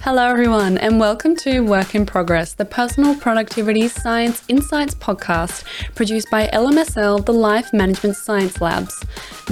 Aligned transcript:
Hello, 0.00 0.28
everyone, 0.28 0.76
and 0.78 1.00
welcome 1.00 1.34
to 1.36 1.60
Work 1.60 1.94
in 1.94 2.04
Progress, 2.04 2.52
the 2.52 2.64
Personal 2.66 3.16
Productivity 3.16 3.88
Science 3.88 4.44
Insights 4.48 4.94
podcast 4.94 5.64
produced 5.94 6.30
by 6.30 6.46
LMSL, 6.48 7.24
the 7.24 7.32
Life 7.32 7.72
Management 7.72 8.16
Science 8.16 8.60
Labs. 8.60 9.02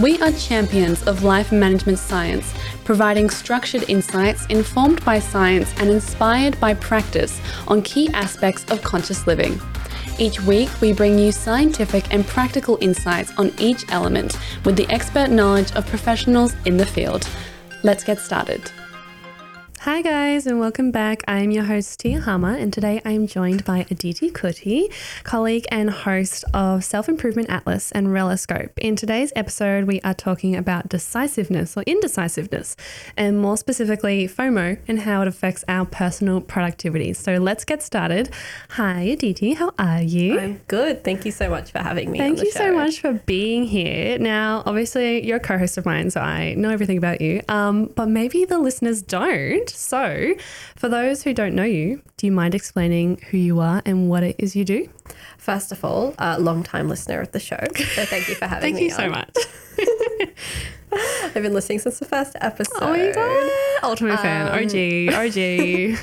We 0.00 0.20
are 0.20 0.30
champions 0.32 1.02
of 1.06 1.24
life 1.24 1.52
management 1.52 1.98
science, 1.98 2.52
providing 2.84 3.30
structured 3.30 3.88
insights 3.88 4.44
informed 4.46 5.02
by 5.06 5.20
science 5.20 5.72
and 5.78 5.88
inspired 5.88 6.60
by 6.60 6.74
practice 6.74 7.40
on 7.66 7.80
key 7.80 8.10
aspects 8.12 8.70
of 8.70 8.82
conscious 8.82 9.26
living. 9.26 9.58
Each 10.18 10.38
week, 10.42 10.68
we 10.82 10.92
bring 10.92 11.18
you 11.18 11.32
scientific 11.32 12.12
and 12.12 12.26
practical 12.26 12.76
insights 12.82 13.32
on 13.38 13.52
each 13.58 13.90
element 13.90 14.36
with 14.66 14.76
the 14.76 14.88
expert 14.90 15.30
knowledge 15.30 15.72
of 15.72 15.86
professionals 15.86 16.54
in 16.66 16.76
the 16.76 16.86
field. 16.86 17.26
Let's 17.82 18.04
get 18.04 18.18
started. 18.18 18.70
Hi, 19.84 20.00
guys, 20.00 20.46
and 20.46 20.60
welcome 20.60 20.92
back. 20.92 21.24
I'm 21.26 21.50
your 21.50 21.64
host, 21.64 21.98
Tia 21.98 22.20
Harmer, 22.20 22.54
and 22.54 22.72
today 22.72 23.02
I'm 23.04 23.26
joined 23.26 23.64
by 23.64 23.84
Aditi 23.90 24.30
Kutty, 24.30 24.92
colleague 25.24 25.66
and 25.72 25.90
host 25.90 26.44
of 26.54 26.84
Self 26.84 27.08
Improvement 27.08 27.50
Atlas 27.50 27.90
and 27.90 28.06
Reloscope. 28.06 28.70
In 28.78 28.94
today's 28.94 29.32
episode, 29.34 29.88
we 29.88 30.00
are 30.02 30.14
talking 30.14 30.54
about 30.54 30.88
decisiveness 30.88 31.76
or 31.76 31.82
indecisiveness, 31.82 32.76
and 33.16 33.40
more 33.40 33.56
specifically, 33.56 34.28
FOMO 34.28 34.78
and 34.86 35.00
how 35.00 35.22
it 35.22 35.26
affects 35.26 35.64
our 35.66 35.84
personal 35.84 36.40
productivity. 36.40 37.12
So 37.12 37.38
let's 37.38 37.64
get 37.64 37.82
started. 37.82 38.30
Hi, 38.70 39.00
Aditi, 39.00 39.54
how 39.54 39.74
are 39.80 40.00
you? 40.00 40.38
I'm 40.38 40.60
good. 40.68 41.02
Thank 41.02 41.24
you 41.24 41.32
so 41.32 41.50
much 41.50 41.72
for 41.72 41.80
having 41.80 42.12
me. 42.12 42.18
Thank 42.18 42.38
you 42.38 42.52
show. 42.52 42.58
so 42.58 42.72
much 42.72 43.00
for 43.00 43.14
being 43.14 43.64
here. 43.64 44.16
Now, 44.20 44.62
obviously, 44.64 45.26
you're 45.26 45.38
a 45.38 45.40
co 45.40 45.58
host 45.58 45.76
of 45.76 45.84
mine, 45.84 46.10
so 46.10 46.20
I 46.20 46.54
know 46.54 46.70
everything 46.70 46.98
about 46.98 47.20
you, 47.20 47.42
um, 47.48 47.86
but 47.96 48.06
maybe 48.06 48.44
the 48.44 48.60
listeners 48.60 49.02
don't. 49.02 49.71
So, 49.72 50.34
for 50.76 50.88
those 50.88 51.22
who 51.22 51.34
don't 51.34 51.54
know 51.54 51.64
you, 51.64 52.02
do 52.16 52.26
you 52.26 52.32
mind 52.32 52.54
explaining 52.54 53.20
who 53.30 53.38
you 53.38 53.60
are 53.60 53.82
and 53.84 54.08
what 54.08 54.22
it 54.22 54.36
is 54.38 54.54
you 54.54 54.64
do? 54.64 54.88
First 55.38 55.72
of 55.72 55.84
all, 55.84 56.14
a 56.18 56.38
long 56.38 56.62
time 56.62 56.88
listener 56.88 57.20
of 57.20 57.32
the 57.32 57.40
show. 57.40 57.58
So, 57.76 58.04
thank 58.04 58.28
you 58.28 58.34
for 58.34 58.46
having 58.46 58.74
thank 58.74 58.76
me. 58.76 58.90
Thank 58.90 59.10
you 59.10 59.14
on. 59.14 59.30
so 59.34 60.20
much. 60.20 60.28
I've 61.34 61.42
been 61.42 61.54
listening 61.54 61.78
since 61.78 61.98
the 61.98 62.04
first 62.04 62.36
episode. 62.40 62.82
Oh 62.82 62.90
my 62.90 63.12
god! 63.12 63.50
Ultimate 63.82 64.12
um, 64.12 64.18
fan, 64.18 64.48
OG, 64.48 65.14
OG. 65.14 65.98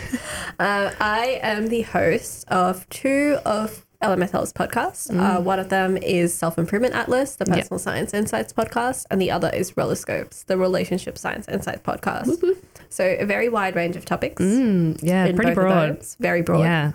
uh, 0.59 0.91
I 0.99 1.39
am 1.43 1.67
the 1.67 1.83
host 1.83 2.47
of 2.49 2.89
two 2.89 3.37
of 3.45 3.85
LMSL's 4.01 4.53
podcast. 4.53 5.11
Uh, 5.11 5.13
mm. 5.13 5.37
Uh, 5.37 5.41
one 5.41 5.59
of 5.59 5.69
them 5.69 5.97
is 5.97 6.33
Self 6.33 6.57
Improvement 6.57 6.95
Atlas, 6.95 7.35
the 7.35 7.45
Personal 7.45 7.79
yep. 7.79 7.81
Science 7.81 8.13
Insights 8.13 8.53
podcast, 8.53 9.05
and 9.11 9.21
the 9.21 9.29
other 9.29 9.49
is 9.49 9.73
Reloscopes, 9.73 10.45
the 10.45 10.57
Relationship 10.57 11.17
Science 11.17 11.47
Insights 11.47 11.81
podcast. 11.81 12.27
Woo-hoo. 12.27 12.57
So 12.89 13.17
a 13.19 13.25
very 13.25 13.49
wide 13.49 13.75
range 13.75 13.95
of 13.95 14.05
topics. 14.05 14.41
Mm, 14.41 14.99
yeah, 15.01 15.31
pretty 15.33 15.53
broad. 15.53 16.03
Very 16.19 16.41
broad. 16.41 16.61
Yeah. 16.61 16.93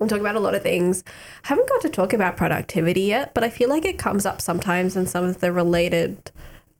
I'm 0.00 0.08
talking 0.08 0.22
about 0.22 0.34
a 0.34 0.40
lot 0.40 0.54
of 0.54 0.62
things. 0.62 1.04
I 1.44 1.48
Haven't 1.48 1.68
got 1.68 1.80
to 1.82 1.88
talk 1.88 2.12
about 2.12 2.36
productivity 2.36 3.02
yet, 3.02 3.32
but 3.32 3.44
I 3.44 3.48
feel 3.48 3.68
like 3.68 3.84
it 3.84 3.96
comes 3.96 4.26
up 4.26 4.40
sometimes 4.40 4.96
in 4.96 5.06
some 5.06 5.24
of 5.24 5.40
the 5.40 5.52
related 5.52 6.32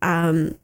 um, 0.02 0.56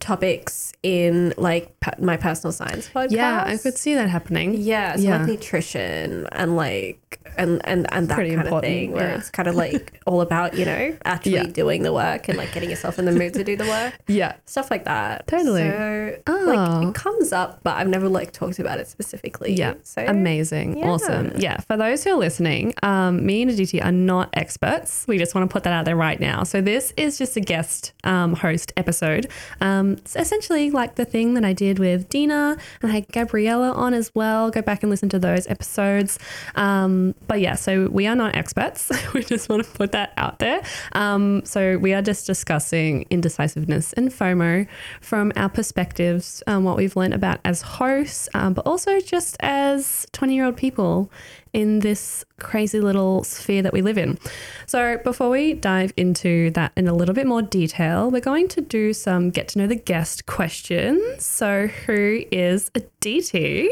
topics 0.00 0.72
in 0.82 1.32
like 1.36 1.74
my 2.00 2.16
personal 2.16 2.52
science 2.52 2.90
podcast. 2.92 3.10
Yeah, 3.12 3.44
I 3.46 3.56
could 3.56 3.78
see 3.78 3.94
that 3.94 4.08
happening. 4.08 4.54
Yeah, 4.54 4.96
so 4.96 5.02
yeah. 5.02 5.18
like 5.18 5.28
nutrition 5.28 6.26
and 6.32 6.56
like 6.56 7.20
and 7.38 7.60
and 7.66 7.86
and 7.92 8.08
that 8.08 8.14
Pretty 8.14 8.34
kind 8.34 8.48
of 8.48 8.60
thing 8.60 8.92
where 8.92 9.08
yeah. 9.08 9.18
it's 9.18 9.30
kind 9.30 9.48
of 9.48 9.54
like 9.54 10.00
all 10.06 10.20
about 10.20 10.54
you 10.54 10.64
know 10.64 10.96
actually 11.04 11.32
yeah. 11.32 11.44
doing 11.44 11.82
the 11.82 11.92
work 11.92 12.28
and 12.28 12.38
like 12.38 12.52
getting 12.52 12.70
yourself 12.70 12.98
in 12.98 13.04
the 13.04 13.12
mood 13.12 13.34
to 13.34 13.44
do 13.44 13.56
the 13.56 13.64
work. 13.64 13.94
Yeah, 14.08 14.36
stuff 14.44 14.70
like 14.70 14.84
that. 14.84 15.26
Totally. 15.26 15.62
So 15.62 16.16
oh. 16.28 16.44
like 16.46 16.88
it 16.88 16.94
comes 16.94 17.32
up, 17.32 17.60
but 17.62 17.76
I've 17.76 17.88
never 17.88 18.08
like 18.08 18.32
talked 18.32 18.58
about 18.58 18.78
it 18.78 18.88
specifically. 18.88 19.52
Yeah. 19.52 19.74
So 19.82 20.04
amazing, 20.06 20.82
awesome. 20.84 21.32
Yeah. 21.36 21.60
For 21.60 21.76
those 21.76 22.04
who 22.04 22.10
are 22.10 22.18
listening, 22.18 22.72
um, 22.82 23.26
me 23.26 23.42
and 23.42 23.50
Aditi 23.50 23.82
are 23.82 23.92
not 23.92 24.30
experts. 24.32 25.04
We 25.08 25.18
just 25.18 25.34
want 25.34 25.48
to 25.48 25.52
put 25.52 25.64
that 25.64 25.72
out 25.72 25.84
there 25.84 25.96
right 25.96 26.20
now. 26.20 26.44
So 26.44 26.60
this 26.60 26.94
is 26.96 27.18
just 27.18 27.36
a 27.36 27.40
guest 27.40 27.92
um, 28.04 28.34
host 28.34 28.72
episode. 28.76 29.28
Um, 29.60 29.92
it's 29.92 30.16
essentially 30.16 30.70
like 30.70 30.94
the 30.94 31.04
thing 31.04 31.34
that 31.34 31.44
I 31.44 31.52
did 31.52 31.78
with 31.78 32.08
Dina 32.08 32.56
and 32.82 32.90
I 32.90 32.94
had 32.94 33.08
Gabriella 33.08 33.72
on 33.72 33.94
as 33.94 34.14
well. 34.14 34.50
Go 34.50 34.62
back 34.62 34.82
and 34.82 34.90
listen 34.90 35.08
to 35.10 35.18
those 35.18 35.46
episodes. 35.48 36.18
Um, 36.54 37.14
but 37.26 37.40
yeah, 37.40 37.54
so 37.54 37.88
we 37.88 38.06
are 38.06 38.16
not 38.16 38.36
experts. 38.36 38.90
we 39.14 39.22
just 39.22 39.48
want 39.48 39.64
to 39.64 39.70
put 39.70 39.92
that 39.92 40.12
out 40.16 40.38
there. 40.38 40.62
Um, 40.92 41.44
so 41.44 41.78
we 41.78 41.92
are 41.94 42.02
just 42.02 42.26
discussing 42.26 43.06
indecisiveness 43.10 43.92
and 43.94 44.10
FOMO 44.10 44.66
from 45.00 45.32
our 45.36 45.48
perspectives, 45.48 46.42
um, 46.46 46.64
what 46.64 46.76
we've 46.76 46.96
learned 46.96 47.14
about 47.14 47.40
as 47.44 47.62
hosts, 47.62 48.28
um, 48.34 48.54
but 48.54 48.66
also 48.66 49.00
just 49.00 49.36
as 49.40 50.06
20 50.12 50.34
year 50.34 50.44
old 50.46 50.56
people 50.56 51.10
in 51.56 51.78
this 51.78 52.22
crazy 52.38 52.80
little 52.80 53.24
sphere 53.24 53.62
that 53.62 53.72
we 53.72 53.80
live 53.80 53.96
in. 53.96 54.18
So, 54.66 54.98
before 54.98 55.30
we 55.30 55.54
dive 55.54 55.90
into 55.96 56.50
that 56.50 56.72
in 56.76 56.86
a 56.86 56.92
little 56.92 57.14
bit 57.14 57.26
more 57.26 57.40
detail, 57.40 58.10
we're 58.10 58.20
going 58.20 58.48
to 58.48 58.60
do 58.60 58.92
some 58.92 59.30
get 59.30 59.48
to 59.48 59.58
know 59.58 59.66
the 59.66 59.74
guest 59.74 60.26
questions. 60.26 61.24
So, 61.24 61.66
who 61.66 62.22
is 62.30 62.70
Aditi? 62.74 63.70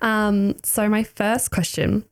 Um, 0.00 0.56
so, 0.62 0.88
my 0.88 1.02
first 1.02 1.50
question 1.50 2.04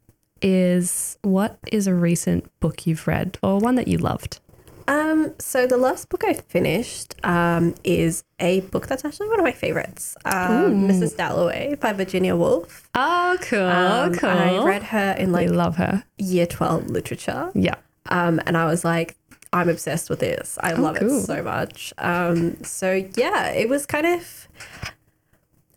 is 0.42 1.18
What 1.22 1.58
is 1.72 1.86
a 1.86 1.94
recent 1.94 2.48
book 2.60 2.86
you've 2.86 3.06
read 3.06 3.38
or 3.42 3.58
one 3.58 3.74
that 3.76 3.88
you 3.88 3.98
loved? 3.98 4.40
Um, 4.88 5.34
so 5.38 5.66
the 5.66 5.76
last 5.76 6.08
book 6.08 6.22
I 6.24 6.34
finished 6.34 7.14
um, 7.24 7.74
is 7.82 8.22
a 8.38 8.60
book 8.60 8.86
that's 8.86 9.04
actually 9.04 9.28
one 9.28 9.40
of 9.40 9.44
my 9.44 9.52
favorites, 9.52 10.16
um, 10.24 10.88
Mrs. 10.88 11.16
Dalloway 11.16 11.74
by 11.74 11.92
Virginia 11.92 12.36
Woolf. 12.36 12.88
Oh, 12.94 13.36
cool, 13.40 13.66
um, 13.66 14.14
cool. 14.14 14.28
I 14.28 14.64
read 14.64 14.84
her 14.84 15.16
in 15.18 15.32
like 15.32 15.48
we 15.48 15.56
love 15.56 15.76
her 15.76 16.04
year 16.18 16.46
twelve 16.46 16.86
literature. 16.86 17.50
Yeah, 17.54 17.74
um, 18.10 18.40
and 18.46 18.56
I 18.56 18.66
was 18.66 18.84
like, 18.84 19.16
I'm 19.52 19.68
obsessed 19.68 20.08
with 20.08 20.20
this. 20.20 20.56
I 20.62 20.74
oh, 20.74 20.80
love 20.80 20.96
cool. 20.96 21.18
it 21.18 21.22
so 21.22 21.42
much. 21.42 21.92
Um, 21.98 22.62
so 22.62 22.92
yeah, 23.16 23.48
it 23.50 23.68
was 23.68 23.86
kind 23.86 24.06
of 24.06 24.48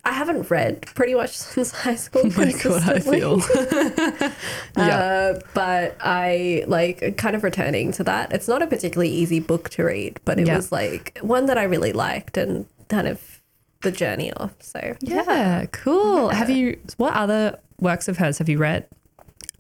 I 0.06 0.12
haven't 0.12 0.50
read 0.50 0.82
pretty 0.82 1.14
much 1.14 1.38
since 1.38 1.72
high 1.72 1.96
school. 1.96 2.22
Oh 2.30 2.32
my 2.38 2.52
god, 2.52 2.90
I 2.90 3.00
feel. 3.00 3.40
yeah, 4.78 4.98
uh, 4.98 5.40
but 5.54 5.98
I 6.00 6.64
like 6.68 7.18
kind 7.18 7.36
of 7.36 7.44
returning 7.44 7.92
to 7.94 8.04
that. 8.06 8.34
It's 8.34 8.48
not 8.48 8.62
a 8.62 8.68
particularly 8.68 9.12
easy 9.12 9.40
book 9.40 9.70
to 9.72 9.84
read, 9.84 10.20
but 10.26 10.40
it 10.40 10.48
yeah. 10.48 10.56
was 10.56 10.72
like 10.72 11.18
one 11.22 11.48
that 11.48 11.58
I 11.58 11.64
really 11.64 11.94
liked 11.94 12.38
and 12.38 12.66
kind 12.88 13.08
of 13.08 13.42
the 13.82 13.92
journey 13.92 14.32
of. 14.34 14.54
So 14.60 14.96
yeah, 15.02 15.24
yeah 15.28 15.66
cool. 15.68 16.30
Have 16.30 16.50
you? 16.50 16.80
What 16.98 17.14
other 17.14 17.60
works 17.80 18.08
of 18.08 18.18
hers 18.18 18.38
have 18.38 18.50
you 18.50 18.58
read? 18.58 18.86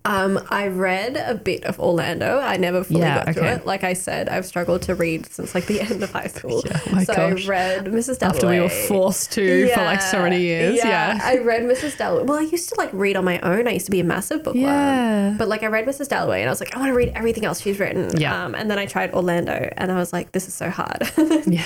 Um, 0.06 0.40
I 0.50 0.68
read 0.68 1.18
a 1.18 1.36
bit 1.36 1.66
of 1.66 1.80
Orlando. 1.80 2.40
I 2.40 2.58
never 2.58 2.84
fully 2.84 3.02
yeah, 3.02 3.26
got 3.26 3.36
through 3.36 3.44
it. 3.44 3.66
Like 3.66 3.84
I 3.84 3.94
said, 3.94 4.30
I've 4.30 4.46
struggled 4.46 4.82
to 4.84 4.96
read 4.96 5.26
since 5.26 5.54
like 5.54 5.66
the 5.66 5.82
end 5.90 6.02
of 6.02 6.12
high 6.12 6.28
school. 6.28 6.64
Yeah, 6.70 6.82
oh 6.94 7.04
so 7.04 7.14
gosh. 7.16 7.46
I 7.46 7.50
read 7.50 7.86
Mrs. 7.86 8.20
Dalloway. 8.20 8.36
After 8.36 8.50
we 8.50 8.60
were 8.60 8.70
forced 8.70 9.32
to 9.34 9.68
yeah, 9.68 9.76
for 9.76 9.84
like 9.86 10.02
so 10.02 10.22
many 10.22 10.42
years. 10.42 10.78
Yeah. 10.78 11.20
I 11.22 11.38
read 11.38 11.64
Mrs. 11.64 11.98
Dalloway. 11.98 12.26
Well, 12.26 12.38
I 12.38 12.42
used 12.42 12.70
to 12.70 12.76
like 12.76 12.92
read 12.94 13.16
on 13.16 13.26
my 13.26 13.40
own. 13.40 13.68
I 13.68 13.72
used 13.72 13.86
to 13.86 13.92
be 13.92 14.00
a 14.00 14.04
massive 14.04 14.44
bookworm. 14.44 14.66
Yeah. 14.66 15.36
But 15.38 15.48
like 15.48 15.64
I 15.64 15.68
read 15.68 15.86
Mrs. 15.86 16.10
Dalloway 16.10 16.42
and 16.42 16.50
I 16.50 16.52
was 16.52 16.60
like, 16.60 16.76
I 16.76 16.80
want 16.80 16.90
to 16.90 16.94
read 16.94 17.14
everything 17.16 17.46
else 17.46 17.62
she's 17.62 17.80
written. 17.80 18.18
Yeah. 18.18 18.46
Um, 18.46 18.56
and 18.56 18.70
then 18.70 18.78
I 18.78 18.86
tried 18.86 19.14
Orlando 19.14 19.72
and 19.78 19.92
I 19.92 19.96
was 19.96 20.14
like, 20.14 20.32
this 20.32 20.48
is 20.48 20.54
so 20.54 20.70
hard. 20.70 21.10
yeah. 21.48 21.66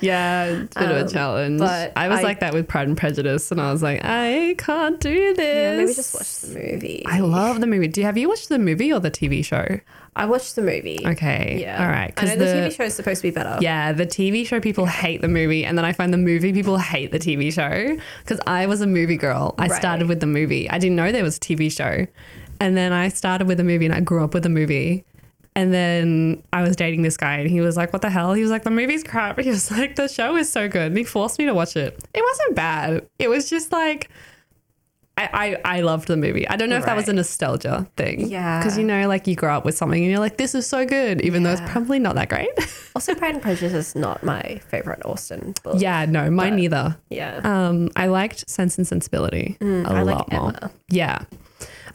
yeah, 0.00 0.44
it's 0.44 0.76
a 0.76 0.80
bit 0.80 0.88
um, 0.88 0.90
of 0.90 0.96
a 0.96 1.02
um, 1.02 1.08
challenge. 1.08 1.60
But 1.60 1.92
I 1.94 2.08
was 2.08 2.20
I, 2.20 2.22
like 2.22 2.40
that 2.40 2.54
with 2.54 2.66
Pride 2.66 2.88
and 2.88 2.96
Prejudice 2.96 3.52
and 3.52 3.60
I 3.60 3.70
was 3.70 3.82
like, 3.82 4.00
I 4.04 4.54
can't 4.58 4.98
do 4.98 5.34
this. 5.34 5.54
Yeah, 5.54 5.76
maybe 5.76 5.94
just 5.94 6.14
watch 6.14 6.40
the 6.40 6.58
movie. 6.58 6.97
I 7.06 7.20
love 7.20 7.60
the 7.60 7.66
movie 7.66 7.78
movie. 7.78 7.92
Do 7.92 8.00
you 8.00 8.06
have 8.06 8.18
you 8.18 8.28
watched 8.28 8.48
the 8.48 8.58
movie 8.58 8.92
or 8.92 9.00
the 9.00 9.10
TV 9.10 9.44
show? 9.44 9.80
I 10.16 10.26
watched 10.26 10.56
the 10.56 10.62
movie. 10.62 11.00
Okay. 11.04 11.58
Yeah. 11.60 11.82
All 11.82 11.88
right. 11.88 12.12
I 12.16 12.24
know 12.24 12.36
the, 12.36 12.44
the, 12.44 12.52
TV 12.52 12.76
show 12.76 12.84
is 12.84 12.94
supposed 12.94 13.22
to 13.22 13.28
be 13.28 13.30
better. 13.30 13.58
Yeah, 13.60 13.92
the 13.92 14.06
TV 14.06 14.46
show 14.46 14.60
people 14.60 14.86
hate 14.86 15.20
the 15.20 15.28
movie, 15.28 15.64
and 15.64 15.78
then 15.78 15.84
I 15.84 15.92
find 15.92 16.12
the 16.12 16.18
movie 16.18 16.52
people 16.52 16.78
hate 16.78 17.12
the 17.12 17.18
TV 17.18 17.52
show. 17.52 17.96
Because 18.20 18.40
I 18.46 18.66
was 18.66 18.80
a 18.80 18.86
movie 18.86 19.16
girl. 19.16 19.54
I 19.58 19.66
right. 19.66 19.72
started 19.72 20.08
with 20.08 20.20
the 20.20 20.26
movie. 20.26 20.68
I 20.68 20.78
didn't 20.78 20.96
know 20.96 21.12
there 21.12 21.22
was 21.22 21.36
a 21.36 21.40
TV 21.40 21.70
show, 21.70 22.06
and 22.60 22.76
then 22.76 22.92
I 22.92 23.08
started 23.08 23.46
with 23.46 23.60
a 23.60 23.64
movie, 23.64 23.86
and 23.86 23.94
I 23.94 24.00
grew 24.00 24.22
up 24.22 24.34
with 24.34 24.44
a 24.46 24.50
movie. 24.50 25.04
And 25.54 25.74
then 25.74 26.44
I 26.52 26.62
was 26.62 26.76
dating 26.76 27.02
this 27.02 27.16
guy, 27.16 27.38
and 27.38 27.50
he 27.50 27.60
was 27.60 27.76
like, 27.76 27.92
"What 27.92 28.02
the 28.02 28.10
hell?" 28.10 28.32
He 28.32 28.42
was 28.42 28.50
like, 28.50 28.62
"The 28.62 28.70
movie's 28.70 29.02
crap." 29.02 29.40
He 29.48 29.50
was 29.50 29.70
like, 29.70 29.96
"The 29.96 30.08
show 30.08 30.36
is 30.36 30.50
so 30.50 30.68
good." 30.68 30.88
And 30.88 30.98
he 30.98 31.04
forced 31.04 31.38
me 31.38 31.46
to 31.46 31.54
watch 31.54 31.76
it. 31.76 31.98
It 32.14 32.22
wasn't 32.22 32.54
bad. 32.54 33.06
It 33.18 33.28
was 33.28 33.50
just 33.50 33.72
like 33.72 34.08
I, 35.18 35.56
I, 35.64 35.78
I 35.78 35.80
loved 35.80 36.06
the 36.06 36.16
movie. 36.16 36.46
I 36.48 36.54
don't 36.56 36.68
know 36.70 36.76
if 36.76 36.84
that 36.86 36.96
was 36.96 37.08
a 37.08 37.12
nostalgia 37.12 37.88
thing. 37.96 38.28
Yeah. 38.30 38.58
Because, 38.60 38.78
you 38.78 38.84
know, 38.84 39.08
like 39.08 39.26
you 39.26 39.34
grow 39.34 39.54
up 39.56 39.64
with 39.64 39.76
something 39.76 40.00
and 40.00 40.08
you're 40.10 40.20
like, 40.20 40.36
this 40.36 40.54
is 40.54 40.66
so 40.66 40.86
good, 40.86 41.20
even 41.22 41.42
though 41.42 41.50
it's 41.50 41.60
probably 41.70 41.98
not 41.98 42.14
that 42.14 42.28
great. 42.28 42.50
Also, 42.96 43.14
Pride 43.14 43.34
and 43.34 43.42
Prejudice 43.42 43.74
is 43.74 43.94
not 43.94 44.24
my 44.24 44.60
favorite 44.68 45.04
Austen 45.04 45.54
book. 45.62 45.76
yeah, 45.78 46.04
no, 46.04 46.28
mine 46.30 46.50
But- 46.52 46.56
neither. 46.56 46.96
Yeah. 47.10 47.40
Um, 47.44 47.90
I 47.94 48.06
liked 48.08 48.48
Sense 48.50 48.76
and 48.78 48.86
Sensibility 48.86 49.56
a 49.60 49.64
Mm, 49.64 49.86
I 49.86 50.02
like 50.02 50.16
lot 50.16 50.32
more. 50.32 50.48
Emma. 50.48 50.70
Yeah. 50.88 51.24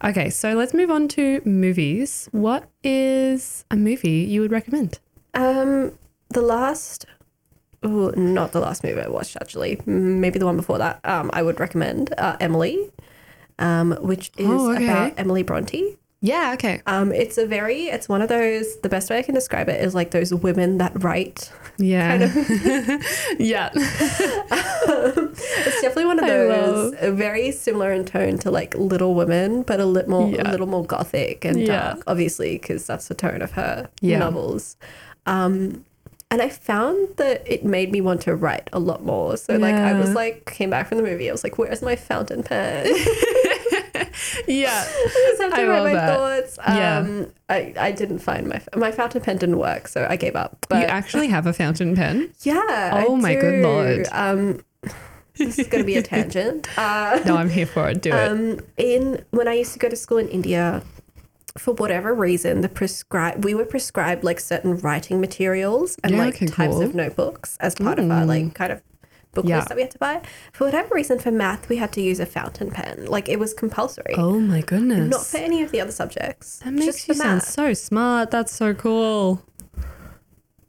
Okay, 0.03 0.29
so 0.29 0.53
let's 0.53 0.73
move 0.73 0.89
on 0.91 1.07
to 1.09 1.41
movies. 1.45 2.29
What 2.31 2.69
is 2.85 3.65
a 3.71 3.75
movie 3.75 4.21
you 4.33 4.39
would 4.41 4.51
recommend? 4.51 4.99
Um, 5.33 5.91
the 6.29 6.41
last, 6.41 7.05
oh, 7.83 8.13
not 8.15 8.51
the 8.53 8.59
last 8.61 8.83
movie 8.83 9.01
I 9.01 9.07
watched 9.09 9.35
actually. 9.41 9.81
Maybe 9.85 10.39
the 10.39 10.45
one 10.45 10.55
before 10.57 10.77
that. 10.77 11.01
Um, 11.03 11.29
I 11.33 11.41
would 11.43 11.59
recommend 11.59 12.13
uh, 12.17 12.37
Emily, 12.39 12.91
um, 13.63 13.91
which 14.01 14.31
is 14.37 14.47
Oh, 14.47 14.71
okay. 14.73 14.83
about 14.83 15.13
Emily 15.17 15.41
Bronte. 15.43 15.97
Yeah, 16.21 16.51
okay. 16.53 16.81
Um, 16.87 17.11
it's 17.11 17.37
a 17.37 17.45
very, 17.45 17.87
it's 17.87 18.07
one 18.07 18.21
of 18.21 18.29
those. 18.29 18.79
The 18.79 18.87
best 18.87 19.09
way 19.09 19.17
I 19.19 19.23
can 19.23 19.35
describe 19.35 19.67
it 19.67 19.83
is 19.83 19.93
like 19.93 20.11
those 20.11 20.33
women 20.33 20.77
that 20.77 21.03
write. 21.03 21.51
Yeah. 21.77 22.31
yeah. 23.39 23.69
It's 25.35 25.81
definitely 25.81 26.05
one 26.05 26.19
of 26.19 26.27
those 26.27 26.93
very 27.15 27.51
similar 27.51 27.91
in 27.91 28.05
tone 28.05 28.37
to 28.39 28.51
like 28.51 28.75
Little 28.75 29.15
Women, 29.15 29.63
but 29.63 29.79
a 29.79 29.85
little 29.85 30.11
more, 30.11 30.29
Yeah. 30.29 30.49
a 30.49 30.51
little 30.51 30.67
more 30.67 30.85
gothic 30.85 31.43
and 31.45 31.59
Yeah. 31.59 31.65
dark, 31.93 32.03
obviously, 32.07 32.57
because 32.57 32.85
that's 32.85 33.07
the 33.07 33.15
tone 33.15 33.41
of 33.41 33.51
her 33.53 33.89
Yeah. 34.01 34.19
novels. 34.19 34.77
Um, 35.25 35.83
and 36.31 36.41
I 36.41 36.49
found 36.49 37.17
that 37.17 37.43
it 37.45 37.63
made 37.65 37.91
me 37.91 38.01
want 38.01 38.21
to 38.21 38.35
write 38.35 38.69
a 38.73 38.79
lot 38.79 39.03
more. 39.03 39.35
So 39.37 39.55
like 39.57 39.75
I 39.75 39.93
was 39.93 40.13
like, 40.13 40.45
came 40.45 40.69
back 40.69 40.87
from 40.87 40.97
the 40.97 41.03
movie, 41.03 41.29
I 41.29 41.31
was 41.31 41.43
like, 41.43 41.57
"Where's 41.57 41.81
my 41.81 41.95
fountain 41.95 42.43
pen?" 42.43 42.85
yeah. 44.47 44.85
I 44.87 45.27
just 45.29 45.41
have 45.41 45.53
to 45.53 45.61
I 45.61 45.65
write 45.67 45.83
my 45.83 45.93
that. 45.93 46.17
thoughts. 46.17 46.57
Yeah. 46.67 46.97
Um, 46.99 47.27
I, 47.49 47.73
I 47.77 47.91
didn't 47.91 48.19
find 48.19 48.47
my 48.47 48.61
my 48.75 48.91
fountain 48.91 49.21
pen 49.21 49.37
didn't 49.37 49.57
work, 49.59 49.87
so 49.87 50.05
I 50.09 50.15
gave 50.15 50.35
up. 50.35 50.65
But 50.69 50.81
you 50.81 50.85
actually 50.87 51.27
have 51.27 51.45
a 51.47 51.53
fountain 51.53 51.95
pen? 51.95 52.31
yeah, 52.41 53.03
Oh 53.07 53.15
I 53.17 53.19
my 53.19 53.35
good 53.35 53.63
lord. 53.63 54.07
Um, 54.11 54.63
this 55.35 55.57
is 55.59 55.67
going 55.67 55.81
to 55.83 55.85
be 55.85 55.95
a 55.97 56.01
tangent. 56.03 56.67
Uh, 56.77 57.19
No, 57.25 57.35
I'm 57.37 57.49
here 57.49 57.65
for 57.65 57.89
it. 57.89 58.01
Do 58.01 58.11
it. 58.11 58.29
um, 58.29 58.59
in 58.77 59.23
when 59.31 59.47
I 59.47 59.53
used 59.53 59.73
to 59.73 59.79
go 59.79 59.89
to 59.89 59.95
school 59.95 60.17
in 60.19 60.27
India, 60.29 60.83
for 61.57 61.73
whatever 61.75 62.13
reason, 62.13 62.61
the 62.61 62.69
prescribe 62.69 63.43
we 63.43 63.53
were 63.53 63.65
prescribed 63.65 64.23
like 64.23 64.39
certain 64.39 64.77
writing 64.77 65.19
materials 65.21 65.97
and 66.03 66.13
Yeah, 66.13 66.19
like 66.25 66.35
okay, 66.35 66.47
types 66.47 66.73
cool. 66.73 66.81
of 66.81 66.95
notebooks 66.95 67.57
as 67.59 67.75
part 67.75 67.99
of 67.99 68.09
our 68.09 68.25
like 68.25 68.53
kind 68.55 68.71
of 68.71 68.81
book 69.33 69.45
Yeah. 69.45 69.57
list 69.57 69.69
that 69.69 69.75
we 69.75 69.81
had 69.81 69.91
to 69.91 69.99
buy. 69.99 70.21
For 70.53 70.65
whatever 70.65 70.95
reason, 70.95 71.19
for 71.19 71.31
math, 71.31 71.69
we 71.69 71.77
had 71.77 71.91
to 71.93 72.01
use 72.01 72.19
a 72.19 72.25
fountain 72.25 72.71
pen. 72.71 73.05
Like 73.07 73.27
it 73.29 73.39
was 73.39 73.53
compulsory. 73.53 74.15
Oh 74.17 74.39
my 74.39 74.61
goodness. 74.61 75.09
Not 75.09 75.25
for 75.25 75.37
any 75.37 75.61
of 75.61 75.71
the 75.71 75.81
other 75.81 75.91
subjects. 75.91 76.59
that 76.59 76.73
makes 76.73 77.07
you 77.07 77.13
sound 77.13 77.35
math. 77.37 77.45
so 77.49 77.73
smart. 77.73 78.31
That's 78.31 78.53
so 78.55 78.73
cool. 78.73 79.43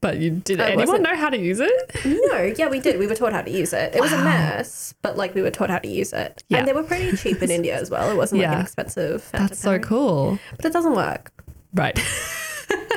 But 0.01 0.19
you 0.19 0.31
did 0.33 0.61
I 0.61 0.73
anyone 0.73 1.03
know 1.03 1.17
how 1.17 1.31
to 1.31 1.39
use 1.39 1.61
it? 1.61 1.91
No, 2.05 2.53
yeah, 2.59 2.69
we 2.69 2.79
did. 2.79 2.99
We 2.99 3.07
were 3.07 3.15
taught 3.15 3.33
how 3.33 3.41
to 3.41 3.51
use 3.51 3.73
it. 3.73 3.95
It 3.95 4.01
was 4.03 4.13
a 4.13 4.19
mess, 4.23 4.93
but 5.01 5.17
like 5.17 5.35
we 5.35 5.41
were 5.41 5.51
taught 5.51 5.71
how 5.71 5.79
to 5.79 5.89
use 5.89 6.13
it. 6.13 6.45
Yeah. 6.51 6.59
And 6.59 6.69
they 6.69 6.75
were 6.75 6.83
pretty 6.83 7.17
cheap 7.17 7.43
in 7.43 7.51
India 7.59 7.75
as 7.81 7.89
well. 7.91 8.11
It 8.11 8.17
wasn't 8.17 8.43
like 8.43 8.51
an 8.51 8.61
expensive 8.61 9.27
That's 9.33 9.59
so 9.59 9.79
pen. 9.79 9.83
cool. 9.83 10.39
But 10.57 10.67
it 10.67 10.73
doesn't 10.75 10.95
work 10.95 11.31
Right. 11.73 11.99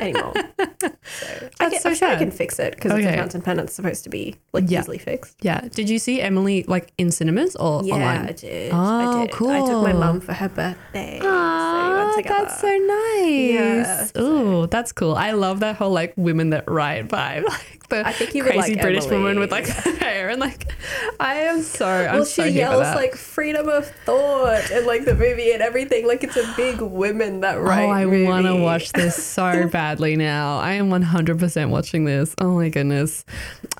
anymore. 0.02 0.34
So 0.60 1.50
I 1.60 1.70
can, 1.70 1.80
so 1.82 1.94
sure 1.94 2.10
I 2.10 2.16
can 2.18 2.32
fix 2.32 2.60
it 2.60 2.76
because 2.76 2.92
it's 2.94 3.06
a 3.08 3.14
fountain 3.16 3.42
pen. 3.42 3.60
It's 3.60 3.74
supposed 3.74 4.04
to 4.04 4.10
be 4.10 4.36
like 4.54 4.66
Yeah. 4.68 4.82
easily 4.82 4.98
fixed. 4.98 5.36
yeah. 5.42 5.62
Did 5.62 5.90
you 5.90 6.00
see 6.00 6.22
Emily 6.22 6.64
like 6.68 6.92
in 6.98 7.12
cinemas 7.12 7.56
or 7.56 7.84
Yeah, 7.84 8.26
I 8.28 8.32
did. 8.32 8.72
Oh, 8.74 8.78
I 8.78 9.06
did. 9.26 9.34
I 9.34 9.60
took 9.62 9.82
my 9.84 9.92
cool. 9.92 10.00
mum 10.00 10.20
for 10.22 10.34
her 10.34 10.50
birthday. 10.50 11.20
so 11.22 11.26
we 11.28 11.30
Ah, 11.30 12.22
that's 12.24 12.60
so 12.62 12.68
nice. 12.68 13.28
Yeah, 13.28 14.08
Oh, 14.16 14.66
that's 14.68 14.92
cool. 14.92 15.16
I 15.16 15.32
love 15.32 15.60
that 15.62 15.76
whole 15.78 15.92
like 15.92 16.14
women 16.18 16.50
that 16.52 16.70
ride 16.70 17.10
vibe. 17.10 17.46
The 17.90 18.06
I 18.06 18.12
think 18.12 18.36
you 18.36 18.44
would 18.44 18.54
crazy 18.54 18.74
like 18.74 18.82
British 18.82 19.06
Emily. 19.06 19.18
woman 19.18 19.40
with 19.40 19.52
like 19.52 19.68
hair 20.00 20.30
and 20.30 20.42
like 20.42 20.74
I 21.20 21.36
am 21.36 21.62
so 21.62 21.88
I'm 21.88 22.16
well, 22.16 22.26
so 22.26 22.44
she 22.44 22.50
yells 22.50 22.82
like 22.96 23.16
freedom 23.16 23.70
of 23.70 23.88
thought 24.06 24.70
and 24.72 24.86
like 24.86 25.06
the 25.06 25.14
movie 25.16 25.52
and 25.52 25.62
everything. 25.62 26.06
Like 26.06 26.24
it's 26.24 26.36
a 26.36 26.54
big 26.58 26.82
women 26.82 27.42
that 27.42 27.56
write. 27.62 27.86
Oh, 27.86 27.90
I 27.90 28.06
want 28.06 28.46
to 28.46 28.56
watch 28.56 28.92
this 28.92 29.22
so 29.22 29.68
badly 29.72 30.16
now. 30.16 30.60
I 30.60 30.74
am 30.74 30.90
100% 30.90 31.70
watching 31.70 32.06
this. 32.06 32.36
Oh 32.40 32.56
my 32.56 32.70
goodness. 32.70 33.24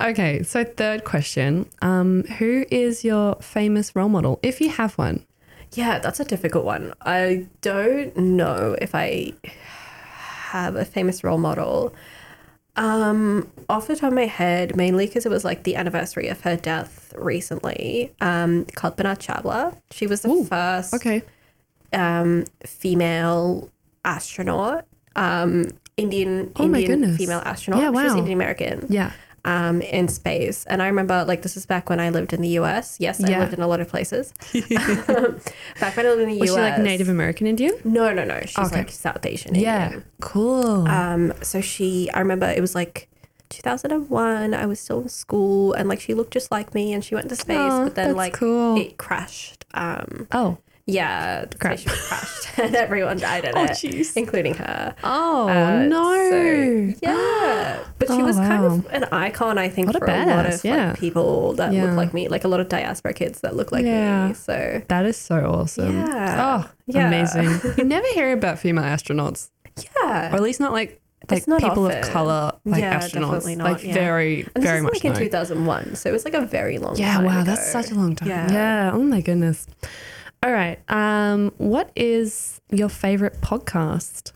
Okay, 0.00 0.42
so 0.42 0.64
third 0.64 1.04
question. 1.04 1.66
Um, 1.82 2.24
who 2.38 2.64
is 2.70 3.04
your 3.04 3.36
famous 3.36 3.94
role 3.94 4.08
model, 4.08 4.40
if 4.42 4.60
you 4.60 4.70
have 4.70 4.94
one? 4.94 5.26
Yeah, 5.74 5.98
that's 5.98 6.18
a 6.18 6.24
difficult 6.24 6.64
one. 6.64 6.94
I 7.02 7.46
don't 7.60 8.16
know 8.16 8.74
if 8.80 8.94
I 8.94 9.34
have 9.44 10.76
a 10.76 10.84
famous 10.84 11.22
role 11.22 11.38
model. 11.38 11.94
Um, 12.78 13.50
off 13.68 13.88
the 13.88 13.96
top 13.96 14.08
of 14.08 14.14
my 14.14 14.26
head, 14.26 14.76
mainly 14.76 15.06
because 15.06 15.26
it 15.26 15.30
was 15.30 15.44
like 15.44 15.64
the 15.64 15.74
anniversary 15.76 16.28
of 16.28 16.40
her 16.42 16.56
death 16.56 17.12
recently. 17.18 18.14
Um, 18.20 18.64
Kalpana 18.66 19.18
Chawla. 19.18 19.76
She 19.90 20.06
was 20.06 20.22
the 20.22 20.46
first 20.48 20.94
Okay. 20.94 21.22
um, 21.92 22.44
female 22.64 23.68
astronaut. 24.04 24.84
Um, 25.16 25.66
Indian 25.96 26.52
Oh 26.56 26.68
my 26.68 26.78
Indian 26.78 27.00
goodness. 27.00 27.16
female 27.18 27.42
astronaut. 27.44 27.82
Yeah, 27.82 27.88
wow. 27.90 28.00
She 28.02 28.04
was. 28.06 28.14
Indian 28.14 28.38
American. 28.38 28.86
Yeah. 28.88 29.12
Um, 29.44 29.80
in 29.80 30.08
space, 30.08 30.64
and 30.66 30.82
I 30.82 30.88
remember 30.88 31.24
like 31.24 31.42
this 31.42 31.56
is 31.56 31.64
back 31.64 31.88
when 31.88 32.00
I 32.00 32.10
lived 32.10 32.32
in 32.32 32.42
the 32.42 32.48
US. 32.60 32.96
Yes, 32.98 33.22
I 33.22 33.38
lived 33.38 33.54
in 33.54 33.60
a 33.62 33.68
lot 33.68 33.80
of 33.80 33.88
places. 33.88 34.34
back 35.80 35.96
when 35.96 36.06
I 36.06 36.10
lived 36.10 36.22
in 36.22 36.28
the 36.30 36.38
Was 36.40 36.50
US. 36.50 36.56
she 36.56 36.60
like 36.60 36.78
Native 36.80 37.08
American 37.08 37.46
Indian? 37.46 37.72
No, 37.84 38.12
no, 38.12 38.24
no. 38.24 38.40
She's 38.44 38.58
Okay. 38.58 38.78
like 38.78 38.90
South 38.90 39.24
Asian. 39.24 39.54
Yeah. 39.54 39.84
Indian. 39.86 40.04
Cool. 40.20 40.86
Um. 40.88 41.32
So 41.42 41.60
she, 41.60 42.10
I 42.12 42.18
remember 42.18 42.46
it 42.46 42.60
was 42.60 42.74
like 42.74 43.08
2001. 43.50 44.54
I 44.54 44.66
was 44.66 44.80
still 44.80 45.00
in 45.02 45.08
school, 45.08 45.72
and 45.72 45.88
like 45.88 46.00
she 46.00 46.14
looked 46.14 46.32
just 46.32 46.50
like 46.50 46.74
me, 46.74 46.92
and 46.92 47.04
she 47.04 47.14
went 47.14 47.28
to 47.28 47.36
space, 47.36 47.56
Aw, 47.56 47.84
but 47.84 47.94
then 47.94 48.16
like 48.16 48.34
cool. 48.34 48.76
it 48.76 48.98
crashed. 48.98 49.64
Um. 49.72 50.26
oh. 50.32 50.58
Yeah, 50.90 51.44
the 51.44 51.58
Crashed. 51.58 51.82
spaceship 51.86 52.08
crashed, 52.08 52.58
and 52.58 52.74
everyone 52.74 53.18
died 53.18 53.44
in 53.44 53.52
Oh, 53.54 53.64
it, 53.64 53.72
jeez. 53.72 54.16
including 54.16 54.54
her. 54.54 54.94
Oh, 55.04 55.46
Uh, 55.46 55.82
no. 55.84 56.14
so, 56.30 56.94
yeah, 57.06 57.78
but 57.98 58.08
she 58.08 58.14
Oh, 58.14 58.24
was 58.24 58.36
kind 58.36 58.64
of 58.64 58.86
an 58.90 59.04
icon, 59.12 59.58
I 59.58 59.68
think, 59.68 59.88
What 59.88 59.96
a 59.96 59.98
for 59.98 60.06
a 60.06 60.24
lot 60.24 60.46
of 60.46 60.64
yeah. 60.64 60.88
like, 60.90 60.98
people 60.98 61.52
that 61.60 61.74
Yeah. 61.74 61.84
look 61.84 61.96
like 61.96 62.14
me, 62.14 62.28
like 62.28 62.44
a 62.44 62.48
lot 62.48 62.60
of 62.60 62.70
diaspora 62.70 63.12
kids 63.12 63.42
that 63.42 63.54
look 63.54 63.70
like 63.70 63.84
Yeah. 63.84 64.28
me. 64.28 64.34
So 64.34 64.80
that 64.88 65.04
is 65.04 65.18
so 65.18 65.36
awesome. 65.44 65.94
Yeah. 65.94 66.64
Oh, 66.64 66.70
Yeah. 66.86 67.06
amazing. 67.08 67.60
you 67.76 67.84
never 67.84 68.06
hear 68.14 68.32
about 68.32 68.58
female 68.58 68.84
astronauts, 68.84 69.50
yeah, 69.76 70.32
or 70.32 70.36
at 70.36 70.42
least 70.42 70.58
not 70.58 70.72
like 70.72 71.00
like 71.30 71.38
It's 71.38 71.48
not 71.48 71.60
people 71.60 71.86
of 71.86 72.00
color, 72.08 72.52
like 72.64 72.80
Yeah, 72.80 72.98
astronauts. 72.98 73.44
not, 73.58 73.72
like 73.72 73.84
yeah. 73.84 73.92
very, 73.92 74.46
and 74.54 74.64
very 74.64 74.80
much 74.80 74.94
like 74.94 75.04
in 75.04 75.14
2001, 75.14 75.96
so 75.96 76.08
it 76.08 76.12
was 76.12 76.24
like 76.24 76.32
a 76.32 76.40
very 76.40 76.78
long 76.78 76.96
Yeah, 76.96 77.20
wow, 77.20 77.40
ago. 77.42 77.50
that's 77.50 77.70
such 77.70 77.90
a 77.90 77.94
long 77.94 78.14
time. 78.16 78.28
Yeah. 78.30 78.50
Yeah. 78.52 78.90
Oh 78.94 79.02
my 79.02 79.20
goodness. 79.20 79.66
All 80.42 80.52
right. 80.52 80.78
Um, 80.88 81.52
what 81.58 81.90
is 81.96 82.60
your 82.70 82.88
favorite 82.88 83.40
podcast? 83.40 84.32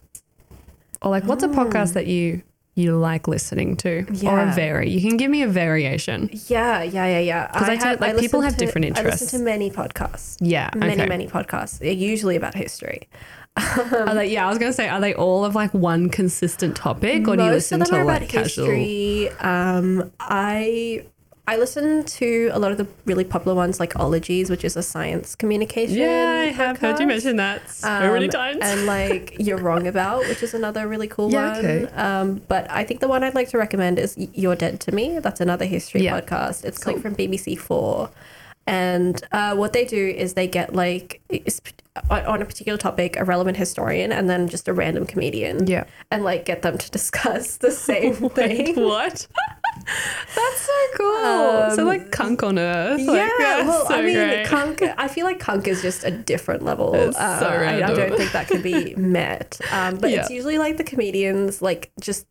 Or 1.01 1.11
like 1.11 1.25
what's 1.25 1.43
a 1.43 1.49
podcast 1.49 1.95
that 1.95 2.07
you 2.07 2.43
you 2.75 2.97
like 2.97 3.29
listening 3.29 3.77
to? 3.77 3.99
Or 4.27 4.39
a 4.39 4.47
Yeah. 4.47 4.55
vary. 4.55 4.89
You 4.91 5.01
can 5.07 5.17
give 5.19 5.31
me 5.31 5.43
a 5.43 5.49
variation. 5.49 6.31
Yeah, 6.49 6.83
yeah, 6.83 7.07
yeah, 7.07 7.19
yeah. 7.19 7.47
Because 7.53 7.69
I 7.69 7.77
tell- 7.77 7.97
like, 8.01 8.17
people 8.19 8.41
have 8.41 8.57
to- 8.57 8.65
different 8.65 8.87
I 8.87 8.89
interests. 8.89 9.21
listen 9.23 9.41
to 9.41 9.45
many 9.45 9.71
podcasts. 9.71 10.39
Yeah. 10.41 10.71
Many, 10.75 10.95
okay. 10.95 11.07
many 11.07 11.27
podcasts. 11.27 11.79
They're 11.81 11.93
usually 11.93 12.35
about 12.37 12.55
history. 12.55 13.09
Are 13.57 14.15
they, 14.15 14.29
yeah, 14.33 14.47
I 14.47 14.49
was 14.49 14.57
gonna 14.59 14.73
say, 14.73 14.89
are 14.89 15.01
they 15.03 15.13
all 15.13 15.45
of 15.45 15.55
like 15.55 15.75
one 15.75 16.09
consistent 16.09 16.75
topic 16.75 17.29
or 17.29 17.37
do 17.37 17.45
you 17.45 17.51
listen 17.51 17.83
of 17.83 17.89
them 17.89 17.97
to 17.97 18.01
are 18.01 18.05
like 18.07 18.23
about 18.23 18.29
casual? 18.31 18.65
history. 18.71 19.29
Um, 19.41 20.11
I 20.19 21.05
I 21.49 21.57
listen 21.57 22.05
to 22.05 22.51
a 22.53 22.59
lot 22.61 22.71
of 22.71 22.79
the 22.79 22.87
really 23.05 23.25
popular 23.25 23.57
ones 23.57 23.81
like 23.81 23.99
Ologies, 23.99 24.49
which 24.49 24.65
is 24.65 24.77
a 24.77 24.83
science 24.83 25.35
communication. 25.35 25.97
Yeah, 25.97 26.43
I 26.43 26.53
have 26.53 26.79
heard 26.79 27.01
you 27.01 27.07
mention 27.07 27.35
that 27.37 27.69
so 27.69 27.89
Um, 27.89 28.13
many 28.13 28.29
times. 28.29 28.59
And 28.63 28.87
like 28.87 29.35
You're 29.41 29.59
Wrong 29.59 29.89
About, 29.89 30.21
which 30.29 30.41
is 30.45 30.55
another 30.55 30.87
really 30.87 31.09
cool 31.09 31.33
Yeah, 31.33 31.51
one. 31.57 31.59
okay. 31.67 31.85
Um, 31.97 32.43
but 32.47 32.71
I 32.71 32.85
think 32.85 33.01
the 33.01 33.09
one 33.09 33.25
I'd 33.25 33.35
like 33.35 33.49
to 33.49 33.59
recommend 33.59 33.99
is 33.99 34.15
You're 34.35 34.55
Dead 34.55 34.79
to 34.81 34.93
Me. 34.93 35.19
That's 35.19 35.41
another 35.41 35.65
history 35.65 36.03
Yeah. 36.03 36.21
podcast. 36.21 36.65
It's 36.65 36.87
like 36.87 37.01
from 37.01 37.17
BBC 37.17 37.57
Four. 37.59 38.11
And 38.65 39.21
uh, 39.33 39.57
what 39.57 39.73
they 39.73 39.85
do 39.85 40.07
is 40.17 40.35
they 40.35 40.47
get 40.47 40.73
like 40.77 41.21
on 42.09 42.25
on 42.25 42.41
a 42.41 42.45
particular 42.45 42.79
topic 42.79 43.17
a 43.17 43.25
relevant 43.25 43.57
historian 43.57 44.13
and 44.13 44.31
then 44.31 44.47
just 44.49 44.69
a 44.69 44.73
random 44.73 45.05
comedian 45.07 45.67
Yeah. 45.67 45.85
and 46.13 46.23
like 46.23 46.45
get 46.45 46.63
them 46.63 46.79
to 46.79 46.89
discuss 46.93 47.57
the 47.57 47.73
same 47.73 48.15
thing. 48.31 48.77
what? 48.81 49.27
That's 50.35 50.61
so 50.61 50.73
cool. 50.97 51.71
so 51.77 51.85
like 51.85 52.11
Cunk 52.11 52.43
on 52.43 52.59
Earth. 52.59 53.01
yeah, 53.01 53.13
Like, 53.13 53.39
well, 53.39 53.87
so 53.87 53.95
I 53.95 54.03
mean, 54.03 54.15
great. 54.15 54.47
Cunk. 54.47 54.83
I 54.83 55.09
feel 55.09 55.25
like 55.27 55.39
Cunk 55.39 55.67
is 55.69 55.83
just 55.83 56.05
a 56.05 56.11
different 56.11 56.63
level. 56.65 56.95
It's 56.95 57.17
Uh, 57.17 57.41
so 57.41 57.47
I, 57.47 57.77
I 57.77 57.81
don't 57.81 58.17
think 58.17 58.33
that 58.33 58.49
can 58.49 58.63
be 58.63 58.95
met. 58.97 59.61
Um, 59.71 59.97
but 59.99 60.11
it's 60.11 60.31
usually 60.31 60.59
like 60.59 60.77
the 60.77 60.85
comedians, 60.85 61.63
like 61.63 61.91
just 62.01 62.27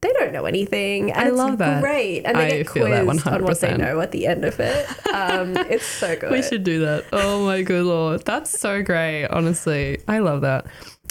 they 0.00 0.12
don't 0.12 0.32
know 0.32 0.44
anything. 0.44 1.12
And 1.12 1.20
I 1.20 1.28
it's 1.28 1.36
love 1.36 1.58
that. 1.58 1.82
Great, 1.82 2.24
and 2.24 2.36
they 2.36 2.44
I 2.46 2.50
get 2.62 2.70
feel 2.70 2.88
that 2.90 3.04
quizzed 3.04 3.26
on 3.26 3.44
what 3.44 3.60
they 3.60 3.76
know 3.76 4.00
at 4.00 4.12
the 4.12 4.26
end 4.26 4.44
of 4.44 4.58
it. 4.60 4.86
Um, 5.12 5.56
it's 5.70 5.86
so 5.86 6.16
good. 6.16 6.30
We 6.30 6.42
should 6.42 6.64
do 6.64 6.80
that. 6.80 7.04
Oh 7.12 7.44
my 7.44 7.62
good 7.62 7.84
lord. 7.84 8.24
That's 8.24 8.58
so 8.58 8.82
great, 8.82 9.26
honestly. 9.26 10.00
I 10.08 10.18
love 10.18 10.42
that. 10.42 10.66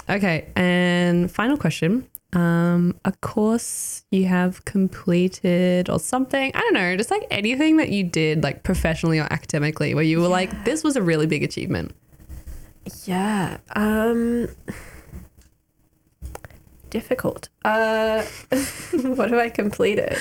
Okay, 0.09 0.51
and 0.55 1.31
final 1.31 1.57
question. 1.57 2.07
Um, 2.33 2.99
a 3.05 3.13
course 3.13 4.03
you 4.11 4.25
have 4.25 4.65
completed 4.65 5.89
or 5.89 5.99
something. 5.99 6.51
I 6.53 6.59
don't 6.59 6.73
know, 6.73 6.97
just 6.97 7.11
like 7.11 7.25
anything 7.31 7.77
that 7.77 7.89
you 7.89 8.03
did 8.03 8.43
like 8.43 8.63
professionally 8.63 9.19
or 9.19 9.27
academically 9.31 9.93
where 9.93 10.03
you 10.03 10.19
were 10.19 10.27
like, 10.27 10.65
this 10.65 10.83
was 10.83 10.95
a 10.95 11.01
really 11.01 11.27
big 11.27 11.43
achievement. 11.43 11.93
Yeah. 13.05 13.57
Um 13.75 14.49
difficult. 16.89 17.49
Uh 17.63 18.23
what 19.01 19.29
have 19.31 19.39
I 19.39 19.49
completed? 19.49 20.17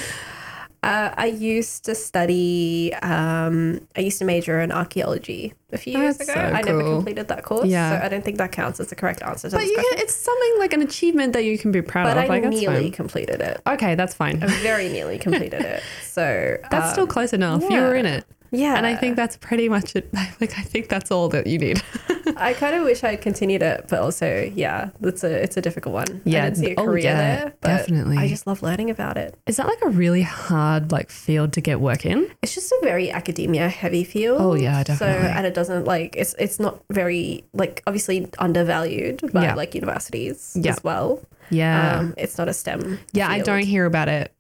Uh, 0.85 1.14
I 1.17 1.26
used 1.26 1.85
to 1.87 1.95
study. 1.95 2.93
Um, 3.03 3.81
I 3.97 4.00
used 4.00 4.19
to 4.19 4.25
major 4.25 4.61
in 4.61 4.71
archaeology 4.71 5.55
a 5.73 5.79
few 5.79 5.99
years 5.99 6.19
That's 6.19 6.29
ago. 6.29 6.41
so 6.50 6.55
I 6.55 6.61
never 6.61 6.83
completed 6.83 7.29
that 7.29 7.43
course, 7.43 7.67
Yeah. 7.67 7.99
so 7.99 8.05
I 8.05 8.09
don't 8.09 8.25
think 8.25 8.37
that 8.38 8.53
counts 8.53 8.79
as 8.81 8.88
the 8.88 8.95
correct 8.95 9.23
answer 9.23 9.49
to 9.49 9.57
But 9.57 9.62
this 9.62 9.71
you 9.71 9.75
question. 9.76 9.97
can, 9.97 10.03
it's 10.05 10.14
something 10.14 10.59
like 10.59 10.73
an 10.75 10.83
achievement 10.83 11.33
that 11.33 11.45
you 11.45 11.57
can 11.59 11.73
be 11.73 11.81
proud 11.83 12.05
But 12.05 12.19
of. 12.19 12.25
I 12.25 12.26
like, 12.29 12.45
nearly 12.45 12.91
completed 12.91 13.41
it. 13.41 13.61
Okay, 13.67 13.95
that's 13.95 14.14
fine. 14.14 14.43
I 14.43 14.47
very 14.62 14.88
nearly 14.91 15.19
completed 15.19 15.62
it. 15.62 15.83
So 16.05 16.57
That's 16.71 16.87
um, 16.87 16.93
still 16.93 17.07
close 17.09 17.33
enough. 17.33 17.62
You 17.69 17.81
were 17.81 17.97
in 17.97 18.07
it. 18.07 18.25
Yeah. 18.55 18.77
And 18.77 18.87
I 18.87 18.95
think 18.97 19.17
that's 19.17 19.37
pretty 19.37 19.69
much 19.69 19.97
it. 19.97 20.09
Like, 20.41 20.59
I 20.59 20.63
think 20.63 20.89
that's 20.89 21.11
all 21.11 21.29
that 21.29 21.47
you 21.47 21.59
need. 21.59 21.83
I 22.37 22.55
kind 22.55 22.75
of 22.75 22.85
wish 22.85 23.05
I 23.05 23.17
continued 23.17 23.63
it, 23.63 23.87
but 23.89 24.01
also, 24.01 24.51
yeah, 24.55 24.91
it's 25.03 25.23
a 25.23 25.43
it's 25.43 25.57
a 25.57 25.61
difficult 25.61 25.95
one. 25.95 26.23
Yeah, 26.25 26.43
I 26.45 26.51
didn't 26.51 26.57
see 26.59 26.71
a 26.73 26.81
oh, 26.81 26.85
career 26.85 27.05
yeah, 27.05 27.17
there, 27.17 27.55
but 27.61 27.69
definitely. 27.69 28.17
I 28.19 28.29
just 28.29 28.47
love 28.47 28.63
learning 28.63 28.91
about 28.91 29.17
it. 29.17 29.37
Is 29.47 29.57
that 29.59 29.67
like 29.67 29.81
a 29.83 29.91
really 29.91 30.23
hard 30.23 30.91
like 30.93 31.11
field 31.11 31.53
to 31.55 31.61
get 31.61 31.81
work 31.81 32.05
in? 32.05 32.31
It's 32.43 32.55
just 32.55 32.73
a 32.73 32.79
very 32.83 33.11
academia 33.11 33.69
heavy 33.69 34.03
field. 34.05 34.41
Oh, 34.41 34.55
yeah, 34.55 34.83
definitely. 34.83 35.23
So 35.23 35.29
and 35.29 35.47
it 35.47 35.55
doesn't 35.55 35.85
like 35.85 36.17
it's 36.17 36.35
it's 36.39 36.59
not 36.59 36.83
very 36.91 37.45
like 37.53 37.83
obviously 37.87 38.29
undervalued 38.39 39.33
by 39.33 39.45
Yeah. 39.45 39.55
like 39.55 39.75
universities 39.75 40.57
Yeah. 40.61 40.73
as 40.73 40.83
well. 40.83 41.21
Yeah. 41.51 41.99
Um, 41.99 42.15
it's 42.17 42.39
not 42.39 42.49
a 42.49 42.55
STEM. 42.55 42.99
yeah, 43.13 43.29
I 43.29 43.41
don't 43.41 43.65
hear 43.65 43.85
about 43.85 44.09
it 44.09 44.34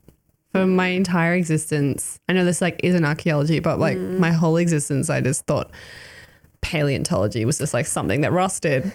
for 0.54 0.66
my 0.66 0.86
entire 0.86 1.34
existence. 1.34 2.20
I 2.28 2.32
know 2.32 2.44
this 2.44 2.60
like 2.60 2.78
isn't 2.84 3.04
archaeology, 3.04 3.58
but 3.58 3.80
like 3.80 3.98
Mm. 3.98 4.18
my 4.20 4.30
whole 4.30 4.56
existence, 4.56 5.10
I 5.10 5.20
just 5.20 5.46
thought 5.46 5.70
paleontology 6.64 7.44
was 7.44 7.58
just 7.58 7.74
like 7.74 7.84
something 7.86 8.22
that 8.22 8.32
Ross 8.32 8.58
did 8.58 8.90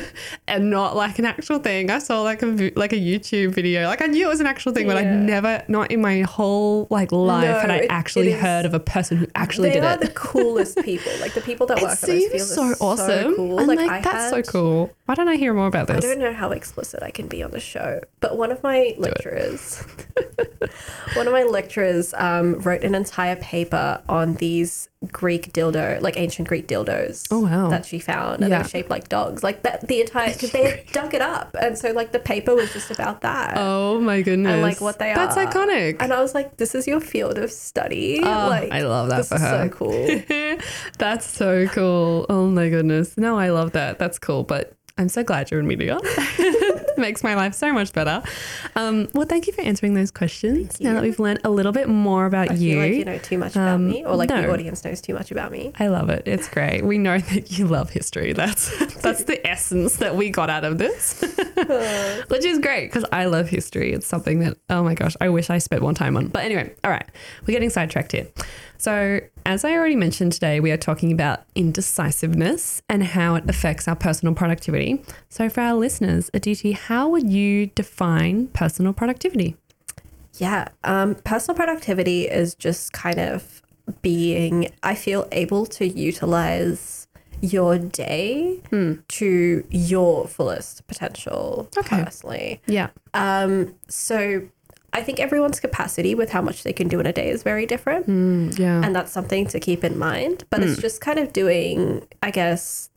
and 0.48 0.70
not 0.70 0.96
like 0.96 1.18
an 1.20 1.24
actual 1.24 1.60
thing. 1.60 1.88
I 1.88 2.00
saw 2.00 2.22
like 2.22 2.42
a 2.42 2.72
like 2.74 2.92
a 2.92 2.96
YouTube 2.96 3.50
video. 3.52 3.86
Like 3.86 4.02
I 4.02 4.06
knew 4.06 4.26
it 4.26 4.28
was 4.28 4.40
an 4.40 4.46
actual 4.46 4.72
thing, 4.72 4.86
but 4.88 4.96
I 4.96 5.02
Yeah. 5.02 5.16
never 5.20 5.62
not 5.68 5.92
in 5.92 6.00
my 6.00 6.22
whole 6.22 6.88
like 6.90 7.12
life 7.12 7.44
No, 7.44 7.58
had 7.60 7.70
I 7.70 7.76
it- 7.78 7.86
actually 7.90 8.32
it 8.32 8.40
heard 8.40 8.66
of 8.66 8.74
a 8.74 8.80
person 8.80 9.16
who 9.18 9.26
actually 9.36 9.70
did 9.70 9.78
it. 9.78 9.80
They 9.82 9.86
are 9.86 9.96
the 9.98 10.08
coolest 10.08 10.78
people. 10.84 11.12
Like 11.20 11.34
the 11.34 11.40
people 11.40 11.66
that 11.68 11.78
it 11.78 11.82
work 11.82 11.98
those 11.98 12.00
seems 12.00 12.32
fields 12.32 12.54
so 12.54 12.62
are 12.64 12.76
awesome. 12.80 13.36
cool. 13.36 13.58
And 13.60 13.68
like, 13.68 13.78
like, 13.78 14.02
that's 14.02 14.30
so 14.30 14.42
cool. 14.42 14.90
Why 15.06 15.14
don't 15.14 15.28
I 15.28 15.36
hear 15.36 15.54
more 15.54 15.68
about 15.68 15.86
this? 15.86 16.04
I 16.04 16.08
don't 16.08 16.18
know 16.18 16.32
how 16.32 16.50
explicit 16.50 17.02
I 17.04 17.10
can 17.12 17.28
be 17.28 17.42
on 17.42 17.52
the 17.52 17.60
show, 17.60 18.00
but 18.20 18.36
one 18.36 18.50
of 18.50 18.62
my 18.64 18.94
lecturers, 18.98 19.82
one 21.14 21.26
of 21.26 21.32
my 21.32 21.42
lecturers, 21.44 22.14
um, 22.16 22.54
wrote 22.60 22.82
an 22.82 22.94
entire 22.94 23.36
paper 23.36 24.02
on 24.08 24.34
these 24.34 24.88
Greek 25.10 25.52
dildo, 25.52 26.00
like 26.00 26.16
ancient 26.16 26.46
Greek 26.48 26.68
dildos. 26.68 27.26
Oh, 27.30 27.40
wow. 27.40 27.68
That 27.68 27.84
she 27.86 27.98
found, 27.98 28.42
and 28.42 28.50
Yeah. 28.50 28.58
they're 28.58 28.68
shaped 28.68 28.90
like 28.90 29.08
dogs, 29.08 29.42
like 29.42 29.62
that. 29.62 29.88
The 29.88 30.00
entire 30.02 30.32
because 30.32 30.52
they 30.52 30.62
had 30.70 30.86
dug 30.92 31.14
it 31.14 31.20
up, 31.22 31.56
and 31.60 31.76
so 31.76 31.90
like 31.92 32.12
the 32.12 32.18
paper 32.20 32.54
was 32.54 32.72
just 32.72 32.90
about 32.90 33.22
that. 33.22 33.54
Oh 33.56 34.00
my 34.00 34.22
goodness. 34.22 34.52
And 34.52 34.62
like 34.62 34.80
what 34.80 34.98
they 34.98 35.12
That's 35.14 35.36
are. 35.36 35.44
That's 35.44 35.56
iconic. 35.56 35.96
And 36.00 36.12
I 36.12 36.20
was 36.20 36.34
like, 36.34 36.56
"This 36.56 36.74
is 36.74 36.86
your 36.86 37.00
field 37.00 37.38
of 37.38 37.50
study." 37.50 38.20
Oh, 38.22 38.26
like, 38.48 38.70
I 38.70 38.82
love 38.82 39.08
that 39.08 39.26
for 39.26 39.38
her. 39.38 39.68
so 39.68 39.68
cool. 39.70 40.58
That's 40.98 41.26
so 41.26 41.66
cool. 41.68 42.26
Oh 42.28 42.46
my 42.48 42.68
goodness. 42.68 43.16
No, 43.18 43.38
I 43.38 43.50
love 43.50 43.72
that. 43.72 43.98
That's 43.98 44.18
cool. 44.18 44.44
But 44.44 44.72
I'm 45.02 45.08
so 45.08 45.22
glad 45.22 45.50
you're 45.50 45.60
in 45.60 45.66
media. 45.66 45.98
It 46.92 46.98
makes 46.98 47.24
my 47.24 47.34
life 47.34 47.54
so 47.54 47.72
much 47.72 47.90
better. 47.94 48.22
Um, 48.76 49.08
well, 49.14 49.26
thank 49.26 49.46
you 49.46 49.54
for 49.54 49.62
answering 49.62 49.94
those 49.94 50.10
questions. 50.10 50.78
Now 50.78 50.92
that 50.92 51.02
we've 51.02 51.18
learned 51.18 51.40
a 51.42 51.48
little 51.48 51.72
bit 51.72 51.88
more 51.88 52.26
about 52.26 52.50
I 52.50 52.54
you. 52.54 52.78
like 52.78 52.92
you 52.92 53.04
know 53.06 53.16
too 53.16 53.38
much 53.38 53.52
about 53.52 53.76
Um, 53.76 53.88
me, 53.88 54.04
or 54.04 54.14
like 54.14 54.28
no. 54.28 54.42
the 54.42 54.52
audience 54.52 54.84
knows 54.84 55.00
too 55.00 55.14
much 55.14 55.30
about 55.30 55.50
me. 55.52 55.72
I 55.80 55.86
love 55.86 56.10
it. 56.10 56.24
It's 56.26 56.48
great. 56.50 56.84
We 56.84 56.98
know 56.98 57.16
that 57.32 57.58
you 57.58 57.66
love 57.66 57.88
history. 57.88 58.34
That's 58.34 58.68
that's 59.00 59.24
the 59.24 59.44
essence 59.46 59.96
that 59.96 60.16
we 60.16 60.28
got 60.28 60.50
out 60.50 60.64
of 60.64 60.76
this, 60.76 61.22
which 62.28 62.44
is 62.44 62.58
great 62.58 62.88
because 62.88 63.06
I 63.10 63.24
love 63.24 63.48
history. 63.48 63.94
It's 63.94 64.06
something 64.06 64.40
that 64.40 64.58
oh 64.68 64.82
my 64.84 64.92
gosh, 64.94 65.16
I 65.18 65.30
wish 65.30 65.48
I 65.48 65.58
spent 65.58 65.80
more 65.80 65.94
time 65.94 66.14
on. 66.18 66.28
But 66.28 66.44
anyway, 66.44 66.74
all 66.84 66.90
right, 66.90 67.08
we're 67.46 67.52
getting 67.54 67.70
sidetracked 67.70 68.12
here. 68.12 68.26
So 68.82 69.20
as 69.46 69.64
I 69.64 69.74
already 69.74 69.94
mentioned 69.94 70.32
today, 70.32 70.58
we 70.58 70.72
are 70.72 70.76
talking 70.76 71.12
about 71.12 71.44
indecisiveness 71.54 72.82
and 72.88 73.04
how 73.04 73.36
it 73.36 73.48
affects 73.48 73.86
our 73.86 73.94
personal 73.94 74.34
productivity. 74.34 75.04
So 75.28 75.48
for 75.48 75.60
our 75.60 75.74
listeners, 75.74 76.32
Aditi, 76.34 76.72
how 76.72 77.08
would 77.08 77.30
you 77.30 77.66
define 77.66 78.48
personal 78.48 78.92
productivity? 78.92 79.56
Yeah. 80.38 80.66
Um, 80.82 81.14
personal 81.14 81.54
productivity 81.54 82.22
is 82.28 82.56
just 82.56 82.92
kind 82.92 83.20
of 83.20 83.62
being, 84.02 84.72
I 84.82 84.96
feel, 84.96 85.28
able 85.30 85.64
to 85.66 85.86
utilize 85.86 87.06
your 87.40 87.78
day 87.78 88.62
to 89.08 89.64
your 89.70 90.26
fullest 90.26 90.84
potential 90.88 91.68
Okay. 91.76 92.02
personally. 92.02 92.60
Yeah. 92.66 92.88
Um, 93.14 93.76
so 93.88 94.48
I 94.92 95.00
think 95.02 95.20
everyone's 95.20 95.58
capacity 95.60 96.14
with 96.14 96.30
how 96.30 96.42
much 96.42 96.62
they 96.64 96.72
can 96.72 96.86
do 96.88 97.00
in 97.00 97.06
a 97.06 97.12
day 97.12 97.30
is 97.30 97.42
very 97.42 97.64
different. 97.66 98.06
Mm, 98.06 98.58
yeah. 98.58 98.82
And 98.84 98.94
that's 98.94 99.10
something 99.10 99.46
to 99.46 99.58
keep 99.58 99.84
in 99.84 99.98
mind. 99.98 100.44
But 100.50 100.60
Hmm. 100.62 100.68
it's 100.68 100.80
just 100.82 101.00
kind 101.00 101.18
of 101.18 101.32
doing, 101.32 102.06
I 102.22 102.30
guess, 102.30 102.90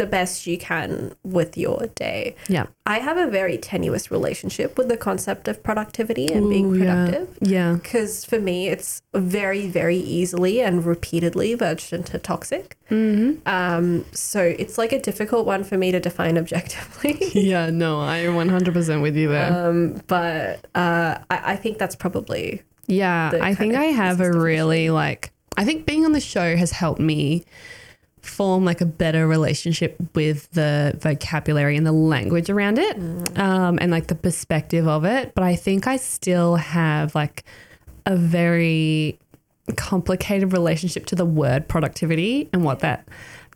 the 0.00 0.06
best 0.06 0.46
you 0.46 0.56
can 0.56 1.12
with 1.22 1.58
your 1.58 1.88
day. 1.94 2.34
yeah. 2.48 2.66
I 2.86 2.98
have 3.00 3.18
a 3.18 3.28
very 3.28 3.58
tenuous 3.58 4.10
relationship 4.10 4.78
with 4.78 4.88
the 4.88 4.96
concept 4.96 5.46
of 5.46 5.62
productivity 5.62 6.26
and 6.32 6.48
being 6.48 6.72
Ooh, 6.72 6.74
yeah. 6.74 7.04
productive. 7.04 7.38
Yeah. 7.42 7.74
Because 7.74 8.24
for 8.24 8.40
me, 8.40 8.68
it's 8.68 9.02
very, 9.14 9.68
very 9.68 9.98
easily 9.98 10.60
and 10.62 10.84
repeatedly 10.84 11.54
verged 11.54 11.92
into 11.92 12.18
toxic. 12.18 12.78
Mm-hmm. 12.90 13.46
Um, 13.46 14.06
so 14.12 14.40
it's 14.42 14.78
like 14.78 14.92
a 14.92 14.98
difficult 15.00 15.44
one 15.46 15.62
for 15.62 15.76
me 15.76 15.92
to 15.92 16.00
define 16.00 16.38
objectively. 16.38 17.18
Yeah. 17.34 17.68
No, 17.70 18.00
I 18.00 18.18
am 18.18 18.34
100% 18.34 19.02
with 19.02 19.16
you 19.16 19.28
there. 19.28 19.52
um, 19.68 20.02
but 20.06 20.66
uh, 20.74 21.18
I, 21.30 21.52
I 21.52 21.56
think 21.56 21.76
that's 21.78 21.94
probably 21.94 22.62
Yeah, 22.86 23.32
I 23.40 23.54
think 23.54 23.74
I 23.74 23.84
have 23.84 24.20
a 24.20 24.32
really 24.32 24.88
like 24.90 25.30
I 25.56 25.64
think 25.64 25.84
being 25.84 26.04
on 26.06 26.12
the 26.12 26.20
show 26.20 26.56
has 26.56 26.70
helped 26.72 27.00
me 27.00 27.44
form 28.22 28.64
like 28.64 28.80
a 28.80 28.86
better 28.86 29.26
relationship 29.26 29.96
with 30.14 30.50
the 30.52 30.96
vocabulary 31.00 31.76
and 31.76 31.86
the 31.86 31.92
language 31.92 32.50
around 32.50 32.78
it 32.78 32.96
um, 33.38 33.78
and 33.80 33.90
like 33.90 34.08
the 34.08 34.14
perspective 34.14 34.86
of 34.86 35.04
it. 35.04 35.34
But 35.34 35.44
i 35.44 35.56
think 35.56 35.86
i 35.86 35.96
still 35.96 36.56
have 36.56 37.14
like 37.14 37.44
a 38.06 38.16
very 38.16 39.18
complicated 39.76 40.52
relationship 40.52 41.06
to 41.06 41.14
the 41.14 41.24
word 41.24 41.68
productivity 41.68 42.48
and 42.52 42.64
what 42.64 42.80
that 42.80 43.08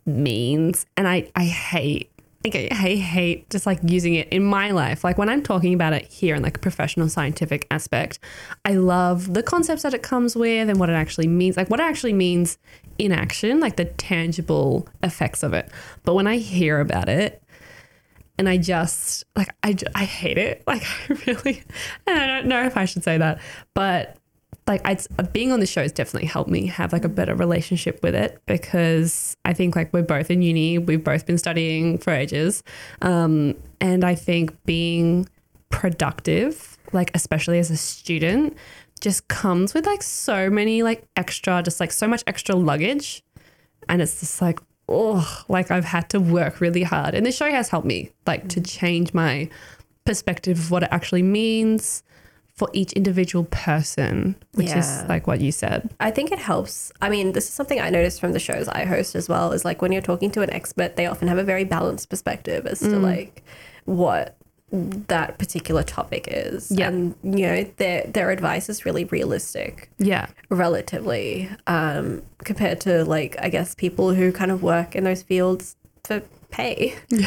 means. 0.05 0.85
And 0.97 1.07
i 1.07 1.29
i 1.35 1.45
hate 1.45 2.11
like 2.53 2.71
I 2.71 2.95
hate 2.95 3.49
just 3.49 3.65
like 3.65 3.79
using 3.83 4.15
it 4.15 4.27
in 4.29 4.43
my 4.43 4.71
life. 4.71 5.03
Like 5.03 5.17
when 5.17 5.29
I'm 5.29 5.41
talking 5.41 5.73
about 5.73 5.93
it 5.93 6.05
here 6.07 6.35
in 6.35 6.43
like 6.43 6.57
a 6.57 6.59
professional 6.59 7.09
scientific 7.09 7.67
aspect, 7.71 8.19
I 8.63 8.73
love 8.73 9.33
the 9.33 9.43
concepts 9.43 9.83
that 9.83 9.93
it 9.93 10.03
comes 10.03 10.35
with 10.35 10.69
and 10.69 10.79
what 10.79 10.89
it 10.89 10.93
actually 10.93 11.27
means. 11.27 11.57
Like 11.57 11.69
what 11.69 11.79
it 11.79 11.83
actually 11.83 12.13
means 12.13 12.57
in 12.97 13.11
action, 13.11 13.59
like 13.59 13.75
the 13.75 13.85
tangible 13.85 14.87
effects 15.03 15.43
of 15.43 15.53
it. 15.53 15.69
But 16.03 16.13
when 16.13 16.27
I 16.27 16.37
hear 16.37 16.79
about 16.79 17.09
it, 17.09 17.41
and 18.37 18.49
I 18.49 18.57
just 18.57 19.23
like 19.35 19.49
I, 19.63 19.75
I 19.95 20.03
hate 20.03 20.37
it. 20.37 20.63
Like 20.67 20.83
I 21.09 21.17
really, 21.25 21.63
and 22.05 22.19
I 22.19 22.27
don't 22.27 22.47
know 22.47 22.65
if 22.65 22.77
I 22.77 22.85
should 22.85 23.03
say 23.03 23.17
that, 23.17 23.39
but 23.73 24.17
like 24.67 24.81
I, 24.85 24.97
being 25.31 25.51
on 25.51 25.59
the 25.59 25.67
show 25.67 25.81
has 25.81 25.91
definitely 25.91 26.27
helped 26.27 26.49
me 26.49 26.65
have 26.67 26.91
like 26.91 27.05
a 27.05 27.09
better 27.09 27.35
relationship 27.35 28.01
with 28.01 28.15
it 28.15 28.41
because 28.47 29.37
I 29.45 29.53
think 29.53 29.75
like 29.75 29.93
we're 29.93 30.01
both 30.01 30.31
in 30.31 30.41
uni, 30.41 30.79
we've 30.79 31.03
both 31.03 31.25
been 31.25 31.37
studying 31.37 31.99
for 31.99 32.11
ages, 32.11 32.63
um, 33.01 33.55
and 33.79 34.03
I 34.03 34.15
think 34.15 34.55
being 34.65 35.29
productive, 35.69 36.77
like 36.93 37.11
especially 37.13 37.59
as 37.59 37.69
a 37.69 37.77
student, 37.77 38.57
just 39.01 39.27
comes 39.27 39.73
with 39.73 39.85
like 39.85 40.01
so 40.01 40.49
many 40.49 40.81
like 40.81 41.07
extra, 41.15 41.61
just 41.61 41.79
like 41.79 41.91
so 41.91 42.07
much 42.07 42.23
extra 42.25 42.55
luggage, 42.55 43.23
and 43.87 44.01
it's 44.01 44.19
just 44.19 44.41
like 44.41 44.59
oh, 44.87 45.43
like 45.47 45.71
I've 45.71 45.85
had 45.85 46.09
to 46.09 46.19
work 46.19 46.59
really 46.59 46.83
hard, 46.83 47.13
and 47.13 47.23
the 47.23 47.31
show 47.31 47.51
has 47.51 47.69
helped 47.69 47.87
me 47.87 48.11
like 48.25 48.49
to 48.49 48.61
change 48.61 49.13
my 49.13 49.47
perspective 50.05 50.57
of 50.57 50.71
what 50.71 50.83
it 50.83 50.89
actually 50.91 51.23
means 51.23 52.03
for 52.55 52.69
each 52.71 52.93
individual 52.93 53.43
person, 53.45 54.35
which 54.53 54.67
Yeah. 54.69 54.79
is 54.79 55.09
like 55.09 55.27
what 55.27 55.41
you 55.41 55.51
said. 55.51 55.89
I 55.99 56.09
think 56.09 56.31
it 56.31 56.39
helps. 56.39 56.91
I 57.01 57.09
mean, 57.09 57.33
this 57.33 57.45
is 57.49 57.53
something 57.53 57.81
I 57.81 57.89
noticed 57.89 58.21
from 58.21 58.31
the 58.31 58.39
shows 58.39 58.69
I 58.69 58.85
host 58.85 59.13
as 59.15 59.27
well. 59.27 59.51
Is 59.51 59.65
like 59.65 59.81
when 59.81 59.91
you're 59.91 60.01
talking 60.01 60.31
to 60.31 60.41
an 60.41 60.49
expert, 60.51 60.95
they 60.95 61.05
often 61.05 61.27
have 61.27 61.37
a 61.37 61.43
very 61.43 61.65
balanced 61.65 62.09
perspective 62.09 62.65
as 62.65 62.81
Mm. 62.81 62.91
to 62.91 62.99
like 62.99 63.43
what 63.83 64.37
that 64.71 65.37
particular 65.37 65.83
topic 65.83 66.27
is. 66.31 66.71
Yeah. 66.71 66.87
and 66.87 67.13
you 67.23 67.45
know 67.45 67.65
their 67.77 68.03
their 68.07 68.31
advice 68.31 68.69
is 68.69 68.85
really 68.85 69.03
realistic, 69.05 69.89
Yeah. 69.99 70.27
relatively, 70.49 71.49
um, 71.67 72.21
compared 72.45 72.79
to 72.81 73.03
like 73.03 73.35
I 73.39 73.49
guess 73.49 73.75
people 73.75 74.13
who 74.13 74.31
kind 74.31 74.51
of 74.51 74.63
work 74.63 74.95
in 74.95 75.03
those 75.03 75.23
fields 75.23 75.75
for 76.05 76.21
pay. 76.51 76.95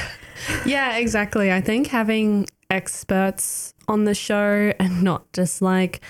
Yeah, 0.64 0.96
exactly. 0.98 1.50
I 1.52 1.60
think 1.60 1.88
having 1.88 2.46
experts 2.70 3.74
on 3.86 4.04
the 4.04 4.14
show 4.14 4.72
and 4.78 5.02
not 5.02 5.32
just 5.32 5.62
like 5.62 6.00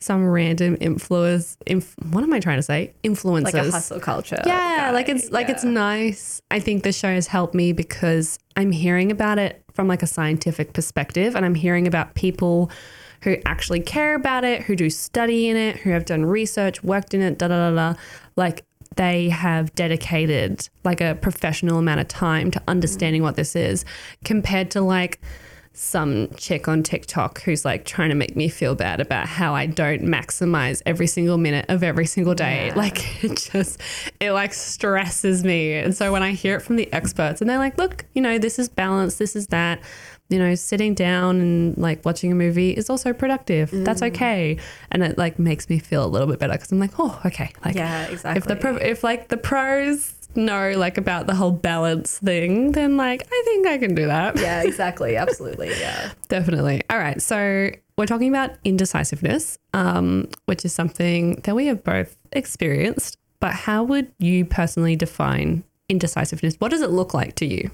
some 0.00 0.26
random 0.26 0.76
influence. 0.80 1.56
Inf- 1.66 1.96
what 2.10 2.22
am 2.22 2.32
I 2.32 2.40
trying 2.40 2.58
to 2.58 2.62
say? 2.62 2.94
Influencers. 3.02 3.44
Like 3.44 3.54
a 3.54 3.70
hustle 3.70 4.00
culture. 4.00 4.40
Yeah, 4.46 4.76
guy. 4.76 4.90
like 4.92 5.08
it's 5.08 5.30
like 5.30 5.48
it's 5.48 5.64
nice. 5.64 6.40
I 6.50 6.60
think 6.60 6.82
the 6.82 6.92
show 6.92 7.08
has 7.08 7.26
helped 7.26 7.54
me 7.54 7.72
because 7.72 8.38
I'm 8.56 8.72
hearing 8.72 9.10
about 9.10 9.38
it 9.38 9.62
from 9.72 9.88
like 9.88 10.02
a 10.02 10.06
scientific 10.06 10.72
perspective 10.72 11.34
and 11.36 11.44
I'm 11.44 11.54
hearing 11.54 11.86
about 11.86 12.14
people 12.14 12.70
who 13.22 13.36
actually 13.46 13.80
care 13.80 14.14
about 14.14 14.44
it, 14.44 14.62
who 14.62 14.76
do 14.76 14.88
study 14.88 15.48
in 15.48 15.56
it, 15.56 15.78
who 15.78 15.90
have 15.90 16.04
done 16.04 16.24
research, 16.24 16.84
worked 16.84 17.14
in 17.14 17.20
it, 17.20 17.38
da 17.38 17.48
da 17.48 17.70
da 17.70 17.74
da. 17.74 18.00
Like 18.36 18.64
they 18.96 19.28
have 19.28 19.74
dedicated 19.74 20.68
like 20.84 21.00
a 21.00 21.16
professional 21.16 21.78
amount 21.78 22.00
of 22.00 22.08
time 22.08 22.50
to 22.52 22.62
understanding 22.68 23.22
what 23.22 23.36
this 23.36 23.56
is 23.56 23.84
compared 24.24 24.70
to 24.72 24.80
like 24.80 25.20
some 25.72 26.28
chick 26.36 26.66
on 26.66 26.82
TikTok 26.82 27.42
who's 27.42 27.64
like 27.64 27.84
trying 27.84 28.08
to 28.08 28.14
make 28.14 28.34
me 28.34 28.48
feel 28.48 28.74
bad 28.74 29.00
about 29.00 29.28
how 29.28 29.54
I 29.54 29.66
don't 29.66 30.02
maximize 30.02 30.82
every 30.84 31.06
single 31.06 31.38
minute 31.38 31.66
of 31.68 31.82
every 31.82 32.06
single 32.06 32.34
day. 32.34 32.72
Like 32.74 33.24
it 33.24 33.48
just 33.52 33.80
it 34.20 34.32
like 34.32 34.52
stresses 34.52 35.44
me. 35.44 35.74
And 35.74 35.94
so 35.94 36.12
when 36.12 36.22
I 36.22 36.32
hear 36.32 36.56
it 36.56 36.60
from 36.60 36.76
the 36.76 36.92
experts 36.92 37.40
and 37.40 37.48
they're 37.48 37.58
like, 37.58 37.78
look, 37.78 38.04
you 38.14 38.22
know, 38.22 38.38
this 38.38 38.58
is 38.58 38.68
balance, 38.68 39.16
this 39.16 39.36
is 39.36 39.48
that, 39.48 39.80
you 40.28 40.38
know, 40.38 40.54
sitting 40.54 40.94
down 40.94 41.40
and 41.40 41.78
like 41.78 42.04
watching 42.04 42.32
a 42.32 42.34
movie 42.34 42.70
is 42.70 42.90
also 42.90 43.12
productive. 43.12 43.70
That's 43.72 44.00
mm. 44.00 44.08
okay. 44.08 44.58
And 44.90 45.02
it 45.02 45.16
like 45.16 45.38
makes 45.38 45.68
me 45.68 45.78
feel 45.78 46.04
a 46.04 46.08
little 46.08 46.26
bit 46.26 46.38
better 46.38 46.54
because 46.54 46.72
I'm 46.72 46.80
like, 46.80 46.98
oh, 46.98 47.20
okay. 47.24 47.52
Like 47.64 47.76
Yeah, 47.76 48.06
exactly. 48.06 48.38
if 48.38 48.44
the 48.46 48.56
pro- 48.56 48.76
if 48.76 49.04
like 49.04 49.28
the 49.28 49.36
pros 49.36 50.14
know 50.38 50.72
like 50.76 50.96
about 50.98 51.26
the 51.26 51.34
whole 51.34 51.50
balance 51.50 52.18
thing, 52.18 52.72
then 52.72 52.96
like 52.96 53.22
I 53.30 53.42
think 53.44 53.66
I 53.66 53.78
can 53.78 53.94
do 53.94 54.06
that. 54.06 54.38
yeah, 54.38 54.62
exactly. 54.62 55.16
Absolutely. 55.16 55.70
Yeah. 55.78 56.12
Definitely. 56.28 56.82
All 56.88 56.98
right. 56.98 57.20
So 57.20 57.70
we're 57.96 58.06
talking 58.06 58.28
about 58.28 58.52
indecisiveness, 58.64 59.58
um, 59.74 60.28
which 60.46 60.64
is 60.64 60.72
something 60.72 61.36
that 61.44 61.54
we 61.54 61.66
have 61.66 61.82
both 61.84 62.16
experienced. 62.32 63.16
But 63.40 63.52
how 63.52 63.84
would 63.84 64.10
you 64.18 64.44
personally 64.44 64.96
define 64.96 65.62
indecisiveness? 65.88 66.56
What 66.58 66.70
does 66.70 66.80
it 66.82 66.90
look 66.90 67.12
like 67.14 67.34
to 67.36 67.46
you? 67.46 67.70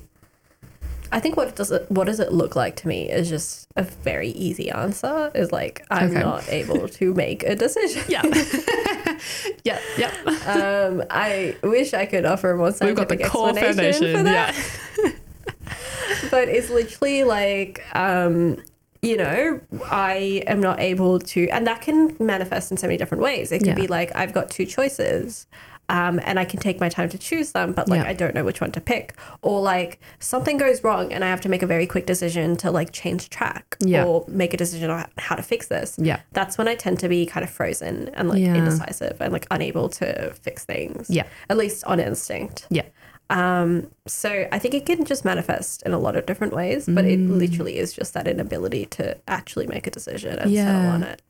I 1.13 1.21
think 1.21 1.37
what 1.37 1.55
does 1.55 1.71
it 1.71 1.89
what 1.91 2.07
does 2.07 2.19
it 2.19 2.33
look 2.33 2.57
like 2.57 2.75
to 2.77 2.89
me 2.89 3.09
is 3.09 3.29
just 3.29 3.69
a 3.77 3.83
very 3.85 4.31
easy 4.31 4.71
answer. 4.71 5.31
Is 5.35 5.53
like 5.53 5.85
I'm 5.91 6.11
Okay. 6.11 6.21
not 6.21 6.49
able 6.49 6.89
to 6.89 7.15
make 7.15 7.45
a 7.45 7.55
decision. 7.55 8.03
Yeah. 8.09 8.23
yeah. 9.65 9.79
Yeah. 9.99 10.13
Um, 10.47 11.03
I 11.11 11.57
wish 11.63 11.95
I 11.95 12.07
could 12.07 12.25
offer 12.25 12.51
a 12.53 12.57
more 12.57 12.73
We've 12.81 12.95
got 12.95 13.09
the 13.09 13.19
core 13.19 13.55
foundation. 13.55 14.17
for 14.17 14.23
that, 14.25 14.55
Yeah. 15.03 15.11
but 16.31 16.49
it's 16.49 16.71
literally 16.71 17.25
like 17.25 17.83
um, 17.97 18.63
you 19.03 19.17
know 19.17 19.61
I 19.91 20.43
am 20.47 20.61
not 20.61 20.81
able 20.81 21.19
to, 21.21 21.49
and 21.51 21.67
that 21.67 21.81
can 21.83 22.17
manifest 22.19 22.71
in 22.71 22.77
so 22.77 22.87
many 22.87 22.97
different 22.97 23.23
ways. 23.23 23.53
It 23.53 23.59
can 23.61 23.69
Yeah. 23.69 23.75
be 23.75 23.87
like 23.87 24.15
I've 24.15 24.33
got 24.33 24.51
two 24.51 24.67
choices. 24.67 25.47
Um, 25.89 26.19
and 26.25 26.39
I 26.39 26.45
can 26.47 26.61
take 26.61 26.81
my 26.81 26.89
time 26.89 27.09
to 27.11 27.19
choose 27.19 27.53
them, 27.53 27.73
but 27.73 27.89
like 27.89 28.03
Yeah. 28.03 28.09
I 28.09 28.15
don't 28.15 28.35
know 28.35 28.43
which 28.45 28.61
one 28.61 28.73
to 28.73 28.81
pick. 28.81 29.15
Or 29.43 29.61
like 29.61 30.01
something 30.19 30.57
goes 30.57 30.83
wrong 30.83 31.13
and 31.13 31.23
I 31.23 31.29
have 31.29 31.43
to 31.43 31.49
make 31.49 31.63
a 31.63 31.67
very 31.67 31.87
quick 31.87 32.07
decision 32.07 32.57
to 32.59 32.71
like 32.71 32.91
change 32.93 33.29
track 33.29 33.77
Yeah. 33.81 34.05
or 34.07 34.25
make 34.27 34.55
a 34.55 34.57
decision 34.57 34.91
on 34.91 35.07
how 35.19 35.35
to 35.37 35.43
fix 35.43 35.69
this. 35.69 35.97
Yeah. 35.99 36.21
That's 36.33 36.57
when 36.57 36.69
I 36.69 36.75
tend 36.75 37.01
to 37.01 37.09
be 37.09 37.27
kind 37.27 37.45
of 37.45 37.51
frozen 37.51 38.09
and 38.15 38.29
like 38.31 38.41
Yeah. 38.41 38.55
indecisive 38.55 39.19
and 39.21 39.33
like 39.33 39.47
unable 39.51 39.89
to 39.91 40.33
fix 40.41 40.65
things. 40.65 41.11
Yeah. 41.11 41.25
At 41.51 41.59
least 41.59 41.85
on 41.85 42.01
instinct. 42.01 42.67
Yeah. 42.71 42.85
Um, 43.31 43.89
so 44.07 44.47
I 44.53 44.59
think 44.59 44.75
it 44.75 44.85
can 44.87 45.05
just 45.05 45.25
manifest 45.25 45.83
in 45.85 45.93
a 45.93 45.99
lot 45.99 46.15
of 46.15 46.27
different 46.27 46.55
ways, 46.55 46.87
but 46.87 47.05
it 47.07 47.19
literally 47.19 47.79
is 47.79 47.93
just 47.93 48.13
that 48.15 48.29
inability 48.29 48.85
to 48.87 49.17
actually 49.29 49.67
make 49.67 49.87
a 49.87 49.91
decision 49.91 50.39
and 50.39 50.51
settle 50.55 50.83
Yeah. 50.83 50.93
on 50.93 51.03
it. 51.03 51.23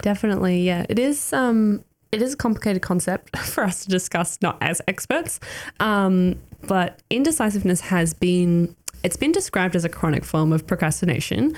Definitely, 0.00 0.62
yeah. 0.62 0.86
It 0.88 0.98
is 0.98 1.32
um 1.32 1.84
it 2.12 2.22
is 2.22 2.34
a 2.34 2.36
complicated 2.36 2.82
concept 2.82 3.36
for 3.38 3.64
us 3.64 3.84
to 3.84 3.90
discuss 3.90 4.38
not 4.42 4.58
as 4.60 4.80
experts. 4.86 5.40
Um, 5.80 6.36
but 6.68 7.00
indecisiveness 7.10 7.80
has 7.80 8.14
been 8.14 8.76
it's 9.02 9.16
been 9.16 9.32
described 9.32 9.74
as 9.74 9.84
a 9.84 9.88
chronic 9.88 10.24
form 10.24 10.52
of 10.52 10.64
procrastination. 10.64 11.56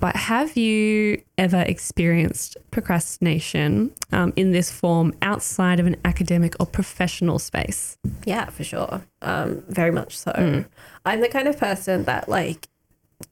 But 0.00 0.16
have 0.16 0.56
you 0.56 1.22
ever 1.36 1.60
experienced 1.60 2.56
procrastination 2.70 3.92
um, 4.12 4.32
in 4.36 4.52
this 4.52 4.70
form 4.70 5.12
outside 5.20 5.78
of 5.78 5.86
an 5.86 5.96
academic 6.06 6.54
or 6.58 6.64
professional 6.64 7.38
space? 7.38 7.98
Yeah, 8.24 8.46
for 8.46 8.64
sure. 8.64 9.02
Um, 9.20 9.62
very 9.68 9.90
much 9.90 10.16
so. 10.16 10.64
I'm 11.04 11.20
the 11.20 11.28
kind 11.28 11.48
of 11.48 11.58
person 11.58 12.04
that 12.04 12.30
like 12.30 12.68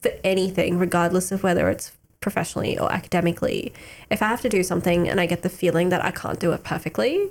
for 0.02 0.12
anything, 0.22 0.78
regardless 0.78 1.32
of 1.32 1.42
whether 1.42 1.70
it's 1.70 1.92
professionally 2.24 2.76
or 2.76 2.90
academically, 2.92 3.72
if 4.10 4.20
I 4.20 4.28
have 4.28 4.40
to 4.40 4.48
do 4.48 4.64
something 4.64 5.08
and 5.08 5.20
I 5.20 5.26
get 5.26 5.42
the 5.42 5.48
feeling 5.48 5.90
that 5.90 6.04
I 6.04 6.10
can't 6.10 6.40
do 6.40 6.50
it 6.52 6.64
perfectly, 6.64 7.30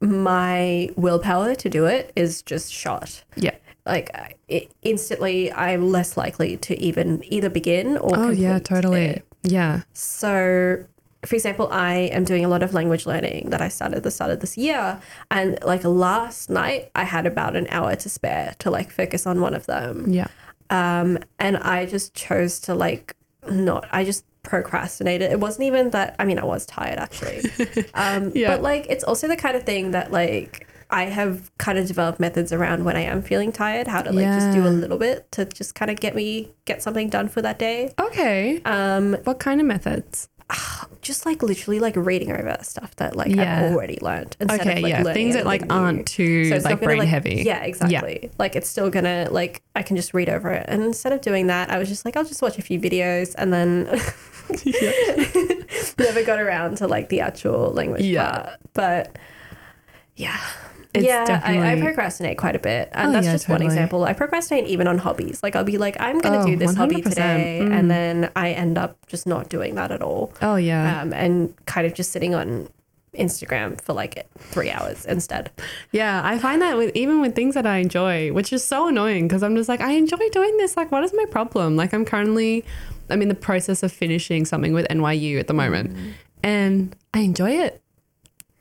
my 0.00 0.90
willpower 0.96 1.56
to 1.56 1.68
do 1.68 1.86
it 1.86 2.12
is 2.14 2.42
just 2.42 2.72
shot. 2.72 3.24
Yeah. 3.34 3.56
Like 3.86 4.38
it, 4.48 4.70
instantly, 4.82 5.52
I'm 5.52 5.90
less 5.90 6.16
likely 6.16 6.56
to 6.58 6.78
even 6.80 7.22
either 7.24 7.50
begin 7.50 7.96
or. 7.96 8.16
Oh 8.16 8.30
yeah, 8.30 8.58
totally. 8.58 9.06
it. 9.06 9.26
Yeah. 9.42 9.82
So, 9.92 10.84
for 11.24 11.34
example, 11.34 11.68
I 11.70 11.94
am 12.12 12.24
doing 12.24 12.44
a 12.44 12.48
lot 12.48 12.62
of 12.62 12.72
language 12.72 13.06
learning 13.06 13.50
that 13.50 13.60
I 13.60 13.68
started 13.68 13.96
at 13.98 14.02
the 14.02 14.10
start 14.10 14.30
of 14.30 14.40
this 14.40 14.56
year. 14.56 15.00
And 15.30 15.58
like 15.64 15.84
last 15.84 16.50
night, 16.50 16.90
I 16.94 17.04
had 17.04 17.26
about 17.26 17.56
an 17.56 17.66
hour 17.70 17.94
to 17.96 18.08
spare 18.08 18.54
to 18.60 18.70
like 18.70 18.90
focus 18.90 19.26
on 19.26 19.40
one 19.40 19.54
of 19.54 19.66
them. 19.66 20.10
Yeah. 20.10 20.28
Um, 20.70 21.18
and 21.38 21.56
I 21.58 21.86
just 21.86 22.14
chose 22.14 22.58
to 22.60 22.74
like 22.74 23.16
not, 23.50 23.86
I 23.92 24.04
just 24.04 24.24
procrastinated. 24.44 25.32
It 25.32 25.40
wasn't 25.40 25.64
even 25.66 25.90
that, 25.90 26.14
I 26.18 26.24
mean, 26.24 26.38
I 26.38 26.44
was 26.44 26.64
tired 26.66 26.98
actually. 26.98 27.42
Um, 27.94 28.30
Yeah. 28.34 28.48
But 28.54 28.62
like, 28.62 28.86
it's 28.88 29.02
also 29.04 29.26
the 29.28 29.36
kind 29.36 29.56
of 29.56 29.64
thing 29.64 29.90
that 29.90 30.12
like, 30.12 30.68
I 30.90 31.04
have 31.06 31.50
kind 31.58 31.78
of 31.78 31.86
developed 31.88 32.20
methods 32.20 32.52
around 32.52 32.84
when 32.84 32.94
I 32.96 33.00
am 33.00 33.22
feeling 33.22 33.50
tired, 33.50 33.88
how 33.88 34.02
to 34.02 34.12
like 34.12 34.26
just 34.26 34.52
do 34.52 34.64
a 34.64 34.68
little 34.70 34.98
bit 34.98 35.30
to 35.32 35.44
just 35.46 35.74
kind 35.74 35.90
of 35.90 35.98
get 35.98 36.14
me 36.14 36.52
get 36.66 36.82
something 36.82 37.08
done 37.08 37.28
for 37.28 37.42
that 37.42 37.58
day. 37.58 37.92
Okay. 37.98 38.60
Um, 38.64 39.14
What 39.24 39.40
kind 39.40 39.60
of 39.60 39.66
methods? 39.66 40.28
just 41.00 41.24
like 41.26 41.42
literally 41.42 41.80
like 41.80 41.96
reading 41.96 42.30
over 42.30 42.56
stuff 42.62 42.94
that 42.96 43.16
like 43.16 43.34
Yeah. 43.34 43.64
I've 43.66 43.72
already 43.72 43.98
learned. 44.02 44.36
Instead 44.40 44.60
Okay, 44.60 44.76
of, 44.76 44.82
like, 44.82 44.90
yeah. 44.90 45.02
Things 45.14 45.34
that 45.34 45.46
like 45.46 45.62
new. 45.62 45.74
aren't 45.74 46.06
too 46.06 46.44
So 46.50 46.54
it's 46.56 46.64
like 46.66 46.80
gonna, 46.80 46.86
brain 46.86 47.06
heavy. 47.06 47.42
Yeah, 47.44 47.62
exactly. 47.64 48.20
Yeah. 48.24 48.28
Like 48.38 48.54
it's 48.54 48.68
still 48.68 48.90
gonna 48.90 49.28
like 49.30 49.62
I 49.74 49.82
can 49.82 49.96
just 49.96 50.12
read 50.14 50.28
over 50.28 50.50
it. 50.50 50.66
And 50.68 50.82
instead 50.82 51.12
of 51.12 51.22
doing 51.22 51.46
that, 51.48 51.70
I 51.70 51.78
was 51.78 51.88
just 51.88 52.04
like, 52.04 52.16
I'll 52.16 52.24
just 52.24 52.42
watch 52.42 52.58
a 52.58 52.62
few 52.62 52.78
videos 52.78 53.34
and 53.36 53.52
then 53.52 53.86
never 55.98 56.22
got 56.24 56.40
around 56.40 56.78
to 56.78 56.86
like 56.86 57.08
the 57.08 57.20
actual 57.20 57.70
language 57.72 58.02
Yeah. 58.02 58.30
part. 58.42 58.48
But 58.72 59.18
yeah. 60.16 60.38
It's 60.92 61.04
yeah, 61.04 61.40
I, 61.44 61.72
I 61.72 61.80
procrastinate 61.80 62.38
quite 62.38 62.54
a 62.54 62.60
bit. 62.60 62.88
And 62.92 63.08
Oh, 63.08 63.12
that's 63.12 63.26
yeah, 63.26 63.32
just 63.32 63.46
totally. 63.46 63.64
one 63.66 63.72
example. 63.74 64.04
I 64.04 64.12
procrastinate 64.12 64.66
even 64.68 64.86
on 64.86 64.98
hobbies. 64.98 65.42
Like 65.42 65.56
I'll 65.56 65.64
be 65.64 65.76
like, 65.76 65.96
I'm 65.98 66.20
gonna 66.20 66.42
Oh, 66.42 66.46
do 66.46 66.54
this 66.56 66.76
hobby 66.76 66.96
100%. 67.02 67.02
today. 67.08 67.60
Mm. 67.64 67.72
And 67.76 67.90
then 67.90 68.30
I 68.36 68.52
end 68.52 68.78
up 68.78 68.96
just 69.08 69.26
not 69.26 69.48
doing 69.48 69.74
that 69.74 69.90
at 69.90 70.02
all 70.02 70.32
Oh 70.40 70.54
yeah. 70.54 71.02
um, 71.02 71.12
and 71.12 71.52
kind 71.66 71.84
of 71.84 71.94
just 71.94 72.12
sitting 72.12 72.32
on 72.36 72.68
Instagram 73.18 73.80
for 73.80 73.92
like 73.92 74.24
three 74.38 74.70
hours 74.70 75.04
instead. 75.04 75.50
Yeah, 75.90 76.20
I 76.24 76.38
find 76.38 76.62
that 76.62 76.76
with 76.76 76.94
even 76.94 77.20
with 77.20 77.34
things 77.34 77.54
that 77.56 77.66
I 77.66 77.78
enjoy, 77.78 78.32
which 78.32 78.52
is 78.52 78.62
so 78.62 78.86
annoying 78.88 79.26
because 79.26 79.42
I'm 79.42 79.56
just 79.56 79.68
like, 79.68 79.80
I 79.80 79.92
enjoy 79.92 80.28
doing 80.30 80.56
this. 80.58 80.76
Like, 80.76 80.92
what 80.92 81.02
is 81.02 81.12
my 81.12 81.24
problem? 81.30 81.76
Like, 81.76 81.92
I'm 81.92 82.04
currently, 82.04 82.64
I'm 83.10 83.22
in 83.22 83.28
the 83.28 83.34
process 83.34 83.82
of 83.82 83.92
finishing 83.92 84.44
something 84.44 84.72
with 84.72 84.86
NYU 84.88 85.38
at 85.38 85.46
the 85.46 85.54
moment, 85.54 85.96
and 86.42 86.96
I 87.12 87.20
enjoy 87.20 87.50
it. 87.50 87.82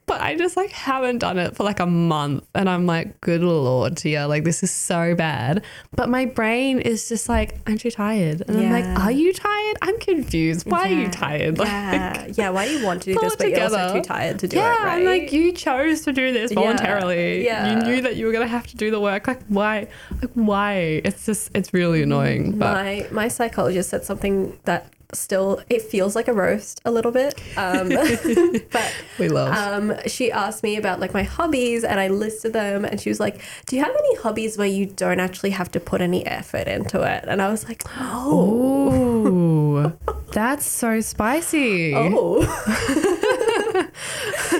But 0.05 0.19
I 0.19 0.35
just 0.35 0.57
like 0.57 0.71
haven't 0.71 1.19
done 1.19 1.37
it 1.39 1.55
for 1.55 1.63
like 1.63 1.79
a 1.79 1.85
month, 1.85 2.45
and 2.53 2.69
I'm 2.69 2.85
like, 2.85 3.21
good 3.21 3.41
lord, 3.41 3.95
Tia, 3.95 4.27
like 4.27 4.43
this 4.43 4.61
is 4.61 4.69
so 4.69 5.15
bad. 5.15 5.63
But 5.95 6.09
my 6.09 6.25
brain 6.25 6.79
is 6.79 7.07
just 7.07 7.29
like, 7.29 7.57
I'm 7.67 7.77
too 7.77 7.89
tired, 7.89 8.43
and 8.47 8.59
I'm 8.59 8.69
like, 8.71 8.99
are 8.99 9.11
you 9.11 9.31
tired? 9.31 9.77
I'm 9.81 9.97
confused. 9.99 10.69
Why 10.69 10.89
are 10.89 10.93
you 10.93 11.09
tired? 11.09 11.57
Like, 11.63 11.67
Yeah, 11.69 12.27
yeah. 12.33 12.49
Why 12.49 12.65
do 12.67 12.77
you 12.77 12.85
want 12.85 13.03
to 13.03 13.13
do 13.13 13.19
this, 13.19 13.35
but 13.37 13.49
you're 13.49 13.61
also 13.63 13.77
together. 13.77 13.93
too 14.01 14.07
tired 14.07 14.39
to 14.39 14.47
do 14.49 14.57
yeah, 14.57 14.73
it? 14.73 14.83
Right? 14.85 14.97
I'm 14.97 15.05
like, 15.05 15.31
you 15.31 15.51
chose 15.53 16.01
to 16.01 16.11
do 16.11 16.33
this 16.33 16.51
Yeah, 16.51 16.55
voluntarily. 16.55 17.45
yeah. 17.45 17.69
You 17.73 17.83
knew 17.85 18.01
that 18.01 18.17
you 18.17 18.25
were 18.25 18.33
gonna 18.33 18.47
have 18.47 18.67
to 18.67 18.75
do 18.75 18.91
the 18.91 18.99
work. 18.99 19.27
Like, 19.27 19.41
why? 19.47 19.87
Like, 20.21 20.31
why? 20.33 21.01
It's 21.05 21.25
just, 21.25 21.49
it's 21.55 21.73
really 21.73 22.01
annoying. 22.03 22.57
But 22.59 22.73
my 22.73 23.07
my 23.11 23.27
psychologist 23.29 23.89
said 23.89 24.03
something 24.03 24.59
that 24.65 24.87
still 25.13 25.61
it 25.69 25.81
feels 25.81 26.15
like 26.15 26.27
a 26.27 26.33
roast 26.33 26.81
a 26.85 26.91
little 26.91 27.11
bit. 27.11 27.35
Um, 27.57 27.89
but 28.71 28.95
We 29.19 29.29
love. 29.29 29.53
um, 29.55 29.95
she 30.07 30.31
asked 30.31 30.63
me 30.63 30.75
about 30.77 30.99
like 30.99 31.13
my 31.13 31.23
hobbies 31.23 31.83
and 31.83 31.99
I 31.99 32.07
listed 32.07 32.53
them 32.53 32.85
and 32.85 32.99
she 32.99 33.09
was 33.09 33.19
like, 33.19 33.41
Do 33.67 33.75
you 33.75 33.83
have 33.83 33.95
any 33.95 34.15
hobbies 34.17 34.57
where 34.57 34.67
you 34.67 34.85
don't 34.85 35.19
actually 35.19 35.51
have 35.51 35.71
to 35.71 35.79
put 35.79 36.01
any 36.01 36.25
effort 36.25 36.67
into 36.67 37.01
it? 37.01 37.25
And 37.27 37.41
I 37.41 37.49
was 37.49 37.65
like, 37.67 37.83
Oh. 37.97 39.27
Ooh, 39.27 39.93
that's 40.33 40.65
so 40.65 40.99
spicy. 41.01 41.93
Oh. 41.95 42.41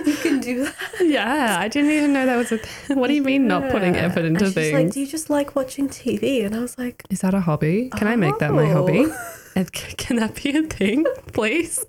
you 0.06 0.16
can 0.18 0.40
do 0.40 0.64
that. 0.66 0.76
Yeah, 1.02 1.58
I 1.60 1.68
didn't 1.68 1.92
even 1.92 2.14
know 2.14 2.26
that 2.26 2.36
was 2.38 2.52
a. 2.52 2.58
Th- 2.58 2.98
what 2.98 3.08
do 3.08 3.14
you 3.14 3.22
mean 3.24 3.48
not 3.48 3.70
putting 3.72 3.96
effort 3.96 4.26
into 4.26 4.46
and 4.46 4.54
she's 4.54 4.54
things? 4.54 4.74
like, 4.74 4.92
Do 4.92 5.00
you 5.00 5.08
just 5.08 5.30
like 5.30 5.56
watching 5.56 5.88
TV? 5.90 6.46
And 6.46 6.56
I 6.56 6.60
was 6.60 6.78
like, 6.78 7.04
Is 7.10 7.22
that 7.22 7.34
a 7.34 7.42
hobby? 7.42 7.90
Can 7.96 8.08
I 8.08 8.16
make 8.16 8.38
that 8.40 8.52
my 8.52 8.66
hobby? 8.70 9.06
And 9.56 9.72
Can 9.72 10.16
that 10.18 10.42
be 10.42 10.58
a 10.58 10.64
thing, 10.64 11.06
please? 11.32 11.86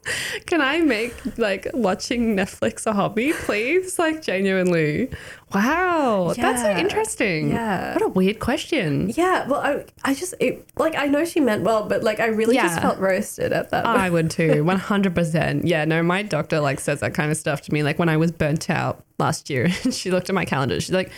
Can 0.46 0.60
I 0.60 0.80
make 0.80 1.14
like 1.38 1.66
watching 1.72 2.36
Netflix 2.36 2.86
a 2.86 2.92
hobby, 2.92 3.32
please? 3.32 3.98
Like 3.98 4.20
genuinely. 4.22 5.08
Wow, 5.54 6.34
that's 6.36 6.62
so 6.62 6.70
interesting. 6.72 7.50
Yeah. 7.50 7.94
What 7.94 8.02
a 8.02 8.08
weird 8.08 8.40
question. 8.40 9.12
Yeah, 9.14 9.46
well, 9.46 9.60
I, 9.60 9.84
I 10.02 10.12
just, 10.12 10.34
it, 10.40 10.66
like, 10.76 10.96
I 10.96 11.06
know 11.06 11.24
she 11.24 11.38
meant 11.38 11.62
well, 11.62 11.88
but 11.88 12.02
like, 12.02 12.18
I 12.18 12.26
really 12.26 12.56
just 12.56 12.80
felt 12.80 12.98
roasted 12.98 13.52
at 13.52 13.70
that. 13.70 13.86
I 13.86 14.10
would 14.10 14.30
too, 14.30 14.64
100%. 14.64 15.60
Yeah, 15.64 15.84
no, 15.84 16.02
my 16.02 16.22
doctor 16.22 16.60
like 16.60 16.80
says 16.80 17.00
that 17.00 17.14
kind 17.14 17.30
of 17.30 17.36
stuff 17.36 17.62
to 17.62 17.72
me. 17.72 17.82
Like 17.82 17.98
when 17.98 18.08
I 18.08 18.16
was 18.16 18.32
burnt 18.32 18.68
out 18.68 19.04
last 19.18 19.48
year 19.48 19.68
and 19.84 19.94
she 19.94 20.10
looked 20.10 20.28
at 20.28 20.34
my 20.34 20.44
calendar, 20.44 20.80
she's 20.80 20.92
like, 20.92 21.10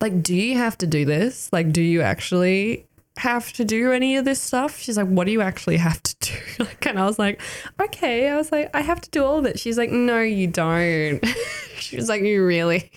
like, 0.00 0.22
do 0.22 0.34
you 0.34 0.56
have 0.56 0.76
to 0.78 0.86
do 0.86 1.04
this? 1.04 1.52
Like, 1.52 1.72
do 1.72 1.82
you 1.82 2.02
actually 2.02 2.87
have 3.18 3.52
to 3.54 3.64
do 3.64 3.92
any 3.92 4.16
of 4.16 4.24
this 4.24 4.40
stuff? 4.40 4.78
She's 4.78 4.96
like, 4.96 5.08
what 5.08 5.26
do 5.26 5.32
you 5.32 5.40
actually 5.40 5.76
have 5.76 6.02
to 6.02 6.16
do? 6.20 6.32
Like, 6.64 6.86
and 6.86 6.98
I 6.98 7.04
was 7.04 7.18
like, 7.18 7.40
okay. 7.80 8.28
I 8.28 8.36
was 8.36 8.50
like, 8.50 8.70
I 8.74 8.80
have 8.80 9.00
to 9.00 9.10
do 9.10 9.24
all 9.24 9.38
of 9.38 9.46
it. 9.46 9.60
She's 9.60 9.78
like, 9.78 9.90
no, 9.90 10.20
you 10.20 10.48
don't. 10.48 11.24
she 11.78 11.96
was 11.96 12.08
like, 12.08 12.22
you 12.22 12.44
really, 12.44 12.90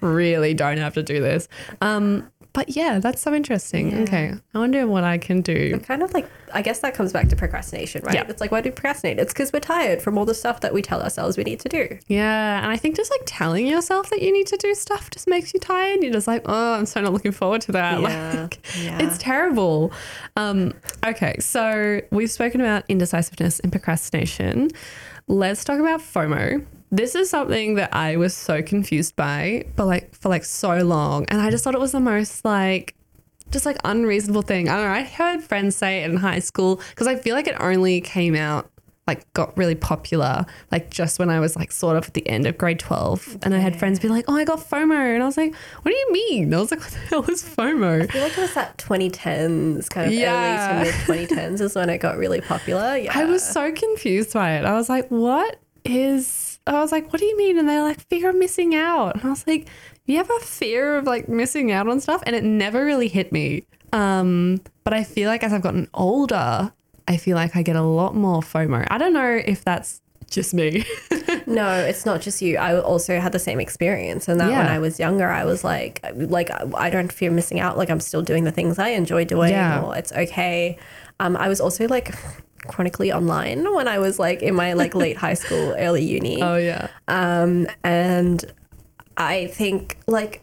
really 0.00 0.54
don't 0.54 0.78
have 0.78 0.94
to 0.94 1.02
do 1.02 1.20
this. 1.20 1.48
Um, 1.80 2.30
but 2.52 2.74
yeah, 2.76 2.98
that's 2.98 3.20
so 3.22 3.32
interesting. 3.34 3.90
Yeah. 3.92 3.98
Okay. 4.00 4.34
I 4.54 4.58
wonder 4.58 4.86
what 4.86 5.04
I 5.04 5.18
can 5.18 5.40
do. 5.40 5.78
kind 5.80 6.02
of 6.02 6.12
like, 6.12 6.28
I 6.52 6.62
guess 6.62 6.80
that 6.80 6.94
comes 6.94 7.12
back 7.12 7.28
to 7.28 7.36
procrastination, 7.36 8.02
right? 8.04 8.14
Yeah. 8.14 8.24
It's 8.28 8.40
like, 8.40 8.50
why 8.50 8.60
do 8.60 8.70
we 8.70 8.74
procrastinate? 8.74 9.18
It's 9.18 9.32
because 9.32 9.52
we're 9.52 9.60
tired 9.60 10.02
from 10.02 10.18
all 10.18 10.24
the 10.24 10.34
stuff 10.34 10.60
that 10.60 10.74
we 10.74 10.82
tell 10.82 11.00
ourselves 11.02 11.36
we 11.36 11.44
need 11.44 11.60
to 11.60 11.68
do. 11.68 11.98
Yeah, 12.08 12.62
and 12.62 12.70
I 12.70 12.76
think 12.76 12.96
just 12.96 13.10
like 13.10 13.20
telling 13.26 13.66
yourself 13.66 14.10
that 14.10 14.20
you 14.22 14.32
need 14.32 14.46
to 14.48 14.56
do 14.56 14.74
stuff 14.74 15.10
just 15.10 15.28
makes 15.28 15.54
you 15.54 15.60
tired. 15.60 16.02
You're 16.02 16.12
just 16.12 16.26
like, 16.26 16.42
oh, 16.46 16.74
I'm 16.74 16.86
so 16.86 17.00
not 17.00 17.12
looking 17.12 17.32
forward 17.32 17.60
to 17.62 17.72
that. 17.72 18.00
Yeah, 18.00 18.40
Like, 18.42 18.58
yeah. 18.82 18.98
it's 19.00 19.18
terrible. 19.18 19.92
Um, 20.36 20.72
okay, 21.06 21.36
so 21.38 22.00
we've 22.10 22.30
spoken 22.30 22.60
about 22.60 22.84
indecisiveness 22.88 23.60
and 23.60 23.70
procrastination. 23.70 24.70
Let's 25.28 25.64
talk 25.64 25.78
about 25.78 26.00
FOMO. 26.00 26.64
This 26.92 27.14
is 27.14 27.30
something 27.30 27.74
that 27.76 27.94
I 27.94 28.16
was 28.16 28.34
so 28.34 28.62
confused 28.62 29.14
by, 29.16 29.64
but 29.76 29.86
like 29.86 30.14
for 30.14 30.28
like 30.28 30.44
so 30.44 30.78
long, 30.78 31.24
and 31.28 31.40
I 31.40 31.50
just 31.50 31.62
thought 31.64 31.74
it 31.74 31.80
was 31.80 31.92
the 31.92 32.00
most 32.00 32.44
like 32.44 32.94
just 33.50 33.66
like 33.66 33.78
unreasonable 33.84 34.42
thing. 34.42 34.68
I 34.68 34.76
don't 34.76 34.84
know. 34.86 34.92
I 34.92 35.02
heard 35.02 35.42
friends 35.42 35.76
say 35.76 36.02
it 36.02 36.10
in 36.10 36.16
high 36.16 36.38
school 36.40 36.80
because 36.90 37.06
I 37.06 37.16
feel 37.16 37.34
like 37.34 37.46
it 37.46 37.56
only 37.60 38.00
came 38.00 38.34
out 38.34 38.70
like 39.06 39.32
got 39.32 39.56
really 39.56 39.74
popular 39.74 40.44
like 40.70 40.88
just 40.90 41.18
when 41.18 41.30
I 41.30 41.40
was 41.40 41.56
like 41.56 41.72
sort 41.72 41.96
of 41.96 42.06
at 42.06 42.14
the 42.14 42.24
end 42.28 42.46
of 42.46 42.56
grade 42.56 42.78
12 42.78 43.38
and 43.42 43.52
I 43.54 43.58
had 43.58 43.76
friends 43.76 43.98
be 43.98 44.06
like 44.08 44.26
oh 44.28 44.36
I 44.36 44.44
got 44.44 44.60
FOMO 44.60 45.14
and 45.14 45.20
I 45.20 45.26
was 45.26 45.36
like 45.36 45.52
what 45.82 45.90
do 45.90 45.96
you 45.96 46.12
mean 46.12 46.54
I 46.54 46.60
was 46.60 46.70
like 46.70 46.80
what 46.80 46.90
the 46.90 46.98
hell 46.98 47.24
is 47.28 47.42
FOMO 47.42 48.02
I 48.02 48.06
feel 48.06 48.22
like 48.22 48.38
it 48.38 48.40
was 48.40 48.54
that 48.54 48.76
2010s, 48.78 49.88
kind 49.90 50.06
of 50.06 50.12
Yeah. 50.12 50.82
early 50.82 50.92
to 50.92 51.10
mid 51.12 51.28
2010s 51.28 51.60
is 51.60 51.74
when 51.74 51.90
it 51.90 51.98
got 51.98 52.18
really 52.18 52.40
popular. 52.40 52.96
Yeah. 52.98 53.10
I 53.18 53.24
was 53.24 53.42
so 53.42 53.72
confused 53.72 54.32
by 54.34 54.52
it 54.58 54.64
I 54.64 54.74
was 54.74 54.88
like 54.88 55.08
what 55.08 55.58
is 55.84 56.49
I 56.66 56.80
was 56.80 56.92
like 56.92 57.12
what 57.12 57.20
do 57.20 57.26
you 57.26 57.36
mean 57.36 57.58
and 57.58 57.68
they're 57.68 57.82
like 57.82 58.00
fear 58.08 58.30
of 58.30 58.36
missing 58.36 58.74
out 58.74 59.14
and 59.16 59.24
I 59.24 59.28
was 59.30 59.46
like 59.46 59.68
you 60.06 60.16
have 60.18 60.30
a 60.30 60.40
fear 60.40 60.96
of 60.96 61.04
like 61.06 61.28
missing 61.28 61.72
out 61.72 61.88
on 61.88 62.00
stuff 62.00 62.22
and 62.26 62.36
it 62.36 62.44
never 62.44 62.84
really 62.84 63.08
hit 63.08 63.32
me 63.32 63.64
um 63.92 64.60
but 64.84 64.92
I 64.94 65.04
feel 65.04 65.28
like 65.28 65.42
as 65.42 65.52
I've 65.52 65.62
gotten 65.62 65.88
older 65.94 66.72
I 67.08 67.16
feel 67.16 67.34
like 67.36 67.56
I 67.56 67.62
get 67.62 67.76
a 67.76 67.82
lot 67.82 68.14
more 68.14 68.40
FOMO 68.40 68.86
I 68.90 68.98
don't 68.98 69.12
know 69.12 69.40
if 69.44 69.64
that's 69.64 70.00
just 70.30 70.54
me 70.54 70.84
No, 71.46 71.74
it's 71.80 72.06
not 72.06 72.20
just 72.20 72.40
you. 72.42 72.56
I 72.58 72.78
also 72.80 73.18
had 73.18 73.32
the 73.32 73.38
same 73.40 73.58
experience, 73.58 74.28
and 74.28 74.38
that 74.40 74.48
when 74.50 74.68
I 74.68 74.78
was 74.78 75.00
younger, 75.00 75.26
I 75.28 75.44
was 75.44 75.64
like, 75.64 76.00
like 76.14 76.50
I 76.74 76.90
don't 76.90 77.12
fear 77.12 77.30
missing 77.30 77.58
out. 77.58 77.76
Like 77.76 77.90
I'm 77.90 77.98
still 77.98 78.22
doing 78.22 78.44
the 78.44 78.52
things 78.52 78.78
I 78.78 78.90
enjoy 78.90 79.24
doing, 79.24 79.50
Yeah. 79.50 79.82
or 79.82 79.96
it's 79.96 80.12
okay. 80.12 80.78
Um, 81.18 81.36
I 81.36 81.48
was 81.48 81.60
also 81.60 81.88
like 81.88 82.14
chronically 82.66 83.12
online 83.12 83.74
when 83.74 83.88
I 83.88 83.98
was 83.98 84.18
like 84.18 84.42
in 84.42 84.54
my 84.54 84.72
like 84.74 84.94
late 84.94 85.16
high 85.16 85.34
school, 85.34 85.74
early 85.78 86.04
uni. 86.04 86.42
oh 86.42 86.56
yeah 86.56 86.88
Um, 87.08 87.66
and 87.84 88.44
I 89.16 89.48
think 89.48 89.98
like 90.06 90.42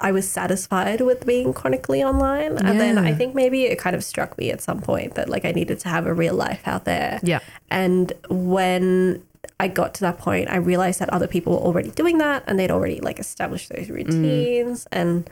I 0.00 0.10
was 0.12 0.28
satisfied 0.28 1.00
with 1.00 1.24
being 1.24 1.52
chronically 1.52 2.02
online. 2.02 2.58
And 2.58 2.80
then 2.80 2.98
I 2.98 3.14
think 3.14 3.34
maybe 3.34 3.64
it 3.64 3.78
kind 3.78 3.94
of 3.94 4.02
struck 4.02 4.36
me 4.36 4.50
at 4.50 4.60
some 4.60 4.80
point 4.80 5.14
that 5.14 5.28
like 5.28 5.44
I 5.44 5.52
needed 5.52 5.78
to 5.80 5.88
have 5.88 6.06
a 6.06 6.12
real 6.12 6.34
life 6.34 6.66
out 6.66 6.84
there. 6.84 7.20
Yeah. 7.22 7.38
And 7.70 8.12
when 8.28 9.22
I 9.60 9.68
got 9.68 9.94
to 9.94 10.00
that 10.00 10.18
point, 10.18 10.50
I 10.50 10.56
realized 10.56 10.98
that 10.98 11.08
other 11.10 11.28
people 11.28 11.52
were 11.52 11.60
already 11.60 11.90
doing 11.90 12.18
that 12.18 12.42
and 12.48 12.58
they'd 12.58 12.70
already 12.72 13.00
like 13.00 13.20
established 13.20 13.70
those 13.70 13.88
routines. 13.88 14.86
And 14.90 15.30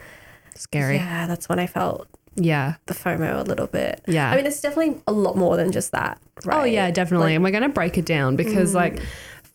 scary 0.55 0.95
yeah, 0.95 1.27
that's 1.27 1.49
when 1.49 1.59
I 1.59 1.67
felt 1.67 2.07
yeah 2.35 2.75
the 2.85 2.93
FOMO 2.93 3.39
a 3.39 3.43
little 3.43 3.67
bit. 3.67 4.01
Yeah. 4.07 4.31
I 4.31 4.35
mean, 4.35 4.45
it's 4.45 4.61
definitely 4.61 5.01
a 5.07 5.11
lot 5.11 5.37
more 5.37 5.57
than 5.57 5.71
just 5.71 5.91
that. 5.91 6.19
Right? 6.43 6.61
Oh 6.61 6.63
yeah, 6.63 6.91
definitely. 6.91 7.27
Like, 7.27 7.35
and 7.35 7.43
we're 7.43 7.51
going 7.51 7.63
to 7.63 7.69
break 7.69 7.97
it 7.97 8.05
down 8.05 8.35
because 8.35 8.75
like 8.75 9.01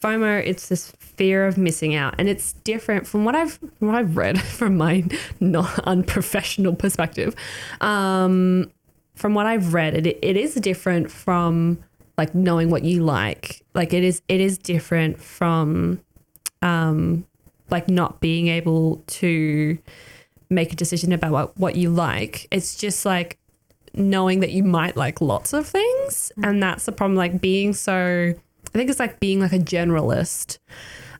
FOMO, 0.02 0.42
it's 0.44 0.68
this 0.68 0.92
fear 0.98 1.46
of 1.46 1.58
missing 1.58 1.94
out, 1.94 2.14
and 2.18 2.28
it's 2.28 2.54
different 2.64 3.06
from 3.06 3.24
what 3.24 3.34
I've 3.34 3.58
from 3.78 3.88
what 3.88 3.96
I've 3.96 4.16
read 4.16 4.40
from 4.58 4.76
my 4.76 5.04
not 5.40 5.78
unprofessional 5.80 6.74
perspective. 6.74 7.34
Um, 7.80 8.70
from 9.14 9.34
what 9.34 9.46
I've 9.46 9.74
read, 9.74 9.94
it 9.94 10.18
it 10.22 10.36
is 10.36 10.54
different 10.54 11.10
from 11.10 11.78
like 12.16 12.34
knowing 12.34 12.70
what 12.70 12.84
you 12.84 13.02
like. 13.02 13.62
Like 13.74 13.92
it 13.92 14.04
is 14.04 14.22
it 14.28 14.40
is 14.40 14.56
different 14.58 15.20
from 15.20 16.00
um 16.62 17.26
like 17.70 17.88
not 17.88 18.20
being 18.20 18.48
able 18.48 19.02
to 19.06 19.78
make 20.50 20.72
a 20.72 20.76
decision 20.76 21.12
about 21.12 21.30
what, 21.30 21.58
what 21.58 21.76
you 21.76 21.90
like. 21.90 22.48
It's 22.50 22.74
just 22.74 23.06
like 23.06 23.38
knowing 23.94 24.40
that 24.40 24.50
you 24.50 24.62
might 24.62 24.96
like 24.96 25.20
lots 25.20 25.52
of 25.52 25.66
things. 25.66 26.32
And 26.42 26.62
that's 26.62 26.84
the 26.86 26.92
problem 26.92 27.16
like 27.16 27.40
being 27.40 27.72
so 27.72 28.34
i 28.34 28.78
think 28.78 28.88
it's 28.88 29.00
like 29.00 29.18
being 29.20 29.40
like 29.40 29.52
a 29.52 29.58
generalist. 29.58 30.58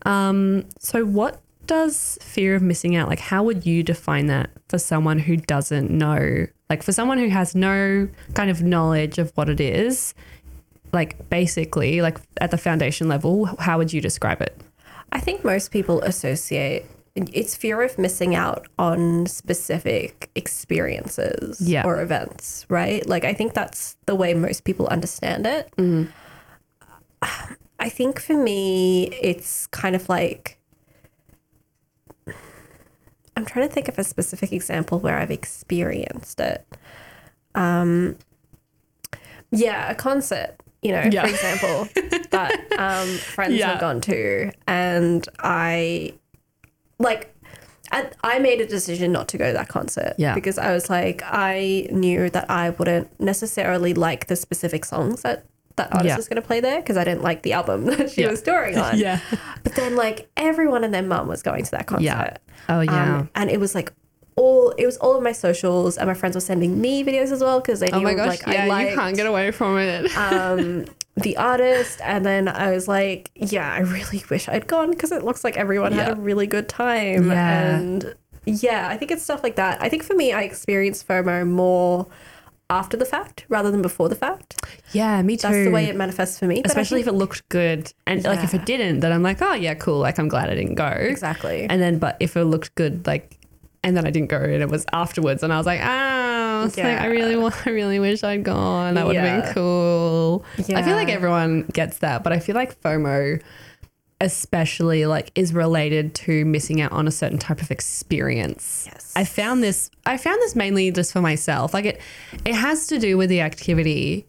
Um 0.03 0.64
so 0.79 1.05
what 1.05 1.40
does 1.66 2.19
fear 2.21 2.57
of 2.57 2.62
missing 2.62 2.97
out 2.97 3.09
like 3.09 3.21
how 3.21 3.45
would 3.45 3.64
you 3.64 3.83
define 3.83 4.27
that 4.27 4.51
for 4.69 4.79
someone 4.79 5.19
who 5.19 5.37
doesn't 5.37 5.90
know? 5.90 6.47
Like 6.69 6.83
for 6.83 6.93
someone 6.93 7.19
who 7.19 7.29
has 7.29 7.55
no 7.55 8.09
kind 8.35 8.51
of 8.51 8.62
knowledge 8.62 9.19
of 9.19 9.33
what 9.37 9.49
it 9.49 9.61
is 9.61 10.14
like 10.93 11.31
basically 11.31 12.03
like 12.03 12.19
at 12.40 12.51
the 12.51 12.59
foundation 12.59 13.09
level 13.09 13.47
how 13.59 13.79
would 13.79 13.93
you 13.93 14.01
describe 14.01 14.40
it? 14.40 14.61
I 15.12 15.19
think 15.19 15.45
most 15.45 15.73
people 15.73 16.01
associate 16.03 16.87
it's 17.16 17.57
fear 17.57 17.83
of 17.83 17.99
missing 17.99 18.35
out 18.35 18.66
on 18.79 19.27
specific 19.27 20.31
experiences 20.35 21.61
Yeah. 21.61 21.85
or 21.85 22.01
events, 22.01 22.64
right? 22.68 23.07
Like 23.07 23.25
I 23.25 23.35
think 23.35 23.55
that's 23.55 23.96
the 24.07 24.14
way 24.14 24.33
most 24.35 24.64
people 24.64 24.87
understand 24.87 25.46
it. 25.46 25.68
I 27.23 27.88
think 27.88 28.20
for 28.20 28.35
me, 28.35 29.07
it's 29.20 29.66
kind 29.68 29.96
of 29.96 30.09
like 30.09 30.59
I'm 33.37 33.44
trying 33.46 33.68
to 33.68 33.73
think 33.75 33.88
of 33.88 33.99
a 33.99 34.05
specific 34.05 34.53
example 34.53 34.99
where 34.99 35.18
I've 35.18 35.31
experienced 35.31 36.40
it. 36.40 36.66
Um, 37.55 38.16
yeah, 39.51 39.90
a 39.90 39.94
concert, 39.94 40.57
you 40.83 40.92
know, 40.92 41.05
Yeah. 41.11 41.23
for 41.25 41.29
example, 41.31 41.88
that 42.31 42.61
um, 42.79 43.09
friends 43.18 43.55
Yeah. 43.55 43.70
have 43.73 43.81
gone 43.81 44.01
to, 44.03 44.53
and 44.66 45.27
I 45.40 46.14
like. 47.01 47.35
I, 47.93 48.09
I 48.23 48.39
made 48.39 48.61
a 48.61 48.67
decision 48.69 49.11
not 49.11 49.27
to 49.29 49.37
go 49.37 49.49
to 49.49 49.53
that 49.53 49.67
concert 49.67 50.15
Yeah. 50.17 50.33
because 50.37 50.59
I 50.59 50.73
was 50.73 50.89
like, 50.89 51.23
I 51.27 51.89
knew 51.91 52.31
that 52.31 52.49
I 52.49 52.71
wouldn't 52.71 53.09
necessarily 53.21 53.95
like 53.95 54.29
the 54.29 54.37
specific 54.37 54.85
songs 54.85 55.23
that 55.23 55.47
that 55.75 55.89
artist 55.93 56.07
Yeah. 56.07 56.17
was 56.17 56.29
going 56.29 56.41
to 56.41 56.47
play 56.47 56.61
there 56.61 56.81
because 56.81 56.97
I 56.97 57.03
didn't 57.03 57.23
like 57.25 57.43
the 57.43 57.53
album 57.53 57.87
that 57.91 58.11
she 58.13 58.21
Yeah. 58.21 58.31
was 58.31 58.43
touring 58.43 58.79
on. 58.79 58.97
yeah 59.07 59.19
But 59.65 59.75
then, 59.75 59.97
like, 59.97 60.31
everyone 60.37 60.85
and 60.85 60.95
their 60.95 61.03
mum 61.03 61.27
was 61.27 61.43
going 61.43 61.65
to 61.65 61.71
that 61.73 61.87
concert. 61.89 62.05
Yeah. 62.05 62.37
oh 62.69 62.81
yeah 62.81 63.17
Um, 63.17 63.31
and 63.35 63.51
it 63.51 63.59
was 63.59 63.75
like 63.75 63.93
all 64.37 64.71
it 64.79 64.87
was 64.87 64.97
all 64.99 65.17
of 65.17 65.23
my 65.25 65.33
socials, 65.33 65.99
and 65.99 66.07
my 66.07 66.15
friends 66.15 66.37
were 66.37 66.41
sending 66.41 66.81
me 66.81 67.03
videos 67.03 67.33
as 67.33 67.41
well 67.41 67.59
because 67.61 67.81
they 67.81 67.89
knew 67.91 67.99
oh 67.99 68.03
my 68.03 68.15
gosh 68.15 68.29
like 68.29 68.47
yeah 68.47 68.65
I 68.65 68.67
liked 68.69 68.91
you 68.93 68.97
can't 68.97 69.17
get 69.17 69.27
away 69.27 69.51
from 69.51 69.79
it 69.79 70.17
um, 70.17 70.85
the 71.22 71.37
artist. 71.37 72.00
And 72.02 72.24
then 72.24 72.48
I 72.48 72.70
was 72.70 72.88
like, 72.88 73.30
yeah, 73.35 73.72
I 73.72 73.80
really 73.80 74.24
wish 74.30 74.48
I'd 74.48 74.66
gone 74.66 74.90
because 74.90 75.12
it 75.12 75.24
looks 75.24 75.44
like 75.44 75.56
everyone 75.56 75.92
had 75.92 76.16
a 76.16 76.20
really 76.20 76.46
good 76.46 76.68
time. 76.68 77.30
Yeah. 77.30 77.76
And 77.76 78.14
yeah, 78.46 78.88
I 78.88 78.96
think 78.96 79.11
it's 79.11 79.22
stuff 79.22 79.42
like 79.42 79.56
that. 79.56 79.83
I 79.83 79.88
think 79.88 80.02
for 80.02 80.14
me, 80.14 80.33
I 80.33 80.42
experienced 80.42 81.06
FOMO 81.06 81.46
more 81.46 82.06
after 82.70 82.96
the 82.96 83.04
fact 83.04 83.44
rather 83.48 83.70
than 83.70 83.83
before 83.83 84.09
the 84.09 84.14
fact. 84.14 84.64
Yeah, 84.92 85.20
me 85.22 85.37
too. 85.37 85.48
That's 85.48 85.64
the 85.64 85.70
way 85.70 85.87
it 85.87 85.96
manifests 85.96 86.38
for 86.38 86.46
me. 86.46 86.62
Especially 86.64 87.00
if 87.00 87.06
it 87.06 87.12
looked 87.12 87.48
good. 87.48 87.92
And 88.06 88.24
like 88.24 88.44
if 88.44 88.54
it 88.54 88.64
didn't, 88.64 89.00
then 89.00 89.12
I'm 89.12 89.22
like, 89.22 89.42
oh 89.42 89.54
yeah, 89.54 89.74
cool. 89.74 89.98
Like 89.98 90.18
I'm 90.18 90.28
glad 90.28 90.48
I 90.48 90.54
didn't 90.54 90.76
go. 90.76 90.87
exactly. 90.87 91.66
And 91.68 91.83
then 91.83 91.98
but 91.98 92.16
if 92.20 92.37
it 92.37 92.44
looked 92.44 92.74
good, 92.76 93.06
like 93.06 93.37
and 93.83 93.96
then 93.96 94.06
I 94.06 94.11
didn't 94.11 94.28
go 94.28 94.38
and 94.38 94.62
it 94.62 94.68
was 94.68 94.87
afterwards 94.92 95.42
and 95.42 95.52
I 95.52 95.56
was 95.56 95.66
like, 95.66 95.80
ah, 95.83 96.19
oh, 96.62 96.66
it's 96.66 96.77
like 96.77 97.01
I 97.01 97.07
really 97.07 97.37
want 97.37 97.55
I 97.66 97.70
really 97.70 97.99
wish 97.99 98.23
I'd 98.23 98.44
gone. 98.44 98.94
That 98.94 99.07
would 99.07 99.16
have 99.16 99.25
Yeah. 99.25 99.40
been 99.42 99.55
cool. 99.55 100.44
I 100.59 100.83
feel 100.83 100.94
like 100.96 101.09
everyone 101.09 101.62
gets 101.73 101.99
that, 101.99 102.23
but 102.25 102.33
I 102.33 102.38
feel 102.38 102.55
like 102.55 102.81
FOMO 102.81 103.40
especially 104.23 105.07
like 105.07 105.33
is 105.35 105.55
related 105.55 106.14
to 106.14 106.44
missing 106.44 106.81
out 106.81 106.92
on 106.92 107.09
a 107.09 107.11
certain 107.11 107.38
type 107.38 107.62
of 107.62 107.70
experience. 107.70 108.87
Yes. 108.92 109.12
I 109.16 109.25
found 109.25 109.62
this 109.62 109.90
I 110.05 110.18
found 110.18 110.37
this 110.42 110.55
mainly 110.55 110.90
just 110.90 111.12
for 111.12 111.23
myself. 111.23 111.73
Like 111.73 111.87
it 111.87 112.01
it 112.44 112.55
has 112.55 112.87
to 112.88 112.99
do 112.99 113.16
with 113.16 113.31
the 113.31 113.40
activity. 113.40 114.27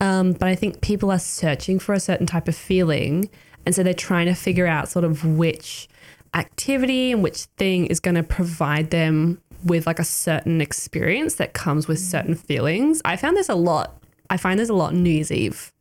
Um, 0.00 0.32
but 0.32 0.48
I 0.48 0.54
think 0.54 0.80
people 0.80 1.10
are 1.10 1.18
searching 1.18 1.78
for 1.78 1.92
a 1.92 2.00
certain 2.00 2.26
type 2.26 2.48
of 2.48 2.56
feeling 2.56 3.28
and 3.66 3.74
so 3.74 3.82
they're 3.82 3.94
trying 3.94 4.26
to 4.26 4.34
figure 4.34 4.66
out 4.66 4.88
sort 4.88 5.04
of 5.04 5.24
which 5.24 5.88
activity 6.34 7.12
and 7.12 7.22
which 7.22 7.42
thing 7.56 7.86
is 7.86 8.00
going 8.00 8.14
to 8.14 8.22
provide 8.22 8.90
them 8.90 9.40
with 9.64 9.86
like 9.86 9.98
a 9.98 10.04
certain 10.04 10.60
experience 10.60 11.34
that 11.34 11.52
comes 11.52 11.88
with 11.88 11.98
certain 11.98 12.34
feelings. 12.34 13.00
I 13.04 13.16
found 13.16 13.36
this 13.36 13.48
a 13.48 13.54
lot. 13.54 14.02
I 14.30 14.36
find 14.36 14.58
this 14.58 14.68
a 14.68 14.74
lot 14.74 14.92
on 14.92 15.02
New 15.02 15.10
Year's 15.10 15.32
Eve 15.32 15.72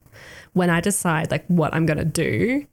when 0.54 0.70
I 0.70 0.82
decide 0.82 1.32
like 1.32 1.46
what 1.48 1.74
I'm 1.74 1.86
going 1.86 1.98
to 1.98 2.06
do. 2.06 2.67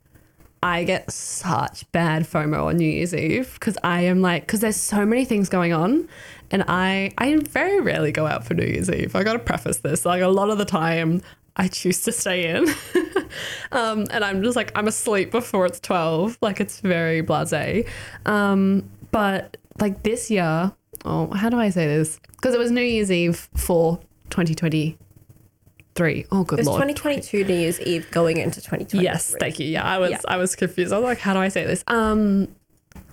I 0.62 0.82
get 0.82 1.10
such 1.10 1.90
bad 1.92 2.24
FOMO 2.24 2.64
on 2.64 2.78
New 2.78 2.90
Year's 2.90 3.14
Eve 3.14 3.54
because 3.54 3.78
I 3.84 4.00
am 4.02 4.22
like, 4.22 4.42
because 4.42 4.60
there's 4.60 4.76
so 4.76 5.06
many 5.06 5.24
things 5.24 5.48
going 5.48 5.72
on, 5.72 6.08
and 6.50 6.64
I 6.66 7.12
I 7.16 7.36
very 7.36 7.80
rarely 7.80 8.10
go 8.10 8.26
out 8.26 8.44
for 8.44 8.54
New 8.54 8.66
Year's 8.66 8.90
Eve. 8.90 9.14
I 9.14 9.22
got 9.22 9.34
to 9.34 9.38
preface 9.38 9.78
this, 9.78 10.04
like 10.04 10.20
a 10.20 10.26
lot 10.26 10.50
of 10.50 10.58
the 10.58 10.64
time, 10.64 11.22
I 11.56 11.68
choose 11.68 12.02
to 12.02 12.12
stay 12.12 12.48
in, 12.48 12.68
um, 13.72 14.06
and 14.10 14.24
I'm 14.24 14.42
just 14.42 14.56
like 14.56 14.72
I'm 14.74 14.88
asleep 14.88 15.30
before 15.30 15.64
it's 15.64 15.78
twelve. 15.78 16.36
Like 16.42 16.60
it's 16.60 16.80
very 16.80 17.22
blasé. 17.22 17.88
Um, 18.26 18.90
but 19.12 19.56
like 19.80 20.02
this 20.02 20.28
year, 20.28 20.72
oh, 21.04 21.28
how 21.32 21.48
do 21.48 21.58
I 21.58 21.70
say 21.70 21.86
this? 21.86 22.18
Because 22.36 22.54
it 22.54 22.58
was 22.58 22.70
New 22.70 22.82
Year's 22.82 23.10
Eve 23.10 23.48
for 23.54 23.98
2023. 24.30 26.26
Oh, 26.30 26.44
good 26.44 26.58
it 26.58 26.60
was 26.60 26.66
lord. 26.68 26.80
2022 26.82 27.44
New 27.44 27.54
Year's 27.54 27.80
Eve 27.80 28.10
going 28.10 28.36
into 28.38 28.60
2023. 28.60 29.00
Yes, 29.00 29.34
thank 29.40 29.58
you. 29.58 29.66
Yeah, 29.66 29.84
I 29.84 29.98
was 29.98 30.10
Yeah. 30.10 30.20
I 30.28 30.36
was 30.36 30.54
confused. 30.56 30.92
I 30.92 30.96
was 30.98 31.04
like, 31.04 31.18
how 31.18 31.32
do 31.34 31.40
I 31.40 31.48
say 31.48 31.64
this? 31.66 31.82
Um, 31.86 32.48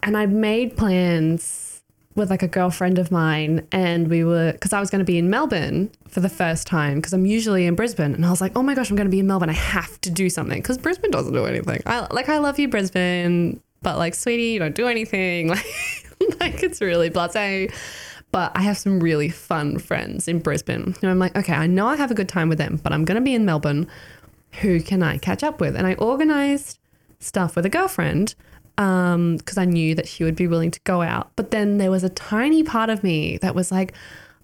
and 0.03 0.15
I 0.17 0.25
made 0.25 0.77
plans 0.77 1.81
with 2.15 2.29
like 2.29 2.43
a 2.43 2.47
girlfriend 2.47 2.97
of 2.97 3.11
mine, 3.11 3.67
and 3.71 4.07
we 4.07 4.23
were 4.23 4.53
because 4.53 4.71
I 4.71 4.79
was 4.79 4.89
going 4.89 4.99
to 4.99 5.05
be 5.05 5.17
in 5.17 5.29
Melbourne 5.29 5.91
for 6.07 6.21
the 6.21 6.29
first 6.29 6.65
time 6.65 6.95
because 6.95 7.11
I'm 7.11 7.25
usually 7.25 7.65
in 7.65 7.75
Brisbane, 7.75 8.13
and 8.13 8.25
I 8.25 8.29
was 8.29 8.39
like, 8.39 8.53
oh 8.55 8.63
my 8.63 8.73
gosh, 8.73 8.89
I'm 8.89 8.95
going 8.95 9.07
to 9.07 9.11
be 9.11 9.19
in 9.19 9.27
Melbourne. 9.27 9.49
I 9.49 9.53
have 9.53 9.99
to 10.01 10.09
do 10.09 10.29
something 10.29 10.59
because 10.59 10.77
Brisbane 10.77 11.11
doesn't 11.11 11.33
do 11.33 11.45
anything. 11.45 11.81
I 11.85 12.07
like 12.11 12.29
I 12.29 12.37
love 12.37 12.57
you, 12.57 12.67
Brisbane, 12.69 13.61
but 13.81 13.97
like, 13.97 14.15
sweetie, 14.15 14.43
you 14.53 14.59
don't 14.59 14.75
do 14.75 14.87
anything. 14.87 15.49
Like, 15.55 15.65
like 16.39 16.63
it's 16.63 16.81
really 16.81 17.09
blasé. 17.09 17.73
But 18.31 18.51
I 18.55 18.61
have 18.61 18.77
some 18.77 18.99
really 18.99 19.29
fun 19.29 19.79
friends 19.79 20.27
in 20.27 20.39
Brisbane. 20.39 20.95
And 21.01 21.09
I'm 21.09 21.19
like, 21.19 21.35
okay, 21.37 21.53
I 21.53 21.67
know 21.67 21.87
I 21.87 21.95
have 21.95 22.11
a 22.11 22.15
good 22.15 22.27
time 22.27 22.49
with 22.49 22.57
them, 22.57 22.79
but 22.83 22.91
I'm 22.91 23.05
going 23.05 23.15
to 23.15 23.21
be 23.21 23.33
in 23.33 23.45
Melbourne. 23.45 23.87
Who 24.61 24.81
can 24.81 25.03
I 25.03 25.17
catch 25.17 25.41
up 25.41 25.61
with? 25.61 25.75
And 25.75 25.87
I 25.87 25.93
organized 25.93 26.79
stuff 27.19 27.55
with 27.55 27.65
a 27.65 27.69
girlfriend 27.69 28.35
um, 28.77 29.37
because 29.37 29.57
I 29.57 29.65
knew 29.65 29.95
that 29.95 30.07
she 30.07 30.23
would 30.23 30.35
be 30.35 30.47
willing 30.47 30.71
to 30.71 30.79
go 30.81 31.01
out. 31.01 31.31
But 31.35 31.51
then 31.51 31.77
there 31.77 31.91
was 31.91 32.03
a 32.03 32.09
tiny 32.09 32.63
part 32.63 32.89
of 32.89 33.03
me 33.03 33.37
that 33.37 33.55
was 33.55 33.71
like, 33.71 33.93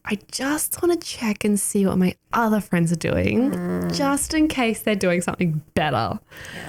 I 0.06 0.18
just 0.32 0.82
want 0.82 1.00
to 1.00 1.08
check 1.08 1.44
and 1.44 1.60
see 1.60 1.86
what 1.86 1.98
my 1.98 2.16
other 2.34 2.60
friends 2.60 2.92
are 2.92 2.98
doing, 2.98 3.52
mm. 3.52 3.96
just 3.96 4.34
in 4.34 4.48
case 4.48 4.82
they're 4.82 4.96
doing 4.96 5.22
something 5.22 5.62
better. 5.76 6.20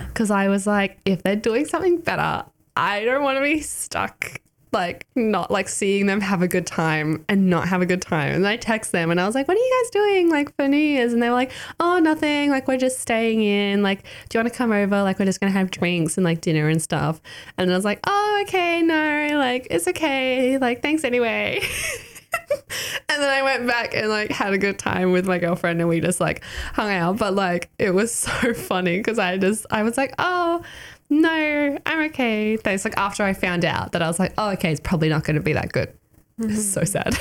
Because 0.08 0.30
I 0.30 0.48
was 0.48 0.66
like, 0.66 0.98
if 1.04 1.22
they're 1.22 1.36
doing 1.36 1.64
something 1.64 1.98
better, 1.98 2.44
I 2.76 3.04
don't 3.04 3.22
want 3.22 3.38
to 3.38 3.42
be 3.42 3.60
stuck 3.60 4.41
like 4.72 5.06
not 5.14 5.50
like 5.50 5.68
seeing 5.68 6.06
them 6.06 6.20
have 6.20 6.40
a 6.42 6.48
good 6.48 6.66
time 6.66 7.24
and 7.28 7.50
not 7.50 7.68
have 7.68 7.82
a 7.82 7.86
good 7.86 8.00
time. 8.00 8.34
And 8.34 8.46
I 8.46 8.56
text 8.56 8.92
them 8.92 9.10
and 9.10 9.20
I 9.20 9.26
was 9.26 9.34
like, 9.34 9.46
what 9.46 9.56
are 9.56 9.60
you 9.60 9.82
guys 9.82 9.90
doing 9.90 10.30
like 10.30 10.54
for 10.56 10.66
New 10.66 10.76
Year's? 10.76 11.12
And 11.12 11.22
they 11.22 11.28
were 11.28 11.34
like, 11.34 11.52
oh, 11.78 11.98
nothing. 11.98 12.50
Like 12.50 12.66
we're 12.66 12.78
just 12.78 12.98
staying 12.98 13.42
in. 13.42 13.82
Like, 13.82 14.02
do 14.28 14.38
you 14.38 14.42
want 14.42 14.52
to 14.52 14.56
come 14.56 14.72
over? 14.72 15.02
Like 15.02 15.18
we're 15.18 15.26
just 15.26 15.40
to 15.40 15.50
have 15.50 15.70
drinks 15.70 16.16
and 16.16 16.24
like 16.24 16.40
dinner 16.40 16.68
and 16.68 16.80
stuff. 16.80 17.20
And 17.58 17.70
I 17.70 17.76
was 17.76 17.84
like, 17.84 18.00
oh, 18.06 18.44
okay. 18.46 18.82
No, 18.82 19.38
like 19.38 19.66
it's 19.70 19.86
okay. 19.88 20.58
Like 20.58 20.82
thanks 20.82 21.04
anyway. 21.04 21.60
and 23.08 23.22
then 23.22 23.28
I 23.28 23.42
went 23.42 23.66
back 23.66 23.94
and 23.94 24.08
like 24.08 24.30
had 24.30 24.52
a 24.52 24.58
good 24.58 24.78
time 24.78 25.12
with 25.12 25.26
my 25.26 25.38
girlfriend 25.38 25.80
and 25.80 25.88
we 25.88 26.00
just 26.00 26.20
like 26.20 26.42
hung 26.72 26.90
out. 26.90 27.18
But 27.18 27.34
like 27.34 27.70
it 27.78 27.90
was 27.90 28.12
so 28.14 28.54
funny 28.54 28.98
because 28.98 29.18
I 29.18 29.36
just 29.36 29.66
I 29.70 29.82
was 29.82 29.96
like, 29.96 30.14
oh 30.18 30.62
no, 31.12 31.78
I'm 31.84 32.00
okay. 32.10 32.56
That's 32.56 32.84
like 32.84 32.96
after 32.96 33.22
I 33.22 33.34
found 33.34 33.64
out 33.64 33.92
that 33.92 34.02
I 34.02 34.06
was 34.08 34.18
like, 34.18 34.32
oh 34.38 34.50
okay, 34.50 34.72
it's 34.72 34.80
probably 34.80 35.08
not 35.08 35.24
going 35.24 35.36
to 35.36 35.42
be 35.42 35.52
that 35.52 35.72
good. 35.72 35.92
It's 36.38 36.64
so 36.64 36.82
sad. 36.82 37.16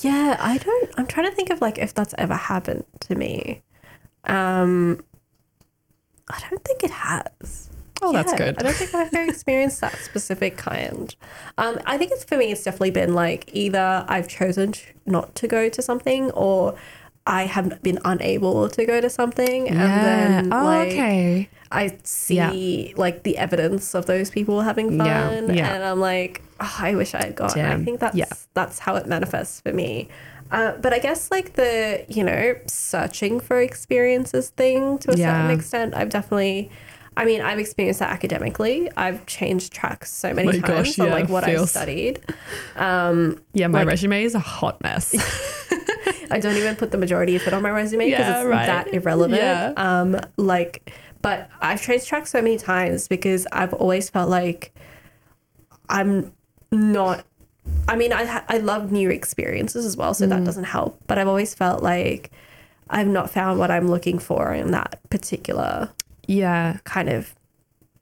Yeah, 0.00 0.36
I 0.40 0.58
don't. 0.58 0.90
I'm 0.96 1.06
trying 1.06 1.28
to 1.28 1.36
think 1.36 1.50
of 1.50 1.60
like 1.60 1.78
if 1.78 1.94
that's 1.94 2.14
ever 2.16 2.34
happened 2.34 2.84
to 3.00 3.14
me. 3.14 3.62
Um, 4.24 5.04
I 6.28 6.40
don't 6.48 6.64
think 6.64 6.82
it 6.82 6.90
has. 6.90 7.70
Oh, 8.02 8.12
that's 8.12 8.32
good. 8.32 8.58
I 8.58 8.62
don't 8.62 8.74
think 8.74 8.94
I've 8.94 9.14
ever 9.14 9.28
experienced 9.30 9.80
that 9.82 9.96
specific 9.96 10.56
kind. 10.56 11.14
Um, 11.58 11.78
I 11.86 11.96
think 11.98 12.12
it's 12.12 12.24
for 12.24 12.36
me. 12.36 12.50
It's 12.50 12.64
definitely 12.64 12.90
been 12.90 13.14
like 13.14 13.50
either 13.52 14.04
I've 14.08 14.28
chosen 14.28 14.74
not 15.06 15.34
to 15.36 15.46
go 15.46 15.68
to 15.68 15.82
something, 15.82 16.30
or 16.32 16.74
I 17.26 17.44
have 17.46 17.82
been 17.82 17.98
unable 18.04 18.68
to 18.68 18.84
go 18.84 19.00
to 19.00 19.08
something, 19.08 19.68
and 19.68 19.78
then 19.78 20.52
oh, 20.52 20.64
like 20.64 20.88
okay. 20.88 21.48
I 21.72 21.96
see 22.04 22.92
like 22.96 23.22
the 23.22 23.38
evidence 23.38 23.94
of 23.94 24.06
those 24.06 24.30
people 24.30 24.60
having 24.60 24.98
fun, 24.98 25.06
Yeah, 25.06 25.52
yeah. 25.52 25.74
and 25.74 25.82
I'm 25.84 26.00
like, 26.00 26.42
oh, 26.60 26.74
I 26.78 26.94
wish 26.94 27.14
I 27.14 27.24
had 27.24 27.34
gone. 27.36 27.58
I 27.58 27.82
think 27.82 28.00
that's 28.00 28.14
yeah. 28.16 28.26
that's 28.52 28.78
how 28.78 28.96
it 28.96 29.06
manifests 29.06 29.60
for 29.60 29.72
me. 29.72 30.08
Uh, 30.50 30.72
but 30.76 30.92
I 30.92 30.98
guess 30.98 31.30
like 31.30 31.54
the 31.54 32.04
you 32.08 32.22
know 32.22 32.54
searching 32.66 33.40
for 33.40 33.60
experiences 33.60 34.50
thing 34.50 34.98
to 34.98 35.12
a 35.12 35.16
Yeah. 35.16 35.32
certain 35.42 35.58
extent, 35.58 35.94
I've 35.96 36.10
definitely. 36.10 36.70
I 37.16 37.24
mean, 37.24 37.40
I've 37.40 37.58
experienced 37.58 38.00
that 38.00 38.10
academically. 38.10 38.90
I've 38.96 39.24
changed 39.26 39.72
tracks 39.72 40.12
so 40.12 40.34
many 40.34 40.48
My 40.48 40.58
times 40.58 40.96
gosh, 40.96 40.98
on 40.98 41.10
like 41.10 41.28
what 41.28 41.44
I've 41.44 41.68
studied. 41.68 42.20
Um, 42.76 43.40
Yeah, 43.52 43.68
my 43.68 43.80
like- 43.80 43.88
resume 43.88 44.24
is 44.24 44.34
a 44.34 44.40
hot 44.40 44.82
mess. 44.82 45.14
I 46.30 46.40
don't 46.40 46.56
even 46.56 46.74
put 46.76 46.90
the 46.90 46.98
majority 46.98 47.36
of 47.36 47.46
it 47.46 47.52
on 47.52 47.62
my 47.62 47.70
resume 47.70 48.06
because 48.10 48.26
Yeah, 48.26 48.40
it's 48.40 48.48
right. 48.48 48.66
that 48.66 48.92
irrelevant. 48.94 49.40
Yeah. 49.40 49.72
Um, 49.76 50.18
like, 50.36 50.92
but 51.22 51.48
I've 51.60 51.80
changed 51.80 52.06
tracks 52.08 52.30
so 52.30 52.42
many 52.42 52.56
times 52.58 53.06
because 53.08 53.46
I've 53.52 53.72
always 53.74 54.10
felt 54.10 54.28
like 54.28 54.72
I'm 55.88 56.32
not. 56.72 57.24
I 57.88 57.96
mean, 57.96 58.12
I 58.12 58.24
ha- 58.24 58.44
I 58.48 58.58
love 58.58 58.90
new 58.92 59.10
experiences 59.10 59.86
as 59.86 59.96
well, 59.96 60.14
so 60.14 60.26
Mm. 60.26 60.30
that 60.30 60.44
doesn't 60.44 60.64
help. 60.64 60.98
But 61.06 61.18
I've 61.18 61.28
always 61.28 61.54
felt 61.54 61.82
like 61.82 62.30
I've 62.90 63.06
not 63.06 63.30
found 63.30 63.58
what 63.58 63.70
I'm 63.70 63.88
looking 63.88 64.18
for 64.18 64.52
in 64.52 64.70
that 64.72 64.98
particular 65.10 65.90
yeah. 66.26 66.78
kind 66.84 67.08
of, 67.08 67.34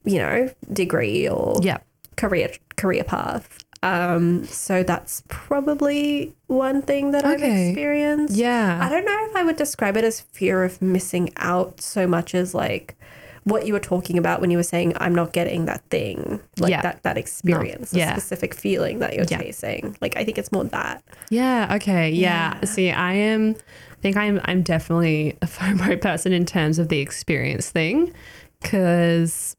you 0.05 0.19
know, 0.19 0.51
degree 0.73 1.29
or 1.29 1.59
Yeah. 1.63 1.79
career 2.17 2.51
career 2.77 3.05
path. 3.05 3.59
Um, 3.85 4.45
so 4.45 4.83
that's 4.85 5.23
probably 5.29 6.35
one 6.47 6.83
thing 6.83 7.11
that 7.13 7.25
I've 7.25 7.43
experienced. 7.43 8.35
Yeah. 8.37 8.79
I 8.81 8.89
don't 8.89 9.05
know 9.05 9.27
if 9.31 9.37
I 9.37 9.43
would 9.43 9.57
describe 9.57 9.97
it 9.97 10.05
as 10.05 10.21
fear 10.21 10.63
of 10.65 10.81
missing 10.81 11.31
out 11.37 11.81
so 11.81 12.07
much 12.07 12.35
as 12.35 12.55
like 12.55 12.97
what 13.45 13.67
you 13.67 13.73
were 13.73 13.81
talking 13.81 14.19
about 14.19 14.41
when 14.41 14.53
you 14.53 14.57
were 14.57 14.63
saying 14.63 14.93
I'm 14.99 15.15
not 15.17 15.33
getting 15.33 15.65
that 15.65 15.83
thing, 15.91 16.39
like 16.61 16.71
Yeah. 16.71 16.83
that 16.83 17.03
that 17.03 17.19
experience, 17.19 17.93
yeah. 17.93 18.11
a 18.11 18.21
specific 18.21 18.55
feeling 18.55 19.01
that 19.01 19.15
you're 19.15 19.27
Yeah. 19.29 19.39
chasing. 19.43 19.97
Like 20.01 20.17
I 20.17 20.25
think 20.25 20.39
it's 20.39 20.53
more 20.53 20.63
that. 20.65 21.03
Yeah. 21.29 21.75
Okay. 21.77 22.11
Yeah. 22.11 22.59
Yeah. 22.63 22.69
See, 22.69 22.91
I 22.93 23.15
am. 23.15 23.57
Think 24.03 24.17
I'm. 24.17 24.41
I'm 24.45 24.63
definitely 24.63 25.39
a 25.41 25.47
FOMO 25.47 26.01
person 26.01 26.33
in 26.33 26.45
terms 26.45 26.79
of 26.79 26.89
the 26.89 26.99
experience 26.99 27.71
thing, 27.71 28.13
because 28.61 29.57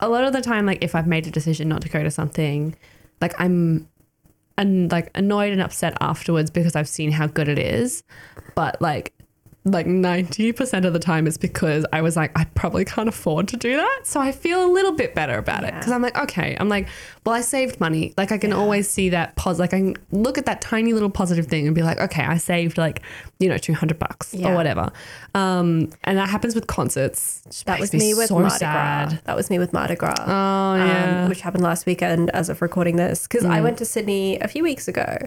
a 0.00 0.08
lot 0.08 0.24
of 0.24 0.32
the 0.32 0.42
time, 0.42 0.66
like 0.66 0.82
if 0.82 0.94
I've 0.94 1.06
made 1.06 1.26
a 1.26 1.30
decision 1.30 1.68
not 1.68 1.80
to 1.82 1.88
go 1.88 2.02
to 2.02 2.10
something, 2.10 2.74
like 3.20 3.40
I'm, 3.40 3.88
and 4.58 4.90
like 4.92 5.10
annoyed 5.14 5.52
and 5.52 5.62
upset 5.62 5.96
afterwards 6.00 6.50
because 6.50 6.76
I've 6.76 6.88
seen 6.88 7.12
how 7.12 7.26
good 7.26 7.48
it 7.48 7.58
is, 7.58 8.02
but 8.54 8.82
like. 8.82 9.13
Like 9.66 9.86
90% 9.86 10.84
of 10.84 10.92
the 10.92 10.98
time, 10.98 11.26
it's 11.26 11.38
because 11.38 11.86
I 11.90 12.02
was 12.02 12.16
like, 12.16 12.38
I 12.38 12.44
probably 12.44 12.84
can't 12.84 13.08
afford 13.08 13.48
to 13.48 13.56
do 13.56 13.76
that. 13.76 14.00
So 14.04 14.20
I 14.20 14.30
feel 14.30 14.62
a 14.62 14.70
little 14.70 14.92
bit 14.92 15.14
better 15.14 15.38
about 15.38 15.64
it 15.64 15.72
because 15.72 15.90
I'm 15.90 16.02
like, 16.02 16.18
okay, 16.18 16.54
I'm 16.60 16.68
like, 16.68 16.86
well, 17.24 17.34
I 17.34 17.40
saved 17.40 17.80
money. 17.80 18.12
Like, 18.18 18.30
I 18.30 18.36
can 18.36 18.52
always 18.52 18.90
see 18.90 19.08
that 19.08 19.36
pos. 19.36 19.58
Like, 19.58 19.72
I 19.72 19.78
can 19.78 19.96
look 20.12 20.36
at 20.36 20.44
that 20.44 20.60
tiny 20.60 20.92
little 20.92 21.08
positive 21.08 21.46
thing 21.46 21.66
and 21.66 21.74
be 21.74 21.82
like, 21.82 21.98
okay, 21.98 22.22
I 22.24 22.36
saved 22.36 22.76
like, 22.76 23.00
you 23.38 23.48
know, 23.48 23.56
200 23.56 23.98
bucks 23.98 24.34
Yeah. 24.34 24.52
or 24.52 24.54
whatever. 24.54 24.92
Um, 25.34 25.90
and 26.04 26.18
that 26.18 26.28
happens 26.28 26.54
with 26.54 26.66
concerts. 26.66 27.42
That 27.64 27.80
was 27.80 27.94
me 27.94 28.12
with 28.12 28.28
so 28.28 28.40
Mardi 28.40 28.56
sad. 28.56 29.08
Gras. 29.08 29.18
That 29.24 29.36
was 29.36 29.48
me 29.48 29.58
with 29.58 29.72
Mardi 29.72 29.94
Gras. 29.94 30.14
Oh, 30.18 30.74
yeah. 30.76 31.06
Mm. 31.06 31.22
um, 31.24 31.28
which 31.30 31.40
happened 31.40 31.62
last 31.64 31.86
weekend 31.86 32.28
as 32.30 32.50
of 32.50 32.60
recording 32.60 32.96
this 32.96 33.26
because 33.26 33.46
I 33.46 33.62
went 33.62 33.78
to 33.78 33.86
Sydney 33.86 34.38
a 34.40 34.48
few 34.48 34.62
weeks 34.62 34.88
ago. 34.88 35.26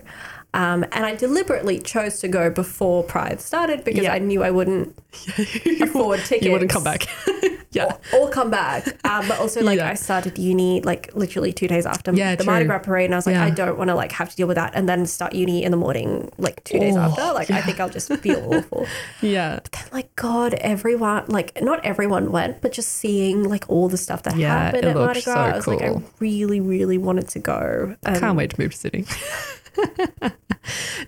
Um, 0.54 0.84
and 0.92 1.06
I 1.06 1.14
deliberately 1.16 1.78
chose 1.80 2.20
to 2.22 2.28
go 2.28 2.50
before 2.50 3.04
Pride 3.04 3.42
started 3.42 3.84
because 3.84 4.04
Yeah. 4.04 4.14
I 4.14 4.20
knew 4.20 4.42
I 4.44 4.50
wouldn't 4.52 4.98
afford 5.82 6.20
tickets. 6.22 6.46
You 6.46 6.52
wouldn't 6.52 6.72
come 6.72 6.84
back. 6.84 7.06
yeah. 7.72 7.98
Or, 8.14 8.22
or 8.22 8.30
come 8.30 8.50
back. 8.50 8.88
Um, 9.06 9.28
but 9.28 9.40
also, 9.40 9.62
like, 9.62 9.78
Yeah. 9.78 9.90
I 9.90 9.94
started 9.94 10.38
uni 10.40 10.82
like 10.82 11.14
literally 11.16 11.54
two 11.54 11.68
days 11.68 11.86
after 11.86 12.12
Yeah, 12.14 12.36
the 12.36 12.44
Mardi. 12.46 12.66
Gras 12.66 12.80
parade, 12.80 13.06
and 13.06 13.14
I 13.14 13.18
was 13.18 13.26
like. 13.28 13.36
I 13.36 13.50
don't 13.52 13.78
want 13.78 13.90
to 13.90 13.96
like 13.96 14.12
have 14.14 14.30
to 14.30 14.36
deal 14.36 14.48
with 14.48 14.56
that, 14.56 14.72
and 14.74 14.88
then 14.90 15.06
start 15.06 15.34
uni 15.34 15.64
in 15.64 15.72
the 15.72 15.78
morning, 15.78 16.32
like 16.38 16.64
two 16.64 16.80
days 16.80 16.96
Oh, 16.96 17.02
after. 17.02 17.22
Like, 17.34 17.52
I 17.52 17.62
think 17.62 17.80
I'll 17.80 17.90
just 17.90 18.12
feel 18.16 18.54
awful. 18.54 18.88
Yeah. 19.22 19.56
But 19.62 19.72
then, 19.74 19.84
Like, 19.92 20.16
God, 20.16 20.54
everyone, 20.56 21.26
like, 21.28 21.62
not 21.62 21.86
everyone 21.86 22.32
went, 22.32 22.62
but 22.62 22.72
just 22.72 22.90
seeing 22.94 23.44
like 23.44 23.66
all 23.70 23.90
the 23.90 23.98
stuff 23.98 24.24
that 24.24 24.34
happened 24.34 24.86
at 24.86 24.96
Mardi 24.96 25.22
Gras, 25.22 25.34
so 25.34 25.40
I 25.40 25.56
was 25.56 25.68
like, 25.68 25.82
I 25.84 26.02
really, 26.20 26.62
really 26.62 26.98
wanted 26.98 27.28
to 27.30 27.40
go. 27.40 27.96
And 28.04 28.20
Can't 28.20 28.38
wait 28.38 28.52
to 28.52 28.62
move 28.62 28.72
to 28.72 28.78
Sydney. 28.78 29.06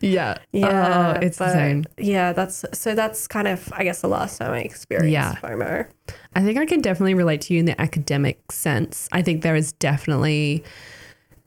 Yeah. 0.02 0.38
Yeah, 0.52 1.16
Oh, 1.18 1.20
it's 1.20 1.40
insane. 1.40 1.86
Yeah, 1.98 2.34
that's 2.34 2.66
so. 2.74 2.96
That's 2.96 3.28
kind 3.28 3.48
of, 3.48 3.72
I 3.74 3.84
guess, 3.84 4.02
the 4.02 4.08
last 4.08 4.38
time 4.38 4.52
I 4.52 4.60
experienced 4.62 5.12
Yeah. 5.12 5.36
FOMO. 5.36 5.88
I 6.36 6.42
think 6.42 6.58
I 6.58 6.66
can 6.66 6.82
definitely 6.82 7.14
relate 7.14 7.42
to 7.42 7.54
you 7.54 7.60
in 7.60 7.66
the 7.66 7.80
academic 7.80 8.52
sense. 8.52 9.08
I 9.12 9.22
think 9.22 9.42
there 9.44 9.56
is 9.56 9.74
definitely 9.74 10.64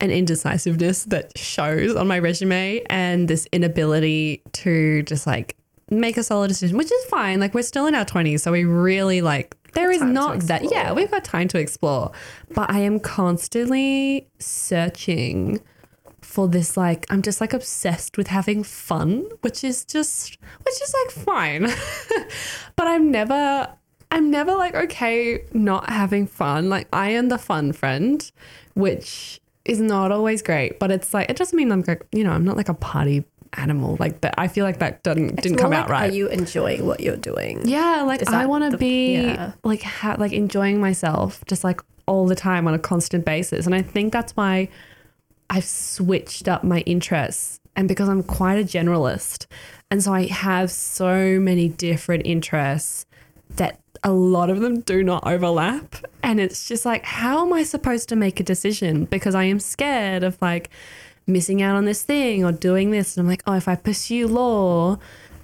an 0.01 0.11
indecisiveness 0.11 1.05
that 1.05 1.37
shows 1.39 1.95
on 1.97 2.07
my 2.09 2.19
resume 2.19 2.83
and 2.91 3.29
this 3.29 3.47
inability 3.53 4.43
to 4.53 5.03
just 5.05 5.27
like 5.27 5.57
make 5.91 6.17
a 6.17 6.23
solid 6.23 6.49
decision, 6.49 6.77
which 6.77 6.91
is 6.93 7.05
fine. 7.07 7.39
Like 7.41 7.55
we're 7.55 7.63
still 7.63 7.87
in 7.87 7.95
our 7.95 8.05
20s, 8.05 8.41
so 8.41 8.53
we 8.53 8.65
really 8.65 9.23
like 9.23 9.57
there 9.75 9.91
is 9.91 10.01
Time 10.01 10.13
not 10.13 10.41
that 10.41 10.71
yeah, 10.71 10.93
we've 10.93 11.11
got 11.11 11.25
time 11.25 11.49
to 11.49 11.59
explore. 11.59 12.13
But 12.55 12.71
I 12.71 12.81
am 12.81 13.01
constantly 13.01 14.29
searching 14.39 15.61
for 16.33 16.49
this 16.49 16.79
like 16.79 17.05
I'm 17.11 17.21
just 17.21 17.43
like 17.43 17.53
obsessed 17.53 18.17
with 18.17 18.29
having 18.29 18.65
fun, 18.65 19.29
which 19.43 19.63
is 19.63 19.85
just 19.85 20.39
which 20.65 20.83
is 20.83 20.95
like 21.05 21.11
fine. 21.27 21.63
but 22.77 22.87
I'm 22.87 23.11
never 23.11 23.69
I'm 24.11 24.31
never 24.31 24.55
like 24.55 24.75
okay 24.75 25.45
not 25.53 25.91
having 25.91 26.27
fun. 26.27 26.71
Like 26.71 26.89
I 26.91 27.11
am 27.11 27.29
the 27.29 27.37
fun 27.37 27.73
friend, 27.73 28.33
which 28.73 29.43
is 29.67 29.79
not 29.79 30.11
always 30.11 30.41
great, 30.41 30.81
but 30.81 30.91
it's 30.91 31.13
like 31.13 31.29
it 31.29 31.37
doesn't 31.37 31.57
mean 31.57 31.71
I'm 31.71 31.85
like 31.87 32.07
you 32.13 32.25
know, 32.25 32.33
I'm 32.33 32.45
not 32.45 32.57
like 32.57 32.71
a 32.71 32.75
party 32.75 33.27
animal 33.59 33.99
like 34.01 34.23
that. 34.23 34.35
I 34.39 34.49
feel 34.49 34.65
like 34.65 34.79
that 34.79 35.03
didn't 35.03 35.33
It's 35.35 35.43
didn't 35.43 35.59
come 35.59 35.73
like, 35.73 35.81
out 35.81 35.91
right. 35.91 36.11
Are 36.11 36.15
you 36.15 36.29
enjoying 36.29 36.87
what 36.87 37.01
you're 37.01 37.19
doing? 37.19 37.61
Yeah, 37.69 38.05
like 38.07 38.23
Is 38.23 38.29
I 38.29 38.47
want 38.47 38.71
to 38.73 38.79
be 38.79 39.17
yeah. 39.17 39.53
like 39.65 39.83
ha- 39.83 40.17
like 40.19 40.33
enjoying 40.33 40.81
myself 40.81 41.45
just 41.45 41.63
like 41.63 41.83
all 42.07 42.27
the 42.27 42.35
time 42.35 42.67
on 42.67 42.73
a 42.73 42.79
constant 42.79 43.27
basis, 43.27 43.67
and 43.67 43.75
I 43.75 43.83
think 43.83 44.15
that's 44.15 44.35
why 44.35 44.71
I've 45.53 45.67
switched 45.67 46.49
up 46.49 46.65
my 46.65 46.81
interests, 46.81 47.61
and 47.77 47.87
because 47.87 48.09
I'm 48.09 48.23
quite 48.23 48.59
a 48.59 48.65
generalist, 48.65 49.47
and 49.91 50.03
so 50.03 50.15
I 50.15 50.27
have 50.27 50.71
so 50.71 51.39
many 51.39 51.69
different 51.69 52.27
interests 52.27 53.05
that 53.57 53.79
a 54.03 54.13
lot 54.13 54.49
of 54.49 54.61
them 54.61 54.81
do 54.81 55.03
not 55.05 55.27
overlap, 55.27 55.97
and 56.23 56.41
it's 56.41 56.67
just 56.67 56.87
like 56.87 57.05
how 57.05 57.45
am 57.45 57.53
I 57.53 57.65
supposed 57.65 58.09
to 58.09 58.17
make 58.17 58.41
a 58.41 58.43
decision 58.43 59.05
because 59.05 59.35
I 59.35 59.45
am 59.45 59.61
scared 59.61 60.25
of 60.25 60.41
like 60.41 60.71
missing 61.27 61.61
out 61.61 61.77
on 61.77 61.85
this 61.85 62.03
thing 62.03 62.45
or 62.45 62.51
doing 62.51 62.91
this, 62.91 63.17
and 63.17 63.25
I'm 63.25 63.29
like 63.31 63.43
oh 63.47 63.55
if 63.55 63.69
I 63.69 63.77
pursue 63.77 64.27
law 64.27 64.99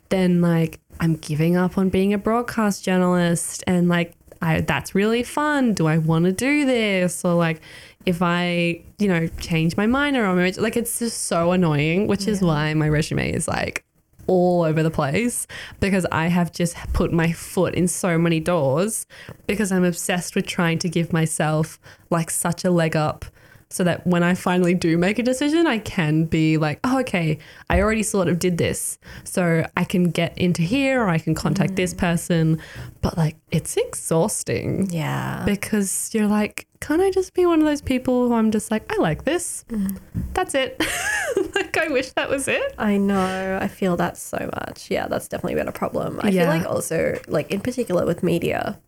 then 0.09 0.41
like 0.41 0.81
I'm 1.01 1.17
giving 1.17 1.55
up 1.57 1.79
on 1.79 1.91
being 1.91 2.15
a 2.15 2.19
broadcast 2.19 2.83
journalist 2.83 3.63
and 3.67 3.89
like 3.89 4.15
I 4.41 4.61
that's 4.61 4.95
really 4.95 5.23
fun. 5.23 5.75
Do 5.75 5.87
I 5.87 5.99
want 5.99 6.25
to 6.27 6.33
do 6.33 6.65
this? 6.65 7.25
Or 7.25 7.35
like 7.35 7.61
if 8.09 8.23
I, 8.23 8.81
you 8.99 9.07
know, 9.07 9.27
change 9.39 9.77
my 9.77 9.87
mind 9.87 10.17
or 10.17 10.35
my 10.35 10.51
like 10.57 10.79
it's 10.79 10.99
just 10.99 11.25
so 11.25 11.53
annoying, 11.53 12.07
which 12.07 12.27
is 12.27 12.41
why 12.41 12.73
my 12.73 12.89
resume 12.89 13.31
is 13.31 13.47
like 13.47 13.85
all 14.27 14.63
over 14.63 14.83
the 14.83 14.91
place 14.91 15.47
because 15.79 16.07
I 16.11 16.29
have 16.29 16.51
just 16.51 16.75
put 16.95 17.13
my 17.13 17.33
foot 17.33 17.75
in 17.75 17.87
so 17.87 18.17
many 18.17 18.41
doors 18.41 19.07
because 19.47 19.71
I'm 19.71 19.85
obsessed 19.85 20.35
with 20.35 20.47
trying 20.47 20.79
to 20.79 20.89
give 20.89 21.13
myself 21.13 21.79
like 22.09 22.31
such 22.31 22.65
a 22.65 22.71
leg 22.71 22.97
up 22.97 23.27
so 23.71 23.85
that 23.85 24.07
when 24.07 24.23
I 24.23 24.35
finally 24.35 24.75
do 24.75 24.97
make 24.97 25.19
a 25.19 25.23
decision, 25.23 25.67
I 25.67 25.79
can 25.79 26.25
be 26.25 26.57
like, 26.57 26.81
oh, 26.85 27.01
okay, 27.01 27.39
I 27.69 27.81
already 27.83 28.03
sort 28.03 28.29
of 28.29 28.39
did 28.39 28.57
this. 28.57 28.99
So 29.25 29.67
I 29.77 29.85
can 29.85 30.05
get 30.11 30.37
into 30.39 30.63
here 30.63 31.03
or 31.03 31.09
I 31.09 31.19
can 31.19 31.35
contact 31.35 31.77
this 31.77 31.93
mm. 31.93 31.99
person. 31.99 32.63
But 33.03 33.19
like, 33.19 33.37
it's 33.51 33.77
exhausting 33.77 34.89
Yeah. 34.91 35.43
because 35.45 36.11
you're 36.15 36.27
like, 36.27 36.67
can't 36.81 37.03
I 37.03 37.11
just 37.11 37.35
be 37.35 37.45
one 37.45 37.59
of 37.59 37.67
those 37.67 37.83
people 37.83 38.29
who 38.29 38.35
I'm 38.35 38.51
just 38.51 38.71
like, 38.71 38.91
I 38.91 38.97
like 39.03 39.25
this. 39.25 39.65
Mm. 39.69 39.99
That's 40.33 40.55
it. 40.55 40.83
like, 41.55 41.77
I 41.77 41.89
wish 41.89 42.13
that 42.13 42.31
was 42.31 42.49
it. 42.49 42.75
I 42.79 42.97
know. 42.97 43.59
I 43.61 43.69
feel 43.69 43.97
that 43.99 44.17
so 44.17 44.49
much. 44.55 44.91
Yeah, 44.91 45.09
that's 45.09 45.29
definitely 45.29 45.57
been 45.57 45.69
a 45.69 45.73
problem. 45.73 46.21
I 46.23 46.31
Yeah. 46.31 46.45
feel 46.45 46.59
like 46.59 46.67
also, 46.67 47.19
like 47.29 47.51
in 47.51 47.61
particular 47.61 48.07
with 48.07 48.23
media 48.23 48.81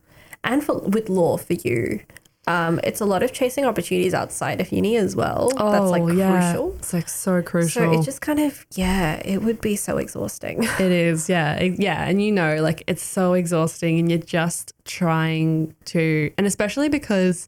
and 0.43 0.63
for 0.63 0.79
with 0.79 1.07
law 1.09 1.37
for 1.37 1.53
you, 1.53 1.99
um, 2.47 2.79
it's 2.83 2.99
a 3.01 3.05
lot 3.05 3.21
of 3.23 3.31
chasing 3.33 3.65
opportunities 3.65 4.13
outside 4.13 4.59
of 4.59 4.71
uni 4.71 4.97
as 4.97 5.15
well. 5.15 5.51
that's 5.71 5.91
like 5.91 6.01
crucial. 6.41 6.75
It's 6.77 6.93
like 6.93 7.07
so 7.09 7.41
crucial. 7.41 7.83
So 7.83 7.99
it 7.99 8.03
just 8.03 8.21
kind 8.21 8.39
of 8.39 8.65
yeah, 8.75 9.21
it 9.23 9.43
would 9.43 9.61
be 9.61 9.75
so 9.75 9.97
exhausting. 9.97 10.63
It 10.79 10.91
is, 10.91 11.29
yeah, 11.29 11.55
It- 11.55 11.79
yeah, 11.79 12.03
and 12.07 12.21
you 12.21 12.31
know, 12.31 12.55
like 12.61 12.83
it's 12.87 13.03
so 13.03 13.33
exhausting, 13.33 13.99
and 13.99 14.09
you're 14.09 14.19
just 14.19 14.73
trying 14.85 15.75
to, 15.85 16.31
and 16.37 16.47
especially 16.47 16.89
because, 16.89 17.47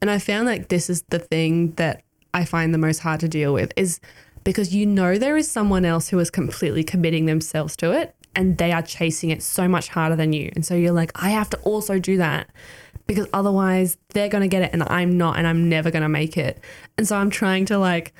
and 0.00 0.10
I 0.10 0.18
found 0.18 0.46
like 0.46 0.68
this 0.68 0.90
is 0.90 1.02
the 1.08 1.18
thing 1.18 1.72
that 1.72 2.02
I 2.34 2.44
find 2.44 2.74
the 2.74 2.78
most 2.78 2.98
hard 2.98 3.20
to 3.20 3.28
deal 3.28 3.54
with 3.54 3.72
is 3.76 4.00
because 4.42 4.74
you 4.74 4.84
know 4.84 5.16
there 5.16 5.36
is 5.38 5.50
someone 5.50 5.84
else 5.86 6.08
who 6.08 6.18
is 6.18 6.30
completely 6.30 6.84
committing 6.84 7.24
themselves 7.26 7.76
to 7.78 7.92
it, 7.92 8.14
and 8.36 8.58
they 8.58 8.72
are 8.72 8.82
chasing 8.82 9.30
it 9.30 9.42
so 9.42 9.66
much 9.68 9.88
harder 9.88 10.16
than 10.16 10.32
you, 10.34 10.50
and 10.54 10.66
so 10.66 10.74
you're 10.74 10.92
like, 10.92 11.12
I 11.14 11.30
have 11.30 11.48
to 11.50 11.56
also 11.60 11.98
do 11.98 12.18
that. 12.18 12.50
Because 13.06 13.26
otherwise, 13.32 13.98
they're 14.10 14.28
gonna 14.28 14.48
get 14.48 14.62
it, 14.62 14.70
and 14.72 14.82
I'm 14.84 15.16
not, 15.18 15.36
and 15.36 15.46
I'm 15.46 15.68
never 15.68 15.90
gonna 15.90 16.08
make 16.08 16.36
it. 16.36 16.60
And 16.96 17.06
so 17.06 17.16
I'm 17.16 17.30
trying 17.30 17.66
to 17.66 17.78
like, 17.78 18.14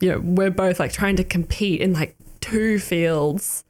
you 0.00 0.10
know, 0.10 0.20
we're 0.20 0.50
both 0.50 0.78
like 0.78 0.92
trying 0.92 1.16
to 1.16 1.24
compete 1.24 1.80
in 1.80 1.92
like 1.92 2.16
two 2.40 2.78
fields 2.78 3.64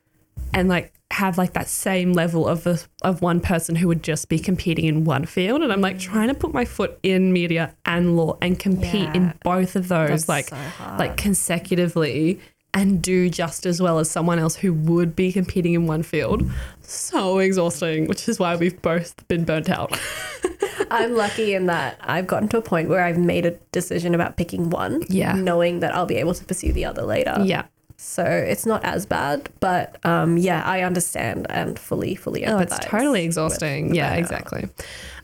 and 0.52 0.68
like 0.68 0.92
have 1.12 1.36
like 1.36 1.52
that 1.52 1.68
same 1.68 2.14
level 2.14 2.48
of 2.48 2.64
the, 2.64 2.82
of 3.02 3.20
one 3.20 3.38
person 3.38 3.76
who 3.76 3.86
would 3.86 4.02
just 4.02 4.28
be 4.28 4.38
competing 4.38 4.86
in 4.86 5.04
one 5.04 5.26
field 5.26 5.62
and 5.62 5.70
I'm 5.70 5.82
like 5.82 5.96
mm. 5.96 6.00
trying 6.00 6.28
to 6.28 6.34
put 6.34 6.54
my 6.54 6.64
foot 6.64 6.98
in 7.02 7.32
media 7.32 7.74
and 7.84 8.16
law 8.16 8.38
and 8.40 8.58
compete 8.58 8.94
Yeah. 8.94 9.14
in 9.14 9.34
both 9.44 9.76
of 9.76 9.88
those 9.88 10.24
That's 10.24 10.28
like 10.28 10.48
so 10.48 10.56
like 10.98 11.18
consecutively 11.18 12.40
and 12.74 13.02
do 13.02 13.28
just 13.28 13.66
as 13.66 13.82
well 13.82 13.98
as 13.98 14.10
someone 14.10 14.38
else 14.38 14.56
who 14.56 14.72
would 14.72 15.14
be 15.14 15.32
competing 15.32 15.74
in 15.74 15.86
one 15.86 16.02
field. 16.02 16.50
So 16.80 17.38
exhausting, 17.38 18.06
which 18.06 18.28
is 18.28 18.38
why 18.38 18.56
we've 18.56 18.80
both 18.80 19.26
been 19.28 19.44
burnt 19.44 19.68
out. 19.70 19.98
I'm 20.90 21.14
lucky 21.14 21.54
in 21.54 21.66
that 21.66 21.98
I've 22.02 22.26
gotten 22.26 22.48
to 22.50 22.58
a 22.58 22.62
point 22.62 22.88
where 22.88 23.02
I've 23.04 23.18
made 23.18 23.46
a 23.46 23.52
decision 23.72 24.14
about 24.14 24.36
picking 24.36 24.70
one, 24.70 25.02
Yeah. 25.08 25.32
knowing 25.32 25.80
that 25.80 25.94
I'll 25.94 26.06
be 26.06 26.16
able 26.16 26.34
to 26.34 26.44
pursue 26.44 26.72
the 26.72 26.84
other 26.84 27.02
later. 27.02 27.36
yeah. 27.44 27.64
So 27.98 28.24
it's 28.24 28.66
not 28.66 28.84
as 28.84 29.06
bad, 29.06 29.48
but 29.60 30.04
um, 30.04 30.36
yeah, 30.36 30.64
I 30.64 30.82
understand 30.82 31.46
and 31.50 31.78
fully, 31.78 32.16
fully. 32.16 32.44
Oh, 32.46 32.58
it's 32.58 32.76
totally 32.80 33.22
exhausting. 33.24 33.94
Yeah, 33.94 34.16
burnout. 34.16 34.18
exactly. 34.18 34.68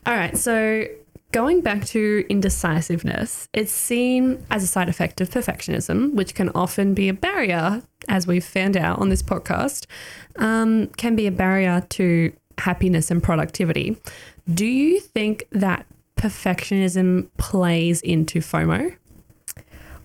All 0.05 0.13
right. 0.15 0.37
So 0.37 0.85
going 1.31 1.61
back 1.61 1.85
to 1.85 2.25
indecisiveness, 2.29 3.47
it's 3.53 3.71
seen 3.71 4.45
as 4.49 4.63
a 4.63 4.67
side 4.67 4.89
effect 4.89 5.21
of 5.21 5.29
perfectionism, 5.29 6.13
which 6.13 6.33
can 6.33 6.49
often 6.49 6.93
be 6.93 7.09
a 7.09 7.13
barrier, 7.13 7.81
as 8.07 8.25
we've 8.25 8.45
found 8.45 8.75
out 8.75 8.99
on 8.99 9.09
this 9.09 9.21
podcast, 9.21 9.85
um, 10.37 10.87
can 10.97 11.15
be 11.15 11.27
a 11.27 11.31
barrier 11.31 11.85
to 11.89 12.33
happiness 12.57 13.11
and 13.11 13.21
productivity. 13.21 13.97
Do 14.51 14.65
you 14.65 14.99
think 14.99 15.45
that 15.51 15.85
perfectionism 16.17 17.29
plays 17.37 18.01
into 18.01 18.39
FOMO? 18.39 18.95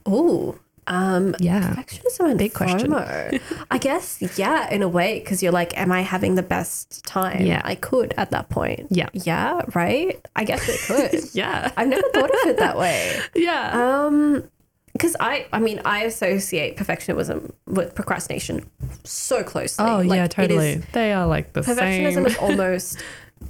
Oh, 0.07 0.59
um, 0.87 1.35
Yeah. 1.41 1.75
perfectionism 1.75 2.31
and 2.31 2.39
Big 2.39 2.53
question. 2.55 2.93
I 3.71 3.79
guess, 3.79 4.19
yeah, 4.39 4.71
in 4.71 4.83
a 4.83 4.89
way, 4.89 5.19
because 5.21 5.43
you're 5.43 5.53
like, 5.53 5.77
am 5.79 5.91
I 5.93 6.03
having 6.03 6.35
the 6.35 6.43
best 6.43 7.05
time 7.07 7.43
Yeah. 7.47 7.63
I 7.65 7.75
could 7.75 8.15
at 8.17 8.31
that 8.33 8.49
point? 8.51 8.87
Yeah. 8.91 9.09
Yeah, 9.13 9.63
right? 9.75 10.21
I 10.37 10.45
guess 10.45 10.69
it 10.69 10.81
could. 10.87 11.25
Yeah. 11.35 11.71
I've 11.77 11.89
never 11.89 12.07
thought 12.13 12.31
of 12.31 12.49
it 12.51 12.59
that 12.59 12.77
way. 12.79 13.19
Yeah. 13.35 14.05
Um, 14.07 14.49
because 14.93 15.17
I, 15.19 15.47
I 15.53 15.59
mean, 15.59 15.81
I 15.85 16.05
associate 16.05 16.77
perfectionism 16.77 17.51
with 17.67 17.97
procrastination 17.97 18.65
so 19.03 19.43
closely. 19.43 19.85
oh, 19.85 19.97
Like, 20.03 20.17
yeah, 20.17 20.27
totally. 20.29 20.69
is- 20.75 20.85
they 20.93 21.13
are 21.13 21.27
like 21.27 21.53
the 21.53 21.63
perfectionism 21.63 22.15
same. 22.15 22.27
is 22.27 22.37
almost, 22.37 23.03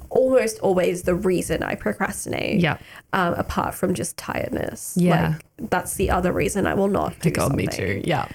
almost 0.09 0.59
always 0.59 1.03
the 1.03 1.15
reason 1.15 1.63
I 1.63 1.75
procrastinate. 1.75 2.59
Yeah. 2.59 2.77
Um, 3.13 3.33
apart 3.35 3.75
from 3.75 3.93
just 3.93 4.17
tiredness. 4.17 4.95
Yeah. 4.97 5.35
Like, 5.59 5.69
that's 5.71 5.95
the 5.95 6.09
other 6.09 6.31
reason 6.31 6.67
I 6.67 6.73
will 6.73 6.87
not 6.87 7.19
do 7.19 7.31
God, 7.31 7.47
something. 7.49 7.57
me 7.57 7.67
too. 7.67 8.01
Yeah. 8.05 8.27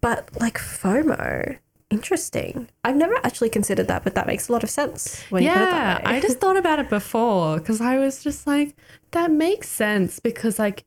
But 0.00 0.28
like 0.40 0.58
FOMO, 0.58 1.58
interesting. 1.90 2.68
I've 2.84 2.96
never 2.96 3.14
actually 3.22 3.50
considered 3.50 3.88
that, 3.88 4.02
but 4.04 4.14
that 4.14 4.26
makes 4.26 4.48
a 4.48 4.52
lot 4.52 4.62
of 4.62 4.70
sense 4.70 5.22
when 5.30 5.42
you 5.42 5.50
put 5.50 5.62
it 5.62 5.66
Yeah. 5.66 6.00
I 6.04 6.20
just 6.20 6.40
thought 6.40 6.56
about 6.56 6.78
it 6.78 6.88
before 6.88 7.58
because 7.58 7.80
I 7.80 7.98
was 7.98 8.22
just 8.22 8.46
like, 8.46 8.74
that 9.12 9.30
makes 9.30 9.68
sense 9.68 10.18
because 10.18 10.58
like 10.58 10.84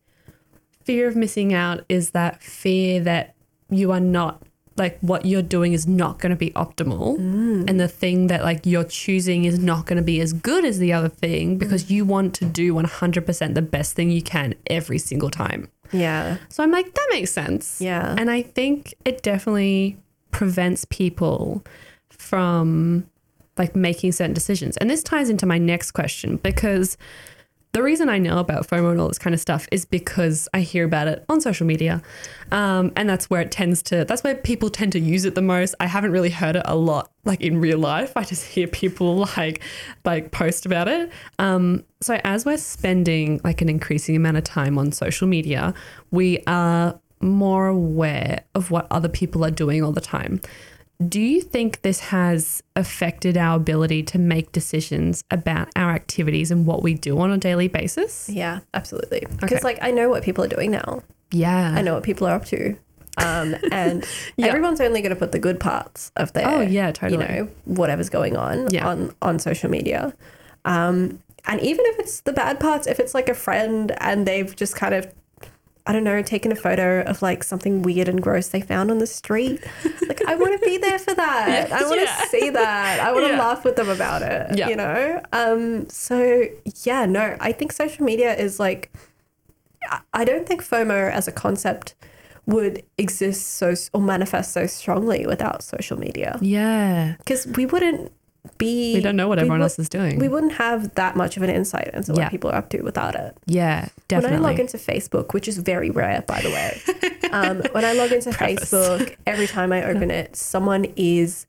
fear 0.84 1.08
of 1.08 1.16
missing 1.16 1.54
out 1.54 1.86
is 1.90 2.12
that 2.12 2.42
fear 2.44 3.00
that 3.02 3.36
you 3.70 3.92
are 3.92 4.00
not 4.00 4.44
like 4.78 4.98
what 5.00 5.26
you're 5.26 5.42
doing 5.42 5.72
is 5.74 5.88
not 5.88 6.20
going 6.20 6.32
to 6.32 6.36
be 6.36 6.52
optimal 6.52 7.18
Mm. 7.18 7.70
and 7.70 7.80
the 7.80 7.88
thing 7.88 8.28
that 8.28 8.44
like 8.44 8.66
you're 8.66 8.84
choosing 8.84 9.46
is 9.46 9.58
not 9.58 9.86
going 9.86 9.96
to 9.98 10.04
be 10.04 10.20
as 10.20 10.34
good 10.34 10.66
as 10.66 10.80
the 10.80 10.92
other 10.92 11.08
thing 11.08 11.58
because 11.58 11.90
you 11.90 12.04
want 12.04 12.34
to 12.36 12.46
do 12.46 12.74
100% 12.74 13.54
the 13.56 13.62
best 13.62 13.96
thing 13.96 14.12
you 14.12 14.22
can 14.22 14.54
every 14.68 14.98
single 14.98 15.30
time. 15.30 15.70
Yeah. 15.92 16.38
So 16.50 16.64
I'm 16.64 16.72
like 16.72 16.94
that 16.94 17.08
makes 17.12 17.32
sense. 17.32 17.80
Yeah. 17.80 18.16
And 18.18 18.30
I 18.30 18.42
think 18.42 18.94
it 19.06 19.24
definitely 19.24 19.98
prevents 20.32 20.84
people 20.86 21.64
from 22.10 23.08
like 23.58 23.76
making 23.76 24.12
certain 24.12 24.34
decisions. 24.34 24.76
And 24.78 24.90
this 24.90 25.04
ties 25.04 25.30
into 25.30 25.46
my 25.46 25.58
next 25.58 25.92
question 25.92 26.38
because 26.38 26.98
the 27.76 27.84
reason 27.84 28.08
I 28.08 28.20
know 28.20 28.38
about 28.38 28.66
FOMO 28.66 28.92
and 28.92 29.02
all 29.02 29.10
this 29.10 29.20
kind 29.20 29.34
of 29.34 29.40
stuff 29.42 29.68
is 29.70 29.84
because 29.84 30.48
I 30.54 30.62
hear 30.62 30.86
about 30.86 31.10
it 31.10 31.26
on 31.28 31.42
social 31.42 31.68
media. 31.68 32.02
Um, 32.54 32.94
and 32.96 33.10
that's 33.10 33.30
where 33.30 33.42
it 33.42 33.52
tends 33.52 33.84
to, 33.84 34.06
that's 34.06 34.24
where 34.24 34.34
people 34.34 34.70
tend 34.70 34.94
to 34.94 35.00
use 35.00 35.26
it 35.26 35.36
the 35.36 35.42
most. 35.42 35.76
I 35.82 35.88
haven't 35.88 36.12
really 36.12 36.30
heard 36.30 36.56
it 36.56 36.62
a 36.64 36.78
lot, 36.78 37.12
like 37.26 37.42
in 37.42 37.60
real 37.60 37.78
life. 37.78 38.14
I 38.16 38.24
just 38.24 38.46
hear 38.54 38.68
people 38.68 39.28
like, 39.36 39.62
like 40.06 40.32
post 40.32 40.66
about 40.66 40.88
it. 40.88 41.12
Um, 41.38 41.84
so 42.00 42.18
as 42.24 42.46
we're 42.46 42.56
spending 42.56 43.42
like 43.44 43.62
an 43.62 43.68
increasing 43.68 44.16
amount 44.16 44.38
of 44.38 44.46
time 44.46 44.78
on 44.78 44.94
social 44.94 45.28
media, 45.28 45.74
we 46.12 46.40
are 46.48 46.98
more 47.20 47.68
aware 47.68 48.46
of 48.56 48.72
what 48.72 48.88
other 48.90 49.10
people 49.10 49.44
are 49.44 49.52
doing 49.52 49.84
all 49.84 49.92
the 49.92 50.00
time. 50.00 50.40
Do 51.06 51.20
you 51.20 51.42
think 51.42 51.82
this 51.82 52.00
has 52.00 52.64
affected 52.76 53.36
our 53.38 53.58
ability 53.58 54.04
to 54.04 54.18
make 54.20 54.52
decisions 54.54 55.24
about 55.30 55.68
our 55.76 55.92
activities 55.92 56.52
and 56.52 56.66
what 56.66 56.84
we 56.84 56.94
do 56.94 57.20
on 57.20 57.32
a 57.32 57.38
daily 57.38 57.68
basis? 57.68 58.30
Yeah, 58.30 58.60
absolutely. 58.74 59.26
Because 59.40 59.58
Okay. 59.58 59.64
like 59.64 59.80
I 59.82 59.92
know 59.92 60.10
what 60.10 60.24
people 60.24 60.44
are 60.44 60.48
doing 60.48 60.72
now. 60.72 61.04
Yeah. 61.32 61.74
I 61.76 61.82
know 61.82 61.96
what 61.96 62.04
people 62.04 62.28
are 62.28 62.36
up 62.36 62.46
to. 62.46 62.78
Um, 63.18 63.56
and 63.72 64.06
Yeah. 64.38 64.48
everyone's 64.48 64.80
only 64.80 65.02
going 65.02 65.10
to 65.14 65.20
put 65.20 65.34
the 65.34 65.40
good 65.40 65.60
parts 65.60 66.12
of 66.16 66.32
their, 66.34 66.48
Oh, 66.48 66.62
yeah, 66.62 66.92
totally 66.92 67.24
you 67.26 67.30
know, 67.42 67.48
whatever's 67.66 68.10
going 68.10 68.38
on 68.38 68.70
Yeah. 68.72 68.88
on 68.88 69.14
on 69.22 69.38
social 69.40 69.70
media. 69.70 70.14
Um, 70.64 71.20
and 71.48 71.60
even 71.62 71.86
if 71.88 72.00
it's 72.00 72.22
the 72.22 72.34
bad 72.34 72.60
parts, 72.60 72.88
if 72.88 73.00
it's 73.02 73.14
like 73.14 73.28
a 73.30 73.34
friend 73.36 73.92
and 74.00 74.26
they've 74.26 74.56
just 74.56 74.76
kind 74.76 74.94
of, 74.96 75.08
I 75.88 75.94
don't 75.94 76.04
know, 76.04 76.22
taken 76.24 76.52
a 76.52 76.56
photo 76.56 77.02
of 77.02 77.22
like 77.22 77.44
something 77.44 77.84
weird 77.84 78.08
and 78.08 78.22
gross 78.22 78.48
they 78.48 78.62
found 78.62 78.90
on 78.90 78.98
the 78.98 79.06
street, 79.08 79.64
like 80.08 80.26
I 80.26 80.36
want 80.36 80.60
to 80.60 80.66
be 80.66 80.78
there 80.80 80.98
for 80.98 81.14
that. 81.14 81.72
I 81.72 81.82
want 81.84 82.00
to 82.00 82.06
Yeah. 82.06 82.26
see 82.30 82.50
that. 82.50 83.00
I 83.00 83.12
want 83.12 83.26
to 83.26 83.32
Yeah. 83.34 83.40
laugh 83.40 83.64
with 83.64 83.76
them 83.76 83.90
about 83.90 84.22
it. 84.24 84.58
Yeah. 84.58 84.70
You 84.70 84.76
know. 84.78 85.22
Um. 85.32 85.88
So 85.90 86.46
yeah, 86.84 87.06
no, 87.06 87.38
I 87.40 87.52
think 87.52 87.72
social 87.72 88.04
media 88.04 88.34
is 88.36 88.60
like 88.60 88.92
I- 89.92 90.02
I 90.14 90.26
don't 90.26 90.48
think 90.48 90.64
FOMO 90.64 91.12
as 91.12 91.28
a 91.28 91.32
concept 91.32 91.94
would 92.48 92.82
exist 92.98 93.46
so 93.58 93.74
or 93.94 94.02
manifest 94.02 94.52
so 94.54 94.66
strongly 94.68 95.26
without 95.28 95.64
social 95.64 95.98
media 96.00 96.38
yeah. 96.42 97.16
because 97.20 97.46
we 97.48 97.66
wouldn't 97.66 98.12
be 98.58 98.96
We 98.96 99.02
don't 99.02 99.16
know 99.16 99.28
what 99.28 99.40
everyone 99.40 99.60
would- 99.60 99.64
else 99.66 99.80
is 99.80 99.90
doing. 99.90 100.20
we 100.20 100.28
wouldn't 100.28 100.54
have 100.54 100.94
that 100.96 101.16
much 101.16 101.38
of 101.38 101.44
an 101.44 101.50
insight 101.50 101.90
into 101.94 102.14
Yeah. 102.14 102.24
what 102.24 102.32
people 102.32 102.50
are 102.52 102.56
up 102.56 102.70
to 102.70 102.82
without 102.82 103.16
it 103.16 103.36
yeah, 103.46 103.88
definitely. 104.08 104.38
when 104.38 104.46
I 104.46 104.50
log 104.52 104.60
into 104.60 104.78
Facebook, 104.78 105.34
which 105.34 105.48
is 105.48 105.58
very 105.58 105.90
rare, 105.90 106.24
by 106.28 106.42
the 106.42 106.50
way, 106.50 106.82
um, 107.32 107.62
when 107.72 107.86
I 107.86 107.94
log 107.94 108.12
into 108.12 108.32
Preface. 108.32 108.72
Facebook, 108.72 109.16
every 109.26 109.48
time 109.48 109.72
I 109.72 109.84
open 109.86 110.12
it, 110.12 110.36
someone 110.36 110.86
is 110.96 111.46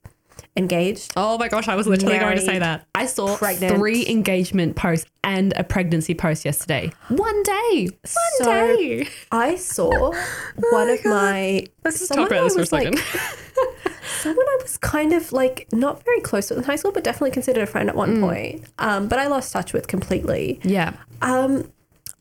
engaged. 0.57 1.13
Oh 1.15 1.37
my 1.37 1.47
gosh, 1.47 1.67
I 1.67 1.75
was 1.75 1.87
literally 1.87 2.17
going 2.19 2.35
to 2.37 2.41
say 2.43 2.59
that. 2.59 2.85
I 2.95 3.05
saw 3.05 3.37
pregnant. 3.37 3.75
three 3.77 4.07
engagement 4.07 4.75
posts 4.75 5.09
and 5.23 5.53
a 5.55 5.63
pregnancy 5.63 6.13
post 6.13 6.43
yesterday. 6.45 6.91
One 7.09 7.43
day. 7.43 7.89
One 7.91 8.13
So- 8.39 8.45
day. 8.77 9.07
I 9.31 9.55
saw 9.55 9.89
one 10.71 10.89
of 10.89 11.05
my. 11.05 11.65
Let's 11.85 11.99
just 11.99 12.13
talk 12.13 12.27
about 12.29 12.43
this 12.43 12.53
for 12.53 12.59
a 12.59 12.61
was, 12.61 12.71
like, 12.71 12.97
second. 12.97 13.93
someone 14.21 14.45
I 14.47 14.57
was 14.61 14.77
kind 14.77 15.13
of 15.13 15.31
like 15.31 15.67
not 15.71 16.03
very 16.03 16.21
close 16.21 16.49
with 16.49 16.59
in 16.59 16.65
high 16.65 16.75
school, 16.75 16.91
but 16.91 17.03
definitely 17.03 17.31
considered 17.31 17.63
a 17.63 17.67
friend 17.67 17.89
at 17.89 17.95
Mm. 17.95 17.97
one 17.97 18.21
point. 18.21 18.65
Um, 18.79 19.07
but 19.07 19.19
I 19.19 19.27
lost 19.27 19.51
touch 19.53 19.73
with 19.73 19.87
completely. 19.87 20.59
yeah. 20.63 20.93
Um, 21.21 21.71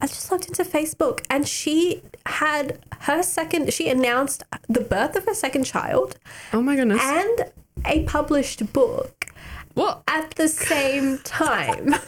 I 0.00 0.06
just 0.06 0.30
logged 0.30 0.46
into 0.46 0.62
Facebook 0.62 1.24
and 1.30 1.48
she 1.48 2.02
had 2.26 2.78
her 3.00 3.22
second. 3.22 3.72
She 3.72 3.88
announced 3.88 4.42
the 4.68 4.80
birth 4.82 5.16
of 5.16 5.24
her 5.24 5.32
second 5.32 5.64
child 5.64 6.18
Oh 6.52 6.60
my 6.60 6.76
goodness. 6.76 7.00
and 7.02 7.50
a 7.86 8.02
published 8.04 8.72
book 8.72 9.26
what? 9.74 10.02
at 10.08 10.30
the 10.36 10.48
same 10.48 11.18
time. 11.18 11.94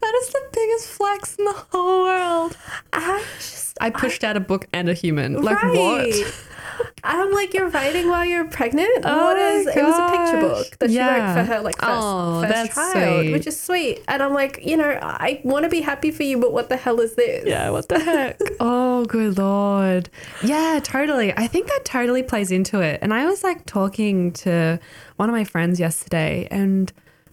That 0.00 0.14
is 0.22 0.28
the 0.30 0.40
biggest 0.52 0.88
flex 0.88 1.36
in 1.36 1.44
the 1.44 1.52
whole 1.52 2.04
world. 2.04 2.56
I 2.94 3.22
just 3.38 3.76
I 3.78 3.90
pushed 3.90 4.24
out 4.24 4.36
a 4.36 4.40
book 4.40 4.66
and 4.72 4.88
a 4.88 4.94
human. 4.94 5.42
Like 5.42 5.62
what? 5.62 6.14
I'm 7.18 7.32
like, 7.32 7.52
you're 7.54 7.68
writing 7.68 8.08
while 8.08 8.24
you're 8.24 8.44
pregnant. 8.44 9.04
Oh 9.04 9.24
what 9.24 9.36
my? 9.36 9.72
It 9.72 9.84
was 9.84 9.98
a 9.98 10.10
picture 10.16 10.40
book 10.40 10.78
that 10.78 10.90
she 10.90 10.98
wrote 10.98 11.34
for 11.34 11.42
her 11.44 11.60
like 11.60 11.74
oh, 11.80 11.86
first, 11.86 12.02
Oh, 12.06 12.40
first 12.42 12.54
that's 12.54 12.74
child, 12.94 13.20
sweet. 13.22 13.32
which 13.32 13.46
is 13.46 13.60
sweet. 13.60 14.04
And 14.08 14.22
I'm 14.22 14.32
like, 14.32 14.60
you 14.64 14.76
know, 14.76 14.98
I 15.02 15.40
want 15.44 15.64
to 15.64 15.68
be 15.68 15.80
happy 15.80 16.10
for 16.10 16.22
you, 16.22 16.38
but 16.38 16.52
what 16.52 16.68
the 16.68 16.76
hell 16.76 17.00
is 17.00 17.14
this? 17.16 17.44
Yeah, 17.46 17.70
what 17.70 17.88
the 17.88 17.98
heck? 18.04 18.40
oh, 18.60 19.04
good 19.06 19.38
lord. 19.38 20.08
Yeah, 20.44 20.78
totally. 20.82 21.32
I 21.36 21.46
think 21.46 21.66
that 21.66 21.84
totally 21.84 22.22
plays 22.22 22.50
into 22.52 22.80
it. 22.80 23.00
And 23.02 23.12
I 23.12 23.26
was 23.26 23.42
like 23.42 23.66
talking 23.66 24.32
to 24.34 24.78
one 25.16 25.28
of 25.28 25.34
my 25.34 25.44
friends 25.44 25.80
yesterday, 25.80 26.46
and 26.50 26.92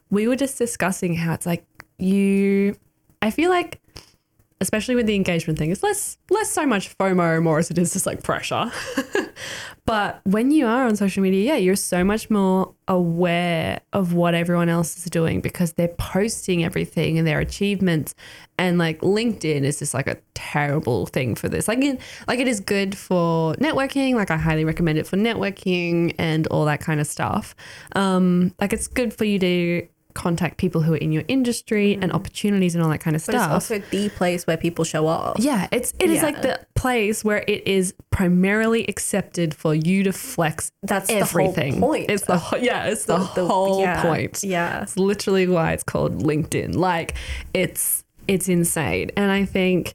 we 0.09 0.27
were 0.27 0.35
just 0.35 0.57
discussing 0.57 1.13
how 1.15 1.33
it's 1.33 1.45
like 1.45 1.65
you, 1.99 2.75
I 3.21 3.29
feel 3.31 3.49
like, 3.49 3.81
especially 4.59 4.95
with 4.95 5.05
the 5.05 5.15
engagement 5.15 5.59
thing, 5.59 5.71
it's 5.71 5.83
less 5.83 6.17
less 6.29 6.51
so 6.51 6.65
much 6.65 6.97
FOMO 6.97 7.41
more 7.41 7.59
as 7.59 7.69
it 7.69 7.77
is 7.77 7.93
just 7.93 8.05
like 8.05 8.23
pressure. 8.23 8.71
but 9.85 10.21
when 10.23 10.51
you 10.51 10.65
are 10.65 10.87
on 10.87 10.95
social 10.95 11.21
media, 11.21 11.53
yeah, 11.53 11.57
you're 11.57 11.75
so 11.75 12.03
much 12.03 12.29
more 12.29 12.73
aware 12.87 13.81
of 13.93 14.13
what 14.13 14.33
everyone 14.33 14.69
else 14.69 14.97
is 14.97 15.05
doing 15.05 15.41
because 15.41 15.73
they're 15.73 15.87
posting 15.87 16.63
everything 16.63 17.17
and 17.17 17.27
their 17.27 17.39
achievements. 17.39 18.15
And 18.57 18.77
like 18.77 18.99
LinkedIn 19.01 19.61
is 19.61 19.79
just 19.79 19.93
like 19.93 20.07
a 20.07 20.17
terrible 20.33 21.05
thing 21.05 21.35
for 21.35 21.49
this. 21.49 21.67
Like, 21.67 21.79
like 22.27 22.39
it 22.39 22.47
is 22.47 22.59
good 22.59 22.97
for 22.97 23.53
networking. 23.55 24.15
Like 24.15 24.31
I 24.31 24.37
highly 24.37 24.65
recommend 24.65 24.97
it 24.97 25.05
for 25.05 25.17
networking 25.17 26.15
and 26.17 26.47
all 26.47 26.65
that 26.65 26.79
kind 26.79 26.99
of 26.99 27.05
stuff. 27.05 27.55
Um, 27.95 28.53
like 28.59 28.73
it's 28.73 28.87
good 28.87 29.13
for 29.13 29.25
you 29.25 29.37
to 29.39 29.87
contact 30.17 30.57
people 30.57 30.81
who 30.81 30.93
are 30.93 30.97
in 30.97 31.11
your 31.11 31.23
industry 31.27 31.93
and 31.93 32.05
mm-hmm. 32.05 32.15
opportunities 32.15 32.73
and 32.75 32.83
all 32.83 32.89
that 32.89 32.97
kind 32.97 33.15
of 33.15 33.23
But 33.25 33.35
it's 33.35 33.43
stuff. 33.43 33.53
also 33.53 33.79
the 33.91 34.09
place 34.09 34.47
where 34.47 34.57
people 34.57 34.83
show 34.83 35.05
off. 35.07 35.37
Yeah, 35.39 35.67
it's 35.71 35.93
it 35.99 36.09
is 36.09 36.23
like 36.23 36.41
the 36.41 36.59
place 36.73 37.23
where 37.23 37.43
it 37.47 37.67
is 37.67 37.93
primarily 38.09 38.83
accepted 38.87 39.53
for 39.53 39.75
you 39.75 40.03
to 40.03 40.11
flex 40.11 40.71
That's 40.81 41.09
everything. 41.09 41.75
the 41.75 41.79
whole 41.79 41.89
point. 41.89 42.11
It's 42.11 42.25
the 42.25 42.37
whole- 42.37 42.59
yeah, 42.59 42.85
it's 42.87 43.05
the, 43.05 43.17
The- 43.35 43.45
whole 43.45 43.79
yeah, 43.79 44.01
point. 44.01 44.43
Yeah. 44.43 44.81
It's 44.81 44.97
literally 44.97 45.47
why 45.47 45.73
it's 45.73 45.83
called 45.83 46.23
LinkedIn. 46.23 46.75
Like 46.75 47.15
it's 47.53 48.03
it's 48.27 48.49
insane. 48.49 49.11
And 49.15 49.31
I 49.31 49.45
think 49.45 49.93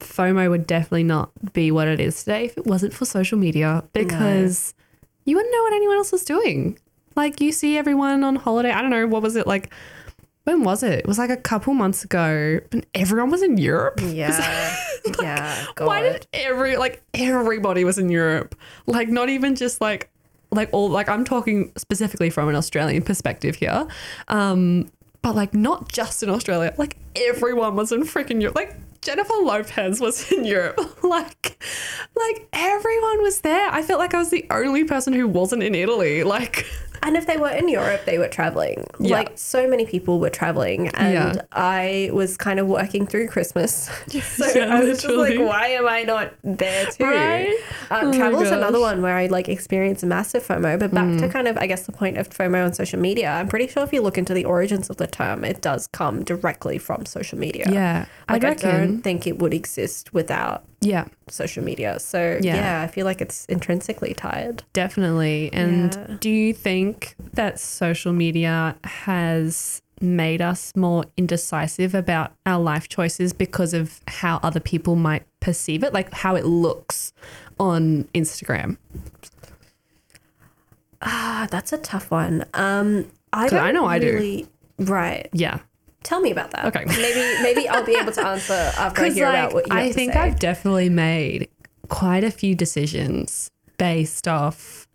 FOMO 0.00 0.48
would 0.50 0.66
definitely 0.66 1.04
not 1.04 1.30
be 1.52 1.70
what 1.70 1.88
it 1.88 2.00
is 2.00 2.22
today 2.22 2.44
if 2.44 2.56
it 2.56 2.66
wasn't 2.66 2.94
for 2.94 3.04
social 3.04 3.36
media 3.38 3.84
because 3.92 4.74
you 5.24 5.36
wouldn't 5.36 5.52
know 5.52 5.62
what 5.62 5.72
anyone 5.74 5.96
else 5.96 6.12
was 6.12 6.24
doing. 6.24 6.78
Like 7.16 7.40
you 7.40 7.52
see 7.52 7.76
everyone 7.76 8.24
on 8.24 8.36
holiday. 8.36 8.70
I 8.70 8.80
don't 8.80 8.90
know, 8.90 9.06
what 9.06 9.22
was 9.22 9.36
it 9.36 9.46
like 9.46 9.72
when 10.44 10.64
was 10.64 10.82
it? 10.82 11.00
It 11.00 11.06
was 11.06 11.18
like 11.18 11.28
a 11.28 11.36
couple 11.36 11.74
months 11.74 12.04
ago 12.04 12.60
and 12.72 12.86
everyone 12.94 13.30
was 13.30 13.42
in 13.42 13.58
Europe. 13.58 14.00
Yeah. 14.08 14.76
yeah. 15.22 15.66
God. 15.74 15.86
Why 15.86 16.02
did 16.02 16.26
every 16.32 16.76
like 16.76 17.02
everybody 17.14 17.84
was 17.84 17.98
in 17.98 18.08
Europe? 18.08 18.54
Like 18.86 19.08
not 19.08 19.28
even 19.28 19.54
just 19.56 19.80
like 19.80 20.10
like 20.50 20.70
all 20.72 20.88
like 20.88 21.08
I'm 21.08 21.24
talking 21.24 21.72
specifically 21.76 22.30
from 22.30 22.48
an 22.48 22.54
Australian 22.56 23.02
perspective 23.02 23.56
here. 23.56 23.86
Um 24.28 24.90
but 25.22 25.34
like 25.34 25.52
not 25.52 25.92
just 25.92 26.22
in 26.22 26.30
Australia, 26.30 26.74
like 26.78 26.96
everyone 27.14 27.76
was 27.76 27.92
in 27.92 28.02
freaking 28.02 28.40
Europe. 28.40 28.56
Like 28.56 28.74
Jennifer 29.02 29.34
Lopez 29.34 30.00
was 30.00 30.32
in 30.32 30.44
Europe. 30.44 30.80
like 31.02 31.62
like 32.16 32.48
everyone 32.52 33.22
was 33.22 33.42
there. 33.42 33.70
I 33.70 33.82
felt 33.82 34.00
like 34.00 34.14
I 34.14 34.18
was 34.18 34.30
the 34.30 34.46
only 34.50 34.84
person 34.84 35.12
who 35.12 35.28
wasn't 35.28 35.62
in 35.62 35.74
Italy. 35.74 36.24
Like 36.24 36.66
And 37.02 37.16
if 37.16 37.26
they 37.26 37.36
were 37.36 37.50
in 37.50 37.68
Europe, 37.68 38.04
they 38.04 38.18
were 38.18 38.28
traveling. 38.28 38.86
Yeah. 39.00 39.16
Like 39.16 39.32
so 39.36 39.68
many 39.68 39.86
people 39.86 40.18
were 40.20 40.30
traveling, 40.30 40.88
and 40.88 41.36
Yeah. 41.36 41.42
I 41.52 42.10
was 42.12 42.36
kind 42.36 42.58
of 42.60 42.66
working 42.66 43.06
through 43.06 43.28
Christmas. 43.28 43.88
so 44.22 44.46
Yeah, 44.54 44.74
I 44.76 44.84
was 44.84 45.02
just 45.02 45.14
like, 45.14 45.38
why 45.38 45.68
am 45.68 45.86
I 45.88 46.02
not 46.02 46.32
there 46.42 46.86
too? 46.86 47.04
Right? 47.04 47.54
Um, 47.90 48.08
Oh 48.08 48.12
travel 48.12 48.40
is 48.42 48.50
another. 48.50 48.78
Mm. 48.78 48.82
one 48.82 49.02
where 49.02 49.16
I 49.16 49.26
like 49.26 49.48
experience 49.48 50.04
massive 50.04 50.46
FOMO. 50.46 50.78
But 50.78 50.92
back 50.94 51.18
to 51.18 51.28
kind 51.28 51.48
of, 51.48 51.56
I 51.56 51.66
guess, 51.66 51.86
the 51.86 51.92
point 51.92 52.16
of 52.18 52.28
FOMO 52.28 52.64
on 52.64 52.72
social 52.72 53.00
media. 53.00 53.30
I'm 53.30 53.48
pretty 53.48 53.66
sure 53.68 53.82
if 53.82 53.92
you 53.92 54.02
look 54.02 54.18
into 54.18 54.34
the 54.34 54.44
origins 54.44 54.88
of 54.90 54.96
the 54.98 55.06
term, 55.06 55.44
it 55.44 55.60
does 55.62 55.86
come 55.88 56.22
directly 56.22 56.78
from 56.78 57.06
social 57.06 57.38
media. 57.38 57.66
Yeah. 57.70 58.06
Like 58.28 58.44
I'd 58.44 58.64
I 58.64 58.70
don't 58.78 59.02
think 59.02 59.26
it 59.26 59.38
would 59.38 59.54
exist 59.54 60.12
without 60.12 60.64
Yeah. 60.80 61.06
social 61.28 61.64
media. 61.64 61.98
So 61.98 62.38
Yeah. 62.40 62.54
yeah, 62.56 62.82
I 62.82 62.86
feel 62.86 63.04
like 63.04 63.20
it's 63.20 63.44
intrinsically 63.46 64.14
tied. 64.14 64.62
Definitely. 64.72 65.50
And 65.52 65.94
Yeah. 65.94 66.16
do 66.20 66.30
you 66.30 66.54
think 66.54 67.16
that 67.34 67.58
social 67.58 68.12
media 68.12 68.76
has 68.84 69.82
made 70.00 70.40
us 70.40 70.72
more 70.76 71.04
indecisive 71.16 71.92
about 71.94 72.32
our 72.46 72.60
life 72.60 72.88
choices 72.88 73.32
because 73.32 73.74
of 73.74 74.00
how 74.06 74.38
other 74.44 74.60
people 74.60 74.94
might 74.94 75.24
perceive 75.40 75.82
it, 75.82 75.92
like 75.92 76.12
how 76.12 76.36
it 76.36 76.44
looks 76.46 77.12
on 77.58 78.04
Instagram? 78.14 78.76
Ah, 81.02 81.46
that's 81.50 81.72
a 81.72 81.78
tough 81.78 82.10
one. 82.10 82.44
Um, 82.54 83.06
I 83.32 83.48
I 83.48 83.72
know 83.72 83.84
I 83.86 83.98
do. 83.98 84.12
really, 84.14 84.46
Right. 84.78 85.28
Yeah. 85.32 85.58
Tell 86.08 86.20
me 86.20 86.30
about 86.30 86.52
that. 86.52 86.64
Okay. 86.74 86.84
Maybe 86.86 87.42
maybe 87.42 87.68
I'll 87.68 87.84
be 87.84 87.94
able 87.94 88.12
to 88.12 88.26
answer 88.26 88.54
after 88.78 89.02
I 89.02 89.10
hear 89.10 89.26
like, 89.26 89.34
about 89.34 89.52
what 89.52 89.68
you 89.68 89.74
have 89.74 89.84
I 89.84 89.92
think. 89.92 90.16
I've 90.16 90.38
definitely 90.38 90.88
made 90.88 91.50
quite 91.88 92.24
a 92.24 92.30
few 92.30 92.54
decisions 92.54 93.50
based 93.76 94.26
off, 94.26 94.88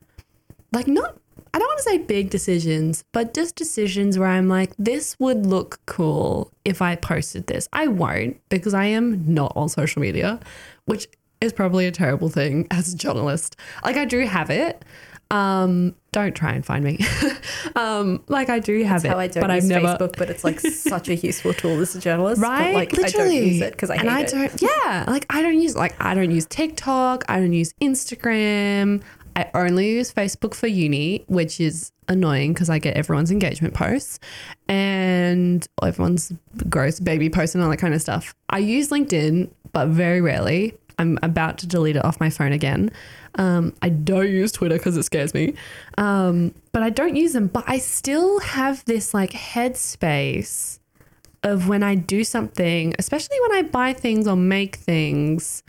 like 0.71 0.87
not. 0.87 1.15
I 1.53 1.59
don't 1.59 1.67
want 1.67 1.77
to 1.77 1.83
say 1.83 1.97
big 1.99 2.31
decisions, 2.31 3.03
but 3.11 3.35
just 3.35 3.55
decisions 3.55 4.17
where 4.17 4.27
I'm 4.27 4.49
like, 4.49 4.73
this 4.79 5.15
would 5.19 5.45
look 5.45 5.79
cool 5.85 6.51
if 6.65 6.81
I 6.81 6.95
posted 6.95 7.45
this. 7.45 7.69
I 7.71 7.85
won't 7.85 8.41
because 8.49 8.73
I 8.73 8.85
am 8.85 9.31
not 9.31 9.53
on 9.55 9.69
social 9.69 10.01
media, 10.01 10.39
which 10.85 11.07
is 11.41 11.53
probably 11.53 11.85
a 11.85 11.91
terrible 11.91 12.29
thing 12.29 12.65
as 12.71 12.91
a 12.91 12.97
journalist. 12.97 13.55
Like 13.85 13.97
I 13.97 14.05
do 14.05 14.25
have 14.25 14.49
it. 14.49 14.83
Um, 15.33 15.95
don't 16.11 16.35
try 16.35 16.53
and 16.53 16.63
find 16.63 16.83
me. 16.85 16.99
um, 17.75 18.23
like 18.27 18.49
I 18.49 18.59
do 18.59 18.83
have 18.83 19.01
That's 19.01 19.05
it, 19.05 19.07
how 19.09 19.19
I 19.19 19.27
don't 19.27 19.41
but 19.41 19.49
I've 19.49 19.63
never 19.63 19.87
Facebook, 19.87 20.15
but 20.17 20.29
it's 20.29 20.43
like 20.43 20.59
such 20.59 21.09
a 21.09 21.15
useful 21.15 21.53
tool 21.53 21.79
as 21.79 21.95
a 21.95 21.99
journalist. 21.99 22.39
right? 22.41 22.65
But 22.65 22.73
like 22.75 22.93
Literally. 22.93 23.37
I 23.37 23.39
don't 23.39 23.47
use 23.47 23.61
it 23.61 23.71
because 23.71 23.89
I 23.89 23.97
hate 23.97 24.01
and 24.01 24.09
I 24.11 24.21
it. 24.21 24.27
don't. 24.29 24.61
Yeah, 24.61 25.05
like 25.07 25.25
I 25.29 25.41
don't 25.41 25.59
use 25.59 25.75
like 25.75 25.95
I 25.99 26.13
don't 26.13 26.29
use 26.29 26.45
TikTok. 26.45 27.25
I 27.27 27.39
don't 27.39 27.53
use 27.53 27.73
Instagram. 27.81 29.01
I 29.35 29.49
only 29.55 29.89
use 29.89 30.13
Facebook 30.13 30.53
for 30.53 30.67
uni, 30.67 31.25
which 31.27 31.59
is 31.59 31.91
annoying 32.07 32.53
because 32.53 32.69
I 32.69 32.77
get 32.77 32.95
everyone's 32.95 33.31
engagement 33.31 33.73
posts 33.73 34.19
and 34.67 35.67
everyone's 35.81 36.31
gross 36.69 36.99
baby 36.99 37.29
posts 37.29 37.55
and 37.55 37.63
all 37.63 37.71
that 37.71 37.77
kind 37.77 37.95
of 37.95 38.01
stuff. 38.01 38.35
I 38.49 38.59
use 38.59 38.89
LinkedIn, 38.89 39.49
but 39.71 39.87
very 39.87 40.21
rarely. 40.21 40.75
I'm 41.03 41.19
about 41.21 41.57
to 41.59 41.67
delete 41.67 41.97
it 41.97 42.05
off 42.05 42.19
my 42.19 42.29
phone 42.29 42.53
again. 42.53 42.91
Um, 43.35 43.73
I 43.81 43.89
don't 43.89 44.29
use 44.29 44.51
Twitter 44.51 44.77
because 44.77 44.95
it 44.95 45.03
scares 45.03 45.33
me. 45.33 45.53
Um, 45.97 46.53
but 46.71 46.81
I 46.81 46.89
don't 46.89 47.15
use 47.15 47.33
them. 47.33 47.47
But 47.47 47.65
I 47.67 47.77
still 47.77 48.39
have 48.39 48.85
this 48.85 49.13
like 49.13 49.31
headspace 49.31 50.79
of 51.43 51.67
when 51.67 51.83
I 51.83 51.95
do 51.95 52.23
something, 52.23 52.95
especially 52.97 53.37
when 53.41 53.51
I 53.53 53.61
buy 53.63 53.91
things 53.91 54.27
or 54.27 54.37
make 54.37 54.77
things 54.77 55.61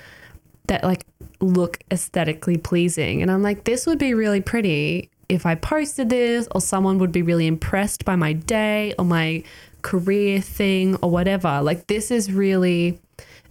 that 0.69 0.85
like 0.85 1.05
look 1.41 1.81
aesthetically 1.91 2.57
pleasing. 2.57 3.23
And 3.23 3.31
I'm 3.31 3.43
like, 3.43 3.65
this 3.65 3.87
would 3.87 3.99
be 3.99 4.15
really 4.15 4.41
pretty 4.41 5.11
if 5.29 5.47
I 5.47 5.55
posted 5.57 6.11
this, 6.11 6.47
or 6.55 6.61
someone 6.61 6.99
would 6.99 7.11
be 7.11 7.23
really 7.23 7.47
impressed 7.47 8.05
by 8.05 8.15
my 8.15 8.35
day 8.35 8.95
or 8.99 9.05
my 9.05 9.43
career 9.83 10.41
thing 10.41 10.97
or 10.97 11.11
whatever. 11.11 11.61
Like, 11.63 11.87
this 11.87 12.11
is 12.11 12.31
really 12.31 13.01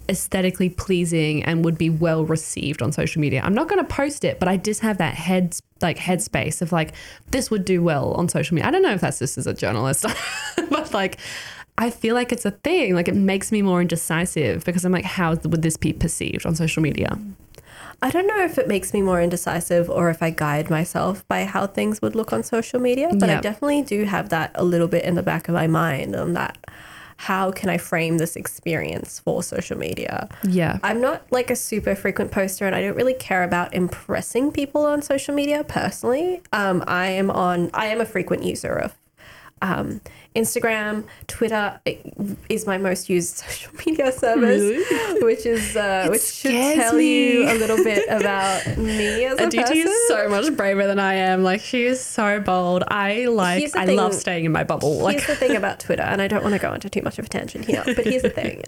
aesthetically 0.09 0.69
pleasing 0.69 1.43
and 1.43 1.63
would 1.63 1.77
be 1.77 1.89
well 1.89 2.25
received 2.25 2.81
on 2.81 2.91
social 2.91 3.21
media. 3.21 3.41
I'm 3.43 3.53
not 3.53 3.69
going 3.69 3.83
to 3.83 3.87
post 3.87 4.23
it, 4.23 4.39
but 4.39 4.47
I 4.47 4.57
just 4.57 4.81
have 4.81 4.97
that 4.97 5.15
head 5.15 5.57
like 5.81 5.97
headspace 5.97 6.61
of 6.61 6.71
like 6.71 6.93
this 7.31 7.51
would 7.51 7.65
do 7.65 7.83
well 7.83 8.13
on 8.13 8.29
social 8.29 8.55
media. 8.55 8.67
I 8.67 8.71
don't 8.71 8.81
know 8.81 8.93
if 8.93 9.01
that's 9.01 9.19
just 9.19 9.37
as 9.37 9.47
a 9.47 9.53
journalist, 9.53 10.05
but 10.69 10.93
like 10.93 11.19
I 11.77 11.89
feel 11.89 12.15
like 12.15 12.31
it's 12.31 12.45
a 12.45 12.51
thing. 12.51 12.95
Like 12.95 13.07
it 13.07 13.15
makes 13.15 13.51
me 13.51 13.61
more 13.61 13.81
indecisive 13.81 14.63
because 14.65 14.85
I'm 14.85 14.91
like, 14.91 15.05
how 15.05 15.35
would 15.35 15.61
this 15.61 15.77
be 15.77 15.93
perceived 15.93 16.45
on 16.45 16.55
social 16.55 16.83
media? 16.83 17.17
I 18.01 18.09
don't 18.09 18.27
know 18.27 18.43
if 18.43 18.57
it 18.57 18.67
makes 18.67 18.93
me 18.93 19.01
more 19.01 19.21
indecisive 19.21 19.89
or 19.89 20.09
if 20.09 20.21
I 20.21 20.29
guide 20.29 20.69
myself 20.69 21.25
by 21.29 21.45
how 21.45 21.67
things 21.67 22.01
would 22.01 22.15
look 22.15 22.33
on 22.33 22.43
social 22.43 22.79
media, 22.79 23.09
but 23.17 23.29
I 23.29 23.39
definitely 23.39 23.81
do 23.81 24.03
have 24.03 24.27
that 24.27 24.51
a 24.55 24.63
little 24.63 24.89
bit 24.89 25.05
in 25.05 25.15
the 25.15 25.23
back 25.23 25.47
of 25.47 25.53
my 25.53 25.67
mind 25.67 26.13
on 26.13 26.33
that. 26.33 26.57
How 27.17 27.51
can 27.51 27.69
I 27.69 27.77
frame 27.77 28.17
this 28.17 28.35
experience 28.35 29.19
for 29.19 29.43
social 29.43 29.77
media? 29.77 30.29
Yeah. 30.43 30.79
I'm 30.83 31.01
not 31.01 31.23
like 31.31 31.49
a 31.49 31.55
super 31.55 31.95
frequent 31.95 32.31
poster 32.31 32.65
and 32.65 32.75
I 32.75 32.81
don't 32.81 32.95
really 32.95 33.13
care 33.13 33.43
about 33.43 33.73
impressing 33.73 34.51
people 34.51 34.85
on 34.85 35.01
social 35.01 35.33
media 35.33 35.63
personally. 35.63 36.41
Um, 36.51 36.83
I 36.87 37.07
am 37.07 37.29
on, 37.31 37.69
I 37.73 37.87
am 37.87 38.01
a 38.01 38.05
frequent 38.05 38.43
user 38.43 38.73
of 38.73 38.95
um, 39.61 40.01
Instagram, 40.35 41.03
Twitter 41.27 41.79
is 42.49 42.65
my 42.65 42.77
most 42.77 43.09
used 43.09 43.37
social 43.45 43.71
media 43.85 44.11
service, 44.11 44.85
which 45.21 45.45
is 45.45 45.75
uh, 45.75 46.07
which 46.09 46.21
should 46.23 46.51
tell 46.51 46.99
you 46.99 47.43
a 47.49 47.55
little 47.57 47.77
bit 47.83 48.05
about 48.09 48.77
me 48.77 49.25
as 49.25 49.39
a 49.39 49.43
Aditi 49.47 49.57
person. 49.63 49.77
is 49.77 50.07
so 50.07 50.29
much 50.29 50.55
braver 50.55 50.87
than 50.87 50.99
I 50.99 51.15
am. 51.15 51.43
Like 51.43 51.61
she 51.61 51.83
is 51.83 52.01
so 52.01 52.39
bold. 52.39 52.83
I 52.87 53.25
like. 53.25 53.75
I 53.75 53.85
thing- 53.85 53.97
love 53.97 54.13
staying 54.13 54.45
in 54.45 54.51
my 54.51 54.63
bubble. 54.63 54.97
Like 54.99 55.17
here's 55.17 55.27
the 55.27 55.35
thing 55.35 55.55
about 55.55 55.79
Twitter, 55.79 56.03
and 56.03 56.21
I 56.21 56.27
don't 56.27 56.41
want 56.43 56.53
to 56.53 56.59
go 56.59 56.73
into 56.73 56.89
too 56.89 57.01
much 57.01 57.19
of 57.19 57.25
a 57.25 57.29
tangent 57.29 57.65
here, 57.65 57.83
but 57.85 58.05
here's 58.05 58.23
the 58.23 58.29
thing. 58.41 58.63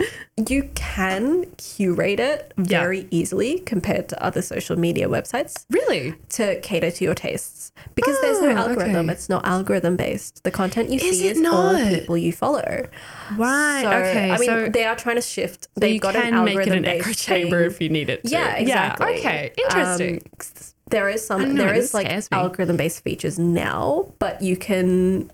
You 0.48 0.70
can 0.76 1.46
curate 1.58 2.20
it 2.20 2.54
Yeah. 2.58 2.64
very 2.80 3.08
easily 3.12 3.60
compared 3.60 4.10
to 4.10 4.24
other 4.24 4.42
social 4.42 4.78
media 4.78 5.08
websites 5.08 5.66
really. 5.70 6.14
to 6.30 6.60
cater 6.62 6.92
to 6.92 7.04
your 7.04 7.16
tastes 7.16 7.72
because 7.96 8.20
there's 8.22 8.42
no 8.42 8.50
Ah, 8.52 8.68
algorithm. 8.68 9.06
okay. 9.10 9.14
It's 9.14 9.30
not 9.30 9.46
algorithm 9.46 9.96
based. 9.96 10.44
The 10.44 10.52
content 10.52 10.90
you 10.90 11.00
see 11.00 11.08
Is 11.10 11.20
see 11.20 11.28
is 11.30 11.40
all 11.56 11.74
not? 11.74 11.90
people 11.90 12.18
you 12.18 12.32
follow. 12.34 12.88
Right. 13.36 13.82
So, 13.84 13.92
okay. 13.92 14.32
I 14.32 14.38
mean, 14.38 14.46
so, 14.46 14.70
they 14.70 14.86
are 14.86 14.96
trying 14.96 15.16
to 15.16 15.22
shift. 15.22 15.66
so 15.66 15.70
They've 15.80 15.96
you 15.96 16.00
got 16.00 16.14
can 16.14 16.34
an 16.34 16.46
make 16.46 16.58
it 16.60 16.74
an 16.74 16.86
echo 16.86 17.12
chamber 17.12 17.62
if 17.62 17.82
you 17.82 17.90
need 17.90 18.10
it. 18.10 18.24
To. 18.24 18.30
Yeah, 18.30 18.56
exactly. 18.56 19.14
Yeah. 19.14 19.20
Okay. 19.20 19.54
Interesting. 19.58 20.16
Um, 20.18 20.50
there 20.88 21.10
is 21.10 21.26
some. 21.26 21.56
There 21.56 21.84
like 21.94 22.08
algorithm 22.32 22.78
based 22.78 23.04
features 23.04 23.40
now, 23.40 24.12
but 24.20 24.42
you 24.42 24.56
can. 24.58 25.32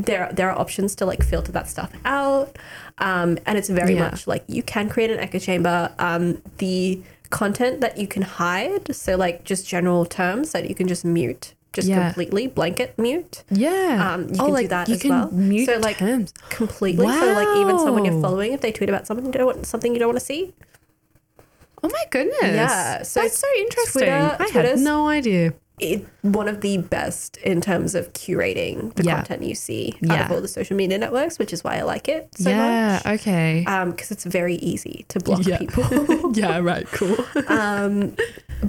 There, 0.00 0.30
there 0.32 0.48
are 0.48 0.56
options 0.56 0.94
to 0.96 1.06
like 1.06 1.24
filter 1.24 1.50
that 1.50 1.68
stuff 1.68 1.90
out, 2.04 2.56
um, 2.98 3.36
and 3.46 3.58
it's 3.58 3.68
very 3.68 3.94
Yeah. 3.94 4.10
much 4.10 4.28
like 4.28 4.44
you 4.46 4.62
can 4.62 4.88
create 4.88 5.10
an 5.10 5.18
echo 5.18 5.40
chamber. 5.40 5.92
Um, 5.98 6.40
the 6.58 7.02
content 7.30 7.80
that 7.80 7.98
you 7.98 8.06
can 8.06 8.22
hide, 8.22 8.94
so 8.94 9.16
like 9.16 9.42
just 9.42 9.66
general 9.66 10.04
terms 10.04 10.52
that 10.52 10.68
you 10.68 10.74
can 10.76 10.86
just 10.86 11.04
mute, 11.04 11.54
just 11.78 11.88
Yeah. 11.88 12.06
completely 12.08 12.46
blanket 12.48 12.90
mute. 12.98 13.44
yeah. 13.50 14.12
Um, 14.14 14.22
you 14.28 14.36
oh, 14.40 14.44
can 14.46 14.52
like 14.58 14.64
do 14.66 14.68
that 14.68 14.88
you 14.88 14.94
as 14.94 15.02
can 15.02 15.10
well. 15.10 15.30
Mute 15.30 15.66
So, 15.66 15.78
like, 15.78 15.98
terms. 15.98 16.32
completely. 16.50 17.06
So 17.06 17.32
like 17.40 17.48
even 17.62 17.78
someone 17.78 18.04
you're 18.04 18.20
following, 18.20 18.52
if 18.52 18.60
they 18.60 18.72
tweet 18.72 18.88
about 18.88 19.06
something 19.06 19.26
you 19.26 19.32
don't 19.32 19.46
want, 19.46 19.66
something 19.66 19.92
you 19.92 19.98
don't 19.98 20.08
want 20.08 20.18
to 20.18 20.24
see, 20.24 20.54
Oh 21.82 21.88
my 21.88 22.04
goodness. 22.10 22.36
Yeah, 22.42 23.02
so 23.04 23.20
that's 23.22 23.38
so 23.38 23.46
interesting. 23.56 24.02
Twitter- 24.02 24.36
I 24.40 24.48
had 24.52 24.78
no 24.80 25.06
idea. 25.08 25.52
it, 25.78 26.04
one 26.22 26.48
of 26.48 26.60
the 26.60 26.78
best 26.78 27.36
in 27.36 27.60
terms 27.60 27.94
of 27.94 28.12
curating 28.12 28.92
the 28.96 29.04
Yeah. 29.04 29.14
content 29.18 29.44
you 29.44 29.54
see 29.54 29.94
out 30.10 30.22
of 30.26 30.32
all 30.32 30.40
the 30.40 30.48
social 30.48 30.76
media 30.76 30.98
networks, 30.98 31.38
which 31.38 31.52
is 31.52 31.62
why 31.62 31.76
I 31.78 31.82
like 31.82 32.08
it 32.08 32.30
so 32.36 32.50
much. 32.50 32.56
yeah. 32.56 33.00
much. 33.04 33.20
Okay. 33.20 33.64
Um, 33.64 33.92
because 33.92 34.10
it's 34.10 34.24
very 34.24 34.56
easy 34.56 35.04
to 35.08 35.20
block 35.20 35.46
Yeah. 35.46 35.58
people. 35.58 36.32
yeah. 36.34 36.58
Right. 36.58 36.84
Cool. 36.90 37.16
um, 37.46 38.16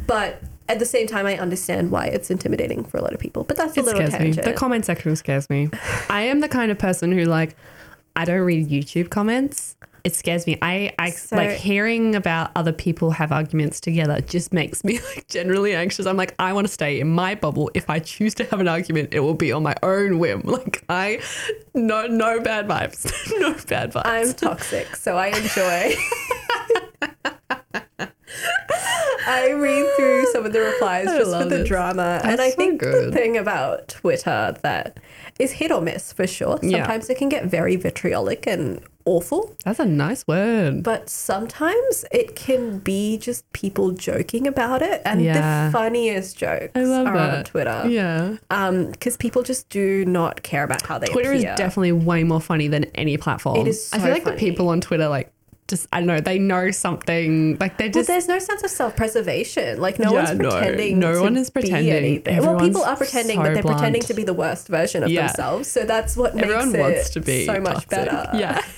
but 0.06 0.44
at 0.70 0.80
the 0.80 0.86
same 0.86 1.08
time, 1.08 1.26
I 1.26 1.38
understand 1.38 1.92
why 1.92 2.06
it's 2.06 2.30
intimidating 2.32 2.84
for 2.86 2.98
a 2.98 3.02
lot 3.02 3.14
of 3.14 3.20
people. 3.20 3.44
But 3.44 3.58
that's 3.58 3.76
a 3.76 3.82
It 3.82 3.86
little 3.86 4.00
scares 4.00 4.14
me. 4.14 4.20
tangent. 4.20 4.46
The 4.46 4.54
comment 4.54 4.86
section 4.86 5.16
scares 5.18 5.50
me. 5.50 5.70
I 6.10 6.22
am 6.22 6.40
the 6.40 6.48
kind 6.48 6.72
of 6.72 6.78
person 6.80 7.12
who 7.12 7.26
like 7.26 7.56
I 8.16 8.24
don't 8.26 8.42
read 8.42 8.70
YouTube 8.70 9.10
comments. 9.10 9.76
It 10.06 10.16
scares 10.16 10.48
me. 10.48 10.58
I, 10.62 10.94
I 10.98 11.10
So- 11.10 11.36
like 11.36 11.52
hearing 11.52 12.16
about 12.16 12.52
other 12.56 12.72
people 12.72 13.12
have 13.12 13.34
arguments 13.34 13.82
together 13.82 14.22
just 14.22 14.54
makes 14.54 14.84
me 14.86 15.00
like 15.16 15.28
generally 15.28 15.76
anxious. 15.76 16.06
I'm 16.06 16.16
like, 16.16 16.36
I 16.40 16.54
want 16.54 16.68
to 16.68 16.72
stay 16.74 17.02
in 17.02 17.10
my 17.10 17.36
bubble. 17.36 17.70
If 17.74 17.90
I 17.90 18.00
choose 18.00 18.34
to 18.36 18.46
have 18.46 18.62
an 18.62 18.68
argument, 18.70 19.14
it 19.14 19.20
will 19.20 19.34
be 19.34 19.52
on 19.52 19.62
my 19.64 19.76
own 19.84 20.18
whim. 20.20 20.42
Like 20.46 20.84
I 20.88 21.20
no 21.74 22.08
no 22.08 22.40
bad 22.40 22.68
vibes. 22.68 23.12
no 23.40 23.54
bad 23.68 23.92
vibes. 23.92 24.06
I'm 24.06 24.34
toxic, 24.34 24.96
so 24.96 25.18
I 25.18 25.28
enjoy. 25.28 25.96
I 29.28 29.52
read 29.52 29.90
through 29.96 30.26
some 30.32 30.46
of 30.46 30.54
the 30.54 30.60
replies 30.62 31.08
I 31.08 31.18
just 31.20 31.32
for 31.36 31.46
the 31.46 31.64
drama. 31.64 32.22
and 32.24 32.40
I 32.42 32.50
so 32.50 32.56
think 32.56 32.82
the 32.82 33.12
thing 33.12 33.38
about 33.38 33.88
Twitter 33.90 34.56
that 34.64 35.00
is 35.40 35.52
hit 35.54 35.72
or 35.72 35.82
miss 35.82 36.12
for 36.14 36.28
sure. 36.28 36.60
Yeah. 36.62 36.80
Sometimes 36.84 37.10
it 37.10 37.18
can 37.18 37.30
get 37.30 37.46
very 37.46 37.76
vitriolic 37.76 38.46
and 38.48 38.82
awful, 39.06 39.56
That's 39.66 39.80
a 39.80 39.86
nice 39.86 40.28
word. 40.28 40.84
but 40.84 41.10
sometimes 41.10 42.06
it 42.12 42.36
can 42.36 42.78
be 42.80 43.18
just 43.18 43.52
people 43.54 43.92
joking 43.92 44.46
about 44.46 44.82
it. 44.82 45.02
And 45.06 45.22
Yeah. 45.24 45.68
the 45.68 45.72
funniest 45.72 46.38
jokes 46.38 46.72
I 46.76 46.82
love 46.84 47.08
are 47.08 47.18
on. 47.18 47.44
Twitter. 47.44 47.86
Yeah. 47.88 48.36
Um, 48.52 48.92
because 48.92 49.18
people 49.18 49.42
just 49.42 49.70
do 49.70 50.06
not 50.06 50.44
care 50.44 50.64
about 50.64 50.84
how 50.86 50.98
they 51.00 51.08
Twitter 51.08 51.32
is 51.34 51.44
definitely 51.44 51.94
way 51.94 52.24
more 52.24 52.42
funny 52.42 52.68
than 52.68 52.84
any 52.96 53.18
platform. 53.18 53.58
It 53.58 53.68
is 53.68 53.90
I 53.94 54.00
feel 54.00 54.12
like 54.12 54.24
funny. 54.24 54.36
the 54.36 54.40
people 54.40 54.70
on 54.70 54.80
Twitter 54.82 55.08
like 55.08 55.32
just 55.70 55.88
I 55.94 56.00
don't 56.00 56.08
know, 56.08 56.20
they 56.20 56.40
know 56.40 56.72
something 56.72 57.58
like 57.60 57.80
Well, 57.80 57.90
just 57.90 58.08
there's 58.08 58.28
no 58.28 58.40
sense 58.40 58.64
of 58.64 58.70
self-preservation. 58.70 59.80
Like 59.80 60.00
no 60.00 60.12
Yeah, 60.14 60.26
one's 60.34 60.40
pretending. 60.40 61.00
No 61.00 61.14
to 61.14 61.22
one 61.22 61.38
is 61.38 61.50
pretending. 61.50 62.24
Well, 62.42 62.60
people 62.60 62.84
are 62.84 62.98
pretending, 62.98 63.38
so 63.38 63.44
but 63.44 63.54
they're 63.54 63.64
pretending 63.64 64.02
to 64.04 64.14
be 64.14 64.24
the 64.24 64.34
worst 64.34 64.68
version 64.68 65.04
of 65.04 65.10
Yeah. 65.10 65.28
themselves. 65.28 65.70
So 65.72 65.86
that's 65.86 66.18
what 66.18 66.36
makes 66.36 66.48
everyone 66.50 66.76
it 66.76 66.80
wants 66.80 67.10
to 67.12 67.22
be 67.22 67.46
so 67.46 67.60
much 67.62 67.88
toxic. 67.88 67.90
better. 67.90 68.30
Yeah. 68.34 68.62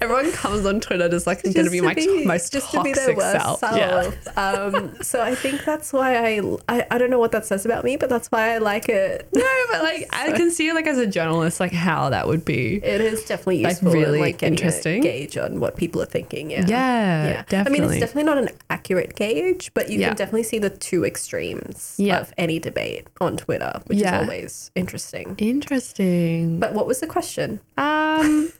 Everyone 0.00 0.30
comes 0.32 0.66
on 0.66 0.80
Twitter 0.80 1.08
just 1.08 1.26
like 1.26 1.42
going 1.42 1.64
to 1.64 1.70
be 1.70 1.80
my 1.80 1.94
most 2.24 2.52
just 2.52 2.70
toxic 2.70 2.94
to 2.94 3.06
be 3.08 3.14
their 3.14 3.40
self. 3.40 3.60
self. 3.60 3.76
Yeah. 3.76 4.10
Um, 4.36 4.96
so 5.02 5.22
I 5.22 5.34
think 5.34 5.64
that's 5.64 5.92
why 5.92 6.16
I, 6.16 6.56
I 6.68 6.86
I 6.90 6.98
don't 6.98 7.10
know 7.10 7.18
what 7.18 7.32
that 7.32 7.46
says 7.46 7.64
about 7.64 7.84
me, 7.84 7.96
but 7.96 8.08
that's 8.08 8.28
why 8.28 8.54
I 8.54 8.58
like 8.58 8.88
it. 8.88 9.28
No, 9.34 9.42
but 9.70 9.82
like 9.82 10.00
so. 10.00 10.08
I 10.12 10.32
can 10.32 10.50
see 10.50 10.72
like 10.72 10.86
as 10.86 10.98
a 10.98 11.06
journalist 11.06 11.60
like 11.60 11.72
how 11.72 12.10
that 12.10 12.26
would 12.26 12.44
be. 12.44 12.76
It 12.76 13.00
is 13.00 13.24
definitely 13.24 13.62
useful. 13.62 13.88
Like 13.88 13.94
really 13.94 14.20
like 14.20 14.42
interesting 14.42 15.02
gauge 15.02 15.36
on 15.36 15.60
what 15.60 15.76
people 15.76 16.02
are 16.02 16.06
thinking. 16.06 16.50
Yeah. 16.50 16.64
Yeah. 16.66 17.28
Yeah. 17.28 17.44
Definitely. 17.48 17.78
I 17.78 17.82
mean, 17.82 17.90
it's 17.90 18.00
definitely 18.00 18.24
not 18.24 18.38
an 18.38 18.48
accurate 18.70 19.16
gauge, 19.16 19.72
but 19.74 19.90
you 19.90 20.00
yeah. 20.00 20.08
can 20.08 20.16
definitely 20.16 20.42
see 20.44 20.58
the 20.58 20.70
two 20.70 21.04
extremes 21.04 21.94
yeah. 21.98 22.20
of 22.20 22.32
any 22.36 22.58
debate 22.58 23.06
on 23.20 23.36
Twitter, 23.36 23.80
which 23.86 23.98
is 23.98 24.12
always 24.12 24.70
interesting. 24.74 25.34
Interesting. 25.38 26.60
But 26.60 26.74
what 26.74 26.86
was 26.86 27.00
the 27.00 27.06
question? 27.06 27.60
Um. 27.76 28.52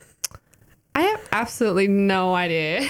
I 0.95 1.03
have 1.03 1.29
absolutely 1.33 1.89
no 1.89 2.35
idea. 2.35 2.81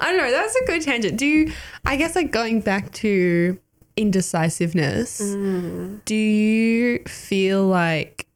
I 0.00 0.12
don't 0.12 0.16
know. 0.16 0.30
That's 0.30 0.54
a 0.56 0.64
good 0.66 0.82
tangent. 0.82 1.18
Do 1.18 1.26
you, 1.26 1.52
I 1.84 1.96
guess, 1.96 2.14
like 2.14 2.30
going 2.30 2.60
back 2.60 2.92
to 2.94 3.58
indecisiveness, 3.96 5.20
mm. 5.20 6.04
do 6.04 6.14
you 6.14 7.00
feel 7.04 7.66
like, 7.66 8.26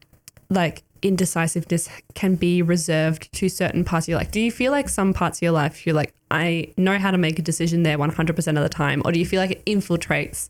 like, 0.50 0.82
indecisiveness 1.02 1.88
can 2.14 2.36
be 2.36 2.62
reserved 2.62 3.32
to 3.34 3.48
certain 3.48 3.84
parts 3.84 4.06
of 4.06 4.10
your 4.10 4.18
life? 4.18 4.30
Do 4.30 4.40
you 4.40 4.50
feel 4.50 4.72
like 4.72 4.88
some 4.88 5.12
parts 5.12 5.38
of 5.38 5.42
your 5.42 5.52
life 5.52 5.86
you're 5.86 5.94
like, 5.94 6.14
I 6.30 6.72
know 6.76 6.98
how 6.98 7.10
to 7.10 7.18
make 7.18 7.38
a 7.38 7.42
decision 7.42 7.82
there 7.82 7.98
100% 7.98 8.30
of 8.30 8.62
the 8.62 8.68
time? 8.68 9.02
Or 9.04 9.12
do 9.12 9.18
you 9.18 9.26
feel 9.26 9.40
like 9.40 9.50
it 9.50 9.64
infiltrates 9.66 10.48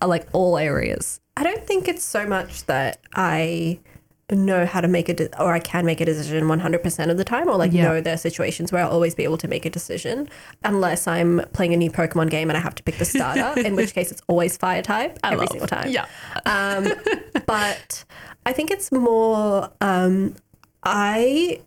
uh, 0.00 0.08
like 0.08 0.26
all 0.32 0.58
areas? 0.58 1.20
I 1.36 1.44
don't 1.44 1.64
think 1.66 1.88
it's 1.88 2.04
so 2.04 2.26
much 2.26 2.64
that 2.64 3.00
I 3.14 3.78
know 4.36 4.66
how 4.66 4.80
to 4.80 4.88
make 4.88 5.08
a 5.08 5.14
de- 5.14 5.42
or 5.42 5.52
I 5.52 5.58
can 5.58 5.84
make 5.84 6.00
a 6.00 6.04
decision 6.04 6.44
100% 6.44 7.10
of 7.10 7.16
the 7.16 7.24
time 7.24 7.48
or 7.48 7.56
like 7.56 7.72
yeah. 7.72 7.84
know 7.84 8.00
there 8.00 8.14
are 8.14 8.18
situations 8.18 8.72
where 8.72 8.84
I'll 8.84 8.90
always 8.90 9.14
be 9.14 9.24
able 9.24 9.38
to 9.38 9.48
make 9.48 9.64
a 9.64 9.70
decision 9.70 10.28
unless 10.64 11.06
I'm 11.06 11.42
playing 11.52 11.74
a 11.74 11.76
new 11.76 11.90
Pokemon 11.90 12.30
game 12.30 12.50
and 12.50 12.56
I 12.56 12.60
have 12.60 12.74
to 12.76 12.82
pick 12.82 12.96
the 12.96 13.04
starter 13.04 13.60
in 13.66 13.76
which 13.76 13.94
case 13.94 14.10
it's 14.10 14.22
always 14.28 14.56
fire 14.56 14.82
type 14.82 15.18
I 15.22 15.32
every 15.32 15.46
love. 15.46 15.50
single 15.50 15.68
time. 15.68 15.90
Yeah. 15.90 16.06
Um, 16.46 16.92
but 17.46 18.04
I 18.46 18.52
think 18.52 18.70
it's 18.70 18.90
more 18.92 19.70
um, 19.80 20.34
I 20.82 21.60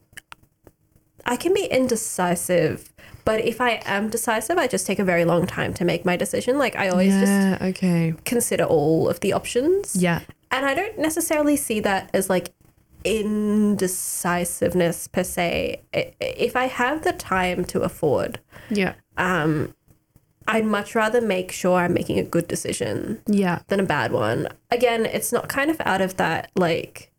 I 1.25 1.35
can 1.35 1.53
be 1.53 1.65
indecisive 1.65 2.91
but 3.25 3.43
if 3.43 3.59
I 3.59 3.81
am 3.85 4.09
decisive, 4.09 4.59
I 4.59 4.67
just 4.67 4.85
take 4.85 4.99
a 4.99 5.03
very 5.03 5.25
long 5.25 5.47
time 5.47 5.73
to 5.73 5.83
make 5.83 6.05
my 6.05 6.15
decision. 6.15 6.59
Like 6.59 6.75
I 6.75 6.89
always 6.89 7.11
yeah, 7.11 7.57
just 7.57 7.61
okay. 7.63 8.13
consider 8.23 8.65
all 8.65 9.09
of 9.09 9.19
the 9.21 9.33
options. 9.33 9.95
Yeah. 9.95 10.21
And 10.55 10.65
I 10.65 10.73
don't 10.73 10.97
necessarily 10.97 11.57
see 11.57 11.81
that 11.81 12.09
as 12.13 12.29
like 12.29 12.53
indecisiveness 13.03 15.09
per 15.09 15.21
se. 15.21 15.81
If 15.91 16.55
I 16.55 16.67
have 16.67 17.03
the 17.03 17.11
time 17.11 17.65
to 17.65 17.81
afford, 17.81 18.39
yeah, 18.69 18.93
um, 19.17 19.75
I'd 20.47 20.65
much 20.65 20.95
rather 20.95 21.19
make 21.19 21.51
sure 21.51 21.79
I'm 21.79 21.93
making 21.93 22.19
a 22.19 22.23
good 22.23 22.47
decision, 22.47 23.21
yeah, 23.27 23.63
than 23.67 23.81
a 23.81 23.83
bad 23.83 24.13
one. 24.13 24.47
Again, 24.71 25.05
it's 25.05 25.33
not 25.33 25.49
kind 25.49 25.69
of 25.69 25.81
out 25.81 25.99
of 25.99 26.15
that 26.15 26.51
like, 26.55 27.11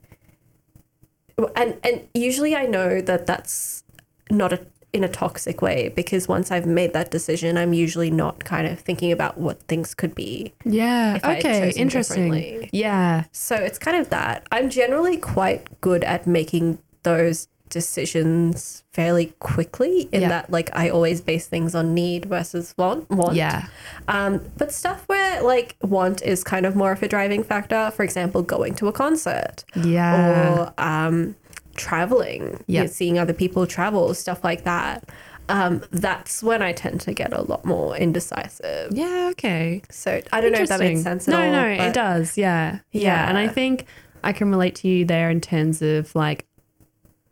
and 1.55 1.79
and 1.85 2.09
usually 2.15 2.57
I 2.57 2.65
know 2.65 3.03
that 3.03 3.27
that's 3.27 3.85
not 4.31 4.55
a 4.55 4.67
in 4.97 5.05
a 5.05 5.09
toxic 5.09 5.63
way 5.63 5.91
because 5.91 6.27
once 6.27 6.51
I've 6.51 6.67
made 6.67 6.93
that 6.95 7.11
decision, 7.11 7.57
I'm 7.57 7.73
usually 7.73 8.11
not 8.11 8.45
kind 8.45 8.67
of 8.67 8.81
thinking 8.81 9.13
about 9.13 9.39
what 9.39 9.63
things 9.65 9.95
could 9.95 10.15
be. 10.15 10.55
Yeah. 10.65 11.19
Okay. 11.23 11.73
Interesting. 11.77 12.69
Yeah. 12.73 13.25
So 13.33 13.55
it's 13.55 13.79
kind 13.79 13.97
of 13.97 14.11
that. 14.11 14.47
I'm 14.51 14.71
generally 14.71 15.19
quite 15.19 15.81
good 15.81 16.03
at 16.05 16.27
making 16.27 16.79
those 17.03 17.49
decisions 17.69 18.85
fairly 18.93 19.35
quickly 19.41 20.09
in 20.13 20.23
yeah. 20.23 20.29
that 20.29 20.51
like 20.51 20.71
I 20.75 20.89
always 20.89 21.21
base 21.21 21.47
things 21.47 21.75
on 21.75 21.95
need 21.95 22.25
versus 22.27 22.75
want. 22.79 23.11
want. 23.11 23.35
Yeah. 23.35 23.67
Um, 24.09 24.41
but 24.57 24.73
stuff 24.73 25.05
where 25.09 25.43
like 25.43 25.77
want 25.83 26.23
is 26.23 26.43
kind 26.45 26.65
of 26.65 26.75
more 26.75 26.93
of 26.93 27.03
a 27.03 27.09
driving 27.09 27.43
factor, 27.45 27.91
for 27.95 28.03
example, 28.03 28.43
going 28.43 28.75
to 28.77 28.89
a 28.89 28.93
concert. 28.93 29.65
Yeah. 29.75 30.55
Or 30.55 30.75
um 30.79 31.37
traveling, 31.77 32.63
yeah, 32.67 32.87
seeing 32.87 33.19
other 33.19 33.33
people 33.33 33.67
travel, 33.67 34.13
stuff 34.15 34.43
like 34.45 34.65
that. 34.65 35.09
Um, 35.49 35.85
that's 35.93 36.43
when 36.43 36.61
I 36.61 36.73
tend 36.73 37.01
to 37.03 37.15
get 37.15 37.33
a 37.33 37.43
lot 37.43 37.65
more 37.65 37.97
indecisive. 37.97 38.93
Yeah, 38.93 39.29
okay. 39.33 39.83
So 39.91 40.21
I 40.33 40.41
don't 40.41 40.53
know 40.53 40.61
if 40.61 40.69
that 40.69 40.81
makes 40.81 41.03
sense 41.03 41.29
no, 41.29 41.41
all, 41.41 41.53
No, 41.53 41.67
it 41.67 41.95
does. 41.95 42.37
Yeah. 42.37 42.81
yeah. 42.91 43.03
Yeah. 43.03 43.29
And 43.29 43.39
I 43.39 43.47
think 43.47 43.87
I 44.25 44.33
can 44.33 44.51
relate 44.51 44.75
to 44.77 44.89
you 44.89 45.05
there 45.05 45.31
in 45.31 45.41
terms 45.41 45.83
of 45.83 46.13
like 46.17 46.47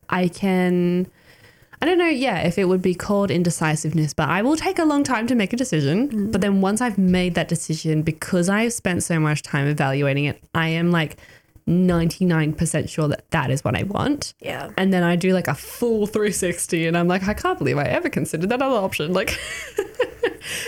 I 0.08 0.28
can 0.28 1.08
I 1.84 1.86
don't 1.86 1.98
know, 1.98 2.06
yeah, 2.06 2.38
if 2.46 2.56
it 2.56 2.64
would 2.64 2.80
be 2.80 2.94
called 2.94 3.30
indecisiveness, 3.30 4.14
but 4.14 4.30
I 4.30 4.40
will 4.40 4.56
take 4.56 4.78
a 4.78 4.86
long 4.86 5.04
time 5.04 5.26
to 5.26 5.34
make 5.34 5.52
a 5.52 5.56
decision. 5.56 6.08
Mm. 6.08 6.32
But 6.32 6.40
then 6.40 6.62
once 6.62 6.80
I've 6.80 6.96
made 6.96 7.34
that 7.34 7.46
decision, 7.46 8.00
because 8.00 8.48
I've 8.48 8.72
spent 8.72 9.02
so 9.02 9.20
much 9.20 9.42
time 9.42 9.66
evaluating 9.66 10.24
it, 10.24 10.42
I 10.54 10.68
am 10.68 10.90
like 10.92 11.18
99% 11.68 12.88
sure 12.88 13.08
that 13.08 13.30
that 13.30 13.50
is 13.50 13.64
what 13.64 13.76
I 13.76 13.84
want. 13.84 14.34
Yeah. 14.40 14.70
And 14.76 14.92
then 14.92 15.02
I 15.02 15.16
do 15.16 15.32
like 15.32 15.48
a 15.48 15.54
full 15.54 16.06
360 16.06 16.86
and 16.86 16.96
I'm 16.96 17.08
like, 17.08 17.26
I 17.26 17.34
can't 17.34 17.58
believe 17.58 17.78
I 17.78 17.84
ever 17.84 18.10
considered 18.10 18.50
that 18.50 18.60
other 18.60 18.76
option. 18.76 19.12
Like, 19.12 19.38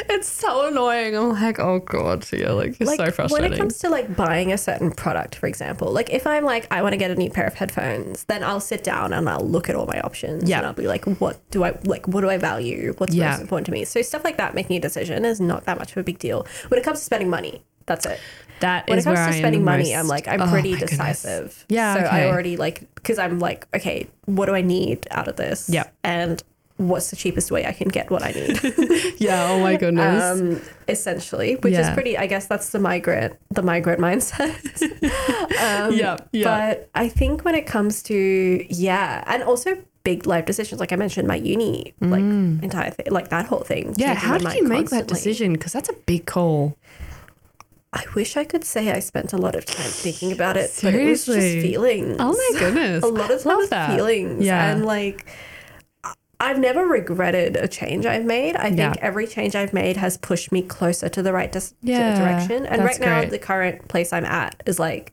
it's 0.09 0.29
so 0.29 0.69
annoying. 0.69 1.15
I'm 1.15 1.31
like, 1.31 1.59
oh 1.59 1.81
God. 1.81 2.27
Yeah, 2.33 2.53
like, 2.53 2.81
it's 2.81 2.89
like, 2.89 2.97
so 2.97 3.11
frustrating. 3.11 3.51
When 3.51 3.53
it 3.53 3.59
comes 3.59 3.79
to 3.81 3.91
like 3.91 4.17
buying 4.17 4.53
a 4.53 4.59
certain 4.59 4.91
product, 4.91 5.35
for 5.35 5.47
example, 5.47 5.93
like 5.93 6.11
if 6.11 6.27
I'm 6.27 6.45
like, 6.45 6.67
I 6.73 6.81
want 6.81 6.95
to 6.95 6.99
get 6.99 7.11
a 7.11 7.15
new 7.15 7.31
pair 7.31 7.47
of 7.47 7.55
headphones, 7.55 8.25
then 8.25 8.43
I'll 8.43 8.61
sit 8.61 8.83
down 8.83 9.13
and 9.13 9.29
I'll 9.29 9.47
look 9.47 9.69
at 9.69 9.77
all 9.77 9.87
my 9.87 10.01
options. 10.01 10.49
Yeah. 10.49 10.59
And 10.59 10.67
I'll 10.67 10.73
be 10.73 10.87
like, 10.87 11.05
what 11.05 11.39
do 11.51 11.65
I 11.65 11.79
like? 11.85 12.09
What 12.09 12.23
do 12.23 12.31
I 12.31 12.39
value? 12.39 12.95
What's 12.97 13.15
yeah. 13.15 13.33
most 13.33 13.43
important 13.43 13.67
to 13.67 13.73
me? 13.73 13.85
So 13.85 14.01
stuff 14.01 14.25
like 14.25 14.39
that, 14.39 14.55
making 14.55 14.77
a 14.77 14.81
decision 14.81 15.27
is 15.27 15.41
not 15.41 15.65
that 15.67 15.79
much 15.79 15.93
of 15.93 15.99
a 15.99 16.03
big 16.03 16.19
deal. 16.19 16.47
When 16.69 16.81
it 16.81 16.85
comes 16.85 17.01
to 17.01 17.05
spending 17.05 17.29
money, 17.29 17.63
that's 17.85 18.07
it. 18.07 18.19
That 18.61 18.89
when 18.89 18.99
it 18.99 19.05
comes 19.05 19.19
to 19.19 19.33
spending 19.33 19.65
money, 19.65 19.91
most... 19.91 19.97
I'm 19.97 20.09
like 20.09 20.29
I'm 20.29 20.41
oh 20.41 20.49
pretty 20.49 20.77
decisive. 20.77 21.43
Goodness. 21.43 21.65
Yeah. 21.69 21.95
So 21.95 22.01
okay. 22.01 22.09
I 22.09 22.29
already 22.29 22.57
like 22.57 22.93
because 22.95 23.19
I'm 23.19 23.39
like, 23.39 23.67
okay, 23.75 24.09
what 24.25 24.47
do 24.47 24.55
I 24.55 24.63
need 24.63 25.07
out 25.11 25.29
of 25.29 25.37
this? 25.37 25.69
Yeah. 25.69 25.89
And 26.03 26.43
what's 26.79 27.11
the 27.11 27.17
cheapest 27.17 27.51
way 27.51 27.67
I 27.67 27.73
can 27.73 27.89
get 27.89 28.11
what 28.11 28.23
I 28.23 28.33
need? 28.33 28.61
yeah. 29.19 29.49
Oh 29.51 29.61
my 29.61 29.77
goodness. 29.81 30.41
Um, 30.41 30.61
essentially, 30.89 31.57
which 31.57 31.73
yeah. 31.73 31.89
is 31.89 31.95
pretty. 31.95 32.17
I 32.17 32.27
guess 32.27 32.47
that's 32.47 32.71
the 32.71 32.79
migrant, 32.79 33.37
the 33.51 33.63
migrant 33.63 34.01
mindset. 34.01 34.83
um, 35.93 35.95
yeah. 35.95 36.17
Yeah. 36.33 36.45
But 36.45 36.91
I 36.95 37.09
think 37.09 37.45
when 37.45 37.55
it 37.55 37.67
comes 37.67 38.03
to 38.05 38.67
yeah, 38.69 39.25
and 39.27 39.43
also 39.43 39.83
big 40.05 40.27
life 40.27 40.45
decisions, 40.45 40.81
like 40.81 40.93
I 40.93 40.97
mentioned, 40.97 41.27
my 41.27 41.37
uni, 41.37 41.95
like 42.01 42.23
mm. 42.23 42.63
entire 42.63 42.91
thing, 42.91 43.07
like 43.11 43.29
that 43.31 43.47
whole 43.47 43.65
thing. 43.65 43.95
Yeah. 43.97 44.15
How 44.15 44.39
did 44.39 44.55
you 44.55 44.63
make 44.63 44.79
constantly. 44.79 44.99
that 44.99 45.09
decision? 45.09 45.53
Because 45.53 45.73
that's 45.73 45.89
a 45.89 45.95
big 46.07 46.27
call. 46.27 46.77
I 47.97 48.05
wish 48.15 48.37
I 48.37 48.45
could 48.45 48.63
say 48.63 48.93
I 48.93 49.01
spent 49.01 49.33
a 49.33 49.39
lot 49.39 49.55
of 49.55 49.65
time 49.65 49.89
thinking 49.89 50.31
about 50.31 50.59
it, 50.59 50.69
Seriously? 50.69 50.93
but 50.93 51.01
it 51.01 51.11
was 51.11 51.25
just 51.25 51.67
feelings. 51.67 52.17
Oh 52.21 52.33
my 52.33 52.61
goodness. 52.61 53.03
a 53.05 53.07
lot 53.07 53.31
of 53.31 53.43
times 53.43 53.95
feelings. 53.95 54.45
Yeah. 54.45 54.71
And 54.71 54.85
like 54.85 55.27
I've 56.39 56.59
never 56.59 56.87
regretted 56.87 57.57
a 57.57 57.67
change 57.67 58.05
I've 58.05 58.27
made. 58.27 58.55
I 58.57 58.69
think 58.69 58.79
yeah. 58.79 58.95
every 59.01 59.27
change 59.27 59.57
I've 59.57 59.73
made 59.73 59.97
has 59.97 60.19
pushed 60.19 60.53
me 60.53 60.61
closer 60.61 61.09
to 61.09 61.23
the 61.23 61.33
right 61.33 61.51
dis- 61.51 61.73
yeah, 61.81 62.19
direction. 62.19 62.67
And 62.67 62.85
right 62.85 63.01
now, 63.01 63.21
great. 63.21 63.31
the 63.31 63.39
current 63.39 63.89
place 63.89 64.13
I'm 64.13 64.27
at 64.27 64.63
is 64.67 64.79
like, 64.79 65.13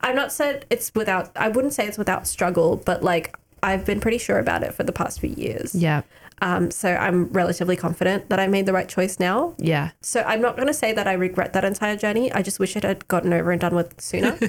I'm 0.00 0.16
not 0.16 0.32
said 0.32 0.64
it's 0.70 0.90
without, 0.94 1.30
I 1.36 1.48
wouldn't 1.48 1.74
say 1.74 1.86
it's 1.86 1.98
without 1.98 2.26
struggle, 2.26 2.76
but 2.76 3.02
like 3.02 3.36
I've 3.62 3.84
been 3.84 4.00
pretty 4.00 4.18
sure 4.18 4.38
about 4.38 4.62
it 4.62 4.72
for 4.72 4.84
the 4.84 4.92
past 4.92 5.20
few 5.20 5.30
years. 5.30 5.74
Yeah. 5.74 6.00
Um, 6.40 6.70
so 6.70 6.94
I'm 6.94 7.28
relatively 7.28 7.76
confident 7.76 8.28
that 8.30 8.40
I 8.40 8.46
made 8.46 8.66
the 8.66 8.72
right 8.72 8.88
choice 8.88 9.20
now. 9.20 9.54
Yeah. 9.58 9.90
So 10.00 10.22
I'm 10.22 10.40
not 10.40 10.56
going 10.56 10.68
to 10.68 10.74
say 10.74 10.92
that 10.92 11.06
I 11.06 11.12
regret 11.12 11.52
that 11.52 11.64
entire 11.64 11.96
journey. 11.96 12.32
I 12.32 12.42
just 12.42 12.58
wish 12.58 12.76
it 12.76 12.82
had 12.82 13.06
gotten 13.08 13.32
over 13.32 13.50
and 13.52 13.60
done 13.60 13.74
with 13.74 14.00
sooner. 14.00 14.38
yeah, 14.40 14.48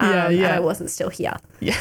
um, 0.00 0.08
yeah. 0.08 0.26
And 0.28 0.46
I 0.46 0.60
wasn't 0.60 0.90
still 0.90 1.10
here. 1.10 1.36
Yeah. 1.60 1.80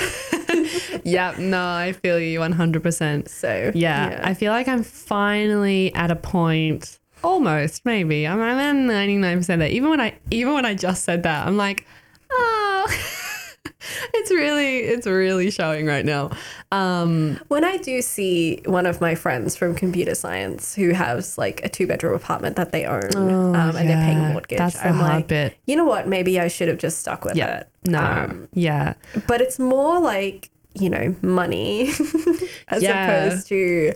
yeah. 1.04 1.36
No, 1.38 1.66
I 1.66 1.94
feel 1.94 2.20
you 2.20 2.40
100%. 2.40 3.28
So 3.28 3.72
yeah, 3.74 4.10
yeah, 4.10 4.22
I 4.24 4.34
feel 4.34 4.52
like 4.52 4.68
I'm 4.68 4.84
finally 4.84 5.94
at 5.96 6.12
a 6.12 6.16
point. 6.16 7.00
Almost, 7.22 7.84
maybe. 7.86 8.26
I'm, 8.26 8.40
I'm 8.40 8.58
at 8.90 9.10
99% 9.10 9.46
there. 9.46 9.68
Even 9.68 9.90
when 9.90 10.00
I, 10.00 10.16
even 10.32 10.54
when 10.54 10.66
I 10.66 10.74
just 10.74 11.04
said 11.04 11.24
that, 11.24 11.46
I'm 11.48 11.58
like, 11.58 11.86
oh. 12.32 13.16
it's 14.14 14.32
really 14.32 14.80
it's 14.80 15.08
really 15.08 15.52
showing 15.52 15.86
right 15.86 16.06
now. 16.06 16.32
Um, 16.72 17.40
when 17.48 17.64
I 17.64 17.78
do 17.78 18.02
see 18.02 18.62
one 18.66 18.86
of 18.86 19.02
my 19.02 19.16
friends 19.16 19.56
from 19.56 19.76
computer 19.76 20.16
science 20.16 20.76
who 20.76 20.92
has 20.92 21.38
like 21.38 21.64
a 21.64 21.70
two 21.70 21.88
bedroom 21.88 22.16
apartment 22.16 22.56
that 22.56 22.72
they 22.72 22.86
own 22.86 23.10
oh, 23.16 23.54
um, 23.54 23.76
and 23.76 23.76
yeah. 23.76 23.84
they're 23.84 24.06
paying 24.06 24.20
mortgage, 24.20 24.58
that's 24.58 24.80
the 24.80 24.88
I'm 24.88 24.96
hard 24.96 25.14
like, 25.14 25.28
bit. 25.28 25.58
you 25.66 25.76
know 25.76 25.86
what? 25.86 26.08
Maybe 26.08 26.40
I 26.40 26.48
should 26.48 26.68
have 26.68 26.78
just 26.78 27.00
stuck 27.00 27.26
with 27.26 27.36
yeah. 27.36 27.60
it. 27.60 27.70
No, 27.86 28.04
um, 28.04 28.48
yeah, 28.54 28.94
but 29.28 29.42
it's 29.42 29.60
more 29.60 30.00
like 30.00 30.50
you 30.76 30.90
know 30.90 31.16
money 31.22 31.90
as 32.68 32.84
yeah. 32.84 33.26
opposed 33.26 33.48
to 33.48 33.94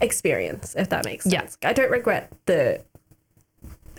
experience, 0.00 0.74
if 0.76 0.88
that 0.90 1.04
makes 1.04 1.24
sense. 1.24 1.58
I 1.62 1.72
don't 1.72 1.90
regret 1.90 2.32
the 2.46 2.82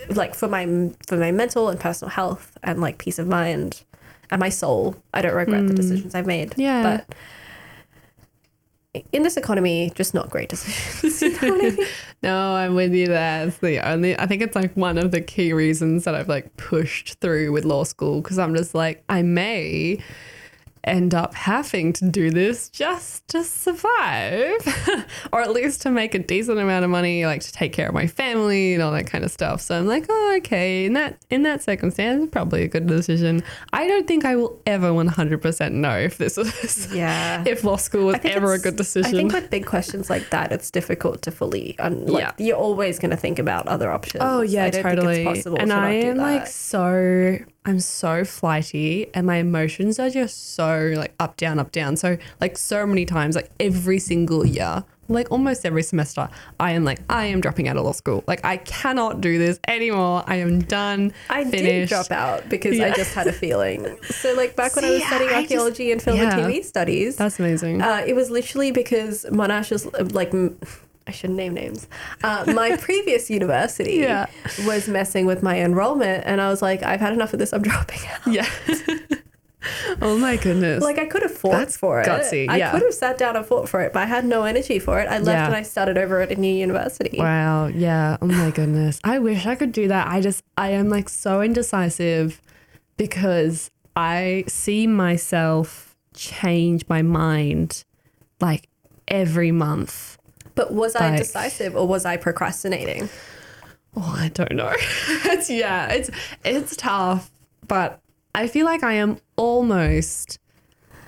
like 0.09 0.35
for 0.35 0.47
my 0.47 0.91
for 1.07 1.17
my 1.17 1.31
mental 1.31 1.69
and 1.69 1.79
personal 1.79 2.09
health 2.09 2.57
and 2.63 2.81
like 2.81 2.97
peace 2.97 3.19
of 3.19 3.27
mind 3.27 3.83
and 4.31 4.39
my 4.39 4.49
soul. 4.49 4.95
I 5.13 5.21
don't 5.21 5.35
regret 5.35 5.63
mm. 5.63 5.67
the 5.69 5.73
decisions 5.73 6.15
I've 6.15 6.27
made. 6.27 6.53
Yeah. 6.57 7.01
But 7.07 7.15
in 9.11 9.23
this 9.23 9.37
economy, 9.37 9.91
just 9.95 10.13
not 10.13 10.29
great 10.29 10.49
decisions. 10.49 11.21
You 11.21 11.31
know 11.31 11.55
I 11.55 11.69
mean? 11.69 11.77
No, 12.23 12.55
I'm 12.55 12.75
with 12.75 12.93
you 12.93 13.07
there. 13.07 13.47
It's 13.47 13.57
the 13.57 13.87
only, 13.87 14.17
I 14.17 14.25
think 14.25 14.41
it's 14.41 14.55
like 14.55 14.73
one 14.75 14.97
of 14.97 15.11
the 15.11 15.21
key 15.21 15.53
reasons 15.53 16.05
that 16.05 16.15
I've 16.15 16.29
like 16.29 16.55
pushed 16.57 17.19
through 17.19 17.51
with 17.51 17.65
law 17.65 17.83
school 17.83 18.21
because 18.21 18.39
I'm 18.39 18.55
just 18.55 18.73
like, 18.73 19.03
I 19.09 19.21
may 19.21 19.99
end 20.85 21.13
up 21.13 21.33
having 21.33 21.91
to 21.93 22.09
do 22.09 22.29
this 22.31 22.69
just 22.69 23.27
to 23.27 23.43
survive 23.43 25.05
or 25.33 25.41
at 25.41 25.51
least 25.51 25.81
to 25.81 25.89
make 25.89 26.13
a 26.15 26.19
decent 26.19 26.59
amount 26.59 26.83
of 26.85 26.91
money 26.91 27.25
like 27.25 27.41
to 27.41 27.51
take 27.51 27.73
care 27.73 27.87
of 27.87 27.93
my 27.93 28.07
family 28.07 28.73
and 28.73 28.83
all 28.83 28.91
that 28.91 29.07
kind 29.07 29.23
of 29.23 29.31
stuff 29.31 29.61
so 29.61 29.77
i'm 29.77 29.87
like 29.87 30.05
oh 30.09 30.33
okay 30.37 30.85
in 30.85 30.93
that 30.93 31.17
in 31.29 31.43
that 31.43 31.63
circumstance 31.63 32.29
probably 32.31 32.63
a 32.63 32.67
good 32.67 32.87
decision 32.87 33.43
i 33.73 33.87
don't 33.87 34.07
think 34.07 34.25
i 34.25 34.35
will 34.35 34.61
ever 34.65 34.91
100% 34.91 35.71
know 35.71 35.97
if 35.97 36.17
this 36.17 36.37
was 36.37 36.93
Yeah. 36.93 37.43
if 37.47 37.63
law 37.63 37.77
school 37.77 38.07
was 38.07 38.17
ever 38.23 38.53
a 38.53 38.59
good 38.59 38.75
decision 38.75 39.13
I 39.13 39.17
think 39.17 39.33
with 39.33 39.49
big 39.49 39.65
questions 39.65 40.09
like 40.09 40.29
that, 40.29 40.51
it's 40.51 40.71
difficult 40.71 41.21
to 41.23 41.31
fully. 41.31 41.77
Un- 41.79 42.05
like, 42.05 42.21
Yeah. 42.21 42.31
You're 42.45 42.57
always 42.57 42.99
going 42.99 43.11
to 43.11 43.17
think 43.17 43.39
about 43.39 43.67
other 43.67 43.91
options. 43.91 44.23
Oh 44.25 44.41
yeah, 44.41 44.69
totally. 44.69 45.23
Possible 45.23 45.57
and 45.59 45.71
I 45.73 45.91
am 45.93 46.17
like 46.17 46.47
so 46.47 47.37
I'm 47.65 47.79
so 47.79 48.23
flighty 48.23 49.07
and 49.13 49.25
my 49.25 49.37
emotions 49.37 49.99
are 49.99 50.09
just 50.09 50.53
so 50.53 50.93
like 50.95 51.13
up 51.19 51.35
down 51.37 51.59
up 51.59 51.71
down. 51.71 51.97
So 51.97 52.17
like 52.39 52.57
so 52.57 52.85
many 52.85 53.05
times 53.05 53.35
like 53.35 53.49
every 53.59 53.97
single 53.97 54.45
year, 54.45 54.83
like 55.07 55.31
almost 55.31 55.65
every 55.65 55.81
semester, 55.81 56.29
I 56.59 56.71
am 56.71 56.83
like 56.83 56.99
I 57.09 57.25
am 57.25 57.41
dropping 57.41 57.67
out 57.67 57.77
of 57.77 57.85
law 57.85 57.91
school. 57.91 58.23
Like 58.27 58.45
I 58.45 58.57
cannot 58.57 59.19
do 59.19 59.39
this 59.39 59.59
anymore. 59.67 60.23
I 60.27 60.35
am 60.35 60.61
done. 60.61 61.11
I 61.29 61.43
did 61.43 61.51
finished. 61.51 61.89
drop 61.89 62.11
out 62.11 62.47
because 62.49 62.79
I 62.79 62.91
just 62.91 63.15
had 63.15 63.25
a 63.25 63.33
feeling. 63.33 63.97
So 64.03 64.33
like 64.35 64.55
back 64.55 64.75
when 64.75 64.85
I 64.85 64.91
was 64.91 65.03
studying 65.07 65.31
archaeology 65.31 65.91
and 65.91 66.01
film 66.01 66.17
yeah. 66.17 66.37
and 66.37 66.53
TV 66.53 66.63
studies, 66.63 67.15
That's 67.15 67.39
amazing. 67.39 67.81
Uh, 67.81 68.03
it 68.05 68.15
was 68.15 68.29
literally 68.29 68.71
because 68.71 69.25
Monash 69.25 69.71
was 69.71 69.87
uh, 69.87 70.07
like, 70.11 70.33
I 71.07 71.11
shouldn't 71.11 71.37
name 71.37 71.53
names. 71.53 71.87
Uh, 72.23 72.45
my 72.55 72.75
previous 72.81 73.29
university 73.29 73.95
Yeah. 73.97 74.25
was 74.65 74.87
messing 74.87 75.25
with 75.25 75.43
my 75.43 75.59
enrollment, 75.59 76.23
and 76.25 76.41
I 76.41 76.49
was 76.49 76.61
like, 76.61 76.81
I've 76.83 76.99
had 76.99 77.13
enough 77.13 77.31
of 77.33 77.39
this. 77.39 77.53
I'm 77.53 77.61
dropping 77.71 77.99
out. 78.07 78.27
yeah. 78.27 78.47
oh 80.01 80.17
my 80.17 80.35
goodness. 80.37 80.83
Like 80.83 80.97
I 80.99 81.05
could 81.05 81.21
have 81.23 81.31
fought 81.35 81.51
That's 81.53 81.77
for 81.77 82.01
it. 82.01 82.07
gutsy, 82.07 82.47
I 82.49 82.57
yeah. 82.57 82.71
could 82.71 82.81
have 82.83 82.93
sat 82.93 83.17
down 83.17 83.35
and 83.35 83.45
fought 83.45 83.67
for 83.69 83.81
it, 83.81 83.93
but 83.93 84.03
I 84.03 84.05
had 84.05 84.25
no 84.25 84.43
energy 84.43 84.79
for 84.79 84.99
it. 84.99 85.07
I 85.07 85.17
left 85.19 85.27
Yeah. 85.27 85.45
and 85.47 85.55
I 85.55 85.63
started 85.63 85.97
over 85.97 86.21
at 86.21 86.31
a 86.31 86.35
new 86.35 86.53
university. 86.53 87.17
Wow. 87.17 87.67
Yeah. 87.67 88.17
Oh 88.21 88.27
my 88.27 88.51
goodness. 88.51 88.99
I 89.03 89.19
wish 89.19 89.45
I 89.45 89.55
could 89.55 89.71
do 89.71 89.87
that. 89.87 90.07
I 90.07 90.21
just, 90.21 90.43
I 90.57 90.69
am 90.71 90.89
like 90.89 91.09
so 91.09 91.41
indecisive 91.41 92.41
because 92.97 93.71
I 93.95 94.43
see 94.47 94.85
myself 94.87 95.95
change 96.13 96.83
my 96.87 97.01
mind 97.01 97.83
like 98.39 98.69
every 99.07 99.51
month. 99.51 100.14
But 100.55 100.73
was 100.73 100.95
I 100.95 101.09
Like- 101.09 101.19
decisive 101.19 101.75
or 101.75 101.87
was 101.87 102.05
I 102.05 102.17
procrastinating? 102.17 103.09
Oh, 103.97 104.15
I 104.17 104.29
don't 104.33 104.53
know. 104.55 104.73
it's, 105.25 105.49
yeah, 105.49 105.87
it's, 105.91 106.09
it's 106.43 106.75
tough, 106.75 107.31
but 107.67 108.01
I 108.33 108.47
feel 108.47 108.65
like 108.65 108.83
I 108.83 108.93
am 108.93 109.17
almost, 109.37 110.37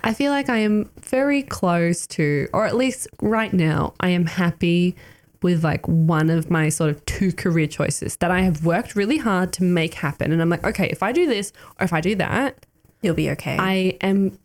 I 0.02 0.14
feel 0.14 0.30
like 0.32 0.48
I 0.48 0.58
am 0.58 0.88
very 1.02 1.42
close 1.42 2.06
to, 2.08 2.48
or 2.54 2.64
at 2.66 2.76
least 2.76 3.08
right 3.20 3.52
now, 3.52 3.92
I 4.00 4.08
am 4.08 4.24
happy 4.24 4.96
with 5.42 5.62
like 5.62 5.86
one 5.86 6.30
of 6.30 6.50
my 6.50 6.68
sort 6.70 6.90
of 6.90 7.04
two 7.04 7.30
career 7.32 7.66
choices 7.66 8.16
that 8.16 8.30
I 8.30 8.40
have 8.40 8.64
worked 8.64 8.96
really 8.96 9.18
hard 9.18 9.52
to 9.54 9.64
make 9.64 9.94
happen. 9.94 10.32
And 10.32 10.40
I'm 10.40 10.48
like, 10.48 10.64
okay, 10.64 10.88
if 10.88 11.02
I 11.02 11.12
do 11.12 11.26
this 11.26 11.52
or 11.78 11.84
if 11.84 11.92
I 11.92 12.00
do 12.00 12.14
that, 12.16 12.64
You'll 13.00 13.14
be 13.14 13.30
okay. 13.30 13.56
I 13.60 13.96
am 14.00 14.36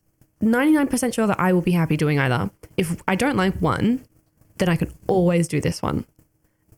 99% 0.43 1.13
sure 1.13 1.25
that 1.25 1.39
I 1.39 1.53
will 1.53 1.61
be 1.61 1.71
happy 1.71 1.97
doing 1.97 2.19
either. 2.19 2.51
If 2.77 3.01
I 3.07 3.15
don't 3.15 3.35
like 3.35 3.55
one, 3.55 4.05
then 4.57 4.69
I 4.69 4.75
can 4.75 4.93
always 5.07 5.47
do 5.47 5.59
this 5.59 5.81
one. 5.81 6.05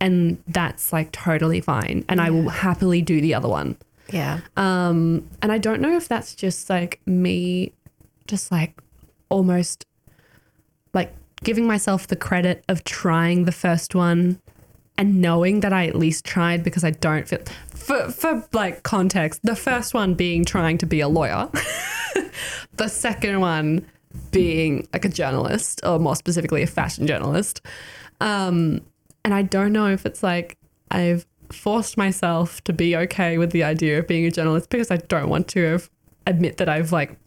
And 0.02 0.42
that's 0.48 0.92
like 0.92 1.12
totally 1.12 1.62
fine. 1.62 2.04
And 2.10 2.20
I 2.20 2.30
will 2.30 2.50
happily 2.50 3.02
do 3.02 3.22
the 3.22 3.34
other 3.34 3.48
one. 3.48 3.78
yeah. 4.12 4.42
Um, 4.58 5.28
and 5.42 5.52
I 5.52 5.58
don't 5.58 5.82
know 5.82 5.96
if 5.96 6.08
that's 6.08 6.36
just 6.36 6.70
like 6.70 7.00
me, 7.06 7.74
just 8.28 8.52
like 8.52 8.80
almost 9.30 9.86
like 10.94 11.14
giving 11.44 11.66
myself 11.66 12.08
the 12.08 12.16
credit 12.16 12.64
of 12.68 12.84
trying 12.84 13.46
the 13.46 13.52
first 13.52 13.96
one 13.96 14.40
and 14.98 15.22
knowing 15.22 15.60
that 15.62 15.74
I 15.74 15.88
at 15.88 15.96
least 15.96 16.26
tried 16.26 16.64
because 16.64 16.84
I 16.84 16.92
don't 16.92 17.28
feel 17.28 17.40
for 17.70 18.10
for 18.10 18.48
like 18.54 18.84
context, 18.84 19.42
the 19.44 19.56
first 19.56 19.94
one 19.94 20.14
being 20.14 20.46
trying 20.46 20.78
to 20.80 20.86
be 20.86 21.02
a 21.02 21.08
lawyer, 21.08 21.50
the 22.78 22.88
second 22.88 23.40
one 23.42 23.86
being 24.32 24.88
like 24.94 25.06
a 25.06 25.10
journalist 25.10 25.82
or 25.84 26.00
more 26.00 26.16
specifically 26.16 26.62
a 26.64 26.68
fashion 26.68 27.08
journalist. 27.08 27.62
Um, 28.22 28.82
and 29.24 29.34
I 29.34 29.42
don't 29.42 29.72
know 29.74 29.88
if 29.88 30.06
it's 30.06 30.24
like 30.24 30.58
I've 30.92 31.26
forced 31.52 31.98
myself 31.98 32.64
to 32.64 32.74
be 32.74 32.96
okay 32.96 33.38
with 33.38 33.52
the 33.52 33.64
idea 33.64 34.00
of 34.00 34.08
being 34.08 34.26
a 34.26 34.32
journalist 34.32 34.70
because 34.70 34.92
I 34.92 34.98
don't 34.98 35.30
want 35.30 35.48
to 35.50 35.64
have, 35.64 35.90
admit 36.28 36.58
that 36.58 36.70
I've 36.70 36.92
like 36.92 37.18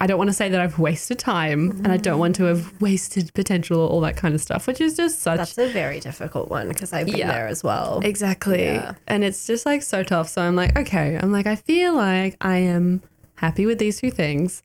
I 0.00 0.06
don't 0.08 0.18
want 0.18 0.28
to 0.28 0.34
say 0.34 0.48
that 0.48 0.60
I've 0.60 0.78
wasted 0.78 1.18
time 1.20 1.70
and 1.70 1.88
I 1.88 1.96
don't 1.96 2.18
want 2.18 2.34
to 2.36 2.44
have 2.44 2.78
wasted 2.80 3.32
potential 3.32 3.78
or 3.80 3.88
all 3.88 4.00
that 4.00 4.16
kind 4.16 4.34
of 4.34 4.40
stuff, 4.40 4.66
which 4.66 4.80
is 4.80 4.96
just 4.96 5.20
such 5.22 5.38
That's 5.38 5.56
a 5.56 5.68
very 5.68 6.00
difficult 6.00 6.50
one 6.50 6.68
because 6.68 6.92
I've 6.92 7.06
been 7.06 7.16
Yeah. 7.16 7.28
there 7.32 7.46
as 7.46 7.62
well. 7.62 8.00
Exactly. 8.04 8.64
Yeah. 8.64 8.94
And 9.06 9.22
it's 9.24 9.46
just 9.46 9.64
like 9.64 9.82
so 9.82 10.02
tough. 10.02 10.28
So 10.28 10.42
I'm 10.42 10.56
like, 10.56 10.76
okay, 10.76 11.16
I'm 11.16 11.30
like, 11.32 11.46
I 11.46 11.54
feel 11.56 11.94
like 11.94 12.36
I 12.40 12.56
am 12.58 13.02
happy 13.36 13.66
with 13.66 13.78
these 13.78 14.00
two 14.00 14.10
things. 14.10 14.62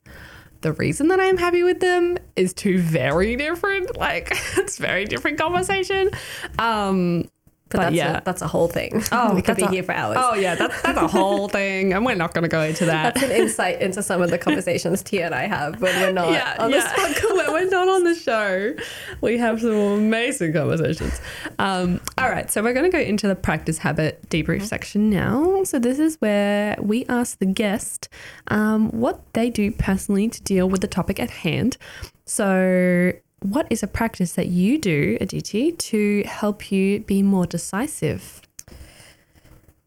The 0.62 0.74
reason 0.74 1.08
that 1.08 1.20
I'm 1.20 1.38
happy 1.38 1.64
with 1.64 1.80
them 1.80 2.18
is 2.36 2.54
two 2.54 2.80
very 2.80 3.36
different, 3.36 3.98
like, 3.98 4.32
it's 4.58 4.78
very 4.78 5.06
different 5.06 5.38
conversation. 5.38 6.10
Um, 6.58 7.30
But, 7.70 7.78
But 7.78 7.84
that's, 7.84 7.96
yeah. 7.96 8.18
a, 8.18 8.24
that's 8.24 8.42
a 8.42 8.48
whole 8.48 8.68
thing. 8.68 9.04
Oh, 9.12 9.34
we 9.34 9.42
could 9.42 9.58
be 9.58 9.64
a- 9.64 9.70
here 9.70 9.84
for 9.84 9.92
hours. 9.92 10.18
oh, 10.20 10.34
yeah, 10.34 10.56
that's, 10.56 10.82
that's 10.82 10.98
a 10.98 11.08
whole 11.08 11.50
thing. 11.60 11.94
And 11.94 12.06
we're 12.06 12.16
not 12.16 12.34
going 12.34 12.44
to 12.44 12.50
go 12.50 12.62
into 12.62 12.86
that. 12.86 13.16
That's 13.16 13.26
an 13.26 13.32
insight 13.32 13.82
into 13.82 14.02
some 14.04 14.22
of 14.22 14.30
the 14.30 14.38
conversations 14.38 15.04
Tia 15.04 15.26
and 15.26 15.36
I 15.36 15.48
have 15.48 15.82
when 15.82 15.96
we're 16.00 16.12
not 16.12 16.32
yeah, 16.32 16.56
on 16.60 16.72
yeah. 16.72 16.78
this 16.78 16.86
podcast. 16.86 17.36
when 17.38 17.52
we're 17.52 17.70
not 17.70 17.88
on 17.88 18.04
the 18.04 18.16
show, 18.16 18.76
we 19.22 19.38
have 19.38 19.62
some 19.62 19.72
amazing 19.72 20.54
conversations. 20.54 21.20
Um, 21.58 22.00
all 22.18 22.30
right, 22.30 22.50
so 22.50 22.62
we're 22.64 22.74
going 22.74 22.90
to 22.90 22.96
go 22.96 23.00
into 23.04 23.28
the 23.28 23.36
practice 23.36 23.80
habit 23.80 24.28
debrief 24.30 24.64
section 24.64 25.10
now. 25.10 25.64
So 25.64 25.80
this 25.80 26.00
is 26.00 26.16
where 26.18 26.76
we 26.82 27.06
ask 27.06 27.40
the 27.40 27.46
guest 27.46 28.10
um, 28.48 28.90
what 28.92 29.34
they 29.34 29.50
do 29.50 29.72
personally 29.72 30.28
to 30.30 30.42
deal 30.44 30.70
with 30.70 30.82
the 30.82 30.88
topic 30.88 31.20
at 31.20 31.30
hand. 31.30 31.78
So. 32.26 33.14
What 33.42 33.68
is 33.70 33.84
a 33.84 33.88
practice 33.88 34.34
that 34.34 34.48
you 34.48 34.78
do, 34.78 35.18
Aditi, 35.22 35.72
to 35.72 36.24
help 36.24 36.72
you 36.72 37.00
be 37.02 37.24
more 37.24 37.46
decisive? 37.46 38.42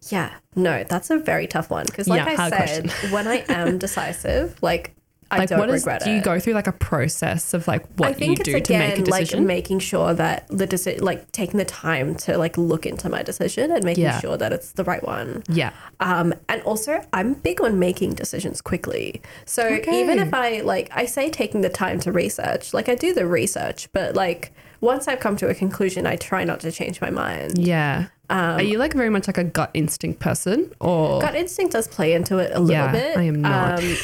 Yeah, 0.09 0.33
no, 0.57 0.85
that's 0.85 1.11
a 1.11 1.19
very 1.19 1.47
tough 1.47 1.71
one 1.71 1.87
because, 1.87 2.09
like 2.09 2.27
Yeah, 2.27 2.35
I 2.39 2.51
said, 2.51 2.91
when 3.13 3.29
I 3.29 3.45
am 3.49 3.79
decisive, 3.79 4.61
like 4.63 4.95
I 5.33 5.39
Like, 5.39 5.49
don't 5.49 5.59
what 5.59 5.69
is? 5.71 5.83
regret 5.83 6.03
Do 6.05 6.11
you 6.11 6.19
it. 6.19 6.25
go 6.25 6.39
through 6.39 6.53
like 6.53 6.67
a 6.67 6.73
process 6.73 7.55
of 7.55 7.67
like 7.67 7.87
what 7.97 8.11
I 8.11 8.13
think 8.13 8.29
you 8.29 8.33
it's 8.33 8.45
do 8.45 8.53
to 8.53 8.59
make 8.59 8.71
a 8.71 8.93
again 8.93 9.05
like 9.07 9.21
decision? 9.23 9.47
making 9.47 9.79
sure 9.79 10.13
that 10.15 10.47
the 10.49 10.67
decision, 10.67 11.03
like 11.05 11.33
taking 11.33 11.59
the 11.59 11.65
time 11.65 12.15
to 12.17 12.37
like 12.39 12.57
look 12.59 12.85
into 12.87 13.09
my 13.09 13.23
decision 13.23 13.71
and 13.73 13.83
making 13.85 14.05
Yeah. 14.05 14.21
sure 14.21 14.37
that 14.37 14.53
it's 14.53 14.73
the 14.73 14.85
right 14.85 15.03
one. 15.03 15.43
yeah. 15.49 15.71
Um, 16.01 16.35
and 16.49 16.61
also, 16.63 17.03
I'm 17.13 17.35
big 17.35 17.61
on 17.63 17.79
making 17.79 18.15
decisions 18.15 18.61
quickly. 18.61 19.23
So 19.47 19.63
Okay. 19.67 20.01
even 20.03 20.19
if 20.19 20.35
I 20.35 20.61
like, 20.61 20.91
I 20.93 21.07
say 21.07 21.31
taking 21.31 21.63
the 21.63 21.71
time 21.71 21.99
to 22.01 22.13
research, 22.13 22.75
like 22.75 22.89
I 22.89 22.95
do 22.95 23.15
the 23.15 23.27
research, 23.27 23.89
but 23.93 24.15
like 24.15 24.53
once 24.81 25.09
I've 25.09 25.21
come 25.21 25.37
to 25.37 25.49
a 25.49 25.55
conclusion, 25.55 26.07
I 26.07 26.17
try 26.17 26.45
not 26.45 26.61
to 26.61 26.71
change 26.73 27.01
my 27.01 27.11
mind. 27.11 27.57
Yeah. 27.57 28.07
Are 28.33 28.63
you 28.63 28.79
like 28.79 28.95
very 28.95 29.11
much 29.11 29.27
like 29.27 29.39
a 29.39 29.45
gut 29.45 29.71
instinct 29.75 30.21
person 30.21 30.73
or 30.81 31.21
Gut 31.21 31.35
instinct 31.35 31.73
does 31.73 31.87
play 31.89 32.13
into 32.15 32.39
it 32.39 32.51
a 32.55 32.61
little 32.61 32.73
Yeah, 32.87 32.93
bit. 32.93 33.17
I 33.17 33.23
am 33.25 33.43
not. 33.43 33.79
Um, 33.79 33.97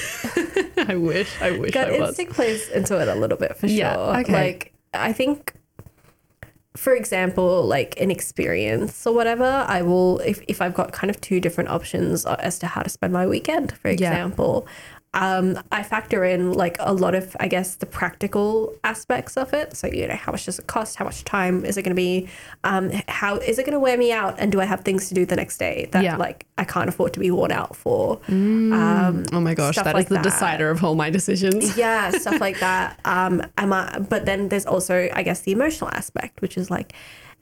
I 0.89 0.97
wish 0.97 1.31
I 1.41 1.51
wish 1.53 1.72
gut 1.72 1.89
I 1.89 1.99
was. 1.99 2.09
instinct 2.11 2.33
plays 2.35 2.68
into 2.68 3.01
it 3.01 3.09
a 3.09 3.14
little 3.14 3.39
bit 3.39 3.57
for 3.57 3.66
Yeah, 3.66 3.95
sure. 3.95 4.20
okay. 4.20 4.33
Like 4.33 4.72
I 4.95 5.12
think 5.12 5.55
for 6.76 6.95
example, 6.95 7.66
like 7.66 8.01
an 8.01 8.09
experience 8.11 9.05
or 9.05 9.12
whatever, 9.12 9.64
I 9.66 9.83
will 9.83 10.20
if, 10.20 10.41
if 10.47 10.62
I've 10.62 10.74
got 10.74 10.93
kind 10.93 11.11
of 11.11 11.20
two 11.20 11.41
different 11.41 11.70
options 11.70 12.24
as 12.24 12.59
to 12.61 12.66
how 12.68 12.83
to 12.83 12.89
spend 12.89 13.12
my 13.12 13.26
weekend, 13.26 13.72
for 13.79 13.89
Yeah. 13.89 13.95
example. 13.95 14.66
Um, 15.21 15.59
I 15.73 15.83
factor 15.83 16.23
in 16.25 16.53
like 16.53 16.77
a 16.79 16.93
lot 16.93 17.14
of, 17.14 17.37
I 17.41 17.49
guess, 17.49 17.75
the 17.75 17.87
practical 17.87 18.75
aspects 18.85 19.37
of 19.37 19.53
it. 19.53 19.77
So, 19.77 19.89
you 19.89 20.07
know, 20.07 20.14
how 20.14 20.31
much 20.33 20.45
does 20.47 20.59
it 20.59 20.66
cost? 20.69 20.97
How 20.97 21.05
much 21.05 21.25
time 21.25 21.64
is 21.64 21.77
it 21.77 21.83
going 21.83 21.97
to 21.97 22.03
be? 22.09 22.29
Um, 22.64 22.91
how 23.09 23.37
is 23.37 23.59
it 23.59 23.64
going 23.64 23.73
to 23.73 23.81
wear 23.81 23.97
me 23.99 24.12
out? 24.12 24.37
And 24.39 24.53
do 24.53 24.61
I 24.61 24.64
have 24.64 24.81
things 24.83 25.09
to 25.09 25.14
do 25.14 25.27
the 25.27 25.37
next 25.37 25.59
day 25.59 25.89
that 25.93 26.05
Yeah. 26.05 26.16
like 26.16 26.47
I 26.57 26.64
can't 26.64 26.89
afford 26.89 27.12
to 27.14 27.21
be 27.21 27.31
worn 27.31 27.51
out 27.53 27.75
for? 27.75 28.21
Um, 28.29 29.25
Oh 29.33 29.41
my 29.41 29.55
gosh, 29.55 29.75
that 29.77 29.89
is 29.89 29.95
like 29.95 30.09
the 30.09 30.14
that. 30.14 30.23
decider 30.25 30.71
of 30.71 30.85
all 30.85 30.95
my 30.95 31.11
decisions. 31.11 31.77
yeah 31.85 32.11
stuff 32.11 32.41
like 32.41 32.59
that 32.61 32.99
um 33.05 33.43
am 33.57 33.73
I, 33.73 33.99
but 33.99 34.25
then 34.27 34.49
there's 34.49 34.66
also 34.66 35.09
i 35.14 35.23
guess 35.23 35.41
the 35.43 35.53
emotional 35.53 35.91
aspect 35.91 36.41
which 36.41 36.57
is 36.57 36.71
like 36.71 36.93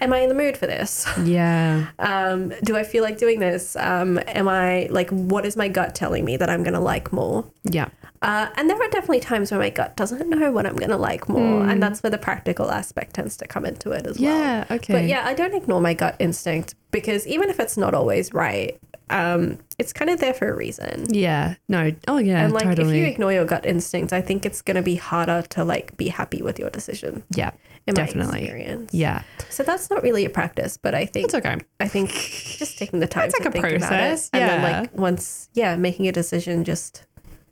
am 0.01 0.13
I 0.13 0.19
in 0.21 0.29
the 0.29 0.35
mood 0.35 0.57
for 0.57 0.67
this? 0.67 1.07
Yeah. 1.23 1.89
Um, 1.99 2.53
do 2.63 2.77
I 2.77 2.85
feel 2.85 3.03
like 3.03 3.19
doing 3.19 3.41
this? 3.41 3.75
Um, 3.77 4.21
am 4.29 4.49
I 4.49 4.87
like, 4.91 5.11
what 5.11 5.45
is 5.45 5.57
my 5.57 5.69
gut 5.69 5.95
telling 5.95 6.25
me 6.25 6.37
that 6.37 6.49
I'm 6.49 6.63
going 6.63 6.75
to 6.75 6.81
like 6.81 7.13
more? 7.13 7.45
Yeah. 7.65 7.89
Uh, 8.23 8.49
and 8.57 8.71
there 8.71 8.81
are 8.81 8.89
definitely 8.89 9.21
times 9.21 9.51
where 9.51 9.61
my 9.61 9.71
gut 9.71 9.97
doesn't 9.97 10.29
know 10.29 10.51
what 10.51 10.67
I'm 10.67 10.77
going 10.77 10.91
to 10.91 10.97
like 10.97 11.29
more. 11.29 11.67
And 11.67 11.83
that's 11.83 12.03
where 12.03 12.11
the 12.11 12.19
practical 12.19 12.71
aspect 12.71 13.15
tends 13.15 13.37
to 13.39 13.47
come 13.47 13.65
into 13.65 13.91
it 13.91 14.07
as 14.07 14.19
well. 14.19 14.33
Hmm. 14.33 14.41
Yeah. 14.41 14.65
Okay. 14.71 14.93
But 14.93 15.05
yeah, 15.05 15.27
I 15.27 15.35
don't 15.35 15.55
ignore 15.55 15.81
my 15.81 15.95
gut 15.95 16.17
instinct 16.19 16.75
because 16.91 17.27
even 17.27 17.49
if 17.51 17.59
it's 17.61 17.77
not 17.77 17.93
always 17.95 18.33
right, 18.33 18.79
um, 19.11 19.59
it's 19.79 19.93
kind 19.93 20.11
of 20.11 20.21
there 20.21 20.35
for 20.35 20.51
a 20.51 20.57
reason. 20.57 21.07
Yeah. 21.11 21.55
No. 21.69 21.93
Oh 22.09 22.19
yeah. 22.19 22.45
And 22.45 22.53
like 22.53 22.65
totally. 22.65 22.99
if 22.99 23.03
you 23.03 23.07
ignore 23.07 23.33
your 23.33 23.45
gut 23.45 23.65
instincts, 23.67 24.13
I 24.13 24.21
think 24.21 24.45
it's 24.45 24.63
gonna 24.63 24.83
be 24.83 24.97
harder 24.97 25.43
to 25.51 25.65
like 25.65 25.97
be 25.97 26.09
happy 26.09 26.43
with 26.43 26.59
your 26.59 26.71
decision. 26.71 27.23
yeah. 27.31 27.53
In 27.87 27.95
Definitely. 27.95 28.33
my 28.33 28.39
experience. 28.39 28.93
Yeah. 28.93 29.23
So 29.49 29.63
that's 29.63 29.91
not 29.91 30.03
really 30.03 30.25
a 30.25 30.31
practice, 30.31 30.77
but 30.77 30.93
I 30.93 31.07
think 31.07 31.27
It's 31.27 31.35
okay. 31.37 31.57
I 31.79 31.87
think 31.87 32.11
just 32.11 32.79
taking 32.79 32.99
the 32.99 33.07
time 33.07 33.27
It's 33.27 33.39
to 33.39 33.45
like 33.45 33.55
a 33.55 33.61
process, 33.61 34.29
about 34.29 34.39
it, 34.39 34.43
and 34.43 34.51
then 34.51 34.61
yeah. 34.61 34.81
like 34.81 34.99
once 34.99 35.51
yeah, 35.55 35.77
making 35.77 36.09
a 36.09 36.13
decision, 36.13 36.65
just 36.65 37.05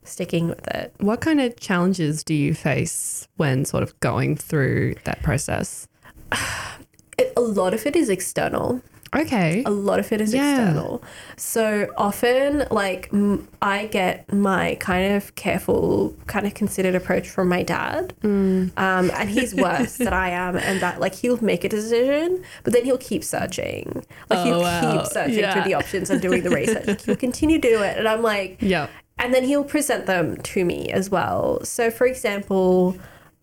sticking 0.02 0.48
with 0.48 0.66
it. 0.74 0.92
What 0.98 1.20
kind 1.20 1.40
of 1.40 1.54
challenges 1.60 2.24
do 2.24 2.34
you 2.34 2.52
face 2.52 3.28
when 3.36 3.64
sort 3.64 3.84
of 3.84 3.98
going 4.00 4.34
through 4.34 4.96
that 5.04 5.22
process? 5.22 5.86
a 6.32 7.40
lot 7.40 7.72
of 7.72 7.86
it 7.86 7.94
is 7.94 8.08
external. 8.08 8.82
Okay. 9.14 9.62
a 9.64 9.70
lot 9.70 9.98
of 9.98 10.10
it 10.12 10.20
is 10.20 10.34
Yeah. 10.34 10.50
external. 10.68 11.02
So 11.36 11.88
often, 11.96 12.66
like, 12.70 13.08
m- 13.12 13.48
I 13.62 13.86
get 13.86 14.32
my 14.32 14.76
kind 14.80 15.14
of 15.14 15.34
careful, 15.34 16.14
kind 16.26 16.46
of 16.46 16.54
considered 16.54 16.94
approach 16.94 17.28
from 17.28 17.48
my 17.48 17.62
dad. 17.62 18.12
Mm. 18.22 18.72
Um, 18.76 19.10
and 19.14 19.28
he's 19.30 19.54
worse 19.54 19.96
than 19.96 20.12
I 20.12 20.30
am, 20.30 20.56
and 20.56 20.80
that, 20.80 21.00
like, 21.00 21.14
he'll 21.14 21.42
make 21.42 21.64
a 21.64 21.68
decision, 21.68 22.42
but 22.64 22.72
then 22.72 22.84
he'll 22.84 22.98
keep 22.98 23.22
searching. 23.24 24.04
Like, 24.30 24.40
Oh, 24.40 24.44
he'll 24.44 24.60
wow. 24.60 24.98
keep 25.02 25.06
searching 25.12 25.38
Yeah. 25.40 25.52
through 25.52 25.62
the 25.64 25.74
options 25.74 26.10
and 26.10 26.20
doing 26.20 26.42
the 26.42 26.50
research. 26.50 26.86
Like, 26.86 27.00
he'll 27.02 27.16
continue 27.16 27.60
to 27.60 27.68
do 27.68 27.82
it. 27.82 27.96
And 27.98 28.08
I'm 28.08 28.22
like, 28.22 28.56
Yeah. 28.60 28.88
and 29.18 29.32
then 29.32 29.44
he'll 29.44 29.64
present 29.64 30.06
them 30.06 30.36
to 30.38 30.64
me 30.64 30.88
as 30.90 31.10
well. 31.10 31.60
So, 31.64 31.90
for 31.90 32.06
example, 32.06 32.96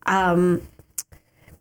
um, 0.08 0.62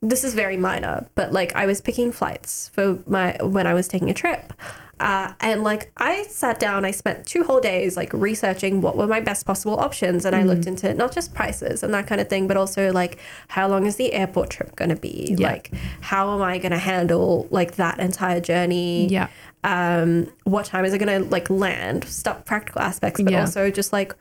this 0.03 0.25
is 0.25 0.35
very 0.35 0.57
minor, 0.57 1.07
but 1.15 1.33
like 1.33 1.55
I 1.55 1.67
was 1.67 1.81
picking 1.81 2.11
flights 2.13 2.69
for 2.71 2.99
my 3.07 3.37
when 3.43 3.67
I 3.67 3.75
was 3.75 3.87
taking 3.89 4.11
a 4.11 4.15
trip. 4.15 4.53
Uh, 4.99 5.33
and 5.41 5.63
like 5.65 5.91
I 5.97 6.25
sat 6.25 6.61
down, 6.61 6.85
I 6.85 6.91
spent 6.91 7.25
two 7.27 7.43
whole 7.43 7.59
days 7.61 7.97
like 7.97 8.13
researching 8.13 8.83
what 8.83 8.99
were 8.99 9.07
my 9.07 9.21
best 9.21 9.47
possible 9.47 9.81
options, 9.81 10.27
and 10.27 10.37
I 10.37 10.43
looked 10.43 10.67
into 10.67 10.93
not 10.93 11.13
just 11.13 11.33
prices 11.35 11.83
and 11.83 11.95
that 11.95 12.07
kind 12.07 12.21
of 12.21 12.29
thing, 12.29 12.47
but 12.47 12.59
also 12.59 12.93
like 12.93 13.19
how 13.49 13.67
long 13.67 13.87
is 13.87 13.97
the 13.97 14.13
airport 14.13 14.51
trip 14.51 14.77
going 14.77 14.91
to 14.91 14.97
be? 14.97 15.35
Yeah. 15.39 15.53
Like 15.53 15.71
how 16.03 16.35
am 16.35 16.43
I 16.43 16.59
going 16.59 16.73
to 16.73 16.79
handle 16.79 17.49
like 17.51 17.77
that 17.77 17.99
entire 17.99 18.41
journey? 18.41 19.07
Yeah. 19.09 19.29
um, 19.65 20.31
what 20.45 20.67
time 20.67 20.85
is 20.85 20.93
it 20.93 20.99
going 20.99 21.23
to 21.25 21.31
like 21.31 21.49
land? 21.49 22.05
Stuff, 22.05 22.45
practical 22.45 22.83
aspects, 22.83 23.23
but 23.23 23.33
Yeah. 23.33 23.41
also 23.41 23.71
just 23.71 23.95
like, 23.95 24.15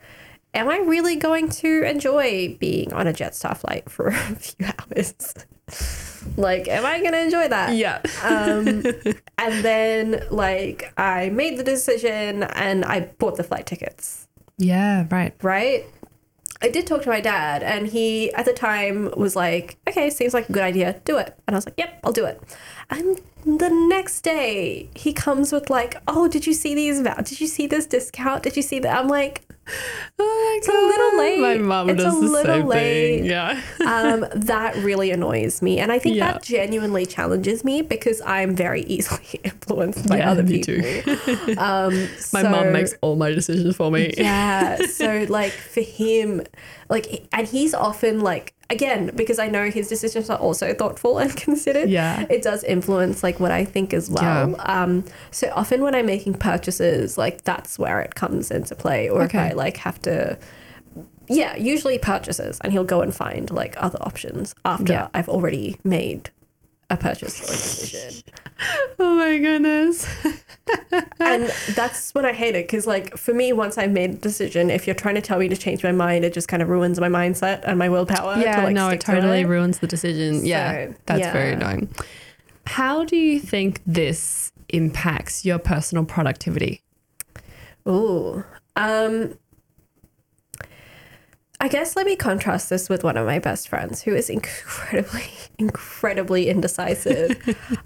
am 0.54 0.68
I 0.70 0.78
really 0.78 1.16
going 1.16 1.50
to 1.50 1.82
enjoy 1.82 2.56
being 2.58 2.92
on 2.94 3.06
a 3.06 3.12
Jetstar 3.12 3.54
flight 3.54 3.90
for 3.90 4.06
a 4.08 4.12
few 4.36 4.66
hours? 4.66 5.34
Like, 6.36 6.68
am 6.68 6.84
I 6.84 7.00
to 7.00 7.22
enjoy 7.22 7.48
that? 7.48 7.74
Yeah. 7.74 8.00
Um, 8.22 8.84
and 9.38 9.64
then 9.64 10.22
like 10.30 10.92
I 10.96 11.30
made 11.30 11.58
the 11.58 11.64
decision 11.64 12.42
and 12.42 12.84
I 12.84 13.00
bought 13.00 13.36
the 13.36 13.44
flight 13.44 13.66
tickets. 13.66 14.28
Yeah. 14.58 15.06
Right. 15.10 15.34
Right. 15.42 15.86
I 16.62 16.68
did 16.68 16.86
talk 16.86 17.02
to 17.02 17.08
my 17.08 17.20
dad, 17.22 17.62
and 17.62 17.86
he 17.86 18.32
at 18.34 18.44
the 18.44 18.52
time 18.52 19.10
was 19.16 19.34
like, 19.34 19.78
"Okay, 19.88 20.10
seems 20.10 20.34
like 20.34 20.48
a 20.50 20.52
good 20.52 20.62
idea. 20.62 21.00
Do 21.04 21.16
it." 21.16 21.34
And 21.46 21.56
I 21.56 21.58
was 21.58 21.64
like, 21.64 21.76
"Yep, 21.78 22.00
I'll 22.04 22.12
do 22.12 22.26
it." 22.26 22.38
And 22.90 23.18
the 23.46 23.70
next 23.70 24.20
day, 24.20 24.90
he 24.94 25.14
comes 25.14 25.52
with 25.52 25.70
like, 25.70 25.96
"Oh, 26.06 26.28
did 26.28 26.46
you 26.46 26.52
see 26.52 26.74
these? 26.74 27.00
Did 27.00 27.40
you 27.40 27.46
see 27.46 27.66
this 27.66 27.86
discount? 27.86 28.42
Did 28.42 28.56
you 28.56 28.62
see 28.62 28.78
that?" 28.80 28.98
I'm 28.98 29.08
like, 29.08 29.42
Oh 30.18 30.54
It's 30.58 30.68
a 30.68 30.72
little 30.72 31.18
late. 31.18 31.40
My 31.40 31.56
mum 31.58 31.90
It's 31.90 32.02
does 32.02 32.16
a 32.16 32.20
the 32.20 32.26
little 32.32 32.54
same 32.56 32.66
late. 32.66 33.18
thing. 33.20 33.24
Yeah. 33.26 33.60
um, 33.86 34.26
that 34.34 34.76
really 34.76 35.10
annoys 35.10 35.62
me, 35.62 35.78
and 35.78 35.90
I 35.90 35.98
think 35.98 36.16
Yeah. 36.16 36.32
that 36.32 36.42
genuinely 36.42 37.06
challenges 37.06 37.64
me 37.64 37.82
because 37.82 38.20
I'm 38.26 38.54
very 38.54 38.82
easily 38.82 39.22
influenced 39.44 40.08
by 40.08 40.18
Yeah, 40.18 40.30
other 40.30 40.44
people. 40.44 40.74
Um, 41.58 42.08
My 42.32 42.42
so- 42.42 42.50
mum 42.50 42.72
makes 42.72 42.94
all 43.00 43.16
my 43.16 43.30
decisions 43.30 43.76
for 43.76 43.90
me. 43.90 44.12
yeah. 44.18 44.76
So 44.86 45.26
like 45.28 45.52
for 45.52 45.80
him, 45.82 46.42
like, 46.90 47.26
and 47.32 47.46
he's 47.48 47.72
often 47.72 48.20
like 48.20 48.52
again 48.68 49.10
because 49.16 49.38
I 49.38 49.48
know 49.48 49.70
his 49.70 49.88
decisions 49.88 50.28
are 50.30 50.38
also 50.38 50.74
thoughtful 50.74 51.18
and 51.18 51.34
considered. 51.46 51.88
Yeah. 51.88 52.26
It 52.28 52.42
does 52.42 52.62
influence 52.64 53.22
like 53.22 53.40
what 53.40 53.50
I 53.52 53.64
think 53.64 53.94
as 53.94 54.10
well. 54.10 54.56
Um. 54.60 55.04
So 55.30 55.50
often 55.54 55.80
when 55.82 55.94
I'm 55.94 56.06
making 56.06 56.34
purchases, 56.34 57.16
like 57.16 57.44
that's 57.44 57.78
where 57.78 58.00
it 58.00 58.14
comes 58.16 58.50
into 58.50 58.74
play, 58.74 59.08
or 59.08 59.22
Okay. 59.22 59.46
if 59.46 59.52
I 59.52 59.54
like 59.54 59.76
have 59.78 60.00
to. 60.02 60.36
Yeah, 61.32 61.54
usually 61.54 61.96
purchases, 61.98 62.58
and 62.60 62.72
he'll 62.72 62.82
go 62.84 63.02
and 63.02 63.14
find 63.14 63.50
like 63.52 63.74
other 63.82 63.98
options 64.02 64.52
after 64.64 64.92
Yeah. 64.92 65.08
I've 65.14 65.28
already 65.28 65.78
made 65.84 66.30
a 66.90 66.96
purchase 66.96 67.40
or 67.40 67.44
a 67.44 67.56
decision. 67.56 68.22
Oh 68.98 69.14
my 69.14 69.38
goodness. 69.38 70.06
and 71.20 71.50
that's 71.74 72.12
when 72.12 72.26
I 72.26 72.32
hate 72.32 72.54
it 72.54 72.66
because, 72.66 72.86
like, 72.86 73.16
for 73.16 73.32
me, 73.32 73.52
once 73.52 73.78
I've 73.78 73.92
made 73.92 74.10
a 74.10 74.14
decision, 74.14 74.70
if 74.70 74.86
you're 74.86 74.94
trying 74.94 75.14
to 75.14 75.22
tell 75.22 75.38
me 75.38 75.48
to 75.48 75.56
change 75.56 75.82
my 75.82 75.92
mind, 75.92 76.24
it 76.24 76.34
just 76.34 76.48
kind 76.48 76.62
of 76.62 76.68
ruins 76.68 77.00
my 77.00 77.08
mindset 77.08 77.62
and 77.64 77.78
my 77.78 77.88
willpower. 77.88 78.36
yeah, 78.38 78.56
to, 78.56 78.62
like, 78.64 78.74
no, 78.74 78.88
it 78.88 78.90
stick 78.90 79.00
to 79.00 79.06
totally 79.20 79.40
it. 79.40 79.46
ruins 79.46 79.78
the 79.78 79.86
decision. 79.86 80.44
yeah, 80.44 80.92
that's 81.06 81.20
yeah. 81.20 81.32
very 81.32 81.52
annoying. 81.52 81.88
How 82.66 83.04
do 83.04 83.16
you 83.16 83.40
think 83.40 83.80
this 83.86 84.52
impacts 84.68 85.44
your 85.44 85.58
personal 85.58 86.04
productivity? 86.04 86.82
Ooh. 87.88 88.44
Um, 88.76 89.34
I 91.62 91.68
guess 91.68 91.94
let 91.94 92.06
me 92.06 92.16
contrast 92.16 92.70
this 92.70 92.88
with 92.88 93.04
one 93.04 93.18
of 93.18 93.26
my 93.26 93.38
best 93.38 93.68
friends 93.68 94.00
who 94.02 94.14
is 94.14 94.30
incredibly, 94.38 95.24
incredibly 95.58 96.48
indecisive. 96.48 97.36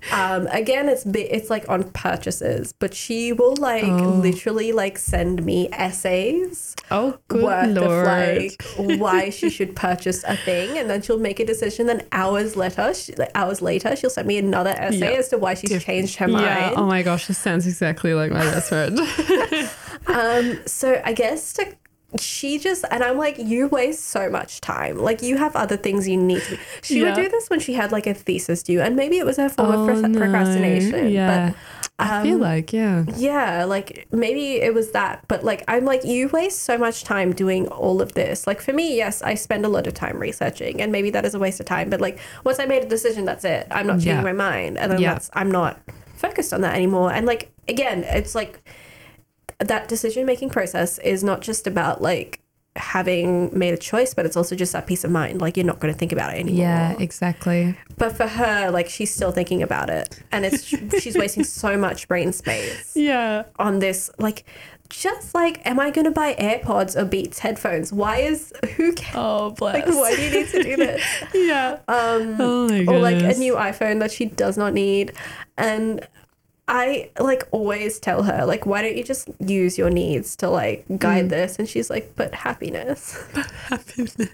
um, 0.13 0.47
again, 0.53 0.89
it's 0.89 1.05
it's 1.07 1.51
like 1.51 1.69
on 1.69 1.91
purchases, 1.91 2.73
but 2.73 2.95
she 2.95 3.33
will 3.33 3.57
like 3.57 3.83
Oh. 3.85 4.11
literally 4.11 4.71
like 4.73 4.97
send 4.97 5.45
me 5.45 5.69
essays 5.73 6.77
Oh, 6.93 7.19
good 7.29 7.43
worth 7.45 7.77
lord! 7.77 8.07
of 8.07 8.87
like 8.87 9.01
why 9.01 9.31
she 9.31 9.51
should 9.51 9.75
purchase 9.75 10.23
a 10.25 10.37
thing, 10.37 10.79
and 10.79 10.89
then 10.89 11.03
she'll 11.03 11.19
make 11.19 11.41
a 11.41 11.45
decision. 11.45 11.87
Then 11.87 12.03
hours 12.13 12.55
later, 12.55 12.95
she, 12.95 13.13
like, 13.17 13.33
hours 13.35 13.61
later, 13.61 13.97
she'll 13.97 14.09
send 14.11 14.29
me 14.29 14.39
another 14.39 14.71
essay 14.79 15.13
Yeah. 15.15 15.19
as 15.19 15.29
to 15.31 15.39
why 15.39 15.55
she's 15.55 15.83
changed 15.83 16.17
her 16.17 16.29
mind. 16.29 16.45
yeah. 16.47 16.75
Oh 16.77 16.87
my 16.87 17.03
gosh, 17.03 17.27
this 17.27 17.39
sounds 17.39 17.67
exactly 17.67 18.15
like 18.15 18.31
my 18.31 18.45
best 18.45 18.69
friend. 18.69 19.01
Um, 20.07 20.59
so 20.67 21.01
I 21.03 21.15
guess 21.15 21.55
to, 21.55 21.75
she 22.21 22.59
just 22.59 22.85
and 22.91 23.03
I'm 23.03 23.19
like, 23.19 23.39
you 23.39 23.69
waste 23.69 24.05
so 24.07 24.31
much 24.31 24.61
time. 24.61 24.99
Like 24.99 25.23
you 25.23 25.37
have 25.37 25.57
other 25.57 25.77
things 25.77 26.07
you 26.09 26.17
need 26.17 26.43
to. 26.43 26.59
She 26.83 27.03
would 27.03 27.15
do 27.15 27.29
this 27.29 27.49
when 27.51 27.61
she 27.61 27.75
had 27.75 27.93
like 27.93 28.07
a 28.07 28.15
thesis 28.15 28.63
due, 28.63 28.81
and 28.81 28.97
maybe 28.97 29.19
it 29.19 29.27
was 29.27 29.37
her 29.37 29.49
form 29.49 29.71
of 29.73 29.81
Oh, 29.81 29.87
pro- 29.87 30.01
no. 30.01 30.19
procrastination. 30.19 31.09
Yeah, 31.11 31.55
I 31.99 32.23
feel 32.23 32.37
um, 32.37 32.41
like 32.41 32.73
yeah. 32.73 33.05
Yeah, 33.17 33.65
like 33.65 34.07
maybe 34.13 34.57
it 34.61 34.75
was 34.75 34.93
that. 34.93 35.25
But 35.29 35.45
like 35.45 35.65
I'm 35.69 35.85
like, 35.85 36.05
you 36.05 36.29
waste 36.29 36.61
so 36.61 36.79
much 36.79 37.05
time 37.05 37.33
doing 37.33 37.67
all 37.69 38.01
of 38.01 38.13
this. 38.15 38.47
Like 38.47 38.61
for 38.61 38.73
me, 38.73 38.97
yes, 38.97 39.23
I 39.23 39.35
spend 39.35 39.65
a 39.65 39.69
lot 39.69 39.87
of 39.87 39.95
time 39.95 40.19
researching, 40.19 40.81
and 40.81 40.93
maybe 40.93 41.11
that 41.11 41.25
is 41.25 41.35
a 41.35 41.39
waste 41.39 41.61
of 41.61 41.67
time. 41.67 41.91
But 41.91 42.01
like 42.01 42.19
once 42.45 42.59
I 42.61 42.67
made 42.67 42.83
a 42.85 42.89
decision, 42.89 43.25
that's 43.25 43.45
it. 43.45 43.67
I'm 43.71 43.87
not 43.87 43.95
changing 43.95 44.17
Yeah. 44.17 44.23
my 44.23 44.33
mind, 44.33 44.79
and 44.79 44.93
then 44.93 45.01
Yeah. 45.01 45.15
that's 45.15 45.31
I'm 45.35 45.51
not 45.51 45.81
focused 46.17 46.53
on 46.53 46.61
that 46.63 46.75
anymore. 46.75 47.13
And 47.13 47.27
like 47.27 47.51
again, 47.69 48.05
it's 48.05 48.35
like 48.35 48.61
that 49.59 49.89
decision 49.89 50.27
making 50.27 50.51
process 50.51 50.99
is 50.99 51.23
not 51.25 51.41
just 51.41 51.67
about 51.67 52.01
like 52.03 52.41
having 52.77 53.57
made 53.57 53.73
a 53.73 53.77
choice, 53.77 54.15
but 54.15 54.27
it's 54.27 54.37
also 54.37 54.57
just 54.57 54.73
that 54.73 54.87
peace 54.87 55.05
of 55.05 55.11
mind. 55.11 55.41
Like 55.41 55.57
you're 55.57 55.65
not 55.67 55.79
going 55.81 55.93
to 55.93 55.99
think 55.99 56.11
about 56.13 56.35
it 56.35 56.41
anymore. 56.41 56.61
Yeah, 56.61 56.97
exactly. 56.99 57.77
But 57.97 58.17
for 58.17 58.27
her, 58.27 58.71
like 58.71 58.89
she's 58.89 59.15
still 59.15 59.31
thinking 59.31 59.63
about 59.63 59.91
it, 59.91 60.21
and 60.33 60.45
it's 60.45 60.65
she's 61.01 61.17
wasting 61.17 61.45
so 61.45 61.77
much 61.79 62.09
brain 62.09 62.33
space 62.33 62.93
Yeah. 62.97 63.45
on 63.59 63.79
this. 63.79 64.11
Like, 64.19 64.45
just 64.91 65.35
like, 65.35 65.65
am 65.67 65.79
I 65.81 65.91
going 65.91 66.05
to 66.05 66.11
buy 66.11 66.35
AirPods 66.35 66.97
or 66.97 67.05
Beats 67.05 67.39
headphones? 67.39 67.93
Why 67.93 68.19
is 68.19 68.53
who 68.77 68.93
cares? 68.93 69.15
Oh, 69.17 69.51
bless. 69.53 69.87
Like, 69.87 69.95
why 69.95 70.15
do 70.17 70.23
you 70.23 70.31
need 70.31 70.49
to 70.49 70.63
do 70.63 70.77
this? 70.77 71.03
yeah. 71.35 71.79
Um, 71.89 72.37
Oh 72.41 72.69
my 72.69 72.85
or 72.93 72.99
like 72.99 73.23
a 73.23 73.39
new 73.39 73.55
iPhone 73.55 74.01
that 74.01 74.11
she 74.11 74.27
does 74.27 74.59
not 74.59 74.75
need, 74.75 75.13
and 75.57 76.07
I 76.67 77.11
like 77.21 77.47
always 77.51 77.99
tell 77.99 78.23
her 78.23 78.47
like 78.47 78.65
why 78.65 78.81
don't 78.81 78.97
you 78.97 79.05
just 79.05 79.29
use 79.39 79.77
your 79.77 79.91
needs 79.91 80.35
to 80.37 80.49
like 80.49 80.87
guide 80.99 81.29
this 81.29 81.59
and 81.59 81.69
she's 81.69 81.91
like 81.91 82.13
but 82.17 82.35
happiness 82.35 83.23
Happiness. 83.69 84.31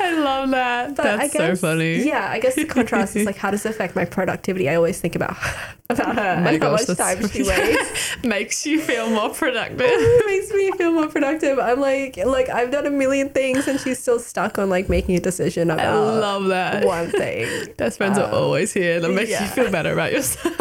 I 0.00 0.12
love 0.18 0.50
that. 0.50 0.96
But 0.96 1.02
That's 1.04 1.34
I 1.34 1.38
so 1.38 1.56
funny. 1.56 2.04
yeah 2.06 2.28
I 2.30 2.38
guess 2.40 2.54
the 2.54 2.64
contrast 2.64 3.16
is 3.16 3.26
like 3.26 3.36
how 3.36 3.50
does 3.50 3.64
it 3.66 3.70
affect 3.70 3.96
my 3.96 4.04
productivity 4.04 4.68
I 4.68 4.76
always 4.76 5.00
think 5.00 5.16
about 5.16 5.36
about 5.90 6.14
her 6.16 6.36
Oh 6.38 6.40
my 6.40 6.52
and 6.52 6.62
how 6.62 6.70
gosh, 6.70 6.86
much 6.88 6.96
that's 6.96 7.00
time 7.20 7.28
she 7.28 7.42
wastes 7.48 8.24
Makes 8.24 8.64
you 8.66 8.80
feel 8.80 9.10
more 9.10 9.30
productive. 9.30 9.80
it 9.88 10.26
makes 10.26 10.52
me 10.52 10.70
feel 10.78 10.92
more 10.92 11.08
productive 11.08 11.58
I'm 11.58 11.80
like 11.80 12.16
like 12.24 12.48
I've 12.48 12.70
done 12.70 12.86
a 12.86 12.90
million 12.90 13.28
things 13.30 13.66
and 13.66 13.80
she's 13.80 13.98
still 13.98 14.20
stuck 14.20 14.56
on 14.58 14.70
like 14.70 14.88
making 14.88 15.16
a 15.16 15.20
decision 15.20 15.70
I 15.70 15.92
love 15.94 16.44
that. 16.46 16.84
one 16.84 17.10
thing 17.10 17.74
Best 17.76 17.98
friends 17.98 18.18
are 18.18 18.28
Um, 18.28 18.34
always 18.34 18.72
here. 18.72 19.00
That 19.00 19.10
makes 19.10 19.30
you 19.32 19.46
feel 19.48 19.70
better 19.70 19.92
about 19.92 20.12
yourself. 20.12 20.54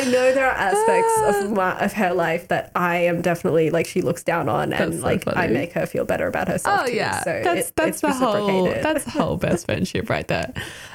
I 0.00 0.10
know 0.10 0.32
there 0.32 0.46
are 0.46 0.52
aspects 0.52 1.42
of 1.44 1.52
my 1.56 1.78
of 1.78 1.92
her 1.94 2.12
life 2.14 2.48
that 2.48 2.70
I 2.74 2.96
am 2.98 3.22
definitely 3.22 3.70
like 3.70 3.86
she 3.86 4.02
looks 4.02 4.22
down 4.22 4.48
on, 4.48 4.72
and 4.72 4.94
so 4.94 5.00
like 5.00 5.24
I 5.26 5.46
make 5.48 5.72
her 5.72 5.86
feel 5.86 6.04
better 6.04 6.26
about 6.26 6.48
herself. 6.48 6.82
Oh 6.82 6.86
too. 6.86 6.94
yeah, 6.96 7.22
so 7.22 7.40
that's 7.44 7.68
it- 7.68 7.76
that's 7.76 8.00
the 8.00 8.12
whole 8.12 8.64
that's 8.64 9.04
the 9.04 9.10
whole 9.10 9.36
best 9.36 9.66
friendship 9.66 10.08
right 10.10 10.26
there. 10.28 10.52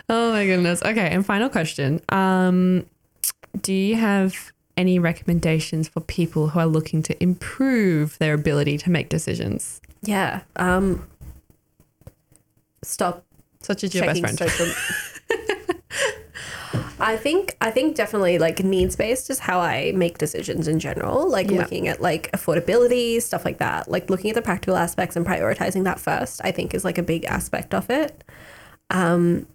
Oh 0.10 0.32
my 0.32 0.46
goodness. 0.46 0.82
Okay, 0.84 1.10
and 1.10 1.26
final 1.26 1.50
question. 1.50 2.02
Um, 2.10 2.86
do 3.62 3.74
you 3.74 3.96
have 3.96 4.52
any 4.78 5.00
recommendations 5.00 5.88
for 5.88 6.02
people 6.02 6.50
who 6.50 6.60
are 6.60 6.66
looking 6.68 7.02
to 7.04 7.24
improve 7.24 8.18
their 8.20 8.34
ability 8.34 8.78
to 8.80 8.90
make 8.92 9.08
decisions, 9.10 9.80
yeah. 10.02 10.42
Um, 10.58 11.08
stop 12.84 13.24
such 13.62 13.84
as 13.84 13.96
your 13.96 14.06
best 14.06 14.20
friend? 14.22 14.38
social. 14.38 14.68
I 17.00 17.18
think 17.18 17.56
I 17.62 17.72
think 17.72 17.96
definitely 17.96 18.38
like 18.40 18.64
needs 18.64 18.96
based 18.96 19.30
is 19.30 19.40
how 19.40 19.60
I 19.60 19.92
make 19.96 20.18
decisions 20.18 20.68
in 20.68 20.80
general. 20.80 21.30
Like 21.30 21.50
Yeah. 21.50 21.60
looking 21.60 21.88
at 21.88 22.02
like 22.02 22.32
affordability 22.32 23.22
stuff 23.22 23.46
like 23.46 23.58
that. 23.60 23.90
Like 23.90 24.10
looking 24.10 24.30
at 24.32 24.36
the 24.36 24.42
practical 24.42 24.76
aspects 24.78 25.16
and 25.16 25.26
prioritizing 25.26 25.84
that 25.86 26.00
first. 26.00 26.42
I 26.44 26.52
think 26.52 26.74
is 26.74 26.84
like 26.84 26.98
a 26.98 27.04
big 27.04 27.26
aspect 27.26 27.74
of 27.74 27.90
it. 27.90 28.24
Um, 28.90 29.48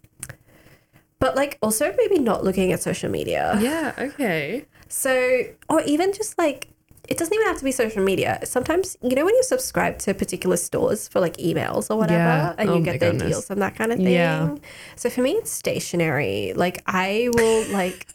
but 1.18 1.36
like 1.36 1.58
also 1.62 1.94
maybe 1.96 2.18
not 2.18 2.44
looking 2.44 2.72
at 2.72 2.82
social 2.82 3.10
media. 3.10 3.58
Yeah. 3.60 3.92
Okay. 3.98 4.64
So, 4.88 5.42
or 5.68 5.82
even 5.82 6.12
just 6.12 6.36
like, 6.36 6.66
it 7.10 7.18
doesn't 7.18 7.34
even 7.34 7.46
have 7.48 7.58
to 7.58 7.64
be 7.64 7.72
social 7.72 8.02
media. 8.04 8.38
Sometimes, 8.44 8.96
you 9.02 9.16
know, 9.16 9.24
when 9.24 9.34
you 9.34 9.42
subscribe 9.42 9.98
to 9.98 10.14
particular 10.14 10.56
stores 10.56 11.08
for 11.08 11.18
like 11.20 11.36
emails 11.38 11.90
or 11.90 11.96
whatever, 11.98 12.18
Yeah. 12.22 12.54
and 12.56 12.70
Oh 12.70 12.76
you 12.76 12.82
get 12.84 13.00
their 13.00 13.10
goodness. 13.10 13.28
deals 13.30 13.50
and 13.50 13.60
that 13.60 13.74
kind 13.74 13.90
of 13.92 13.98
thing. 13.98 14.06
Yeah. 14.06 14.54
So 14.96 15.10
for 15.10 15.20
me, 15.20 15.32
it's 15.32 15.50
stationery. 15.50 16.52
Like, 16.54 16.82
I 16.86 17.28
will, 17.34 17.66
like, 17.72 18.06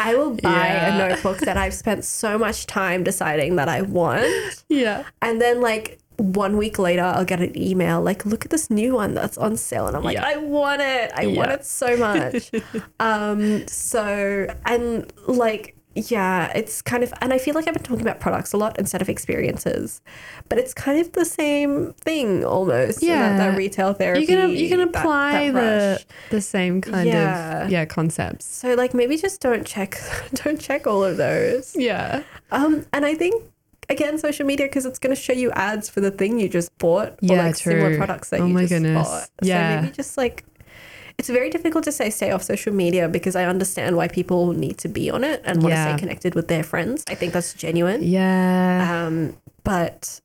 I 0.00 0.14
will 0.14 0.30
buy 0.42 0.66
Yeah. 0.68 0.94
a 0.94 1.08
notebook 1.08 1.38
that 1.40 1.56
I've 1.58 1.74
spent 1.74 2.04
so 2.04 2.38
much 2.38 2.66
time 2.66 3.04
deciding 3.04 3.56
that 3.56 3.68
I 3.68 3.82
want. 3.82 4.24
Yeah. 4.70 5.04
And 5.22 5.40
then, 5.40 5.60
like, 5.60 5.98
one 6.16 6.56
week 6.56 6.78
later, 6.78 7.02
I'll 7.02 7.24
get 7.24 7.40
an 7.40 7.56
email 7.56 8.00
like, 8.00 8.24
"Look 8.24 8.44
at 8.44 8.50
this 8.50 8.70
new 8.70 8.94
one 8.94 9.14
that's 9.14 9.36
on 9.36 9.56
sale," 9.56 9.86
and 9.88 9.96
I'm 9.96 10.02
like, 10.02 10.14
Yeah. 10.16 10.24
"I 10.26 10.36
want 10.38 10.80
it! 10.80 11.12
I 11.14 11.26
want 11.26 11.50
it 11.52 11.64
so 11.66 11.96
much." 11.96 12.50
um, 13.00 13.66
so 13.68 14.46
and 14.64 15.12
like, 15.28 15.76
yeah, 15.94 16.50
it's 16.54 16.82
kind 16.82 17.02
of, 17.04 17.12
and 17.20 17.32
I 17.32 17.38
feel 17.38 17.54
like 17.54 17.68
I've 17.68 17.74
been 17.74 17.82
talking 17.82 18.02
about 18.02 18.20
products 18.20 18.52
a 18.52 18.56
lot 18.56 18.78
instead 18.78 19.00
of 19.00 19.08
experiences, 19.08 20.00
but 20.48 20.58
it's 20.58 20.74
kind 20.74 21.00
of 21.00 21.12
the 21.12 21.24
same 21.24 21.92
thing 21.94 22.44
almost. 22.44 23.02
Yeah, 23.02 23.36
that, 23.36 23.52
that 23.52 23.56
retail 23.56 23.92
therapy. 23.94 24.22
You 24.22 24.26
can 24.26 24.50
you 24.50 24.68
can 24.68 24.80
apply 24.80 25.50
that 25.52 26.04
the 26.30 26.36
the 26.36 26.40
same 26.40 26.80
kind 26.80 27.08
Yeah. 27.08 27.64
of 27.64 27.70
yeah 27.70 27.84
concepts. 27.84 28.44
So 28.44 28.74
like 28.74 28.94
maybe 28.94 29.16
just 29.16 29.40
don't 29.40 29.66
check, 29.66 29.98
don't 30.34 30.60
check 30.60 30.86
all 30.86 31.04
of 31.04 31.16
those. 31.16 31.74
Yeah. 31.76 32.22
Um, 32.50 32.84
and 32.92 33.04
I 33.06 33.14
think 33.14 33.42
again, 33.88 34.18
social 34.18 34.46
media 34.46 34.66
because 34.66 34.86
it's 34.86 34.98
going 34.98 35.14
to 35.14 35.20
show 35.20 35.32
you 35.34 35.50
ads 35.52 35.88
for 35.90 36.00
the 36.00 36.10
thing 36.10 36.40
you 36.40 36.48
just 36.48 36.76
bought 36.78 37.10
or 37.12 37.16
Yeah, 37.20 37.44
like 37.44 37.56
similar 37.56 37.96
products 37.96 38.30
that 38.30 38.40
Oh 38.40 38.46
you 38.46 38.54
my 38.54 38.62
just 38.62 38.72
goodness. 38.72 39.06
bought. 39.06 39.28
Yeah. 39.42 39.76
So 39.76 39.82
maybe 39.82 39.92
just 39.94 40.16
like 40.16 40.44
it's 41.18 41.28
very 41.28 41.50
difficult 41.50 41.84
to 41.84 41.92
say 41.92 42.10
stay 42.10 42.30
off 42.30 42.42
social 42.42 42.72
media 42.72 43.08
because 43.08 43.36
I 43.36 43.44
understand 43.44 43.96
why 43.96 44.08
people 44.08 44.52
need 44.52 44.78
to 44.78 44.88
be 44.88 45.10
on 45.10 45.24
it 45.24 45.42
and 45.44 45.62
want 45.62 45.74
to 45.74 45.82
stay 45.82 45.98
connected 45.98 46.34
with 46.34 46.48
their 46.48 46.62
friends. 46.62 47.04
I 47.08 47.14
think 47.14 47.32
that's 47.32 47.54
genuine. 47.54 48.02
Yeah. 48.02 49.06
Um, 49.06 49.36
but 49.62 50.20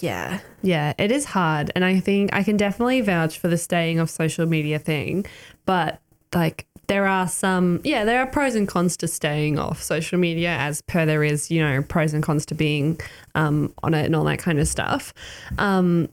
yeah, 0.00 0.40
Yeah, 0.62 0.94
it 0.98 1.10
is 1.10 1.24
hard. 1.26 1.70
And 1.74 1.84
I 1.84 2.00
think 2.00 2.32
I 2.32 2.42
can 2.42 2.56
definitely 2.56 3.00
vouch 3.00 3.38
for 3.38 3.48
the 3.48 3.58
staying 3.58 4.00
off 4.00 4.10
social 4.10 4.46
media 4.46 4.78
thing. 4.78 5.26
But 5.66 6.00
like, 6.34 6.66
there 6.86 7.06
are 7.06 7.28
some, 7.28 7.80
yeah, 7.84 8.04
there 8.04 8.20
are 8.20 8.26
pros 8.26 8.54
and 8.54 8.68
cons 8.68 8.96
to 8.98 9.08
staying 9.08 9.58
off 9.58 9.82
social 9.82 10.18
media, 10.18 10.50
as 10.50 10.82
per 10.82 11.06
there 11.06 11.22
is, 11.24 11.50
you 11.50 11.62
know, 11.62 11.82
pros 11.82 12.12
and 12.12 12.22
cons 12.22 12.44
to 12.46 12.54
being 12.54 13.00
um, 13.34 13.72
on 13.82 13.94
it 13.94 14.06
and 14.06 14.16
all 14.16 14.24
that 14.24 14.38
kind 14.38 14.58
of 14.58 14.68
stuff. 14.68 15.14
Um, 15.58 16.08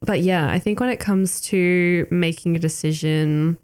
but 0.00 0.20
yeah, 0.20 0.50
I 0.50 0.58
think 0.58 0.80
when 0.80 0.90
it 0.90 1.00
comes 1.00 1.40
to 1.42 2.06
making 2.10 2.56
a 2.56 2.58
decision, 2.58 3.58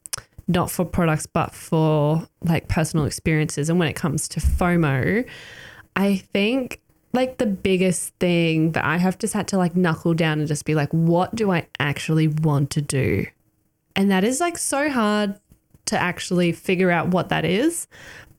not 0.49 0.71
for 0.71 0.85
products, 0.85 1.27
but 1.27 1.55
for 1.55 2.27
like 2.43 2.69
personal 2.69 3.07
experiences, 3.07 3.69
and 3.69 3.79
when 3.79 3.89
it 3.89 3.95
comes 3.95 4.29
to 4.29 4.41
FOMO, 4.41 5.29
I 5.97 6.17
think 6.17 6.81
like 7.13 7.39
the 7.39 7.47
biggest 7.47 8.15
thing 8.19 8.73
that 8.73 8.85
I 8.85 8.97
have 8.97 9.19
just 9.19 9.35
had 9.35 9.49
to 9.49 9.59
like 9.59 9.77
knuckle 9.77 10.15
down 10.15 10.39
and 10.39 10.49
just 10.49 10.65
be 10.65 10.75
like, 10.75 10.91
what 10.91 11.35
do 11.35 11.51
I 11.51 11.67
actually 11.79 12.29
want 12.29 12.71
to 12.71 12.83
do? 12.83 13.27
And 13.95 14.11
that 14.11 14.25
is 14.25 14.41
like 14.41 14.57
so 14.57 14.89
hard 14.89 15.39
to 15.87 15.99
actually 15.99 16.53
figure 16.53 16.91
out 16.91 17.09
what 17.09 17.29
that 17.29 17.45
is. 17.45 17.87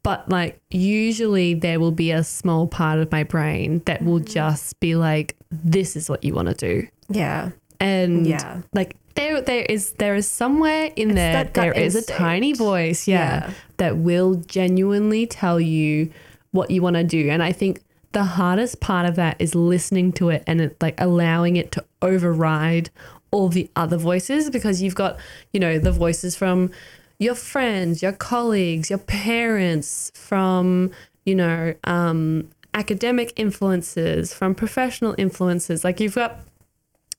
But 0.02 0.28
like, 0.28 0.60
usually 0.70 1.54
there 1.54 1.80
will 1.80 1.92
be 1.92 2.12
a 2.12 2.24
small 2.24 2.68
part 2.68 3.00
of 3.00 3.12
my 3.12 3.24
brain 3.24 3.82
that 3.86 4.04
will 4.04 4.20
mm-hmm. 4.20 4.34
just 4.34 4.80
be 4.80 4.96
like, 4.96 5.38
this 5.52 5.96
is 5.96 6.10
what 6.10 6.24
you 6.24 6.34
want 6.34 6.50
to 6.50 6.56
do. 6.56 6.88
yeah, 7.10 7.52
And 7.84 8.26
Yeah. 8.28 8.62
like, 8.74 8.96
there, 9.16 9.42
there 9.42 9.64
is 9.70 9.92
there 9.94 10.16
is 10.16 10.28
somewhere 10.28 10.90
in 10.96 11.10
there 11.14 11.34
that 11.34 11.54
gut 11.54 11.76
there 11.76 11.84
is 11.84 11.96
a 11.96 12.02
tiny 12.02 12.52
voice 12.54 13.08
yeah, 13.08 13.48
Yeah. 13.48 13.54
that 13.78 13.98
will 13.98 14.36
genuinely 14.36 15.28
tell 15.28 15.60
you 15.60 16.10
what 16.52 16.72
you 16.72 16.82
want 16.82 16.96
to 16.96 17.04
do 17.04 17.30
and 17.30 17.44
i 17.44 17.52
think 17.52 17.82
the 18.14 18.24
hardest 18.24 18.80
part 18.80 19.08
of 19.08 19.16
that 19.16 19.36
is 19.40 19.54
listening 19.54 20.12
to 20.14 20.30
it 20.30 20.44
and 20.48 20.62
it, 20.62 20.78
like 20.82 21.00
allowing 21.00 21.58
it 21.58 21.72
to 21.74 21.84
override 22.02 22.90
all 23.30 23.50
the 23.50 23.70
other 23.76 23.98
voices 23.98 24.50
because 24.50 24.82
you've 24.82 24.96
got 24.96 25.18
you 25.52 25.60
know 25.60 25.78
the 25.78 25.92
voices 25.92 26.36
from 26.36 26.72
your 27.20 27.36
friends 27.36 28.02
your 28.02 28.12
colleagues 28.14 28.90
your 28.90 29.00
parents 29.00 30.12
from 30.16 30.90
you 31.24 31.36
know 31.36 31.74
um, 31.84 32.50
academic 32.74 33.32
influences 33.36 34.34
from 34.34 34.56
professional 34.56 35.14
influences 35.20 35.84
like 35.84 36.00
you've 36.00 36.16
got 36.16 36.40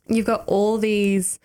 you've 0.08 0.26
got 0.26 0.44
all 0.46 0.78
these 0.78 1.38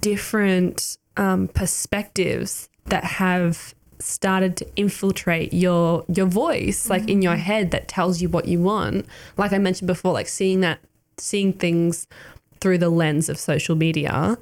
different 0.00 0.96
um, 1.16 1.48
perspectives 1.48 2.68
that 2.86 3.04
have 3.04 3.74
started 4.00 4.56
to 4.56 4.66
infiltrate 4.76 5.52
your 5.52 6.04
your 6.08 6.26
voice 6.26 6.88
like 6.88 7.08
in 7.08 7.20
your 7.20 7.34
head 7.34 7.72
that 7.72 7.88
tells 7.88 8.22
you 8.22 8.28
what 8.28 8.46
you 8.46 8.60
want. 8.60 9.04
Like 9.36 9.52
i 9.52 9.58
mentioned 9.58 9.88
before 9.88 10.12
like 10.12 10.28
seeing 10.28 10.60
that 10.60 10.78
seeing 11.18 11.52
things 11.52 12.06
through 12.60 12.78
the 12.78 12.90
lens 12.90 13.28
of 13.28 13.38
social 13.38 13.74
media. 13.74 14.38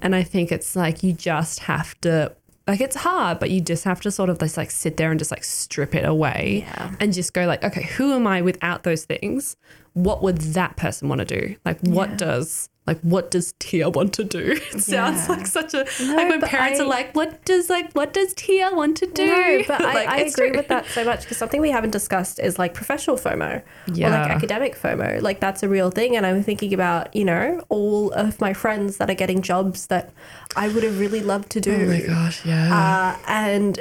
And 0.00 0.14
i 0.14 0.22
think 0.22 0.52
it's 0.52 0.76
like 0.76 1.02
you 1.02 1.12
just 1.12 1.60
have 1.60 2.00
to 2.02 2.32
like 2.68 2.80
it's 2.80 2.94
hard 2.96 3.40
but 3.40 3.50
you 3.50 3.60
just 3.60 3.82
have 3.82 4.00
to 4.02 4.10
sort 4.12 4.30
of 4.30 4.38
just 4.38 4.56
like 4.56 4.70
sit 4.70 4.96
there 4.96 5.10
and 5.10 5.18
just 5.18 5.32
like 5.32 5.42
strip 5.42 5.96
it 5.96 6.04
away 6.04 6.64
Yeah. 6.68 6.94
and 7.00 7.12
just 7.12 7.32
go 7.34 7.44
like 7.46 7.64
okay 7.64 7.82
who 7.96 8.12
am 8.12 8.26
i 8.28 8.40
without 8.40 8.84
those 8.84 9.04
things? 9.04 9.56
What 9.94 10.22
would 10.22 10.38
that 10.38 10.76
person 10.76 11.08
want 11.08 11.18
to 11.18 11.24
do? 11.24 11.56
Like 11.64 11.80
what 11.80 12.10
Yeah. 12.10 12.16
does 12.18 12.68
like 12.86 12.98
what 13.02 13.30
does 13.30 13.54
tia 13.60 13.88
want 13.88 14.12
to 14.12 14.24
do 14.24 14.58
it 14.72 14.80
sounds 14.82 15.28
like 15.28 15.46
such 15.46 15.72
a 15.72 15.86
No, 16.00 16.14
like 16.16 16.28
when 16.28 16.40
but 16.40 16.48
parents 16.50 16.80
I- 16.80 16.82
are 16.82 16.88
like 16.88 17.14
what 17.14 17.44
does 17.44 17.70
like 17.70 17.92
what 17.92 18.12
does 18.12 18.34
tia 18.34 18.70
want 18.74 18.96
to 18.96 19.06
do 19.06 19.24
No, 19.26 19.62
but 19.68 19.80
Like, 19.80 20.08
I, 20.08 20.16
I 20.16 20.16
agree 20.18 20.48
true. 20.48 20.56
with 20.56 20.68
that 20.68 20.86
so 20.86 21.04
much 21.04 21.20
because 21.22 21.36
something 21.36 21.60
we 21.60 21.70
haven't 21.70 21.90
discussed 21.92 22.40
is 22.40 22.58
like 22.58 22.74
professional 22.74 23.16
FOMO 23.16 23.58
or 23.60 23.64
Yeah. 23.94 24.10
like 24.10 24.30
academic 24.32 24.74
FOMO. 24.76 25.22
Like 25.22 25.38
that's 25.38 25.62
a 25.62 25.68
real 25.68 25.90
thing. 25.90 26.16
And 26.16 26.26
I'm 26.26 26.42
thinking 26.42 26.74
about, 26.74 27.14
you 27.14 27.24
know, 27.24 27.62
all 27.68 28.10
of 28.12 28.40
my 28.40 28.52
friends 28.52 28.96
that 28.96 29.08
are 29.08 29.14
getting 29.14 29.42
jobs 29.42 29.86
that 29.86 30.10
I 30.56 30.66
would 30.68 30.82
have 30.82 30.98
really 30.98 31.20
loved 31.20 31.50
to 31.50 31.60
do. 31.60 31.74
oh 31.74 31.86
my 31.86 32.00
gosh 32.00 32.44
yeah 32.44 33.16
Uh, 33.18 33.22
and 33.28 33.78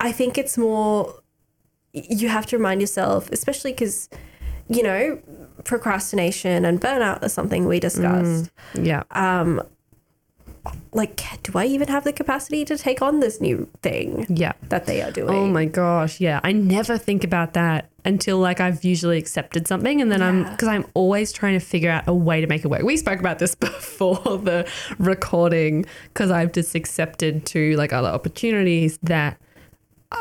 I 0.00 0.12
think 0.12 0.38
it's 0.38 0.56
more, 0.56 1.12
you 1.92 2.28
have 2.28 2.46
to 2.46 2.56
remind 2.56 2.80
yourself, 2.80 3.30
especially 3.32 3.72
because, 3.72 4.08
you 4.68 4.82
know, 4.82 5.20
procrastination 5.64 6.64
and 6.64 6.80
burnout 6.80 7.22
is 7.24 7.32
something 7.32 7.66
we 7.66 7.80
discussed. 7.80 8.50
yeah 8.74 9.02
Um, 9.10 9.62
like, 10.92 11.22
do 11.42 11.56
I 11.56 11.64
even 11.66 11.88
have 11.88 12.04
the 12.04 12.12
capacity 12.12 12.64
to 12.66 12.76
take 12.76 13.00
on 13.00 13.20
this 13.20 13.40
new 13.40 13.68
thing 13.82 14.26
yeah 14.28 14.52
that 14.68 14.86
they 14.86 15.00
are 15.02 15.10
doing? 15.10 15.34
Oh 15.34 15.46
my 15.46 15.64
gosh, 15.64 16.20
yeah. 16.20 16.40
I 16.42 16.52
never 16.52 16.98
think 16.98 17.24
about 17.24 17.54
that 17.54 17.90
until 18.04 18.38
like 18.38 18.60
I've 18.60 18.84
usually 18.84 19.18
accepted 19.18 19.66
something 19.68 20.00
and 20.00 20.10
then 20.10 20.22
I'm 20.22 20.44
because 20.44 20.68
I'm 20.68 20.86
always 20.94 21.32
trying 21.32 21.58
to 21.58 21.64
figure 21.64 21.90
out 21.90 22.04
a 22.06 22.14
way 22.14 22.40
to 22.40 22.46
make 22.46 22.64
it 22.64 22.68
work. 22.68 22.82
We 22.82 22.96
spoke 22.96 23.20
about 23.20 23.38
this 23.38 23.54
before 23.68 24.38
the 24.38 24.68
recording 24.98 25.86
because 26.12 26.30
I've 26.30 26.52
just 26.52 26.74
accepted 26.74 27.46
to 27.46 27.76
like 27.76 27.92
other 27.92 28.08
opportunities 28.08 28.98
that 29.02 29.38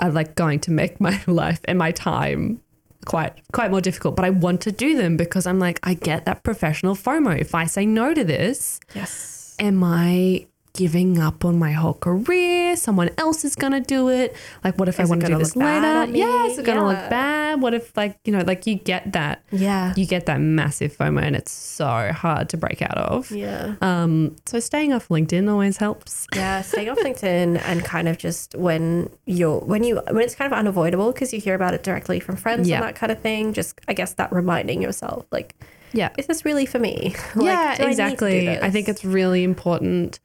are 0.02 0.12
like 0.12 0.36
going 0.36 0.60
to 0.62 0.72
make 0.72 1.00
my 1.10 1.22
life 1.28 1.60
and 1.66 1.78
my 1.78 1.92
time 1.92 2.62
quite 3.08 3.34
quite 3.58 3.72
more 3.72 3.82
difficult. 3.82 4.16
But 4.18 4.26
I 4.26 4.32
want 4.46 4.60
to 4.68 4.72
do 4.72 4.90
them 5.02 5.18
because 5.18 5.48
I'm 5.50 5.60
like, 5.60 5.80
I 5.84 5.94
get 5.96 6.26
that 6.26 6.44
professional 6.44 6.94
FOMO. 6.96 7.34
If 7.40 7.56
I 7.56 7.66
say 7.66 7.86
no 7.86 8.14
to 8.14 8.24
this, 8.24 8.80
Yes. 8.94 9.56
am 9.60 9.84
I 9.84 10.46
giving 10.78 11.20
up 11.20 11.44
on 11.44 11.58
my 11.60 11.72
whole 11.74 11.96
career? 11.96 12.76
Someone 12.78 13.10
else 13.18 13.44
is 13.44 13.56
gonna 13.56 13.82
do 13.82 14.10
it. 14.10 14.36
Like, 14.64 14.78
what 14.78 14.88
if 14.88 15.00
Is 15.00 15.08
I 15.08 15.10
want 15.10 15.22
to 15.22 15.28
do 15.28 15.38
this 15.38 15.56
later? 15.56 16.06
Yeah, 16.16 16.46
is 16.46 16.58
it 16.60 16.66
gonna 16.66 16.82
Yeah. 16.82 16.88
look 16.88 17.10
bad? 17.10 17.62
What 17.62 17.74
if, 17.74 17.98
like, 17.98 18.18
you 18.24 18.32
know, 18.32 18.44
like 18.46 18.66
you 18.68 18.76
get 18.76 19.12
that, 19.14 19.42
Yeah. 19.52 19.94
you 19.98 20.06
get 20.06 20.28
that 20.28 20.40
massive 20.40 20.96
FOMO, 20.96 21.22
and 21.24 21.36
it's 21.36 21.52
so 21.52 22.12
hard 22.14 22.50
to 22.50 22.58
break 22.58 22.82
out 22.82 22.98
of. 22.98 23.32
Yeah. 23.32 23.74
Um, 23.82 24.36
so 24.46 24.60
staying 24.60 24.94
off 24.94 25.08
LinkedIn 25.10 25.50
always 25.52 25.78
helps. 25.78 26.28
Yeah, 26.36 26.62
staying 26.62 26.90
off 26.90 27.00
LinkedIn 27.00 27.60
and 27.66 27.84
kind 27.84 28.08
of 28.08 28.18
just 28.20 28.54
when 28.56 29.10
you're 29.26 29.60
when 29.60 29.84
you 29.84 30.00
when 30.12 30.24
it's 30.24 30.36
kind 30.36 30.52
of 30.52 30.58
unavoidable 30.58 31.12
because 31.12 31.34
you 31.34 31.42
hear 31.42 31.56
about 31.56 31.74
it 31.74 31.82
directly 31.84 32.20
from 32.20 32.36
friends 32.36 32.70
Yeah. 32.70 32.76
and 32.78 32.86
that 32.86 32.96
kind 32.96 33.12
of 33.12 33.20
thing. 33.20 33.54
Just 33.54 33.82
I 33.88 33.94
guess 33.94 34.14
that 34.14 34.32
reminding 34.32 34.82
yourself, 34.84 35.26
like, 35.32 35.56
Yeah. 35.94 36.10
is 36.18 36.28
this 36.28 36.46
really 36.46 36.66
for 36.68 36.78
me? 36.80 37.16
Like, 37.36 37.46
yeah, 37.46 37.76
do 37.76 37.84
I 37.84 37.88
need 37.88 37.96
to 37.96 38.04
do 38.04 38.04
exactly. 38.04 38.50
I, 38.60 38.70
think 38.70 38.88
it's 38.90 39.04
really 39.06 39.44
important, 39.44 40.20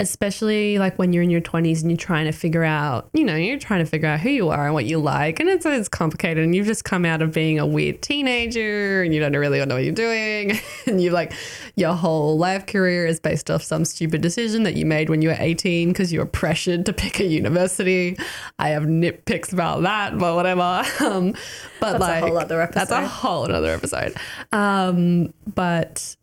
especially 0.00 0.78
like 0.78 0.98
when 0.98 1.12
you're 1.12 1.22
in 1.22 1.30
your 1.30 1.40
20s 1.40 1.82
and 1.82 1.90
you're 1.90 1.96
trying 1.96 2.24
to 2.24 2.32
figure 2.32 2.64
out, 2.64 3.08
you 3.12 3.22
know, 3.22 3.36
you're 3.36 3.58
trying 3.58 3.84
to 3.84 3.88
figure 3.88 4.08
out 4.08 4.18
who 4.18 4.28
you 4.28 4.48
are 4.48 4.64
and 4.64 4.74
what 4.74 4.86
you 4.86 4.98
like. 4.98 5.38
And 5.38 5.48
it's, 5.48 5.64
it's 5.64 5.88
complicated. 5.88 6.42
And 6.42 6.54
you've 6.54 6.66
just 6.66 6.84
come 6.84 7.04
out 7.04 7.22
of 7.22 7.32
being 7.32 7.60
a 7.60 7.66
weird 7.66 8.02
teenager 8.02 9.02
and 9.02 9.14
you 9.14 9.20
don't 9.20 9.32
really 9.32 9.64
know 9.64 9.76
what 9.76 9.84
you're 9.84 9.94
doing. 9.94 10.58
and 10.86 11.00
you 11.00 11.10
like, 11.10 11.32
your 11.76 11.94
whole 11.94 12.36
life 12.36 12.66
career 12.66 13.06
is 13.06 13.20
based 13.20 13.50
off 13.50 13.62
some 13.62 13.84
stupid 13.84 14.20
decision 14.20 14.64
that 14.64 14.74
you 14.74 14.84
made 14.84 15.08
when 15.08 15.22
you 15.22 15.28
were 15.28 15.36
18 15.38 15.88
because 15.88 16.12
you 16.12 16.18
were 16.18 16.26
pressured 16.26 16.86
to 16.86 16.92
pick 16.92 17.20
a 17.20 17.24
university. 17.24 18.18
I 18.58 18.70
have 18.70 18.84
nitpicks 18.84 19.52
about 19.52 19.82
that, 19.82 20.18
but 20.18 20.34
whatever. 20.34 20.82
Um, 21.04 21.34
but 21.80 21.98
That's 21.98 22.04
a 22.04 22.20
whole 22.20 22.38
other 22.38 22.60
episode. 22.62 22.80
That's 22.80 22.90
a 22.90 23.06
whole 23.06 23.52
other 23.52 23.72
episode. 23.72 24.14
Um, 24.52 25.34
but 25.54 26.16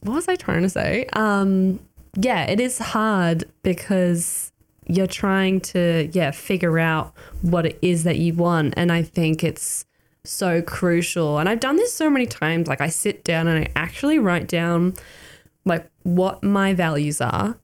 what 0.00 0.14
was 0.14 0.28
I 0.28 0.36
trying 0.36 0.62
to 0.62 0.68
say? 0.68 1.06
Um, 1.14 1.80
yeah, 2.16 2.44
it 2.44 2.60
is 2.60 2.78
hard 2.78 3.44
because 3.62 4.52
you're 4.86 5.06
trying 5.06 5.60
to 5.60 6.10
yeah 6.12 6.32
figure 6.32 6.78
out 6.78 7.12
what 7.42 7.66
it 7.66 7.78
is 7.82 8.04
that 8.04 8.18
you 8.18 8.34
want, 8.34 8.74
and 8.76 8.90
I 8.90 9.02
think 9.02 9.44
it's 9.44 9.86
so 10.24 10.62
crucial. 10.62 11.38
And 11.38 11.48
I've 11.48 11.60
done 11.60 11.76
this 11.76 11.94
so 11.94 12.10
many 12.10 12.26
times. 12.26 12.68
Like 12.68 12.80
I 12.80 12.88
sit 12.88 13.24
down 13.24 13.48
and 13.48 13.64
I 13.64 13.72
actually 13.76 14.18
write 14.18 14.48
down 14.48 14.94
like 15.64 15.86
what 16.02 16.42
my 16.42 16.74
values 16.74 17.20
are, 17.20 17.56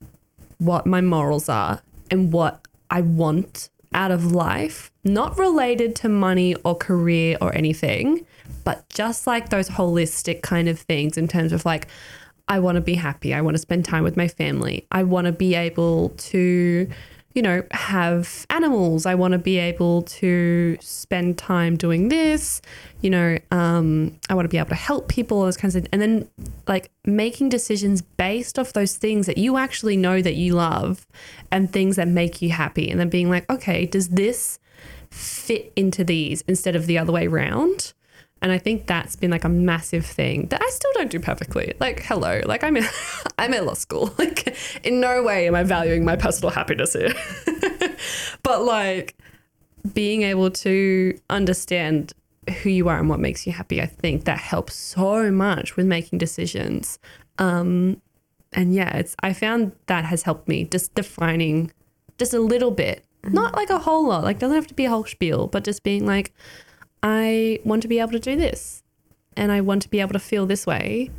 what 0.58 0.86
my 0.86 1.00
morals 1.00 1.48
are, 1.48 1.82
and 2.10 2.32
what 2.32 2.66
I 2.90 3.00
want 3.00 3.70
out 3.94 4.10
of 4.10 4.32
life, 4.32 4.92
not 5.04 5.38
related 5.38 5.96
to 5.96 6.08
money 6.08 6.54
or 6.64 6.74
career 6.74 7.36
or 7.40 7.54
anything, 7.54 8.26
but 8.64 8.88
just 8.88 9.26
like 9.26 9.48
those 9.48 9.70
holistic 9.70 10.42
kind 10.42 10.68
of 10.68 10.78
things 10.78 11.16
in 11.16 11.28
terms 11.28 11.52
of 11.52 11.64
like, 11.64 11.88
I 12.48 12.60
want 12.60 12.76
to 12.76 12.80
be 12.80 12.94
happy. 12.94 13.34
I 13.34 13.40
want 13.40 13.56
to 13.56 13.60
spend 13.60 13.84
time 13.84 14.04
with 14.04 14.16
my 14.16 14.28
family. 14.28 14.86
I 14.92 15.02
want 15.02 15.26
to 15.26 15.32
be 15.32 15.54
able 15.54 16.10
to, 16.10 16.88
you 17.34 17.42
know, 17.42 17.64
have 17.72 18.46
animals. 18.50 19.04
I 19.04 19.16
want 19.16 19.32
to 19.32 19.38
be 19.38 19.58
able 19.58 20.02
to 20.02 20.76
spend 20.80 21.38
time 21.38 21.76
doing 21.76 22.08
this. 22.08 22.62
You 23.00 23.10
know, 23.10 23.38
um, 23.50 24.16
I 24.30 24.34
want 24.34 24.44
to 24.44 24.48
be 24.48 24.58
able 24.58 24.68
to 24.68 24.76
help 24.76 25.08
people, 25.08 25.42
those 25.42 25.56
kinds 25.56 25.74
of, 25.74 25.86
and 25.92 26.00
then 26.00 26.30
like 26.68 26.90
making 27.04 27.48
decisions 27.48 28.00
based 28.00 28.58
off 28.58 28.72
those 28.72 28.96
things 28.96 29.26
that 29.26 29.38
you 29.38 29.56
actually 29.56 29.96
know 29.96 30.22
that 30.22 30.34
you 30.34 30.54
love 30.54 31.06
and 31.50 31.72
things 31.72 31.96
that 31.96 32.06
make 32.06 32.40
you 32.42 32.50
happy. 32.50 32.88
And 32.88 33.00
then 33.00 33.08
being 33.08 33.28
like, 33.28 33.50
okay, 33.50 33.86
does 33.86 34.10
this 34.10 34.60
fit 35.10 35.72
into 35.74 36.04
these 36.04 36.42
instead 36.42 36.76
of 36.76 36.86
the 36.86 36.96
other 36.96 37.12
way 37.12 37.26
round? 37.26 37.92
And 38.46 38.52
I 38.52 38.58
think 38.58 38.86
that's 38.86 39.16
been 39.16 39.32
like 39.32 39.42
a 39.42 39.48
massive 39.48 40.06
thing 40.06 40.46
that 40.50 40.62
I 40.62 40.70
still 40.70 40.92
don't 40.94 41.10
do 41.10 41.18
perfectly. 41.18 41.74
Like, 41.80 42.04
hello, 42.04 42.42
like 42.44 42.62
I'm 42.62 42.76
in, 42.76 42.84
I'm 43.38 43.52
at 43.54 43.66
law 43.66 43.74
school. 43.74 44.14
Like, 44.20 44.56
in 44.84 45.00
no 45.00 45.20
way 45.24 45.48
am 45.48 45.56
I 45.56 45.64
valuing 45.64 46.04
my 46.04 46.14
personal 46.14 46.50
happiness 46.50 46.92
here. 46.92 47.12
but 48.44 48.62
like, 48.62 49.16
being 49.92 50.22
able 50.22 50.52
to 50.52 51.18
understand 51.28 52.12
who 52.62 52.70
you 52.70 52.88
are 52.88 53.00
and 53.00 53.08
what 53.08 53.18
makes 53.18 53.48
you 53.48 53.52
happy, 53.52 53.82
I 53.82 53.86
think 53.86 54.26
that 54.26 54.38
helps 54.38 54.76
so 54.76 55.32
much 55.32 55.74
with 55.74 55.86
making 55.86 56.20
decisions. 56.20 57.00
Um, 57.38 58.00
and 58.52 58.72
yeah, 58.72 58.96
it's 58.96 59.16
I 59.24 59.32
found 59.32 59.72
that 59.86 60.04
has 60.04 60.22
helped 60.22 60.46
me 60.46 60.66
just 60.66 60.94
defining 60.94 61.72
just 62.16 62.32
a 62.32 62.38
little 62.38 62.70
bit, 62.70 63.04
not 63.24 63.56
like 63.56 63.70
a 63.70 63.80
whole 63.80 64.06
lot. 64.06 64.22
Like, 64.22 64.38
doesn't 64.38 64.54
have 64.54 64.68
to 64.68 64.74
be 64.74 64.84
a 64.84 64.90
whole 64.90 65.04
spiel, 65.04 65.48
but 65.48 65.64
just 65.64 65.82
being 65.82 66.06
like, 66.06 66.32
I 67.08 67.60
want 67.64 67.82
to 67.82 67.88
be 67.88 68.00
able 68.00 68.10
to 68.12 68.18
do 68.18 68.34
this 68.34 68.82
and 69.36 69.52
I 69.52 69.60
want 69.60 69.82
to 69.82 69.88
be 69.88 70.00
able 70.00 70.12
to 70.14 70.18
feel 70.18 70.44
this 70.44 70.66
way. 70.66 71.10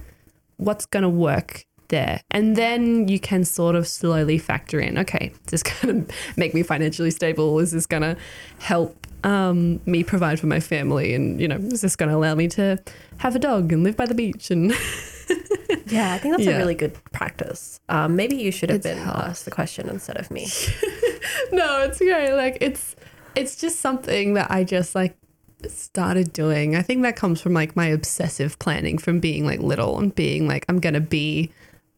What's 0.58 0.86
going 0.86 1.04
to 1.04 1.10
work 1.10 1.64
there? 1.88 2.20
And 2.30 2.58
then 2.58 3.08
you 3.08 3.20
can 3.22 3.46
sort 3.46 3.74
of 3.76 3.88
slowly 3.88 4.38
factor 4.38 4.82
in 4.82 4.98
okay, 4.98 5.32
is 5.46 5.52
this 5.52 5.64
going 5.82 6.06
to 6.06 6.14
make 6.36 6.54
me 6.54 6.62
financially 6.62 7.12
stable? 7.12 7.58
Is 7.60 7.72
this 7.72 7.86
going 7.86 8.02
to 8.04 8.18
help 8.60 9.08
um, 9.24 9.80
me 9.86 10.04
provide 10.04 10.42
for 10.42 10.48
my 10.48 10.60
family? 10.60 11.14
And, 11.14 11.40
you 11.40 11.48
know, 11.48 11.56
is 11.56 11.80
this 11.82 11.96
going 11.96 12.10
to 12.10 12.18
allow 12.18 12.36
me 12.36 12.50
to 12.50 12.78
have 13.20 13.36
a 13.38 13.40
dog 13.40 13.72
and 13.72 13.86
live 13.86 13.96
by 13.96 14.08
the 14.08 14.16
beach? 14.16 14.52
And 14.52 14.72
Yeah, 15.88 16.12
I 16.14 16.18
think 16.18 16.36
that's 16.36 16.46
Yeah. 16.48 16.56
a 16.56 16.58
really 16.58 16.76
good 16.76 16.98
practice. 17.14 17.80
Um, 17.88 18.18
maybe 18.18 18.36
you 18.36 18.52
should 18.52 18.70
have 18.72 18.78
It's 18.78 18.88
been 18.88 18.98
asked 19.00 19.46
the 19.46 19.52
question 19.52 19.88
instead 19.88 20.18
of 20.18 20.30
me. 20.32 20.48
no, 21.54 21.84
it's 21.84 22.00
great. 22.00 22.34
Like 22.34 22.58
it's 22.60 22.96
it's 23.36 23.56
just 23.56 23.80
something 23.80 24.34
that 24.34 24.52
I 24.52 24.66
just 24.66 24.96
like 24.96 25.16
started 25.68 26.34
doing. 26.34 26.76
I 26.76 26.82
think 26.82 27.02
that 27.04 27.16
comes 27.16 27.42
from 27.42 27.54
like 27.54 27.76
my 27.76 27.88
obsessive 27.88 28.60
planning 28.60 28.98
from 28.98 29.20
being 29.20 29.46
like 29.46 29.60
little 29.60 29.98
and 29.98 30.14
being 30.14 30.48
like 30.48 30.66
I'm 30.70 30.80
gonna 30.80 31.02
be 31.02 31.52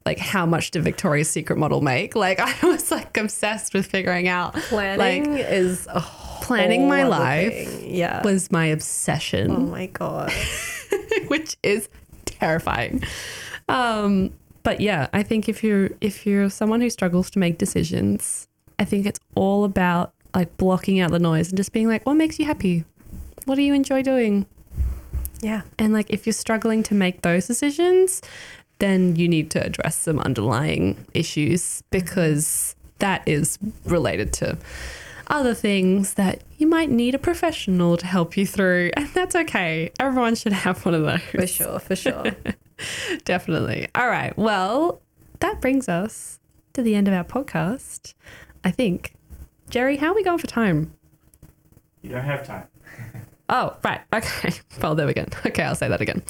like 0.05 0.18
how 0.18 0.45
much 0.45 0.72
did 0.72 0.84
Victoria's 0.84 1.30
Secret 1.30 1.57
model 1.57 1.82
make? 1.82 2.16
Like 2.16 2.39
I 2.64 2.68
was 2.68 2.91
like 2.91 3.18
obsessed 3.18 3.74
with 3.74 3.86
figuring 3.86 4.28
out 4.28 4.53
Planning 4.53 5.34
like 5.34 5.45
is 5.45 5.88
a 5.88 5.99
whole 5.99 6.43
planning 6.43 6.88
my 6.88 7.03
life 7.03 7.53
thing. 7.53 7.95
Yeah. 7.95 8.24
was 8.24 8.51
my 8.51 8.66
obsession. 8.66 9.51
oh 9.51 9.60
my 9.60 9.88
god. 9.88 10.32
which 11.28 11.57
is 11.64 11.89
terrifying. 12.26 13.03
Um, 13.68 14.34
but 14.64 14.82
yeah, 14.82 15.07
I 15.14 15.24
think 15.24 15.47
if 15.47 15.64
you're 15.64 15.89
if 16.01 16.26
you're 16.26 16.49
someone 16.49 16.82
who 16.82 16.89
struggles 16.89 17.30
to 17.32 17.39
make 17.39 17.57
decisions, 17.57 18.47
I 18.80 18.86
think 18.86 19.05
it's 19.05 19.20
all 19.36 19.64
about 19.64 20.14
like 20.34 20.57
blocking 20.57 20.99
out 20.99 21.12
the 21.12 21.20
noise 21.20 21.49
and 21.49 21.57
just 21.57 21.72
being 21.72 21.88
like, 21.88 22.05
what 22.05 22.16
makes 22.16 22.39
you 22.39 22.45
happy? 22.45 22.86
What 23.46 23.56
do 23.56 23.62
you 23.62 23.74
enjoy 23.74 24.02
doing? 24.02 24.46
Yeah. 25.42 25.62
And 25.78 25.94
like 25.94 26.10
if 26.10 26.26
you're 26.26 26.34
struggling 26.34 26.84
to 26.84 26.94
make 26.94 27.22
those 27.22 27.48
decisions, 27.48 28.22
then 28.80 29.16
you 29.16 29.28
need 29.28 29.52
to 29.52 29.66
address 29.66 29.96
some 29.96 30.20
underlying 30.20 31.06
issues 31.14 31.84
because 31.90 32.76
that 33.00 33.24
is 33.26 33.58
related 33.86 34.34
to 34.34 34.58
other 35.28 35.54
things 35.54 36.16
that 36.16 36.42
you 36.58 36.68
might 36.68 36.90
need 36.90 37.14
a 37.16 37.20
professional 37.20 37.98
to 37.98 38.06
help 38.06 38.36
you 38.36 38.46
through. 38.46 38.92
And 38.96 39.08
that's 39.10 39.36
okay. 39.36 39.92
Everyone 40.00 40.36
should 40.36 40.54
have 40.54 40.84
one 40.86 40.96
of 40.96 41.04
those. 41.04 41.22
For 41.22 41.48
sure, 41.48 41.80
for 41.80 41.96
sure. 41.96 42.26
Definitely. 43.26 43.88
All 43.96 44.08
right. 44.08 44.36
Well, 44.38 45.02
that 45.40 45.62
brings 45.62 45.88
us 45.88 46.40
to 46.74 46.82
the 46.82 46.96
end 46.96 47.08
of 47.08 47.14
our 47.14 47.24
podcast, 47.24 48.14
I 48.64 48.72
think. 48.72 49.14
Jerry, 49.70 49.98
how 49.98 50.08
are 50.08 50.16
we 50.16 50.24
going 50.24 50.40
for 50.40 50.48
time? 50.48 50.94
You 52.02 52.10
don't 52.10 52.24
have 52.24 52.46
time. 52.46 52.68
Oh, 53.50 53.76
right. 53.84 54.02
Okay. 54.14 54.54
Well, 54.82 54.95
there 54.95 55.08
we 55.08 55.14
go. 55.14 55.26
Okay, 55.45 55.64
I'll 55.64 55.76
say 55.76 55.88
that 55.89 56.00
again. 56.02 56.24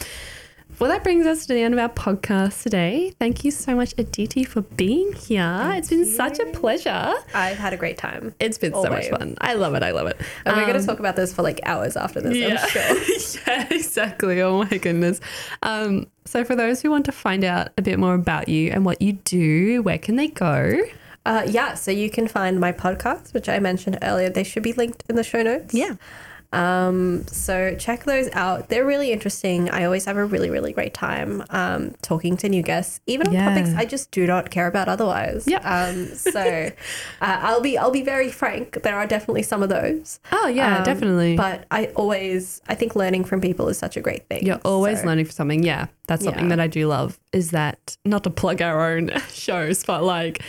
Well, 0.80 0.90
that 0.90 1.04
brings 1.04 1.26
us 1.26 1.46
to 1.48 1.54
the 1.54 1.62
end 1.62 1.74
of 1.74 1.80
our 1.80 1.90
podcast 1.90 2.64
today. 2.64 3.14
Thank 3.20 3.44
you 3.44 3.52
so 3.52 3.76
much, 3.76 3.94
Aditi, 3.98 4.46
for 4.46 4.62
being 4.62 5.12
here. 5.12 5.72
it's 5.76 5.90
been 5.90 6.06
such 6.06 6.40
a 6.40 6.46
pleasure. 6.46 7.14
I've 7.34 7.58
had 7.58 7.74
a 7.74 7.78
great 7.78 7.98
time. 7.98 8.34
It's 8.40 8.58
been 8.58 8.72
so 8.72 8.90
much 8.90 9.10
fun. 9.10 9.36
I 9.42 9.56
love 9.56 9.76
it. 9.76 9.84
I 9.84 9.92
love 9.92 10.08
it. 10.08 10.16
And 10.46 10.56
we're 10.56 10.64
going 10.64 10.76
Um, 10.78 10.82
to 10.82 10.88
talk 10.88 11.00
about 11.00 11.18
this 11.18 11.34
for 11.34 11.42
like 11.42 11.60
hours 11.64 11.98
after 11.98 12.22
this, 12.22 12.38
yeah. 12.38 12.62
I'm 12.64 12.70
sure. 12.70 13.42
yeah, 13.48 13.68
exactly. 13.70 14.42
Oh 14.42 14.64
my 14.64 14.78
goodness. 14.78 15.20
Um, 15.64 16.08
so, 16.26 16.46
for 16.46 16.56
those 16.56 16.82
who 16.82 16.90
want 16.92 17.06
to 17.06 17.12
find 17.12 17.44
out 17.44 17.70
a 17.78 17.82
bit 17.82 18.00
more 18.00 18.14
about 18.14 18.48
you 18.48 18.72
and 18.72 18.86
what 18.86 19.02
you 19.02 19.14
do, 19.14 19.82
where 19.84 19.98
can 19.98 20.16
they 20.16 20.28
go? 20.30 20.80
Uh, 21.26 21.44
yeah, 21.46 21.74
so 21.74 21.92
you 21.92 22.10
can 22.10 22.28
find 22.30 22.58
my 22.60 22.72
podcast, 22.72 23.34
which 23.34 23.50
I 23.50 23.60
mentioned 23.60 23.98
earlier. 24.02 24.30
They 24.30 24.46
should 24.46 24.64
be 24.64 24.72
linked 24.74 25.04
in 25.10 25.18
the 25.18 25.24
show 25.26 25.44
notes. 25.44 25.74
Yeah. 25.74 25.96
Um, 26.52 27.26
so 27.28 27.76
check 27.76 28.06
those 28.06 28.28
out. 28.34 28.70
They're 28.70 28.86
really 28.86 29.12
interesting. 29.12 29.70
I 29.70 29.84
always 29.86 30.06
have 30.06 30.18
a 30.18 30.26
really, 30.26 30.50
really 30.50 30.74
great 30.74 30.94
time 30.94 31.44
um, 31.52 31.94
talking 32.02 32.38
to 32.38 32.50
new 32.50 32.64
guests, 32.64 33.00
even 33.06 33.28
on 33.28 33.34
Yeah. 33.34 33.50
topics 33.50 33.70
I 33.78 33.86
just 33.86 34.10
do 34.12 34.26
not 34.26 34.50
care 34.50 34.68
about 34.68 34.88
otherwise. 34.88 35.48
Yep. 35.48 35.62
Um, 35.66 36.06
so 36.16 36.42
uh, 37.22 37.38
I'll 37.42 37.62
be 37.62 37.78
I'll 37.78 37.92
be 37.92 38.02
very 38.02 38.32
frank. 38.32 38.82
There 38.82 38.96
are 38.96 39.06
definitely 39.06 39.44
some 39.44 39.62
of 39.62 39.70
those. 39.70 40.20
Oh, 40.32 40.48
yeah, 40.48 40.78
Um, 40.80 40.84
definitely. 40.84 41.36
But 41.38 41.66
I 41.70 41.88
always 41.96 42.62
I 42.68 42.74
think 42.76 42.96
learning 42.96 43.26
from 43.26 43.42
people 43.42 43.68
is 43.70 43.78
such 43.78 43.96
a 43.96 44.02
great 44.02 44.28
thing. 44.28 44.46
You're 44.46 44.62
always 44.66 45.02
So- 45.02 45.06
learning 45.08 45.26
from 45.26 45.34
something. 45.34 45.64
Yeah, 45.64 45.86
that's 46.08 46.24
something 46.24 46.46
Yeah. 46.46 46.56
that 46.56 46.60
I 46.60 46.68
do 46.68 46.88
love 46.88 47.20
is 47.32 47.52
that 47.52 47.96
not 48.06 48.24
to 48.24 48.30
plug 48.32 48.62
our 48.62 48.92
own 48.94 49.12
shows, 49.32 49.84
but 49.84 50.04
like 50.04 50.42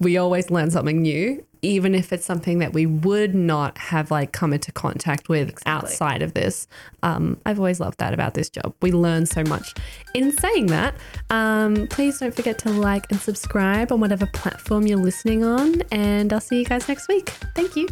we 0.00 0.18
always 0.18 0.50
learn 0.50 0.70
something 0.70 1.00
new, 1.00 1.44
even 1.62 1.94
if 1.94 2.12
it's 2.12 2.24
something 2.24 2.58
that 2.58 2.72
we 2.72 2.86
would 2.86 3.34
not 3.34 3.78
have 3.78 4.10
like 4.10 4.32
come 4.32 4.52
into 4.52 4.72
contact 4.72 5.28
with 5.28 5.54
outside 5.66 6.22
of 6.22 6.34
this. 6.34 6.66
Um, 7.02 7.38
I've 7.44 7.58
always 7.58 7.80
loved 7.80 7.98
that 7.98 8.14
about 8.14 8.34
this 8.34 8.48
job. 8.50 8.74
We 8.82 8.92
learn 8.92 9.26
so 9.26 9.42
much. 9.44 9.74
In 10.14 10.32
saying 10.32 10.66
that, 10.66 10.94
um, 11.30 11.86
please 11.88 12.18
don't 12.18 12.34
forget 12.34 12.58
to 12.60 12.70
like 12.70 13.10
and 13.10 13.20
subscribe 13.20 13.92
on 13.92 14.00
whatever 14.00 14.26
platform 14.26 14.86
you're 14.86 14.98
listening 14.98 15.44
on, 15.44 15.82
and 15.90 16.32
I'll 16.32 16.40
see 16.40 16.58
you 16.58 16.64
guys 16.64 16.88
next 16.88 17.08
week. 17.08 17.30
Thank 17.54 17.76
you. 17.76 17.88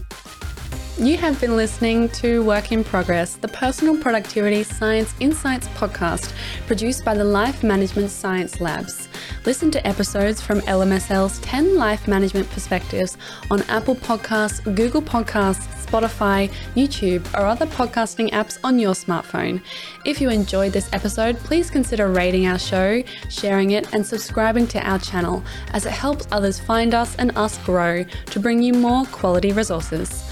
You 0.98 1.18
have 1.18 1.38
been 1.38 1.56
listening 1.56 2.08
to 2.20 2.42
Work 2.42 2.72
in 2.72 2.82
Progress, 2.82 3.36
the 3.36 3.48
Personal 3.48 3.98
Productivity 3.98 4.62
Science 4.62 5.12
Insights 5.20 5.68
podcast 5.68 6.32
produced 6.66 7.04
by 7.04 7.14
the 7.14 7.22
Life 7.22 7.62
Management 7.62 8.08
Science 8.08 8.62
Labs. 8.62 9.06
Listen 9.44 9.70
to 9.72 9.86
episodes 9.86 10.40
from 10.40 10.62
LMSL's 10.62 11.38
10 11.40 11.76
Life 11.76 12.08
Management 12.08 12.48
Perspectives 12.48 13.18
on 13.50 13.60
Apple 13.64 13.94
Podcasts, 13.94 14.64
Google 14.74 15.02
Podcasts, 15.02 15.66
Spotify, 15.84 16.50
YouTube, 16.74 17.22
or 17.38 17.44
other 17.44 17.66
podcasting 17.66 18.30
apps 18.30 18.58
on 18.64 18.78
your 18.78 18.94
smartphone. 18.94 19.62
If 20.06 20.18
you 20.18 20.30
enjoyed 20.30 20.72
this 20.72 20.90
episode, 20.94 21.36
please 21.40 21.70
consider 21.70 22.08
rating 22.08 22.46
our 22.46 22.58
show, 22.58 23.02
sharing 23.28 23.72
it, 23.72 23.92
and 23.92 24.04
subscribing 24.04 24.66
to 24.68 24.80
our 24.80 24.98
channel, 24.98 25.44
as 25.74 25.84
it 25.84 25.92
helps 25.92 26.26
others 26.32 26.58
find 26.58 26.94
us 26.94 27.14
and 27.16 27.36
us 27.36 27.58
grow 27.66 28.02
to 28.02 28.40
bring 28.40 28.62
you 28.62 28.72
more 28.72 29.04
quality 29.04 29.52
resources. 29.52 30.24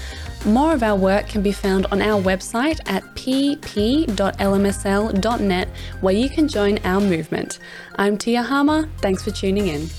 More 0.45 0.73
of 0.73 0.83
our 0.83 0.95
work 0.95 1.27
can 1.27 1.41
be 1.41 1.51
found 1.51 1.87
on 1.87 2.03
our 2.03 2.21
website 2.21 2.79
at 2.85 3.03
pp.lmsl.net, 3.15 4.07
where 6.01 6.13
you 6.13 6.29
can 6.29 6.47
join 6.47 6.77
our 6.85 7.01
movement. 7.01 7.57
I'm 7.95 8.15
Tia 8.15 8.43
Harmer. 8.43 8.87
Thanks 8.99 9.23
for 9.23 9.31
tuning 9.31 9.67
in. 9.69 9.89